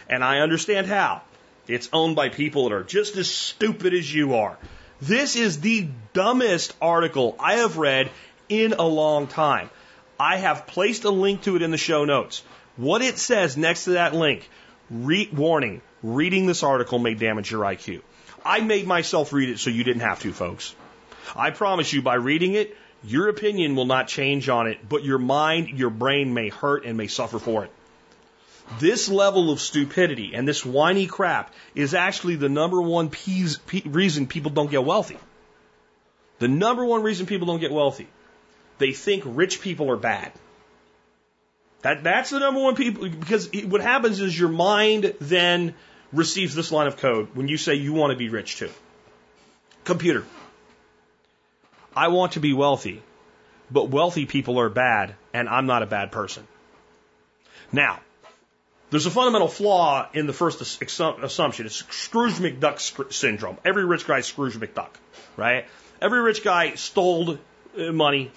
And 0.09 0.25
I 0.25 0.41
understand 0.41 0.87
how. 0.87 1.23
It's 1.69 1.89
owned 1.93 2.17
by 2.17 2.29
people 2.29 2.69
that 2.69 2.75
are 2.75 2.83
just 2.83 3.17
as 3.17 3.31
stupid 3.31 3.95
as 3.95 4.13
you 4.13 4.35
are. 4.35 4.59
This 5.01 5.37
is 5.37 5.61
the 5.61 5.89
dumbest 6.13 6.75
article 6.81 7.37
I 7.39 7.55
have 7.55 7.77
read 7.77 8.11
in 8.49 8.73
a 8.73 8.87
long 8.87 9.27
time. 9.27 9.71
I 10.19 10.37
have 10.37 10.67
placed 10.67 11.05
a 11.05 11.11
link 11.11 11.43
to 11.43 11.57
it 11.57 11.63
in 11.63 11.71
the 11.71 11.79
show 11.79 12.05
notes. 12.05 12.43
What 12.77 13.03
it 13.03 13.19
says 13.19 13.57
next 13.57 13.85
to 13.85 13.91
that 13.93 14.15
link, 14.15 14.49
re- 14.91 15.29
warning, 15.33 15.83
reading 16.03 16.47
this 16.47 16.63
article 16.63 16.99
may 16.99 17.15
damage 17.15 17.51
your 17.51 17.63
IQ. 17.63 18.03
I 18.45 18.61
made 18.61 18.87
myself 18.87 19.33
read 19.33 19.49
it 19.49 19.59
so 19.59 19.71
you 19.71 19.85
didn't 19.85 20.03
have 20.03 20.21
to, 20.21 20.33
folks. 20.33 20.75
I 21.37 21.51
promise 21.51 21.93
you, 21.93 22.03
by 22.03 22.15
reading 22.15 22.55
it, 22.55 22.77
your 23.05 23.29
opinion 23.29 23.77
will 23.77 23.85
not 23.85 24.09
change 24.09 24.49
on 24.49 24.67
it, 24.67 24.89
but 24.89 25.05
your 25.05 25.19
mind, 25.19 25.71
your 25.71 25.91
brain 25.91 26.35
may 26.35 26.49
hurt 26.49 26.85
and 26.85 26.97
may 26.97 27.07
suffer 27.07 27.39
for 27.39 27.65
it. 27.65 27.71
This 28.79 29.09
level 29.09 29.51
of 29.51 29.61
stupidity 29.61 30.33
and 30.35 30.47
this 30.47 30.65
whiny 30.65 31.07
crap 31.07 31.53
is 31.75 31.95
actually 31.95 32.37
the 32.37 32.49
number 32.49 32.81
one 32.81 33.11
peas, 33.11 33.59
pe 33.59 33.83
reason 33.85 34.27
people 34.27 34.51
don't 34.51 34.71
get 34.71 34.85
wealthy. 34.85 35.19
The 36.39 36.49
number 36.49 36.85
one 36.85 37.03
reason 37.03 37.27
people 37.27 37.47
don't 37.47 37.61
get 37.61 37.73
wealthy. 37.73 38.09
They 38.79 38.93
think 38.93 39.25
rich 39.27 39.61
people 39.61 39.91
are 39.91 39.97
bad. 39.97 40.33
That, 41.83 42.05
that's 42.05 42.31
the 42.31 42.39
number 42.39 42.61
one 42.61 42.77
people, 42.77 43.09
because 43.09 43.49
it, 43.53 43.69
what 43.69 43.81
happens 43.81 44.21
is 44.21 44.39
your 44.39 44.49
mind 44.49 45.15
then 45.21 45.75
receives 46.13 46.55
this 46.55 46.71
line 46.73 46.87
of 46.87 46.97
code 46.97 47.29
when 47.35 47.49
you 47.49 47.57
say 47.57 47.75
you 47.75 47.93
want 47.93 48.11
to 48.11 48.17
be 48.17 48.29
rich 48.29 48.57
too. 48.57 48.71
Computer. 49.85 50.25
I 51.95 52.09
want 52.09 52.33
to 52.33 52.41
be 52.41 52.53
wealthy, 52.53 53.03
but 53.71 53.91
wealthy 53.91 54.27
people 54.27 54.59
are 54.61 54.69
bad, 54.69 55.15
and 55.35 55.49
I'm 55.49 55.67
not 55.67 55.83
a 55.83 55.87
bad 55.87 56.13
person. 56.13 56.47
Now, 57.71 58.01
there's 58.91 59.07
a 59.07 59.11
fundamental 59.11 59.49
flaw 59.49 60.09
in 60.13 60.27
the 60.27 60.33
first 60.33 60.61
assumption. 60.61 61.67
It's 61.67 61.85
Scrooge 61.91 62.35
McDuck 62.35 63.13
syndrome. 63.13 63.57
Every 63.65 63.85
rich 63.85 64.07
guy 64.07 64.21
Scrooge 64.21 64.55
McDuck, 64.55 64.91
right? 65.37 65.67
Every 66.01 66.21
rich 66.21 66.45
guy 66.45 66.75
stole 66.75 67.39
uh, 67.79 67.93
money, 67.93 68.31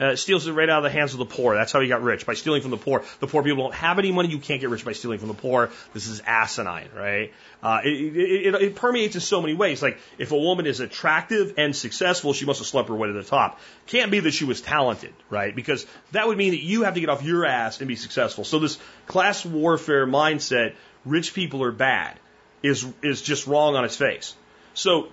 uh, 0.00 0.16
steals 0.16 0.46
it 0.46 0.52
right 0.52 0.68
out 0.68 0.78
of 0.78 0.84
the 0.84 0.90
hands 0.90 1.12
of 1.12 1.18
the 1.18 1.26
poor. 1.26 1.54
That's 1.54 1.72
how 1.72 1.80
he 1.80 1.88
got 1.88 2.02
rich 2.02 2.24
by 2.24 2.34
stealing 2.34 2.62
from 2.62 2.70
the 2.70 2.76
poor. 2.76 3.04
The 3.20 3.26
poor 3.26 3.42
people 3.42 3.64
don't 3.64 3.74
have 3.74 3.98
any 3.98 4.10
money. 4.10 4.28
You 4.28 4.38
can't 4.38 4.60
get 4.60 4.70
rich 4.70 4.84
by 4.84 4.92
stealing 4.92 5.18
from 5.18 5.28
the 5.28 5.34
poor. 5.34 5.70
This 5.92 6.06
is 6.06 6.20
asinine, 6.24 6.88
right? 6.94 7.32
Uh, 7.62 7.80
it, 7.84 7.88
it, 7.88 8.54
it, 8.54 8.62
it, 8.62 8.74
permeates 8.74 9.14
in 9.14 9.20
so 9.20 9.40
many 9.40 9.54
ways. 9.54 9.82
Like 9.82 9.98
if 10.18 10.32
a 10.32 10.36
woman 10.36 10.66
is 10.66 10.80
attractive 10.80 11.54
and 11.58 11.76
successful, 11.76 12.32
she 12.32 12.46
must 12.46 12.60
have 12.60 12.66
slept 12.66 12.88
her 12.88 12.94
way 12.94 13.08
to 13.08 13.14
the 13.14 13.22
top. 13.22 13.60
Can't 13.86 14.10
be 14.10 14.20
that 14.20 14.32
she 14.32 14.44
was 14.44 14.60
talented, 14.60 15.12
right? 15.30 15.54
Because 15.54 15.86
that 16.12 16.26
would 16.26 16.38
mean 16.38 16.52
that 16.52 16.62
you 16.62 16.84
have 16.84 16.94
to 16.94 17.00
get 17.00 17.08
off 17.08 17.22
your 17.22 17.44
ass 17.44 17.80
and 17.80 17.88
be 17.88 17.96
successful. 17.96 18.44
So 18.44 18.58
this 18.58 18.78
class 19.06 19.44
warfare 19.44 20.06
mindset, 20.06 20.74
rich 21.04 21.34
people 21.34 21.62
are 21.62 21.72
bad, 21.72 22.18
is 22.62 22.86
is 23.02 23.20
just 23.20 23.46
wrong 23.46 23.76
on 23.76 23.84
its 23.84 23.96
face. 23.96 24.34
So 24.74 25.08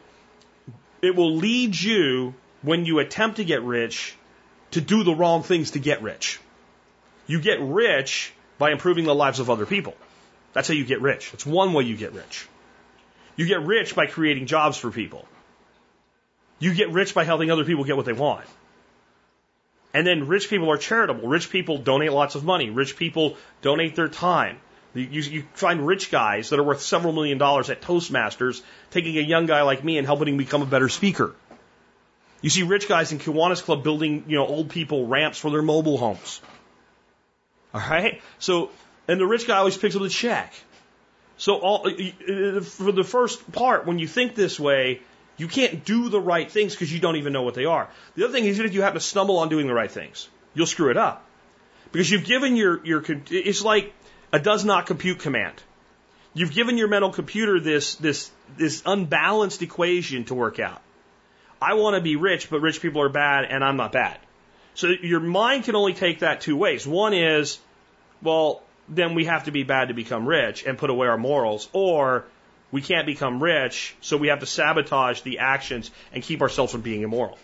it 1.02 1.16
will 1.16 1.36
lead 1.36 1.80
you 1.80 2.34
when 2.62 2.86
you 2.86 3.00
attempt 3.00 3.38
to 3.38 3.46
get 3.46 3.64
rich 3.64 4.16
to 4.72 4.82
do 4.82 5.04
the 5.04 5.14
wrong 5.14 5.44
things 5.44 5.72
to 5.72 5.80
get 5.80 6.02
rich. 6.02 6.40
You 7.28 7.42
get 7.42 7.60
rich 7.62 8.34
by 8.58 8.72
improving 8.72 9.06
the 9.06 9.16
lives 9.16 9.40
of 9.40 9.50
other 9.50 9.66
people. 9.66 9.96
That's 10.54 10.68
how 10.68 10.74
you 10.74 10.86
get 10.86 11.02
rich. 11.02 11.32
It's 11.34 11.46
one 11.46 11.74
way 11.74 11.84
you 11.84 11.96
get 11.96 12.14
rich. 12.14 12.48
You 13.36 13.46
get 13.46 13.62
rich 13.62 13.96
by 13.96 14.08
creating 14.08 14.48
jobs 14.48 14.78
for 14.78 14.92
people. 14.92 15.26
You 16.60 16.74
get 16.74 16.92
rich 16.92 17.14
by 17.14 17.24
helping 17.24 17.52
other 17.52 17.64
people 17.64 17.84
get 17.86 17.96
what 17.96 18.06
they 18.06 18.14
want. 18.14 18.46
And 19.94 20.06
then 20.06 20.28
rich 20.28 20.50
people 20.50 20.72
are 20.72 20.78
charitable. 20.78 21.28
Rich 21.28 21.50
people 21.50 21.78
donate 21.78 22.12
lots 22.12 22.36
of 22.36 22.44
money. 22.44 22.70
Rich 22.70 22.98
people 22.98 23.38
donate 23.62 23.96
their 23.96 24.08
time. 24.08 24.58
You, 24.94 25.04
you, 25.04 25.44
find 25.54 25.86
rich 25.86 26.12
guys 26.12 26.50
that 26.50 26.60
are 26.60 26.64
worth 26.64 26.82
several 26.82 27.14
million 27.14 27.38
dollars 27.38 27.70
at 27.70 27.82
Toastmasters 27.82 28.62
taking 28.92 29.18
a 29.18 29.22
young 29.22 29.46
guy 29.46 29.62
like 29.62 29.84
me 29.84 29.98
and 29.98 30.06
helping 30.06 30.28
him 30.28 30.38
become 30.38 30.62
a 30.62 30.66
better 30.66 30.90
speaker. 30.90 31.36
You 32.42 32.50
see 32.50 32.64
rich 32.64 32.88
guys 32.88 33.12
in 33.12 33.20
Kiwanis 33.20 33.62
Club 33.64 33.84
building, 33.84 34.26
you 34.28 34.38
know, 34.38 34.46
old 34.46 34.70
people 34.70 35.08
ramps 35.08 35.38
for 35.38 35.52
their 35.52 35.62
mobile 35.62 35.98
homes. 35.98 36.42
All 37.74 37.82
right? 37.82 38.22
So, 38.40 38.72
and 39.08 39.20
the 39.20 39.26
rich 39.26 39.46
guy 39.48 39.58
always 39.58 39.78
picks 39.78 39.96
up 39.96 40.02
the 40.02 40.10
check. 40.10 40.54
So 41.38 41.56
all, 41.56 41.90
for 42.62 42.92
the 42.92 43.04
first 43.04 43.52
part, 43.52 43.86
when 43.86 44.00
you 44.00 44.08
think 44.08 44.36
this 44.36 44.60
way, 44.60 45.02
you 45.38 45.48
can't 45.48 45.86
do 45.86 46.10
the 46.10 46.20
right 46.20 46.50
things 46.52 46.74
because 46.74 46.92
you 46.92 47.00
don't 47.00 47.16
even 47.16 47.32
know 47.32 47.44
what 47.44 47.54
they 47.54 47.66
are. 47.66 47.90
The 48.16 48.26
other 48.26 48.34
thing 48.34 48.46
is 48.46 48.58
that 48.58 48.66
if 48.66 48.74
you 48.74 48.82
happen 48.82 49.00
to 49.00 49.06
stumble 49.06 49.38
on 49.38 49.50
doing 49.50 49.68
the 49.68 49.74
right 49.74 49.92
things, 49.92 50.28
you'll 50.54 50.66
screw 50.66 50.92
it 50.92 50.98
up. 50.98 51.26
Because 51.92 52.12
you've 52.12 52.26
given 52.26 52.56
your, 52.56 52.86
your, 52.86 53.04
it's 53.30 53.64
like 53.64 53.94
a 54.34 54.40
does 54.40 54.66
not 54.66 54.86
compute 54.86 55.20
command. 55.20 55.56
You've 56.34 56.52
given 56.52 56.78
your 56.78 56.88
mental 56.88 57.12
computer 57.12 57.60
this, 57.60 57.96
this, 57.96 58.30
this 58.58 58.84
unbalanced 58.86 59.62
equation 59.62 60.26
to 60.26 60.36
work 60.36 60.60
out. 60.60 60.82
I 61.62 61.74
want 61.74 61.96
to 61.96 62.02
be 62.02 62.16
rich, 62.16 62.50
but 62.50 62.62
rich 62.62 62.82
people 62.82 63.02
are 63.02 63.10
bad 63.10 63.46
and 63.46 63.64
I'm 63.64 63.78
not 63.78 63.92
bad. 63.92 64.18
So 64.76 64.88
your 64.88 65.20
mind 65.20 65.66
can 65.66 65.76
only 65.76 65.94
take 65.94 66.20
that 66.20 66.42
two 66.42 66.56
ways. 66.56 66.88
One 66.88 67.14
is, 67.14 67.60
well, 68.22 68.62
then 68.88 69.14
we 69.14 69.26
have 69.26 69.46
to 69.46 69.52
be 69.52 69.64
bad 69.64 69.90
to 69.90 69.94
become 69.94 70.26
rich 70.26 70.66
and 70.66 70.78
put 70.78 70.90
away 70.90 71.08
our 71.08 71.18
morals, 71.18 71.70
or 71.74 72.26
we 72.72 72.82
can't 72.82 73.06
become 73.06 73.42
rich, 73.44 73.96
so 74.02 74.16
we 74.18 74.30
have 74.30 74.40
to 74.40 74.46
sabotage 74.46 75.22
the 75.22 75.40
actions 75.40 75.92
and 76.14 76.24
keep 76.24 76.42
ourselves 76.42 76.72
from 76.72 76.82
being 76.82 77.02
immoral. 77.02 77.38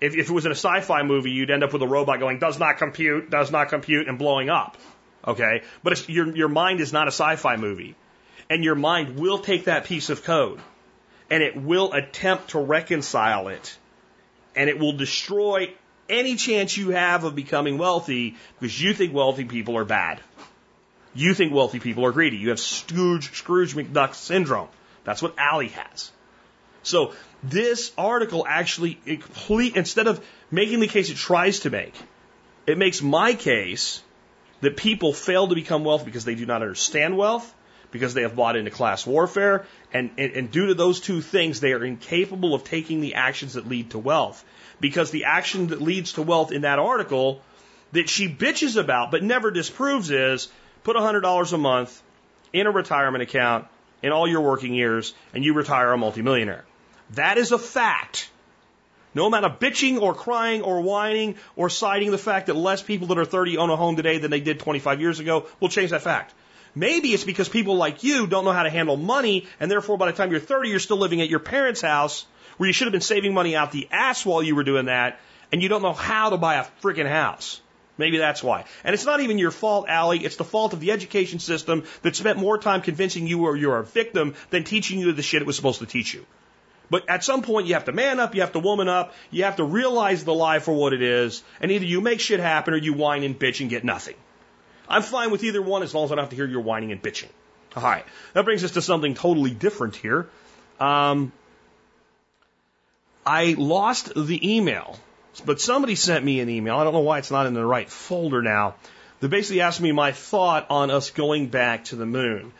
If, 0.00 0.14
if 0.14 0.30
it 0.30 0.32
was 0.32 0.46
in 0.46 0.52
a 0.52 0.54
sci-fi 0.54 1.02
movie, 1.02 1.30
you'd 1.30 1.50
end 1.50 1.64
up 1.64 1.72
with 1.72 1.82
a 1.82 1.86
robot 1.86 2.20
going, 2.20 2.38
does 2.38 2.58
not 2.58 2.78
compute, 2.78 3.30
does 3.30 3.50
not 3.50 3.68
compute, 3.68 4.08
and 4.08 4.18
blowing 4.18 4.48
up. 4.48 4.76
Okay? 5.26 5.62
But 5.82 6.08
your, 6.08 6.34
your 6.34 6.48
mind 6.48 6.80
is 6.80 6.92
not 6.92 7.08
a 7.08 7.12
sci-fi 7.12 7.56
movie. 7.56 7.96
And 8.48 8.64
your 8.64 8.76
mind 8.76 9.18
will 9.18 9.38
take 9.38 9.64
that 9.64 9.84
piece 9.84 10.08
of 10.08 10.24
code 10.24 10.60
and 11.30 11.42
it 11.42 11.56
will 11.56 11.92
attempt 11.92 12.50
to 12.50 12.58
reconcile 12.58 13.48
it. 13.48 13.76
And 14.56 14.68
it 14.68 14.78
will 14.78 14.92
destroy 14.92 15.74
any 16.08 16.36
chance 16.36 16.76
you 16.76 16.90
have 16.90 17.24
of 17.24 17.34
becoming 17.34 17.78
wealthy 17.78 18.36
because 18.58 18.80
you 18.80 18.94
think 18.94 19.12
wealthy 19.12 19.44
people 19.44 19.76
are 19.76 19.84
bad. 19.84 20.20
You 21.14 21.34
think 21.34 21.52
wealthy 21.52 21.80
people 21.80 22.04
are 22.06 22.12
greedy. 22.12 22.36
You 22.36 22.50
have 22.50 22.60
Scrooge, 22.60 23.32
Scrooge 23.32 23.74
McDuck 23.74 24.14
syndrome. 24.14 24.68
That's 25.04 25.22
what 25.22 25.34
Allie 25.38 25.68
has. 25.68 26.10
So 26.82 27.12
this 27.42 27.92
article 27.98 28.46
actually 28.46 28.94
complete 28.94 29.76
instead 29.76 30.06
of 30.06 30.24
making 30.50 30.80
the 30.80 30.86
case 30.86 31.10
it 31.10 31.16
tries 31.16 31.60
to 31.60 31.70
make, 31.70 31.94
it 32.66 32.78
makes 32.78 33.02
my 33.02 33.34
case 33.34 34.02
that 34.60 34.76
people 34.76 35.12
fail 35.12 35.48
to 35.48 35.54
become 35.54 35.84
wealthy 35.84 36.06
because 36.06 36.24
they 36.24 36.34
do 36.34 36.46
not 36.46 36.62
understand 36.62 37.16
wealth, 37.16 37.52
because 37.90 38.14
they 38.14 38.22
have 38.22 38.36
bought 38.36 38.56
into 38.56 38.70
class 38.70 39.06
warfare, 39.06 39.66
and, 39.92 40.10
and, 40.18 40.32
and 40.32 40.50
due 40.50 40.66
to 40.66 40.74
those 40.74 41.00
two 41.00 41.20
things, 41.20 41.60
they 41.60 41.72
are 41.72 41.84
incapable 41.84 42.54
of 42.54 42.64
taking 42.64 43.00
the 43.00 43.14
actions 43.14 43.54
that 43.54 43.68
lead 43.68 43.90
to 43.90 43.98
wealth. 43.98 44.44
Because 44.80 45.10
the 45.10 45.24
action 45.24 45.68
that 45.68 45.80
leads 45.80 46.12
to 46.14 46.22
wealth 46.22 46.52
in 46.52 46.62
that 46.62 46.78
article 46.78 47.42
that 47.92 48.08
she 48.08 48.28
bitches 48.28 48.76
about 48.76 49.10
but 49.10 49.22
never 49.22 49.50
disproves 49.50 50.10
is 50.10 50.48
put 50.84 50.96
$100 50.96 51.52
a 51.52 51.58
month 51.58 52.02
in 52.52 52.66
a 52.66 52.70
retirement 52.70 53.22
account 53.22 53.66
in 54.02 54.12
all 54.12 54.28
your 54.28 54.42
working 54.42 54.74
years 54.74 55.14
and 55.34 55.44
you 55.44 55.54
retire 55.54 55.92
a 55.92 55.98
multimillionaire. 55.98 56.64
That 57.10 57.38
is 57.38 57.52
a 57.52 57.58
fact. 57.58 58.30
No 59.14 59.26
amount 59.26 59.46
of 59.46 59.58
bitching 59.58 60.00
or 60.00 60.14
crying 60.14 60.62
or 60.62 60.80
whining 60.80 61.36
or 61.56 61.70
citing 61.70 62.10
the 62.10 62.18
fact 62.18 62.46
that 62.46 62.54
less 62.54 62.82
people 62.82 63.08
that 63.08 63.18
are 63.18 63.24
30 63.24 63.56
own 63.56 63.70
a 63.70 63.76
home 63.76 63.96
today 63.96 64.18
than 64.18 64.30
they 64.30 64.40
did 64.40 64.60
25 64.60 65.00
years 65.00 65.18
ago 65.18 65.46
will 65.60 65.70
change 65.70 65.90
that 65.90 66.02
fact. 66.02 66.34
Maybe 66.78 67.12
it's 67.12 67.24
because 67.24 67.48
people 67.48 67.74
like 67.74 68.04
you 68.04 68.28
don't 68.28 68.44
know 68.44 68.52
how 68.52 68.62
to 68.62 68.70
handle 68.70 68.96
money 68.96 69.48
and 69.58 69.68
therefore 69.68 69.98
by 69.98 70.06
the 70.06 70.16
time 70.16 70.30
you're 70.30 70.38
30 70.38 70.68
you're 70.68 70.78
still 70.78 70.96
living 70.96 71.20
at 71.20 71.28
your 71.28 71.40
parents' 71.40 71.80
house 71.82 72.24
where 72.56 72.68
you 72.68 72.72
should 72.72 72.86
have 72.86 72.92
been 72.92 73.00
saving 73.00 73.34
money 73.34 73.56
out 73.56 73.72
the 73.72 73.88
ass 73.90 74.24
while 74.24 74.44
you 74.44 74.54
were 74.54 74.62
doing 74.62 74.86
that 74.86 75.18
and 75.50 75.60
you 75.60 75.68
don't 75.68 75.82
know 75.82 75.92
how 75.92 76.30
to 76.30 76.36
buy 76.36 76.54
a 76.54 76.66
freaking 76.80 77.08
house. 77.08 77.60
Maybe 77.96 78.18
that's 78.18 78.44
why. 78.44 78.64
And 78.84 78.94
it's 78.94 79.04
not 79.04 79.18
even 79.18 79.38
your 79.38 79.50
fault, 79.50 79.86
Allie. 79.88 80.24
It's 80.24 80.36
the 80.36 80.44
fault 80.44 80.72
of 80.72 80.78
the 80.78 80.92
education 80.92 81.40
system 81.40 81.82
that 82.02 82.14
spent 82.14 82.38
more 82.38 82.56
time 82.56 82.80
convincing 82.80 83.26
you 83.26 83.44
or 83.44 83.56
you're 83.56 83.78
a 83.78 83.84
victim 83.84 84.36
than 84.50 84.62
teaching 84.62 85.00
you 85.00 85.10
the 85.10 85.22
shit 85.22 85.42
it 85.42 85.48
was 85.48 85.56
supposed 85.56 85.80
to 85.80 85.86
teach 85.86 86.14
you. 86.14 86.24
But 86.90 87.10
at 87.10 87.24
some 87.24 87.42
point, 87.42 87.66
you 87.66 87.74
have 87.74 87.86
to 87.86 87.92
man 87.92 88.20
up, 88.20 88.36
you 88.36 88.42
have 88.42 88.52
to 88.52 88.60
woman 88.60 88.88
up, 88.88 89.14
you 89.32 89.44
have 89.44 89.56
to 89.56 89.64
realize 89.64 90.22
the 90.24 90.32
lie 90.32 90.60
for 90.60 90.72
what 90.72 90.92
it 90.92 91.02
is, 91.02 91.42
and 91.60 91.72
either 91.72 91.84
you 91.84 92.00
make 92.00 92.20
shit 92.20 92.38
happen 92.38 92.72
or 92.72 92.76
you 92.76 92.92
whine 92.92 93.24
and 93.24 93.36
bitch 93.38 93.60
and 93.60 93.68
get 93.68 93.84
nothing. 93.84 94.14
I'm 94.88 95.02
fine 95.02 95.30
with 95.30 95.44
either 95.44 95.62
one 95.62 95.82
as 95.82 95.94
long 95.94 96.04
as 96.04 96.12
I 96.12 96.14
don't 96.14 96.24
have 96.24 96.30
to 96.30 96.36
hear 96.36 96.46
your 96.46 96.62
whining 96.62 96.92
and 96.92 97.02
bitching. 97.02 97.28
All 97.76 97.82
right. 97.82 98.04
That 98.32 98.44
brings 98.44 98.64
us 98.64 98.72
to 98.72 98.82
something 98.82 99.14
totally 99.14 99.50
different 99.50 99.96
here. 99.96 100.28
Um, 100.80 101.32
I 103.26 103.54
lost 103.58 104.12
the 104.14 104.56
email 104.56 104.98
but 105.44 105.60
somebody 105.60 105.94
sent 105.94 106.24
me 106.24 106.40
an 106.40 106.48
email. 106.48 106.76
I 106.76 106.84
don't 106.84 106.92
know 106.92 107.00
why 107.00 107.18
it's 107.18 107.30
not 107.30 107.46
in 107.46 107.54
the 107.54 107.64
right 107.64 107.88
folder 107.88 108.42
now. 108.42 108.74
They 109.20 109.28
basically 109.28 109.60
asked 109.60 109.80
me 109.80 109.92
my 109.92 110.12
thought 110.12 110.66
on 110.70 110.90
us 110.90 111.10
going 111.10 111.48
back 111.48 111.84
to 111.84 111.96
the 111.96 112.06
moon. 112.06 112.52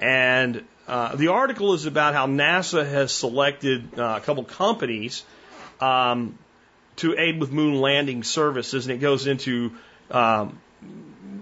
And 0.00 0.64
uh, 0.86 1.16
the 1.16 1.28
article 1.28 1.74
is 1.74 1.86
about 1.86 2.14
how 2.14 2.26
NASA 2.26 2.88
has 2.88 3.12
selected 3.12 3.98
uh, 3.98 4.18
a 4.18 4.20
couple 4.20 4.44
companies 4.44 5.24
um, 5.80 6.38
to 6.96 7.18
aid 7.18 7.40
with 7.40 7.50
moon 7.50 7.80
landing 7.80 8.22
services, 8.22 8.86
and 8.86 8.94
it 8.94 8.98
goes 8.98 9.26
into 9.26 9.72
um, 10.10 10.60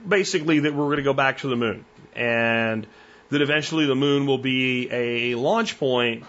basically 0.09 0.61
that 0.61 0.75
we're 0.75 0.87
going 0.87 0.97
to 0.99 1.03
go 1.03 1.13
back 1.13 1.39
to 1.39 1.49
the 1.49 1.57
moon, 1.57 1.85
and 2.15 2.87
that 3.31 3.43
eventually 3.43 3.87
the 3.87 3.95
moon 3.95 4.27
will 4.27 4.39
be 4.39 4.89
a 4.91 5.35
launch 5.35 5.79
point 5.79 6.25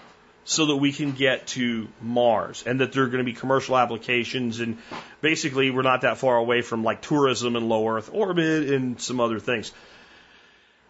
so 0.45 0.67
that 0.67 0.75
we 0.75 0.91
can 0.91 1.11
get 1.13 1.47
to 1.47 1.87
Mars 2.01 2.63
and 2.65 2.81
that 2.81 2.91
there 2.91 3.03
are 3.03 3.07
going 3.07 3.19
to 3.19 3.23
be 3.23 3.33
commercial 3.33 3.77
applications 3.77 4.59
and 4.59 4.77
basically 5.21 5.71
we're 5.71 5.83
not 5.83 6.01
that 6.01 6.17
far 6.17 6.35
away 6.35 6.61
from 6.61 6.83
like 6.83 7.01
tourism 7.01 7.55
and 7.55 7.69
low 7.69 7.87
Earth 7.87 8.09
orbit 8.13 8.69
and 8.69 8.99
some 8.99 9.21
other 9.21 9.39
things. 9.39 9.71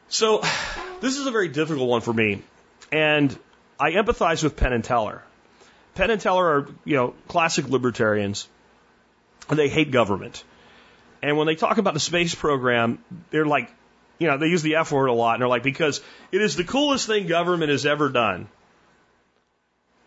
So 0.07 0.41
this 1.01 1.17
is 1.17 1.27
a 1.27 1.31
very 1.31 1.49
difficult 1.49 1.87
one 1.87 2.01
for 2.01 2.13
me 2.13 2.41
and 2.91 3.37
I 3.79 3.91
empathize 3.91 4.43
with 4.43 4.55
Penn 4.55 4.73
and 4.73 4.83
Teller. 4.83 5.23
Penn 5.95 6.09
and 6.09 6.21
Teller 6.21 6.45
are, 6.45 6.67
you 6.85 6.95
know, 6.95 7.13
classic 7.27 7.67
libertarians. 7.67 8.47
And 9.49 9.59
they 9.59 9.67
hate 9.67 9.91
government. 9.91 10.43
And 11.23 11.37
when 11.37 11.47
they 11.47 11.55
talk 11.55 11.79
about 11.79 11.95
the 11.95 11.99
space 11.99 12.35
program, 12.35 13.03
they're 13.31 13.45
like, 13.45 13.71
you 14.19 14.27
know, 14.27 14.37
they 14.37 14.47
use 14.47 14.61
the 14.61 14.75
F 14.75 14.91
word 14.91 15.07
a 15.07 15.13
lot 15.13 15.33
and 15.33 15.41
they're 15.41 15.47
like, 15.47 15.63
because 15.63 16.01
it 16.31 16.41
is 16.41 16.55
the 16.55 16.63
coolest 16.63 17.07
thing 17.07 17.25
government 17.25 17.71
has 17.71 17.85
ever 17.85 18.09
done 18.09 18.47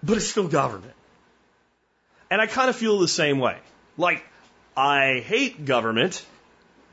but 0.07 0.17
it's 0.17 0.29
still 0.29 0.49
government. 0.49 0.95
And 2.31 2.41
I 2.41 2.47
kind 2.47 2.71
of 2.71 2.77
feel 2.77 2.99
the 2.99 3.09
same 3.09 3.39
way. 3.39 3.59
Like, 3.97 4.25
I 4.77 5.25
hate 5.27 5.65
government, 5.65 6.25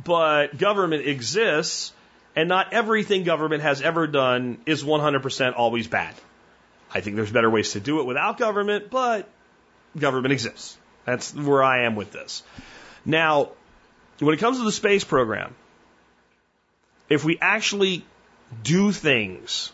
but 0.03 0.57
government 0.57 1.07
exists, 1.07 1.91
and 2.35 2.49
not 2.49 2.73
everything 2.73 3.23
government 3.23 3.61
has 3.61 3.81
ever 3.81 4.07
done 4.07 4.57
is 4.65 4.83
100% 4.83 5.53
always 5.55 5.87
bad. 5.87 6.13
I 6.93 7.01
think 7.01 7.15
there's 7.15 7.31
better 7.31 7.49
ways 7.49 7.73
to 7.73 7.79
do 7.79 7.99
it 7.99 8.05
without 8.05 8.37
government, 8.37 8.89
but 8.89 9.27
government 9.97 10.31
exists. 10.31 10.77
That's 11.05 11.33
where 11.33 11.63
I 11.63 11.83
am 11.83 11.95
with 11.95 12.11
this. 12.11 12.43
Now, 13.05 13.49
when 14.19 14.33
it 14.33 14.39
comes 14.39 14.57
to 14.57 14.63
the 14.63 14.71
space 14.71 15.03
program, 15.03 15.55
if 17.09 17.23
we 17.23 17.37
actually 17.41 18.05
do 18.63 18.91
things 18.91 19.71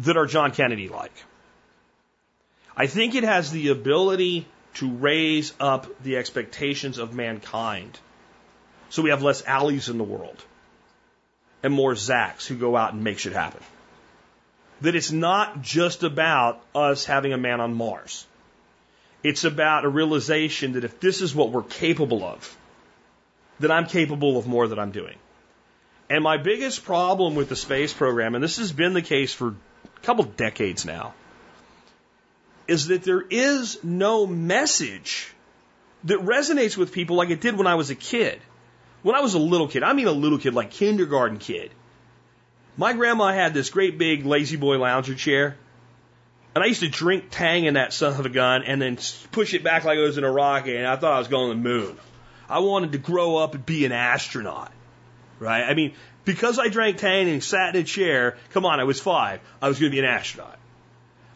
that 0.00 0.16
are 0.16 0.26
John 0.26 0.52
Kennedy 0.52 0.88
like, 0.88 1.12
I 2.76 2.86
think 2.86 3.14
it 3.14 3.24
has 3.24 3.50
the 3.50 3.68
ability 3.68 4.46
to 4.74 4.88
raise 4.88 5.52
up 5.58 6.02
the 6.02 6.16
expectations 6.16 6.98
of 6.98 7.12
mankind. 7.12 7.98
So 8.90 9.02
we 9.02 9.10
have 9.10 9.22
less 9.22 9.44
Allies 9.44 9.88
in 9.88 9.98
the 9.98 10.04
world 10.04 10.42
and 11.62 11.72
more 11.72 11.94
Zacks 11.94 12.46
who 12.46 12.56
go 12.56 12.76
out 12.76 12.92
and 12.92 13.02
make 13.02 13.18
shit 13.18 13.32
happen. 13.32 13.60
That 14.80 14.94
it's 14.94 15.10
not 15.10 15.60
just 15.60 16.04
about 16.04 16.62
us 16.74 17.04
having 17.04 17.32
a 17.32 17.38
man 17.38 17.60
on 17.60 17.74
Mars. 17.74 18.26
It's 19.24 19.42
about 19.42 19.84
a 19.84 19.88
realization 19.88 20.74
that 20.74 20.84
if 20.84 21.00
this 21.00 21.20
is 21.20 21.34
what 21.34 21.50
we're 21.50 21.64
capable 21.64 22.24
of, 22.24 22.56
then 23.60 23.70
I'm 23.70 23.86
capable 23.86 24.38
of 24.38 24.46
more 24.46 24.68
than 24.68 24.78
I'm 24.78 24.90
doing. 24.90 25.16
And 26.10 26.24
my 26.24 26.38
biggest 26.38 26.84
problem 26.84 27.34
with 27.34 27.48
the 27.48 27.56
space 27.56 27.92
program, 27.92 28.34
and 28.34 28.42
this 28.42 28.56
has 28.56 28.72
been 28.72 28.94
the 28.94 29.02
case 29.02 29.32
for 29.32 29.48
a 29.48 30.00
couple 30.02 30.24
decades 30.24 30.86
now, 30.86 31.14
is 32.66 32.86
that 32.88 33.02
there 33.02 33.24
is 33.28 33.82
no 33.82 34.26
message 34.26 35.32
that 36.04 36.18
resonates 36.20 36.76
with 36.76 36.92
people 36.92 37.16
like 37.16 37.30
it 37.30 37.40
did 37.40 37.56
when 37.56 37.66
I 37.66 37.74
was 37.74 37.90
a 37.90 37.94
kid. 37.94 38.40
When 39.02 39.14
I 39.14 39.20
was 39.20 39.34
a 39.34 39.38
little 39.38 39.68
kid, 39.68 39.82
I 39.82 39.92
mean 39.92 40.06
a 40.06 40.12
little 40.12 40.38
kid, 40.38 40.54
like 40.54 40.70
kindergarten 40.70 41.38
kid. 41.38 41.70
My 42.76 42.92
grandma 42.92 43.32
had 43.32 43.54
this 43.54 43.70
great 43.70 43.98
big 43.98 44.24
La-Z-Boy 44.24 44.78
lounger 44.78 45.14
chair. 45.14 45.56
And 46.54 46.64
I 46.64 46.68
used 46.68 46.80
to 46.80 46.88
drink 46.88 47.26
Tang 47.30 47.66
in 47.66 47.74
that 47.74 47.92
son 47.92 48.18
of 48.18 48.24
a 48.24 48.28
gun 48.28 48.62
and 48.64 48.80
then 48.80 48.98
push 49.30 49.54
it 49.54 49.62
back 49.62 49.84
like 49.84 49.98
it 49.98 50.02
was 50.02 50.18
in 50.18 50.24
a 50.24 50.30
rocket 50.30 50.76
and 50.76 50.86
I 50.86 50.96
thought 50.96 51.12
I 51.12 51.18
was 51.18 51.28
going 51.28 51.50
to 51.50 51.54
the 51.54 51.68
moon. 51.68 51.98
I 52.48 52.60
wanted 52.60 52.92
to 52.92 52.98
grow 52.98 53.36
up 53.36 53.54
and 53.54 53.64
be 53.64 53.84
an 53.84 53.92
astronaut. 53.92 54.72
Right? 55.38 55.62
I 55.62 55.74
mean, 55.74 55.94
because 56.24 56.58
I 56.58 56.68
drank 56.68 56.98
Tang 56.98 57.28
and 57.28 57.42
sat 57.42 57.74
in 57.74 57.82
a 57.82 57.84
chair, 57.84 58.36
come 58.52 58.66
on, 58.66 58.80
I 58.80 58.84
was 58.84 59.00
five, 59.00 59.40
I 59.62 59.68
was 59.68 59.78
going 59.78 59.90
to 59.92 59.94
be 59.94 60.00
an 60.00 60.04
astronaut. 60.04 60.58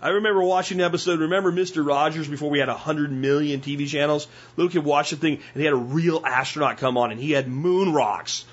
I 0.03 0.09
remember 0.09 0.43
watching 0.43 0.79
the 0.79 0.85
episode. 0.85 1.21
Remember 1.21 1.53
Mr. 1.53 1.87
Rogers 1.87 2.27
before 2.27 2.51
we 2.51 2.59
had 2.59 2.69
a 2.69 2.75
hundred 2.75 3.13
million 3.13 3.61
TV 3.61 3.87
channels? 3.87 4.27
Little 4.57 4.71
kid 4.71 4.85
watched 4.85 5.11
the 5.11 5.17
thing 5.17 5.35
and 5.35 5.61
he 5.61 5.65
had 5.65 5.73
a 5.73 5.77
real 5.77 6.21
astronaut 6.27 6.79
come 6.79 6.99
on 6.99 7.13
and 7.13 7.21
he 7.21 7.31
had 7.31 7.47
moon 7.47 7.93
rocks. 7.93 8.45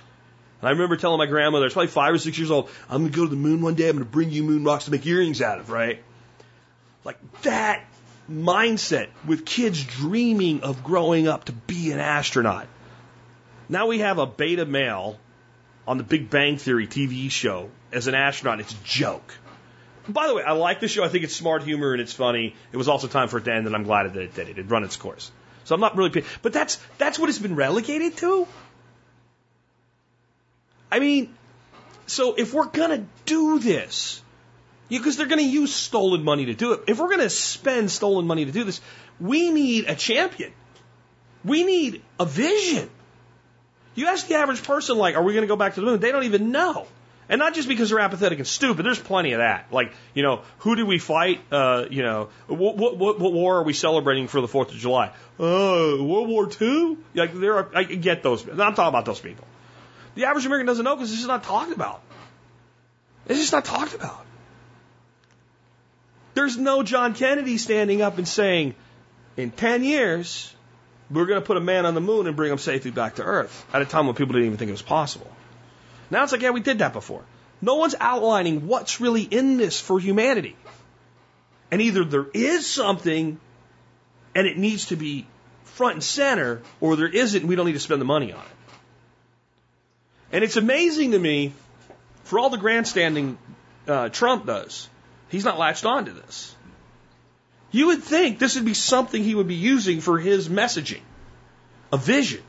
And 0.61 0.68
I 0.68 0.72
remember 0.72 0.95
telling 0.95 1.18
my 1.18 1.26
grandmother, 1.26 1.64
I 1.64 1.68
was 1.68 1.73
probably 1.73 1.88
five 1.88 2.14
or 2.14 2.19
six 2.19 2.38
years 2.38 2.52
old, 2.52 2.69
I'm 2.88 3.02
gonna 3.02 3.15
go 3.15 3.23
to 3.23 3.30
the 3.30 3.36
moon 3.36 3.64
one 3.64 3.73
day. 3.73 3.90
I'm 3.90 3.95
gonna 3.95 4.06
bring 4.06 4.30
you 4.30 4.44
moon 4.44 4.64
rocks 4.64 4.86
to 4.86 4.91
make 4.91 5.06
earrings 5.07 5.41
out 5.41 5.60
of, 5.60 5.72
right? 5.72 6.03
Like 7.03 7.18
that 7.41 7.84
mindset 8.30 9.07
with 9.26 9.45
kids 9.45 9.84
dreaming 9.84 10.61
of 10.61 10.84
growing 10.84 11.27
up 11.27 11.45
to 11.45 11.51
be 11.51 11.91
an 11.91 11.99
astronaut. 11.99 12.68
Now 13.68 13.88
we 13.88 13.99
have 13.99 14.18
a 14.18 14.26
beta 14.26 14.65
male 14.65 15.19
on 15.88 15.97
the 15.97 16.03
Big 16.03 16.30
Bang 16.30 16.57
Theory 16.57 16.88
TV 16.88 17.30
show 17.31 17.69
as 17.91 18.07
an 18.07 18.15
astronaut. 18.15 18.60
It's 18.60 18.73
a 18.73 18.84
joke. 18.84 19.34
By 20.07 20.27
the 20.27 20.34
way, 20.34 20.43
I 20.43 20.53
like 20.53 20.80
the 20.80 20.88
show. 20.88 21.03
I 21.03 21.07
think 21.07 21.23
it's 21.23 21.35
smart 21.35 21.64
humor 21.64 21.91
and 21.93 22.01
it's 22.01 22.14
funny. 22.14 22.56
It 22.72 22.77
was 22.77 22.88
also 22.88 23.07
time 23.07 23.27
for 23.27 23.38
it 23.38 23.45
to 23.45 23.53
end, 23.53 23.68
and 23.68 23.76
I'm 23.76 23.84
glad 23.84 24.11
that 24.11 24.19
it 24.19 24.34
did. 24.34 24.49
It 24.49 24.57
had 24.57 24.72
run 24.72 24.84
its 24.84 24.95
course. 24.95 25.31
So 25.65 25.76
I'm 25.76 25.81
not 25.81 25.95
really, 25.95 26.23
but 26.41 26.51
that's 26.51 26.80
that's 26.97 27.19
what 27.19 27.30
it's 27.30 27.38
been 27.38 27.56
relegated 27.56 28.18
to. 28.18 28.47
I 30.91 30.99
mean, 30.99 31.35
so 32.07 32.34
if 32.34 32.53
we're 32.53 32.65
gonna 32.65 33.06
do 33.26 33.60
this, 33.60 34.23
because 34.98 35.18
they're 35.18 35.28
gonna 35.28 35.41
use 35.41 35.74
stolen 35.74 36.24
money 36.24 36.45
to 36.45 36.53
do 36.53 36.74
it. 36.74 36.82
If 36.88 36.99
we're 36.99 37.10
gonna 37.10 37.30
spend 37.30 37.91
stolen 37.91 38.26
money 38.26 38.45
to 38.45 38.52
do 38.52 38.64
this, 38.64 38.82
we 39.20 39.52
need 39.52 39.86
a 39.88 39.95
champion. 39.95 40.53
We 41.44 41.64
need 41.64 42.02
a 42.20 42.26
vision. 42.26 42.90
You 43.95 44.07
ask 44.07 44.28
the 44.28 44.36
average 44.36 44.64
person, 44.64 44.98
like, 44.98 45.16
are 45.16 45.24
we 45.24 45.34
going 45.34 45.44
to 45.44 45.48
go 45.48 45.56
back 45.56 45.76
to 45.76 45.82
the 45.82 45.86
moon? 45.86 45.99
They 45.99 46.11
don't 46.11 46.24
even 46.24 46.52
know. 46.52 46.88
And 47.28 47.38
not 47.38 47.53
just 47.53 47.68
because 47.68 47.90
they're 47.90 47.99
apathetic 47.99 48.40
and 48.40 48.48
stupid. 48.48 48.86
There's 48.86 48.99
plenty 48.99 49.34
of 49.34 49.40
that. 49.40 49.72
Like, 49.72 49.94
you 50.14 50.24
know, 50.24 50.41
who 50.60 50.76
did 50.76 50.88
we 50.88 50.98
fight? 50.98 51.41
Uh, 51.52 51.86
you 51.90 52.02
know, 52.02 52.30
what, 52.48 52.76
what, 52.78 52.98
what, 52.98 53.20
what 53.20 53.34
war 53.34 53.57
are 53.57 53.64
we 53.64 53.74
celebrating 53.74 54.28
for 54.28 54.41
the 54.41 54.48
4th 54.48 54.70
of 54.70 54.76
July? 54.76 55.11
Uh, 55.40 55.98
World 55.99 56.28
War 56.28 56.49
II? 56.60 56.98
Like, 57.14 57.34
there 57.34 57.56
are, 57.56 57.70
I 57.76 57.84
get 57.84 58.24
those. 58.24 58.48
I'm 58.48 58.57
talking 58.57 58.88
about 58.88 59.06
those 59.06 59.20
people. 59.20 59.45
The 60.16 60.26
average 60.26 60.45
American 60.45 60.66
doesn't 60.66 60.84
know 60.84 60.95
because 60.95 61.11
it's 61.11 61.20
just 61.20 61.28
not 61.28 61.44
talked 61.44 61.72
about. 61.72 62.02
It's 63.28 63.40
just 63.40 63.53
not 63.53 63.66
talked 63.66 63.94
about. 63.94 64.26
There's 66.34 66.57
no 66.57 66.84
John 66.84 67.14
Kennedy 67.14 67.57
standing 67.57 68.01
up 68.01 68.18
and 68.18 68.27
saying, 68.27 68.76
in 69.38 69.51
10 69.51 69.84
years, 69.84 70.53
we're 71.10 71.26
going 71.26 71.41
to 71.41 71.45
put 71.45 71.57
a 71.57 71.61
man 71.61 71.85
on 71.85 71.95
the 71.95 72.01
moon 72.01 72.27
and 72.27 72.35
bring 72.35 72.51
him 72.51 72.57
safely 72.57 72.91
back 72.91 73.15
to 73.15 73.23
Earth 73.23 73.65
at 73.73 73.81
a 73.81 73.85
time 73.85 74.06
when 74.06 74.15
people 74.15 74.34
didn't 74.34 74.47
even 74.47 74.57
think 74.57 74.69
it 74.69 74.73
was 74.73 74.81
possible. 74.81 75.31
Now 76.11 76.23
it's 76.23 76.31
like, 76.31 76.41
yeah, 76.41 76.51
we 76.51 76.61
did 76.61 76.80
that 76.80 76.93
before. 76.93 77.23
No 77.61 77.76
one's 77.76 77.95
outlining 77.99 78.68
what's 78.68 79.01
really 79.01 79.23
in 79.23 79.57
this 79.57 79.80
for 79.80 79.99
humanity. 79.99 80.56
And 81.72 81.81
either 81.81 82.03
there 82.03 82.27
is 82.34 82.65
something 82.65 83.39
and 84.35 84.47
it 84.47 84.57
needs 84.57 84.88
to 84.88 84.95
be 84.95 85.27
front 85.64 85.95
and 85.95 86.03
center, 86.03 86.61
or 86.80 86.95
there 86.95 87.07
isn't 87.07 87.41
and 87.41 87.49
we 87.49 87.56
don't 87.56 87.65
need 87.65 87.73
to 87.73 87.80
spend 87.80 88.01
the 88.01 88.06
money 88.06 88.31
on 88.31 88.39
it. 88.39 88.76
And 90.31 90.43
it's 90.43 90.57
amazing 90.57 91.11
to 91.11 91.19
me, 91.19 91.53
for 92.23 92.39
all 92.39 92.49
the 92.49 92.57
grandstanding 92.57 93.38
uh, 93.88 94.10
Trump 94.10 94.45
does, 94.45 94.89
he's 95.30 95.45
not 95.45 95.57
latched 95.57 95.85
on 95.85 96.06
to 96.06 96.11
this. 96.11 96.56
You 97.72 97.88
would 97.88 98.03
think 98.03 98.39
this 98.39 98.56
would 98.56 98.65
be 98.65 98.73
something 98.73 99.23
he 99.23 99.35
would 99.35 99.47
be 99.47 99.56
using 99.56 100.01
for 100.01 100.18
his 100.18 100.49
messaging, 100.49 101.01
a 101.93 101.97
vision. 101.97 102.41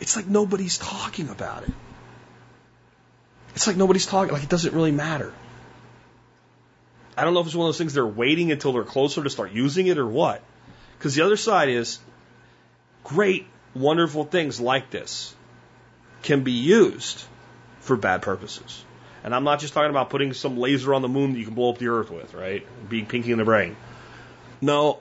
It's 0.00 0.16
like 0.16 0.26
nobody's 0.26 0.78
talking 0.78 1.28
about 1.28 1.64
it. 1.64 1.72
It's 3.54 3.66
like 3.66 3.76
nobody's 3.76 4.06
talking, 4.06 4.32
like 4.32 4.44
it 4.44 4.48
doesn't 4.48 4.72
really 4.72 4.92
matter. 4.92 5.32
I 7.16 7.24
don't 7.24 7.34
know 7.34 7.40
if 7.40 7.46
it's 7.46 7.54
one 7.54 7.66
of 7.66 7.68
those 7.68 7.78
things 7.78 7.92
they're 7.92 8.06
waiting 8.06 8.52
until 8.52 8.72
they're 8.72 8.84
closer 8.84 9.22
to 9.22 9.30
start 9.30 9.52
using 9.52 9.88
it 9.88 9.98
or 9.98 10.06
what. 10.06 10.42
Because 10.96 11.14
the 11.14 11.22
other 11.22 11.36
side 11.36 11.68
is 11.68 11.98
great, 13.04 13.46
wonderful 13.74 14.24
things 14.24 14.60
like 14.60 14.90
this 14.90 15.34
can 16.22 16.44
be 16.44 16.52
used 16.52 17.22
for 17.80 17.96
bad 17.96 18.22
purposes. 18.22 18.84
And 19.22 19.34
I'm 19.34 19.44
not 19.44 19.60
just 19.60 19.74
talking 19.74 19.90
about 19.90 20.10
putting 20.10 20.32
some 20.32 20.56
laser 20.56 20.94
on 20.94 21.02
the 21.02 21.08
moon 21.08 21.32
that 21.32 21.38
you 21.38 21.44
can 21.44 21.54
blow 21.54 21.70
up 21.70 21.78
the 21.78 21.88
earth 21.88 22.10
with, 22.10 22.32
right? 22.34 22.66
Being 22.88 23.06
pinky 23.06 23.32
in 23.32 23.38
the 23.38 23.44
brain. 23.44 23.76
No, 24.60 25.00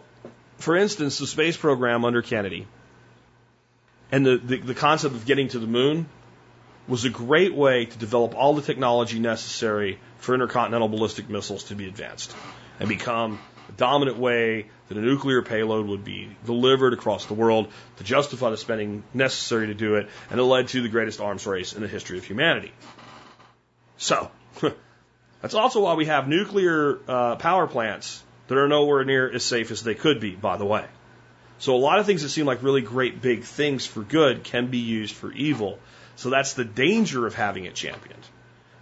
for 0.57 0.75
instance, 0.75 1.17
the 1.17 1.27
space 1.27 1.55
program 1.55 2.03
under 2.03 2.21
Kennedy 2.21 2.67
and 4.11 4.25
the, 4.25 4.37
the, 4.37 4.57
the 4.57 4.75
concept 4.75 5.15
of 5.15 5.25
getting 5.25 5.49
to 5.49 5.59
the 5.59 5.67
moon 5.67 6.07
was 6.87 7.05
a 7.05 7.09
great 7.09 7.53
way 7.53 7.85
to 7.85 7.97
develop 7.97 8.35
all 8.35 8.55
the 8.55 8.61
technology 8.61 9.19
necessary 9.19 9.99
for 10.17 10.33
intercontinental 10.33 10.87
ballistic 10.87 11.29
missiles 11.29 11.65
to 11.65 11.75
be 11.75 11.87
advanced 11.87 12.35
and 12.79 12.89
become 12.89 13.39
a 13.67 13.71
dominant 13.73 14.17
way 14.17 14.65
that 14.87 14.97
a 14.97 15.01
nuclear 15.01 15.43
payload 15.43 15.85
would 15.87 16.03
be 16.03 16.35
delivered 16.45 16.93
across 16.93 17.27
the 17.27 17.35
world 17.35 17.71
to 17.97 18.03
justify 18.03 18.49
the 18.49 18.57
spending 18.57 19.03
necessary 19.13 19.67
to 19.67 19.75
do 19.75 19.95
it, 19.95 20.09
and 20.31 20.39
it 20.39 20.43
led 20.43 20.67
to 20.69 20.81
the 20.81 20.89
greatest 20.89 21.21
arms 21.21 21.45
race 21.45 21.73
in 21.73 21.83
the 21.83 21.87
history 21.87 22.17
of 22.17 22.25
humanity. 22.25 22.71
So, 23.99 24.31
that's 25.41 25.53
also 25.53 25.81
why 25.81 25.93
we 25.93 26.05
have 26.05 26.27
nuclear 26.27 26.99
uh, 27.07 27.35
power 27.35 27.67
plants 27.67 28.23
that 28.47 28.57
are 28.57 28.67
nowhere 28.67 29.03
near 29.03 29.29
as 29.29 29.43
safe 29.43 29.69
as 29.71 29.83
they 29.83 29.93
could 29.93 30.19
be, 30.19 30.31
by 30.31 30.57
the 30.57 30.65
way. 30.65 30.85
So, 31.59 31.75
a 31.75 31.77
lot 31.77 31.99
of 31.99 32.05
things 32.05 32.23
that 32.23 32.29
seem 32.29 32.45
like 32.45 32.63
really 32.63 32.81
great 32.81 33.21
big 33.21 33.43
things 33.43 33.85
for 33.85 34.01
good 34.01 34.45
can 34.45 34.67
be 34.67 34.77
used 34.77 35.13
for 35.13 35.31
evil. 35.33 35.77
So, 36.15 36.29
that's 36.29 36.53
the 36.53 36.63
danger 36.63 37.27
of 37.27 37.35
having 37.35 37.65
it 37.65 37.75
championed. 37.75 38.23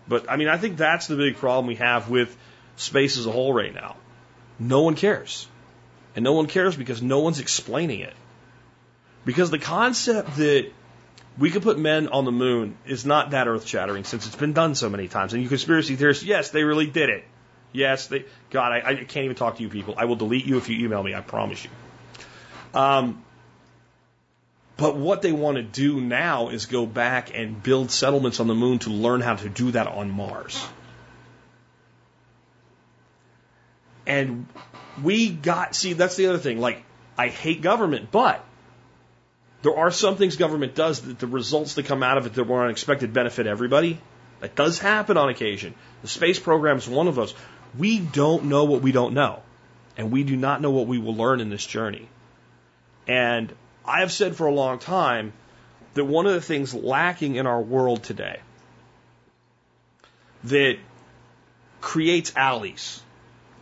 But, 0.08 0.30
I 0.30 0.38
mean, 0.38 0.48
I 0.48 0.58
think 0.58 0.78
that's 0.78 1.08
the 1.08 1.18
big 1.18 1.38
problem 1.38 1.66
we 1.66 1.76
have 1.76 2.10
with 2.10 2.38
space 2.76 3.18
as 3.18 3.26
a 3.26 3.32
whole 3.32 3.52
right 3.52 3.74
now. 3.74 3.98
No 4.60 4.84
one 4.84 4.96
cares. 4.96 5.48
And 6.16 6.24
no 6.24 6.34
one 6.34 6.46
cares 6.46 6.76
because 6.76 7.02
no 7.02 7.20
one's 7.20 7.40
explaining 7.40 8.02
it. 8.02 8.14
Because 9.26 9.50
the 9.50 9.60
concept 9.60 10.38
that 10.38 10.72
we 11.40 11.52
could 11.52 11.62
put 11.62 11.78
men 11.78 12.08
on 12.08 12.26
the 12.26 12.32
moon 12.32 12.78
is 12.86 13.06
not 13.06 13.32
that 13.32 13.48
earth 13.48 13.68
shattering 13.68 14.04
since 14.04 14.26
it's 14.26 14.36
been 14.36 14.54
done 14.54 14.76
so 14.76 14.90
many 14.90 15.08
times. 15.08 15.34
And 15.34 15.44
you 15.44 15.50
conspiracy 15.50 15.96
theorists, 15.96 16.24
yes, 16.24 16.50
they 16.50 16.64
really 16.64 16.88
did 16.88 17.10
it. 17.10 17.26
Yes, 17.72 18.08
they, 18.08 18.26
God, 18.50 18.72
I, 18.72 18.78
I 18.78 18.96
can't 18.96 19.26
even 19.26 19.36
talk 19.36 19.58
to 19.58 19.62
you 19.62 19.70
people. 19.70 19.94
I 19.98 20.06
will 20.06 20.16
delete 20.16 20.46
you 20.46 20.58
if 20.58 20.70
you 20.70 20.84
email 20.84 21.04
me, 21.04 21.14
I 21.14 21.22
promise 21.22 21.64
you. 21.64 21.70
Um, 22.80 23.24
but 24.78 24.96
what 24.96 25.22
they 25.22 25.32
want 25.32 25.58
to 25.58 25.64
do 25.64 26.00
now 26.00 26.50
is 26.50 26.66
go 26.66 26.86
back 26.86 27.36
and 27.36 27.62
build 27.62 27.92
settlements 27.92 28.40
on 28.40 28.48
the 28.48 28.56
moon 28.56 28.80
to 28.80 28.90
learn 28.90 29.22
how 29.22 29.36
to 29.36 29.50
do 29.50 29.72
that 29.72 29.88
on 29.88 30.10
Mars. 30.10 30.66
And 34.06 34.48
we 35.04 35.30
got, 35.30 35.76
see, 35.76 35.94
that's 35.94 36.16
the 36.16 36.28
other 36.28 36.38
thing. 36.38 36.60
Like, 36.60 36.84
I 37.18 37.28
hate 37.28 37.62
government, 37.62 38.10
but 38.12 38.44
there 39.68 39.78
are 39.78 39.92
some 39.92 40.16
things 40.16 40.38
government 40.38 40.76
does 40.76 41.02
that 41.02 41.20
the 41.20 41.28
results 41.28 41.74
that 41.74 41.86
come 41.86 42.02
out 42.02 42.18
of 42.18 42.26
it 42.26 42.36
that 42.36 42.46
were 42.46 42.64
unexpected 42.64 43.12
benefit 43.12 43.48
everybody. 43.48 44.00
That 44.40 44.56
does 44.56 44.80
happen 44.80 45.18
on 45.18 45.28
occasion. 45.28 45.76
The 46.04 46.08
space 46.08 46.40
program 46.40 46.78
is 46.78 46.88
one 46.88 47.10
of 47.10 47.16
those. 47.16 47.34
We 47.78 48.00
don't 48.00 48.46
know 48.46 48.64
what 48.64 48.82
we 48.82 48.94
don't 48.94 49.14
know. 49.14 49.42
And 49.98 50.10
we 50.10 50.24
do 50.24 50.38
not 50.38 50.62
know 50.62 50.72
what 50.72 50.88
we 50.88 51.00
will 51.00 51.16
learn 51.16 51.42
in 51.42 51.50
this 51.50 51.66
journey. 51.66 52.08
And 53.10 53.54
I 53.84 54.00
have 54.00 54.12
said 54.14 54.38
for 54.38 54.48
a 54.48 54.54
long 54.54 54.80
time 54.80 55.34
that 55.96 56.06
one 56.06 56.28
of 56.28 56.32
the 56.32 56.40
things 56.40 56.74
lacking 56.74 57.36
in 57.36 57.46
our 57.46 57.62
world 57.62 58.04
today 58.04 58.40
that 60.46 60.78
creates 61.82 62.32
Allies 62.38 63.02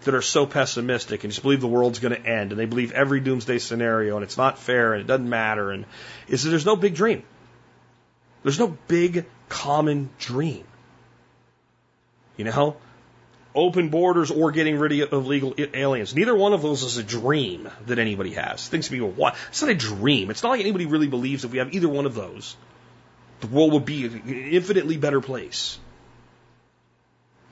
that 0.06 0.15
are 0.15 0.22
so 0.22 0.45
pessimistic 0.45 1.23
and 1.23 1.32
just 1.32 1.44
believe 1.44 1.61
the 1.61 1.68
world's 1.68 1.99
going 1.99 2.15
to 2.15 2.26
end 2.26 2.52
and 2.52 2.60
they 2.60 2.65
believe 2.65 2.91
every 2.91 3.19
doomsday 3.19 3.60
scenario 3.60 4.15
and 4.15 4.23
it's 4.23 4.38
not 4.38 4.57
fair 4.57 4.94
and 4.94 5.02
it 5.02 5.07
doesn't 5.07 5.30
matter 5.30 5.72
and 5.72 5.86
is 6.27 6.44
that 6.44 6.49
there's 6.49 6.65
no 6.65 6.76
big 6.76 6.95
dream. 6.95 7.23
There's 8.44 8.60
no 8.60 8.77
big 8.88 9.26
common 9.49 10.10
dream. 10.19 10.64
You 12.38 12.45
know? 12.45 12.77
Open 13.53 13.90
borders 13.90 14.32
or 14.32 14.52
getting 14.52 14.77
rid 14.77 14.91
of 14.99 15.14
illegal 15.14 15.56
aliens. 15.57 16.14
Neither 16.14 16.36
one 16.36 16.53
of 16.53 16.61
those 16.61 16.84
is 16.84 16.98
a 16.98 17.03
dream 17.03 17.69
that 17.86 17.99
anybody 17.99 18.34
has. 18.34 18.68
Things 18.68 18.90
people 18.90 19.10
want. 19.10 19.36
It's 19.48 19.61
not 19.61 19.72
a 19.72 19.76
dream. 19.76 20.30
It's 20.30 20.44
not 20.44 20.49
like 20.49 20.60
anybody 20.60 20.86
really 20.86 21.07
believes 21.07 21.45
if 21.45 21.52
we 21.52 21.60
have 21.60 21.73
either 21.73 21.88
one 21.88 22.06
of 22.06 22.15
those, 22.15 22.57
the 23.40 23.48
world 23.48 23.72
would 23.72 23.86
be 23.86 24.06
an 24.06 24.23
infinitely 24.27 24.98
better 24.98 25.22
place. 25.22 25.80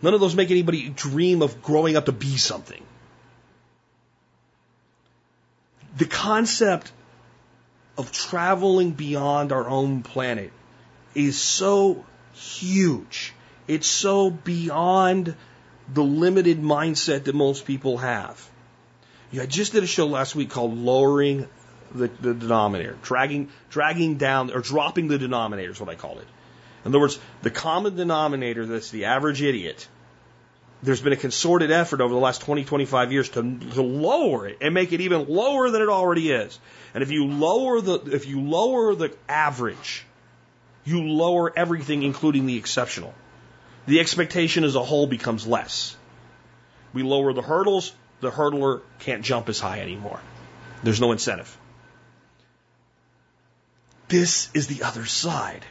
None 0.04 0.14
of 0.14 0.20
those 0.20 0.36
make 0.36 0.52
anybody 0.52 0.90
dream 0.90 1.42
of 1.42 1.64
growing 1.64 1.96
up 1.96 2.06
to 2.06 2.12
be 2.12 2.36
something. 2.36 2.84
The 5.96 6.06
concept 6.06 6.92
of 7.98 8.12
traveling 8.12 8.92
beyond 8.92 9.54
our 9.54 9.68
own 9.68 10.04
planet 10.04 10.52
is 11.16 11.40
so 11.40 12.04
huge. 12.34 13.34
It's 13.68 13.88
so 13.88 14.30
beyond 14.30 15.36
the 15.94 16.04
limited 16.04 16.62
mindset 16.62 17.24
that 17.24 17.36
most 17.36 17.66
people 17.66 17.98
have. 18.00 18.50
Yeah, 19.32 19.44
I 19.44 19.46
just 19.46 19.72
did 19.72 19.84
a 19.84 19.88
show 19.88 20.08
last 20.08 20.36
week 20.36 20.50
called 20.50 20.78
Lowering 20.78 21.48
the, 21.96 22.08
the 22.08 22.34
Denominator, 22.34 22.98
dragging, 23.04 23.50
dragging 23.70 24.18
down, 24.18 24.52
or 24.52 24.60
dropping 24.60 25.08
the 25.08 25.18
denominator 25.18 25.72
is 25.72 25.80
what 25.80 25.90
I 25.90 25.96
called 25.96 26.18
it. 26.18 26.28
In 26.84 26.92
other 26.92 27.00
words, 27.00 27.20
the 27.42 27.52
common 27.52 27.96
denominator 27.96 28.66
that's 28.66 28.90
the 28.90 29.06
average 29.06 29.42
idiot, 29.42 29.88
there's 30.84 31.02
been 31.02 31.14
a 31.14 31.18
concerted 31.18 31.72
effort 31.72 32.02
over 32.02 32.14
the 32.14 32.20
last 32.20 32.42
20, 32.42 32.66
25 32.66 33.12
years 33.12 33.30
to, 33.30 33.42
to 33.42 33.82
lower 33.82 34.48
it 34.48 34.58
and 34.62 34.74
make 34.74 34.92
it 34.92 35.02
even 35.02 35.28
lower 35.28 35.70
than 35.70 35.82
it 35.82 35.90
already 35.90 36.32
is. 36.32 36.60
And 36.94 37.02
if 37.02 37.10
you 37.10 37.26
lower 37.26 37.82
the, 37.82 37.96
if 38.14 38.28
you 38.28 38.42
lower 38.42 38.94
the 38.94 39.16
average, 39.28 40.06
you 40.84 41.02
lower 41.04 41.58
everything, 41.58 42.04
including 42.04 42.46
the 42.46 42.58
exceptional. 42.58 43.14
The 43.88 44.00
expectation 44.00 44.64
as 44.64 44.76
a 44.76 44.84
whole 44.84 45.08
becomes 45.08 45.48
less. 45.48 45.96
We 46.94 47.04
lower 47.04 47.34
the 47.34 47.42
hurdles, 47.42 47.94
the 48.20 48.30
hurdler 48.30 48.82
can't 49.00 49.24
jump 49.24 49.50
as 49.50 49.60
high 49.60 49.80
anymore. 49.80 50.20
There's 50.84 51.02
no 51.02 51.12
incentive. 51.12 51.58
This 54.10 54.50
is 54.54 54.68
the 54.68 54.84
other 54.84 55.06
side 55.06 55.66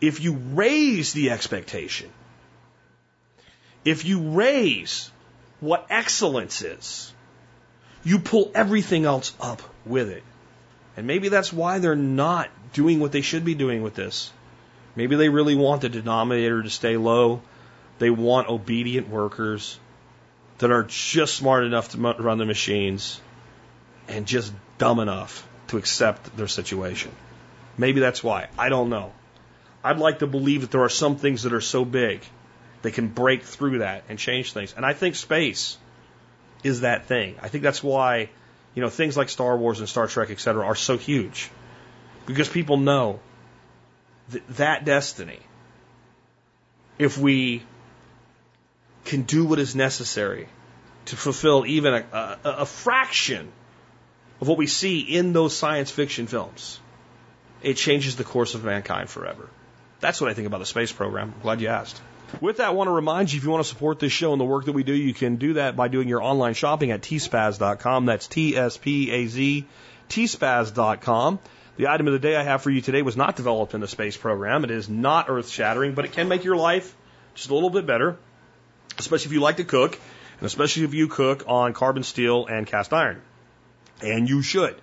if 0.00 0.20
you 0.20 0.34
raise 0.34 1.12
the 1.12 1.30
expectation, 1.30 2.10
if 3.86 4.04
you 4.04 4.20
raise 4.20 5.10
what 5.60 5.86
excellence 5.88 6.60
is, 6.60 7.14
you 8.04 8.18
pull 8.18 8.50
everything 8.54 9.04
else 9.04 9.32
up 9.40 9.62
with 9.86 10.10
it. 10.10 10.24
And 10.96 11.06
maybe 11.06 11.28
that's 11.28 11.52
why 11.52 11.78
they're 11.78 11.94
not 11.94 12.50
doing 12.72 13.00
what 13.00 13.12
they 13.12 13.20
should 13.20 13.44
be 13.44 13.54
doing 13.54 13.82
with 13.82 13.94
this. 13.94 14.32
Maybe 14.96 15.14
they 15.14 15.28
really 15.28 15.54
want 15.54 15.82
the 15.82 15.88
denominator 15.88 16.62
to 16.62 16.70
stay 16.70 16.96
low. 16.96 17.42
They 17.98 18.10
want 18.10 18.48
obedient 18.48 19.08
workers 19.08 19.78
that 20.58 20.72
are 20.72 20.82
just 20.82 21.36
smart 21.36 21.64
enough 21.64 21.90
to 21.90 21.98
run 21.98 22.38
the 22.38 22.44
machines 22.44 23.20
and 24.08 24.26
just 24.26 24.52
dumb 24.78 24.98
enough 24.98 25.46
to 25.68 25.76
accept 25.76 26.36
their 26.36 26.48
situation. 26.48 27.12
Maybe 27.78 28.00
that's 28.00 28.24
why. 28.24 28.48
I 28.58 28.68
don't 28.68 28.88
know. 28.88 29.12
I'd 29.84 29.98
like 29.98 30.20
to 30.20 30.26
believe 30.26 30.62
that 30.62 30.70
there 30.70 30.82
are 30.82 30.88
some 30.88 31.16
things 31.16 31.44
that 31.44 31.52
are 31.52 31.60
so 31.60 31.84
big 31.84 32.22
they 32.82 32.90
can 32.90 33.08
break 33.08 33.42
through 33.42 33.78
that 33.78 34.04
and 34.08 34.18
change 34.18 34.52
things. 34.52 34.74
And 34.76 34.84
I 34.84 34.92
think 34.92 35.14
space 35.14 35.78
is 36.62 36.80
that 36.80 37.06
thing. 37.06 37.36
I 37.42 37.48
think 37.48 37.62
that's 37.64 37.82
why, 37.82 38.30
you 38.74 38.82
know, 38.82 38.88
things 38.90 39.16
like 39.16 39.28
Star 39.28 39.56
Wars 39.56 39.80
and 39.80 39.88
Star 39.88 40.06
Trek, 40.06 40.30
et 40.30 40.40
cetera, 40.40 40.64
are 40.64 40.74
so 40.74 40.96
huge. 40.96 41.50
Because 42.26 42.48
people 42.48 42.76
know 42.76 43.20
that 44.30 44.46
that 44.56 44.84
destiny, 44.84 45.38
if 46.98 47.18
we 47.18 47.62
can 49.04 49.22
do 49.22 49.44
what 49.44 49.58
is 49.58 49.76
necessary 49.76 50.48
to 51.06 51.16
fulfill 51.16 51.64
even 51.66 51.94
a, 51.94 52.04
a, 52.12 52.50
a 52.50 52.66
fraction 52.66 53.52
of 54.40 54.48
what 54.48 54.58
we 54.58 54.66
see 54.66 55.00
in 55.00 55.32
those 55.32 55.56
science 55.56 55.90
fiction 55.90 56.26
films, 56.26 56.80
it 57.62 57.74
changes 57.74 58.16
the 58.16 58.24
course 58.24 58.54
of 58.54 58.64
mankind 58.64 59.08
forever. 59.08 59.48
That's 60.00 60.20
what 60.20 60.30
I 60.30 60.34
think 60.34 60.46
about 60.46 60.58
the 60.58 60.66
space 60.66 60.92
program. 60.92 61.32
I'm 61.36 61.42
glad 61.42 61.60
you 61.60 61.68
asked. 61.68 62.00
With 62.40 62.58
that, 62.58 62.66
I 62.66 62.70
want 62.70 62.88
to 62.88 62.92
remind 62.92 63.32
you 63.32 63.38
if 63.38 63.44
you 63.44 63.50
want 63.50 63.64
to 63.64 63.68
support 63.68 63.98
this 63.98 64.12
show 64.12 64.32
and 64.32 64.40
the 64.40 64.44
work 64.44 64.66
that 64.66 64.72
we 64.72 64.82
do, 64.82 64.92
you 64.92 65.14
can 65.14 65.36
do 65.36 65.54
that 65.54 65.76
by 65.76 65.88
doing 65.88 66.08
your 66.08 66.22
online 66.22 66.54
shopping 66.54 66.90
at 66.90 67.00
tspaz.com. 67.00 68.06
That's 68.06 68.26
T 68.26 68.56
S 68.56 68.76
P 68.76 69.10
A 69.10 69.26
Z, 69.26 69.66
tspaz.com. 70.08 71.38
The 71.76 71.88
item 71.88 72.06
of 72.06 72.14
the 72.14 72.18
day 72.18 72.36
I 72.36 72.42
have 72.42 72.62
for 72.62 72.70
you 72.70 72.80
today 72.80 73.02
was 73.02 73.16
not 73.16 73.36
developed 73.36 73.74
in 73.74 73.80
the 73.80 73.88
space 73.88 74.16
program. 74.16 74.64
It 74.64 74.70
is 74.70 74.88
not 74.88 75.26
earth 75.28 75.48
shattering, 75.48 75.94
but 75.94 76.04
it 76.04 76.12
can 76.12 76.28
make 76.28 76.42
your 76.42 76.56
life 76.56 76.94
just 77.34 77.50
a 77.50 77.54
little 77.54 77.70
bit 77.70 77.86
better, 77.86 78.16
especially 78.98 79.28
if 79.28 79.32
you 79.32 79.40
like 79.40 79.58
to 79.58 79.64
cook, 79.64 79.98
and 80.38 80.46
especially 80.46 80.84
if 80.84 80.94
you 80.94 81.08
cook 81.08 81.44
on 81.46 81.74
carbon 81.74 82.02
steel 82.02 82.46
and 82.46 82.66
cast 82.66 82.92
iron. 82.92 83.20
And 84.02 84.28
you 84.28 84.42
should. 84.42 84.76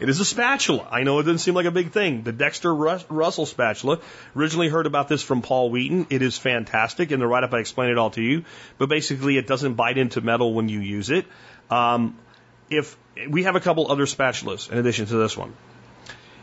It 0.00 0.08
is 0.08 0.18
a 0.18 0.24
spatula. 0.24 0.88
I 0.90 1.04
know 1.04 1.18
it 1.20 1.22
doesn't 1.22 1.38
seem 1.38 1.54
like 1.54 1.66
a 1.66 1.70
big 1.70 1.92
thing. 1.92 2.22
The 2.22 2.32
Dexter 2.32 2.74
Rus- 2.74 3.04
Russell 3.08 3.46
spatula. 3.46 4.00
Originally 4.34 4.68
heard 4.68 4.86
about 4.86 5.08
this 5.08 5.22
from 5.22 5.40
Paul 5.40 5.70
Wheaton. 5.70 6.08
It 6.10 6.20
is 6.20 6.36
fantastic. 6.36 7.12
In 7.12 7.20
the 7.20 7.26
write 7.26 7.44
up, 7.44 7.54
I 7.54 7.60
explain 7.60 7.90
it 7.90 7.98
all 7.98 8.10
to 8.10 8.22
you. 8.22 8.44
But 8.78 8.88
basically, 8.88 9.38
it 9.38 9.46
doesn't 9.46 9.74
bite 9.74 9.96
into 9.96 10.20
metal 10.20 10.52
when 10.52 10.68
you 10.68 10.80
use 10.80 11.10
it. 11.10 11.26
Um, 11.70 12.18
if 12.70 12.96
we 13.28 13.44
have 13.44 13.54
a 13.54 13.60
couple 13.60 13.90
other 13.90 14.06
spatulas 14.06 14.70
in 14.70 14.78
addition 14.78 15.06
to 15.06 15.16
this 15.16 15.36
one. 15.36 15.54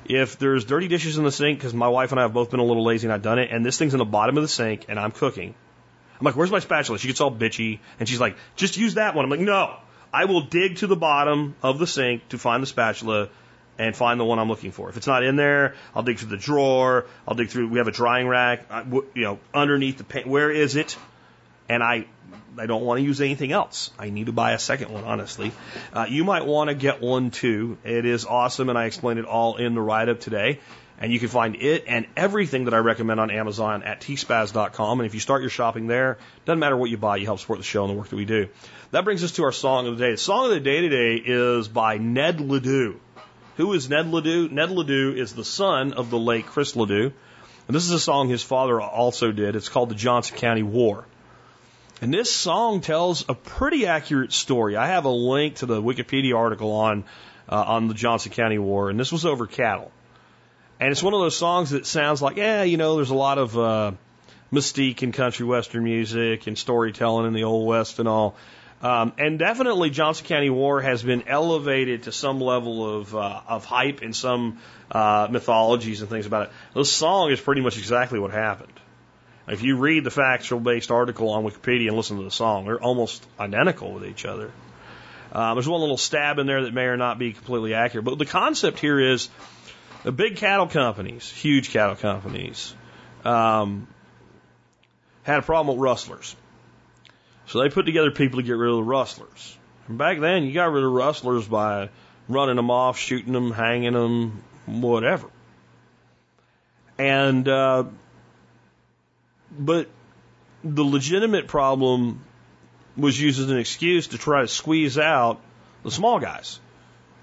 If 0.06 0.40
there's 0.40 0.66
dirty 0.66 0.88
dishes 0.88 1.18
in 1.18 1.24
the 1.24 1.32
sink, 1.32 1.60
because 1.60 1.74
my 1.74 1.88
wife 1.88 2.12
and 2.12 2.20
I 2.20 2.24
have 2.24 2.34
both 2.34 2.52
been 2.52 2.60
a 2.60 2.66
little 2.66 2.84
lazy 2.84 3.08
and 3.08 3.14
I've 3.14 3.22
done 3.22 3.40
it, 3.40 3.50
and 3.52 3.66
this 3.66 3.78
thing's 3.78 3.94
in 3.94 4.00
the 4.00 4.06
bottom 4.06 4.38
of 4.38 4.44
the 4.44 4.48
sink 4.48 4.86
and 4.90 5.00
I'm 5.00 5.12
cooking, 5.12 5.54
I'm 6.20 6.26
like, 6.26 6.36
where's 6.36 6.52
my 6.52 6.60
spatula? 6.60 7.00
She 7.00 7.08
gets 7.08 7.22
all 7.22 7.32
bitchy 7.32 7.80
and 8.00 8.08
she's 8.08 8.20
like, 8.20 8.36
just 8.56 8.78
use 8.78 8.96
that 8.96 9.16
one. 9.16 9.26
I'm 9.26 9.32
like, 9.32 9.40
no, 9.40 9.76
I 10.14 10.26
will 10.26 10.42
dig 10.42 10.78
to 10.78 10.88
the 10.88 10.96
bottom 10.96 11.56
of 11.62 11.80
the 11.80 11.88
sink 11.88 12.30
to 12.30 12.38
find 12.38 12.62
the 12.62 12.68
spatula 12.68 13.30
and 13.82 13.96
find 13.96 14.20
the 14.20 14.24
one 14.24 14.38
I'm 14.38 14.48
looking 14.48 14.72
for. 14.72 14.90
If 14.90 14.98
it's 14.98 15.08
not 15.08 15.24
in 15.24 15.36
there, 15.36 15.74
I'll 15.96 16.04
dig 16.04 16.20
through 16.20 16.30
the 16.30 16.38
drawer. 16.38 17.08
I'll 17.28 17.34
dig 17.34 17.50
through. 17.50 17.68
We 17.70 17.80
have 17.80 17.88
a 17.88 17.92
drying 17.92 18.28
rack. 18.28 18.68
I, 18.70 18.84
you 18.84 19.10
know, 19.16 19.40
underneath 19.56 19.98
the 19.98 20.04
paint. 20.04 20.28
Where 20.28 20.52
is 20.52 20.76
it? 20.76 20.96
And 21.68 21.82
I, 21.82 22.06
I 22.60 22.68
don't 22.68 22.84
want 22.84 23.00
to 23.00 23.04
use 23.04 23.22
anything 23.22 23.52
else. 23.52 23.90
I 23.98 24.12
need 24.12 24.28
to 24.28 24.34
buy 24.34 24.52
a 24.52 24.60
second 24.60 24.92
one, 24.92 25.04
honestly. 25.04 25.52
Uh, 25.92 26.06
you 26.08 26.24
might 26.24 26.46
want 26.46 26.70
to 26.70 26.76
get 26.76 27.02
one 27.02 27.32
too. 27.32 27.80
It 27.84 28.06
is 28.06 28.26
awesome, 28.26 28.70
and 28.70 28.78
I 28.78 28.86
explained 28.86 29.18
it 29.18 29.26
all 29.26 29.58
in 29.58 29.74
the 29.74 29.82
write 29.82 30.10
up 30.10 30.20
today. 30.20 30.60
And 31.00 31.12
you 31.12 31.18
can 31.18 31.30
find 31.30 31.56
it 31.56 31.86
and 31.88 32.06
everything 32.16 32.66
that 32.66 32.76
I 32.76 32.78
recommend 32.78 33.20
on 33.20 33.32
Amazon 33.32 33.82
at 33.82 34.02
tspaz.com. 34.02 35.00
And 35.00 35.08
if 35.08 35.16
you 35.16 35.20
start 35.20 35.42
your 35.42 35.50
shopping 35.50 35.88
there, 35.88 36.20
doesn't 36.46 36.60
matter 36.60 36.78
what 36.78 36.92
you 36.92 36.98
buy, 36.98 37.18
you 37.18 37.26
help 37.26 37.40
support 37.40 37.58
the 37.58 37.66
show 37.66 37.84
and 37.86 37.92
the 37.92 37.98
work 37.98 38.10
that 38.10 38.16
we 38.16 38.26
do. 38.26 38.50
That 38.92 39.04
brings 39.04 39.24
us 39.24 39.32
to 39.34 39.44
our 39.46 39.52
song 39.52 39.88
of 39.88 39.98
the 39.98 40.06
day. 40.06 40.12
The 40.12 40.18
song 40.18 40.46
of 40.46 40.52
the 40.52 40.60
day 40.60 40.82
today 40.82 41.16
is 41.16 41.68
by 41.68 41.98
Ned 41.98 42.40
Ledoux. 42.40 43.00
Who 43.62 43.74
is 43.74 43.92
Ned 43.92 44.08
Ledoux? 44.08 44.50
Ned 44.50 44.72
Ledoux 44.72 45.14
is 45.16 45.34
the 45.34 45.46
son 45.46 45.94
of 45.94 46.10
the 46.10 46.18
late 46.18 46.48
Chris 46.48 46.76
Ledoux. 46.76 47.14
And 47.68 47.76
this 47.76 47.86
is 47.86 47.92
a 47.92 48.00
song 48.00 48.28
his 48.28 48.42
father 48.42 48.82
also 48.82 49.32
did. 49.32 49.56
It's 49.56 49.70
called 49.70 49.90
the 49.90 49.96
Johnson 49.96 50.36
County 50.36 50.64
War. 50.64 51.06
And 52.02 52.12
this 52.12 52.34
song 52.34 52.82
tells 52.82 53.24
a 53.30 53.36
pretty 53.36 53.86
accurate 53.86 54.34
story. 54.34 54.78
I 54.78 54.88
have 54.88 55.06
a 55.06 55.12
link 55.12 55.58
to 55.58 55.68
the 55.68 55.80
Wikipedia 55.80 56.36
article 56.36 56.72
on 56.72 57.04
uh, 57.48 57.64
on 57.68 57.88
the 57.88 57.94
Johnson 57.94 58.32
County 58.32 58.58
War, 58.58 58.90
and 58.90 59.00
this 59.00 59.12
was 59.12 59.28
over 59.28 59.46
cattle. 59.46 59.92
And 60.80 60.90
it's 60.90 61.04
one 61.04 61.14
of 61.14 61.20
those 61.20 61.38
songs 61.38 61.70
that 61.70 61.86
sounds 61.86 62.20
like, 62.20 62.38
yeah, 62.38 62.64
you 62.64 62.78
know, 62.78 62.96
there's 62.96 63.12
a 63.12 63.14
lot 63.14 63.38
of 63.38 63.56
uh, 63.56 63.92
mystique 64.52 65.04
in 65.04 65.12
country 65.12 65.46
western 65.46 65.84
music 65.84 66.48
and 66.48 66.58
storytelling 66.58 67.28
in 67.28 67.34
the 67.34 67.44
Old 67.44 67.68
West 67.68 68.00
and 68.00 68.08
all. 68.08 68.36
Um, 68.82 69.14
and 69.20 69.38
definitely 69.38 69.92
Johnson 69.92 70.26
County 70.26 70.50
War 70.50 70.82
has 70.82 71.04
been 71.04 71.28
elevated 71.28 72.04
to 72.04 72.12
some 72.12 72.42
level 72.42 73.00
of, 73.00 73.16
uh, 73.16 73.42
of 73.48 73.64
hype 73.64 74.02
in 74.02 74.14
some 74.14 74.58
uh, 74.90 75.28
mythologies 75.30 76.02
and 76.02 76.10
things 76.10 76.26
about 76.26 76.48
it. 76.48 76.54
This 76.74 76.92
song 76.92 77.32
is 77.32 77.40
pretty 77.40 77.62
much 77.62 77.78
exactly 77.78 78.18
what 78.18 78.32
happened. 78.32 78.74
If 79.48 79.62
you 79.62 79.78
read 79.78 80.04
the 80.04 80.12
factual 80.12 80.60
based 80.60 80.90
article 80.90 81.30
on 81.30 81.44
Wikipedia 81.44 81.88
and 81.90 81.98
listen 81.98 82.18
to 82.18 82.24
the 82.24 82.32
song, 82.32 82.66
they're 82.66 82.82
almost 82.82 83.26
identical 83.40 83.94
with 83.94 84.06
each 84.06 84.26
other. 84.26 84.52
Um, 85.32 85.56
there's 85.56 85.68
one 85.68 85.82
little 85.82 85.98
stab 85.98 86.40
in 86.40 86.48
there 86.48 86.64
that 86.64 86.74
may 86.74 86.86
or 86.86 86.98
not 86.98 87.20
be 87.20 87.34
completely 87.34 87.74
accurate, 87.74 88.06
but 88.06 88.18
the 88.18 88.26
concept 88.26 88.80
here 88.80 89.00
is 89.00 89.30
the 90.04 90.12
big 90.12 90.38
cattle 90.38 90.68
companies, 90.68 91.30
huge 91.30 91.70
cattle 91.70 91.96
companies, 91.96 92.74
um, 93.24 93.88
had 95.24 95.40
a 95.40 95.42
problem 95.44 95.78
with 95.78 95.84
rustlers. 95.84 96.36
So 97.48 97.60
they 97.60 97.70
put 97.70 97.86
together 97.86 98.12
people 98.12 98.40
to 98.40 98.44
get 98.46 98.54
rid 98.54 98.70
of 98.70 98.78
the 98.78 98.84
rustlers. 98.84 99.58
And 99.88 99.98
back 99.98 100.20
then, 100.20 100.44
you 100.44 100.54
got 100.54 100.72
rid 100.72 100.84
of 100.84 100.92
rustlers 100.92 101.48
by 101.48 101.90
running 102.30 102.56
them 102.56 102.72
off, 102.72 102.98
shooting 102.98 103.34
them, 103.34 103.52
hanging 103.52 103.94
them, 103.94 104.44
whatever. 104.66 105.28
And, 106.98 107.48
uh, 107.48 107.86
but 109.52 109.90
the 110.64 110.84
legitimate 110.84 111.48
problem 111.48 112.24
was 112.96 113.20
used 113.20 113.40
as 113.40 113.50
an 113.50 113.58
excuse 113.58 114.08
to 114.08 114.18
try 114.18 114.42
to 114.42 114.48
squeeze 114.48 114.98
out 114.98 115.42
the 115.84 115.92
small 115.92 116.20
guys, 116.20 116.60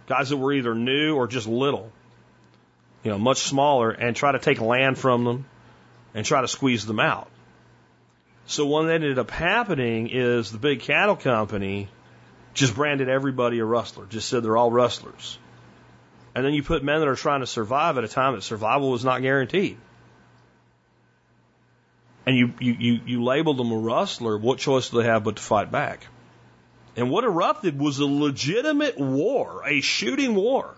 guys 0.09 0.31
that 0.31 0.37
were 0.37 0.53
either 0.53 0.75
new 0.75 1.15
or 1.15 1.27
just 1.27 1.47
little 1.47 1.93
you 3.03 3.11
know, 3.11 3.19
much 3.19 3.39
smaller 3.39 3.91
and 3.91 4.15
try 4.17 4.33
to 4.33 4.39
take 4.39 4.61
land 4.61 4.99
from 4.99 5.25
them 5.25 5.47
and 6.15 6.27
try 6.27 6.41
to 6.41 6.49
squeeze 6.49 6.87
them 6.87 7.01
out. 7.01 7.31
So 8.49 8.65
what 8.65 8.89
ended 8.89 9.19
up 9.19 9.31
happening 9.31 10.09
is 10.11 10.51
the 10.51 10.59
big 10.59 10.81
cattle 10.81 11.17
company 11.17 11.89
just 12.55 12.75
branded 12.75 13.11
everybody 13.11 13.59
a 13.59 13.65
rustler, 13.65 14.07
just 14.07 14.27
said 14.27 14.43
they're 14.43 14.57
all 14.57 14.73
rustlers. 14.73 15.39
And 16.35 16.47
then 16.47 16.55
you 16.55 16.63
put 16.63 16.83
men 16.83 17.01
that 17.01 17.09
are 17.09 17.15
trying 17.15 17.41
to 17.41 17.47
survive 17.47 17.99
at 17.99 18.05
a 18.05 18.09
time 18.09 18.35
that 18.35 18.43
survival 18.43 18.91
was 18.91 19.05
not 19.05 19.21
guaranteed. 19.21 19.77
And 22.25 22.39
you, 22.39 22.55
you, 22.59 22.77
you, 22.79 23.01
you 23.05 23.23
labeled 23.23 23.59
them 23.59 23.71
a 23.71 23.77
rustler, 23.77 24.39
what 24.39 24.59
choice 24.59 24.89
do 24.89 25.03
they 25.03 25.05
have 25.05 25.25
but 25.25 25.37
to 25.37 25.43
fight 25.43 25.71
back? 25.71 26.07
And 26.97 27.11
what 27.11 27.25
erupted 27.25 27.79
was 27.79 27.99
a 27.99 28.07
legitimate 28.07 28.99
war, 28.99 29.63
a 29.67 29.83
shooting 29.83 30.35
war 30.35 30.75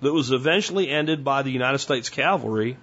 that 0.00 0.12
was 0.12 0.30
eventually 0.30 0.88
ended 0.88 1.24
by 1.24 1.42
the 1.42 1.50
United 1.50 1.78
States 1.78 2.08
cavalry. 2.08 2.76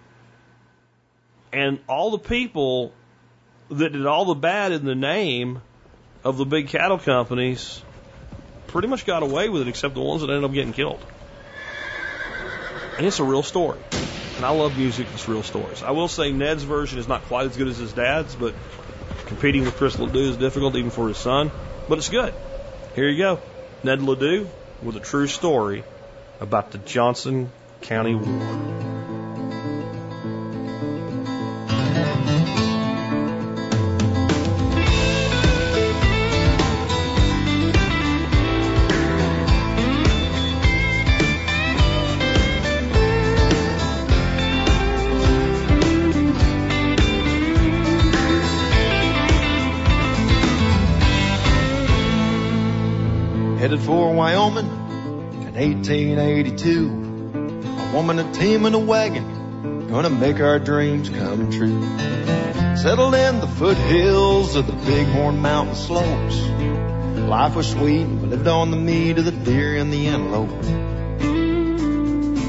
And 1.53 1.79
all 1.87 2.11
the 2.11 2.19
people 2.19 2.91
that 3.71 3.93
did 3.93 4.05
all 4.05 4.25
the 4.25 4.35
bad 4.35 4.71
in 4.71 4.85
the 4.85 4.95
name 4.95 5.61
of 6.23 6.37
the 6.37 6.45
big 6.45 6.67
cattle 6.67 6.99
companies 6.99 7.81
pretty 8.67 8.87
much 8.87 9.05
got 9.05 9.23
away 9.23 9.49
with 9.49 9.63
it, 9.63 9.67
except 9.67 9.95
the 9.95 10.01
ones 10.01 10.21
that 10.21 10.29
ended 10.29 10.43
up 10.43 10.53
getting 10.53 10.73
killed. 10.73 10.99
And 12.97 13.05
it's 13.05 13.19
a 13.19 13.23
real 13.23 13.43
story. 13.43 13.79
And 14.37 14.45
I 14.45 14.49
love 14.49 14.77
music 14.77 15.07
that's 15.09 15.27
real 15.27 15.43
stories. 15.43 15.83
I 15.83 15.91
will 15.91 16.07
say 16.07 16.31
Ned's 16.31 16.63
version 16.63 16.99
is 16.99 17.07
not 17.07 17.23
quite 17.23 17.47
as 17.47 17.57
good 17.57 17.67
as 17.67 17.77
his 17.77 17.93
dad's, 17.93 18.35
but 18.35 18.53
competing 19.25 19.63
with 19.63 19.75
Chris 19.75 19.97
Ledoux 19.97 20.31
is 20.31 20.37
difficult 20.37 20.75
even 20.75 20.91
for 20.91 21.07
his 21.07 21.17
son. 21.17 21.51
But 21.87 21.97
it's 21.97 22.09
good. 22.09 22.33
Here 22.95 23.07
you 23.07 23.17
go. 23.17 23.39
Ned 23.83 24.01
Ledoux 24.01 24.49
with 24.81 24.95
a 24.95 24.99
true 24.99 25.27
story 25.27 25.83
about 26.39 26.71
the 26.71 26.77
Johnson 26.79 27.51
County 27.81 28.15
War. 28.15 28.90
For 53.85 54.13
Wyoming 54.13 54.67
in 54.67 55.53
1882. 55.55 56.87
A 57.79 57.93
woman, 57.95 58.19
a 58.19 58.31
team, 58.31 58.65
and 58.65 58.75
a 58.75 58.79
wagon, 58.79 59.87
gonna 59.87 60.11
make 60.11 60.39
our 60.39 60.59
dreams 60.59 61.09
come 61.09 61.49
true. 61.49 61.81
Settled 62.77 63.15
in 63.15 63.39
the 63.39 63.47
foothills 63.47 64.55
of 64.55 64.67
the 64.67 64.73
Bighorn 64.73 65.41
Mountain 65.41 65.75
slopes. 65.75 66.37
Life 67.27 67.55
was 67.55 67.71
sweet, 67.71 68.05
we 68.05 68.27
lived 68.27 68.47
on 68.47 68.69
the 68.69 68.77
meat 68.77 69.17
of 69.17 69.25
the 69.25 69.31
deer 69.31 69.75
and 69.77 69.91
the 69.91 70.07
antelope. 70.07 70.51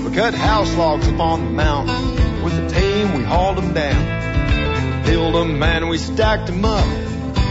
We 0.05 0.15
cut 0.15 0.35
house 0.35 0.75
logs 0.75 1.09
up 1.09 1.19
on 1.19 1.45
the 1.47 1.51
mountain. 1.51 2.43
With 2.45 2.57
the 2.57 2.69
team, 2.79 3.15
we 3.15 3.25
hauled 3.25 3.57
them 3.57 3.73
down. 3.73 5.05
Peeled 5.05 5.35
them 5.35 5.63
and 5.63 5.89
we 5.89 5.97
stacked 5.97 6.49
them 6.49 6.65
up. 6.65 6.85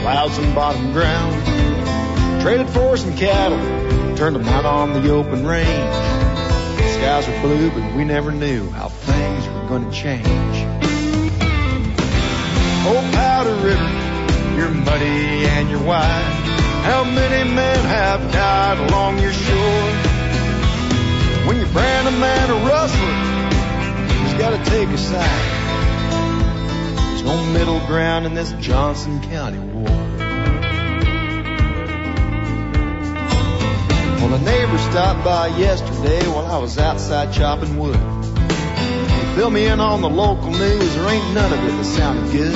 Plowed 0.01 0.31
some 0.33 0.53
bottom 0.53 0.93
ground. 0.93 1.70
Traded 2.41 2.69
for 2.69 2.97
some 2.97 3.15
cattle, 3.15 3.59
turned 4.15 4.35
them 4.35 4.47
out 4.47 4.65
on 4.65 4.93
the 4.93 5.11
open 5.11 5.45
range. 5.45 5.67
The 5.67 6.87
skies 6.97 7.27
were 7.27 7.39
blue, 7.41 7.69
but 7.69 7.95
we 7.95 8.03
never 8.03 8.31
knew 8.31 8.67
how 8.71 8.89
things 8.89 9.47
were 9.47 9.67
gonna 9.69 9.91
change. 9.91 10.25
Oh, 12.83 13.09
Powder 13.13 13.53
River, 13.53 14.57
you're 14.57 14.71
muddy 14.71 15.45
and 15.45 15.69
you're 15.69 15.83
wide. 15.83 16.33
How 16.83 17.03
many 17.03 17.47
men 17.53 17.77
have 17.85 18.31
died 18.31 18.89
along 18.89 19.19
your 19.19 19.33
shore? 19.33 19.91
When 21.45 21.59
you 21.59 21.67
brand 21.67 22.07
a 22.07 22.11
man 22.11 22.49
a 22.49 22.55
rustler, 22.65 24.23
he's 24.23 24.33
gotta 24.39 24.57
take 24.65 24.89
a 24.89 24.97
side. 24.97 25.51
There's 27.11 27.23
no 27.23 27.45
middle 27.53 27.79
ground 27.85 28.25
in 28.25 28.33
this 28.33 28.51
Johnson 28.53 29.21
County 29.29 29.59
war. 29.59 30.00
Well, 34.31 34.39
a 34.39 34.45
neighbor 34.45 34.77
stopped 34.77 35.25
by 35.25 35.47
yesterday 35.47 36.25
while 36.29 36.45
I 36.45 36.57
was 36.57 36.77
outside 36.77 37.33
chopping 37.33 37.77
wood. 37.77 37.97
He 37.97 39.35
filled 39.35 39.51
me 39.51 39.65
in 39.65 39.81
on 39.81 40.01
the 40.01 40.09
local 40.09 40.51
news. 40.51 40.95
There 40.95 41.09
ain't 41.09 41.33
none 41.33 41.51
of 41.51 41.61
it 41.61 41.67
that 41.67 41.83
sounded 41.83 42.31
good. 42.31 42.55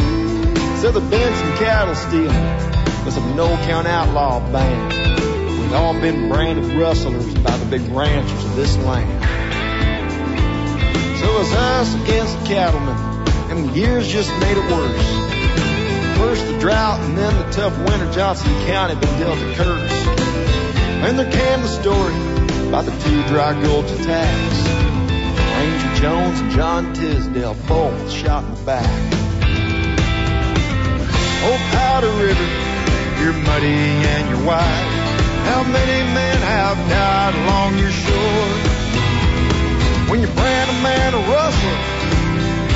Said 0.80 0.93
there'd 0.93 1.10
been 1.10 1.35
some 1.35 1.57
cattle 1.57 1.95
stealing 1.95 3.03
with 3.03 3.14
some 3.14 3.35
no-count 3.35 3.88
outlaw 3.88 4.39
band. 4.53 5.60
We'd 5.60 5.73
all 5.73 5.99
been 5.99 6.30
branded 6.30 6.64
rustlers 6.80 7.34
by 7.39 7.57
the 7.57 7.65
big 7.65 7.81
ranchers 7.91 8.45
of 8.45 8.56
this 8.56 8.77
land. 8.77 9.26
So 11.19 11.30
it 11.30 11.39
was 11.39 11.52
us 11.52 11.93
against 12.03 12.39
the 12.39 12.45
cattlemen, 12.45 12.95
and 13.52 13.68
the 13.68 13.73
years 13.77 14.07
just 14.07 14.30
made 14.39 14.56
it 14.56 14.72
worse. 14.72 16.18
First 16.19 16.47
the 16.47 16.57
drought, 16.57 17.02
and 17.02 17.18
then 17.18 17.35
the 17.35 17.52
tough 17.52 17.77
winter 17.80 18.10
Johnson 18.14 18.47
County 18.65 18.95
been 18.95 19.19
dealt 19.19 19.39
a 19.39 19.56
curse. 19.56 20.24
And 21.06 21.19
there 21.19 21.32
came 21.32 21.61
the 21.61 21.68
story 21.68 22.15
about 22.68 22.86
the 22.86 22.91
two 23.03 23.22
dry 23.27 23.53
gulch 23.61 23.91
attacks. 23.91 24.57
Ranger 25.56 26.02
Jones 26.02 26.40
and 26.40 26.52
John 26.52 26.94
Tisdale 26.95 27.56
both 27.68 28.11
shot 28.11 28.44
in 28.44 28.56
the 28.56 28.61
back. 28.64 28.90
Oh, 31.45 31.57
Powder 31.73 32.10
River, 32.10 32.48
you're 33.22 33.38
muddy 33.45 33.68
and 33.68 34.30
you're 34.30 34.48
wide. 34.48 34.88
How 35.45 35.61
many 35.61 36.11
men 36.11 36.38
have 36.41 36.77
died 36.90 37.36
along 37.36 37.77
your 37.77 37.91
shore? 37.91 38.49
When 40.10 40.22
you 40.22 40.27
brand 40.34 40.72
a 40.72 40.82
man 40.82 41.14
a 41.14 41.19
rustler, 41.19 41.77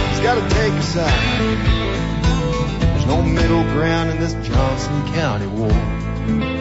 he's 0.09 0.19
gotta 0.19 0.47
take 0.53 0.73
a 0.73 0.83
side. 0.83 2.79
There's 2.79 3.07
no 3.07 3.23
middle 3.23 3.63
ground 3.73 4.11
in 4.11 4.19
this 4.19 4.33
Johnson 4.47 5.13
County 5.13 5.47
war. 5.47 6.58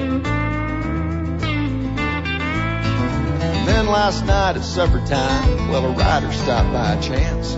Then 3.68 3.86
last 3.86 4.24
night 4.24 4.56
at 4.56 4.64
supper 4.64 4.98
time, 5.04 5.68
well, 5.68 5.84
a 5.84 5.90
rider 5.90 6.32
stopped 6.32 6.72
by 6.72 6.98
chance. 7.02 7.50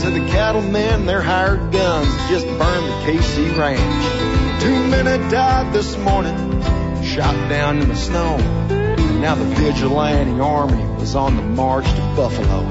Said 0.00 0.14
the 0.14 0.26
cattlemen, 0.30 1.04
their 1.04 1.20
hired 1.20 1.70
guns 1.70 2.08
just 2.30 2.46
burned 2.46 2.86
the 2.86 3.12
KC 3.12 3.54
ranch. 3.54 4.62
Two 4.62 4.86
men 4.88 5.04
had 5.04 5.30
died 5.30 5.74
this 5.74 5.94
morning, 5.98 6.62
shot 7.02 7.34
down 7.50 7.82
in 7.82 7.88
the 7.88 7.96
snow. 7.96 8.36
And 8.38 9.20
now 9.20 9.34
the 9.34 9.44
vigilante 9.44 10.40
army 10.40 10.82
was 10.98 11.14
on 11.14 11.36
the 11.36 11.42
march 11.42 11.84
to 11.84 12.00
Buffalo. 12.16 12.64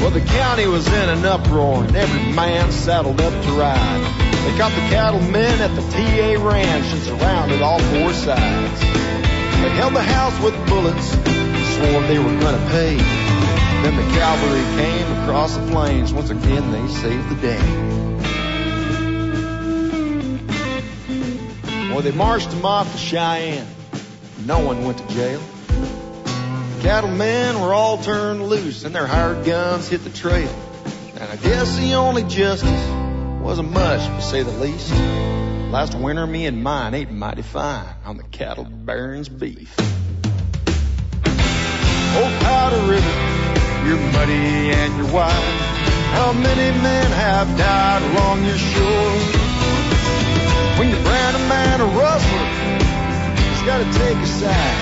Well, 0.00 0.10
the 0.10 0.26
county 0.26 0.66
was 0.66 0.88
in 0.88 1.08
an 1.10 1.24
uproar 1.24 1.84
and 1.84 1.94
every 1.94 2.32
man 2.32 2.72
saddled 2.72 3.20
up 3.20 3.32
to 3.32 3.52
ride. 3.52 4.02
They 4.44 4.58
caught 4.58 4.72
the 4.72 4.88
cattlemen 4.90 5.60
at 5.60 5.76
the 5.76 5.82
TA 5.82 6.44
ranch 6.44 6.86
and 6.92 7.02
surrounded 7.02 7.62
all 7.62 7.78
four 7.78 8.12
sides. 8.12 9.15
They 9.66 9.72
held 9.72 9.94
the 9.96 10.02
house 10.02 10.40
with 10.40 10.54
bullets, 10.68 11.08
swore 11.10 12.02
they 12.02 12.20
were 12.20 12.38
gonna 12.38 12.70
pay. 12.70 12.94
Then 13.82 13.96
the 13.96 14.16
cavalry 14.16 14.62
came 14.80 15.22
across 15.22 15.56
the 15.56 15.66
plains. 15.72 16.12
Once 16.12 16.30
again, 16.30 16.70
they 16.70 16.86
saved 16.86 17.28
the 17.28 17.34
day. 17.34 17.58
Well, 21.90 22.00
they 22.00 22.12
marched 22.12 22.50
them 22.50 22.64
off 22.64 22.92
to 22.92 22.96
Cheyenne. 22.96 23.66
No 24.46 24.60
one 24.60 24.84
went 24.84 24.98
to 24.98 25.08
jail. 25.08 25.40
The 25.66 26.82
cattlemen 26.82 27.60
were 27.60 27.74
all 27.74 27.98
turned 27.98 28.48
loose 28.48 28.84
and 28.84 28.94
their 28.94 29.08
hired 29.08 29.44
guns 29.44 29.88
hit 29.88 30.04
the 30.04 30.10
trail. 30.10 30.54
And 31.18 31.24
I 31.24 31.34
guess 31.34 31.76
the 31.76 31.94
only 31.94 32.22
justice 32.22 32.88
wasn't 33.40 33.72
much, 33.72 34.06
to 34.06 34.22
say 34.22 34.44
the 34.44 34.52
least. 34.52 35.35
Last 35.70 35.94
winter, 35.96 36.26
me 36.28 36.46
and 36.46 36.62
mine 36.62 36.94
ate 36.94 37.10
mighty 37.10 37.42
fine 37.42 37.88
on 38.04 38.16
the 38.16 38.22
cattle 38.22 38.64
barons' 38.64 39.28
beef. 39.28 39.74
Oh, 42.18 42.38
Powder 42.40 42.80
River, 42.88 43.88
you're 43.88 44.12
muddy 44.12 44.70
and 44.72 44.96
you're 44.96 45.12
wide. 45.12 45.32
How 46.14 46.32
many 46.32 46.70
men 46.80 47.10
have 47.10 47.58
died 47.58 48.02
along 48.02 48.44
your 48.44 48.56
shore? 48.56 49.12
When 50.78 50.88
you 50.88 50.96
brand 51.02 51.36
a 51.36 51.40
man 51.40 51.80
a 51.80 51.84
rustler, 51.84 52.46
he's 53.34 53.62
gotta 53.66 53.84
take 53.98 54.16
a 54.16 54.26
side. 54.26 54.76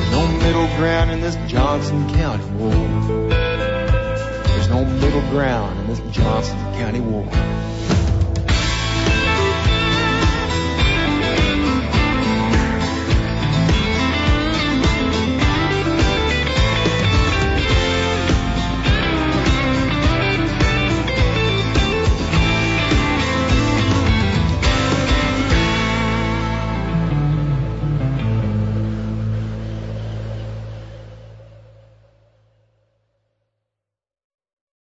There's 0.00 0.12
no 0.12 0.28
middle 0.38 0.66
ground 0.76 1.10
in 1.10 1.22
this 1.22 1.36
Johnson 1.50 2.08
County 2.14 2.44
war. 2.56 2.70
There's 4.44 4.68
no 4.68 4.84
middle 4.84 5.22
ground 5.30 5.80
in 5.80 5.86
this 5.86 6.00
Johnson 6.14 6.58
County 6.74 7.00
war. 7.00 7.26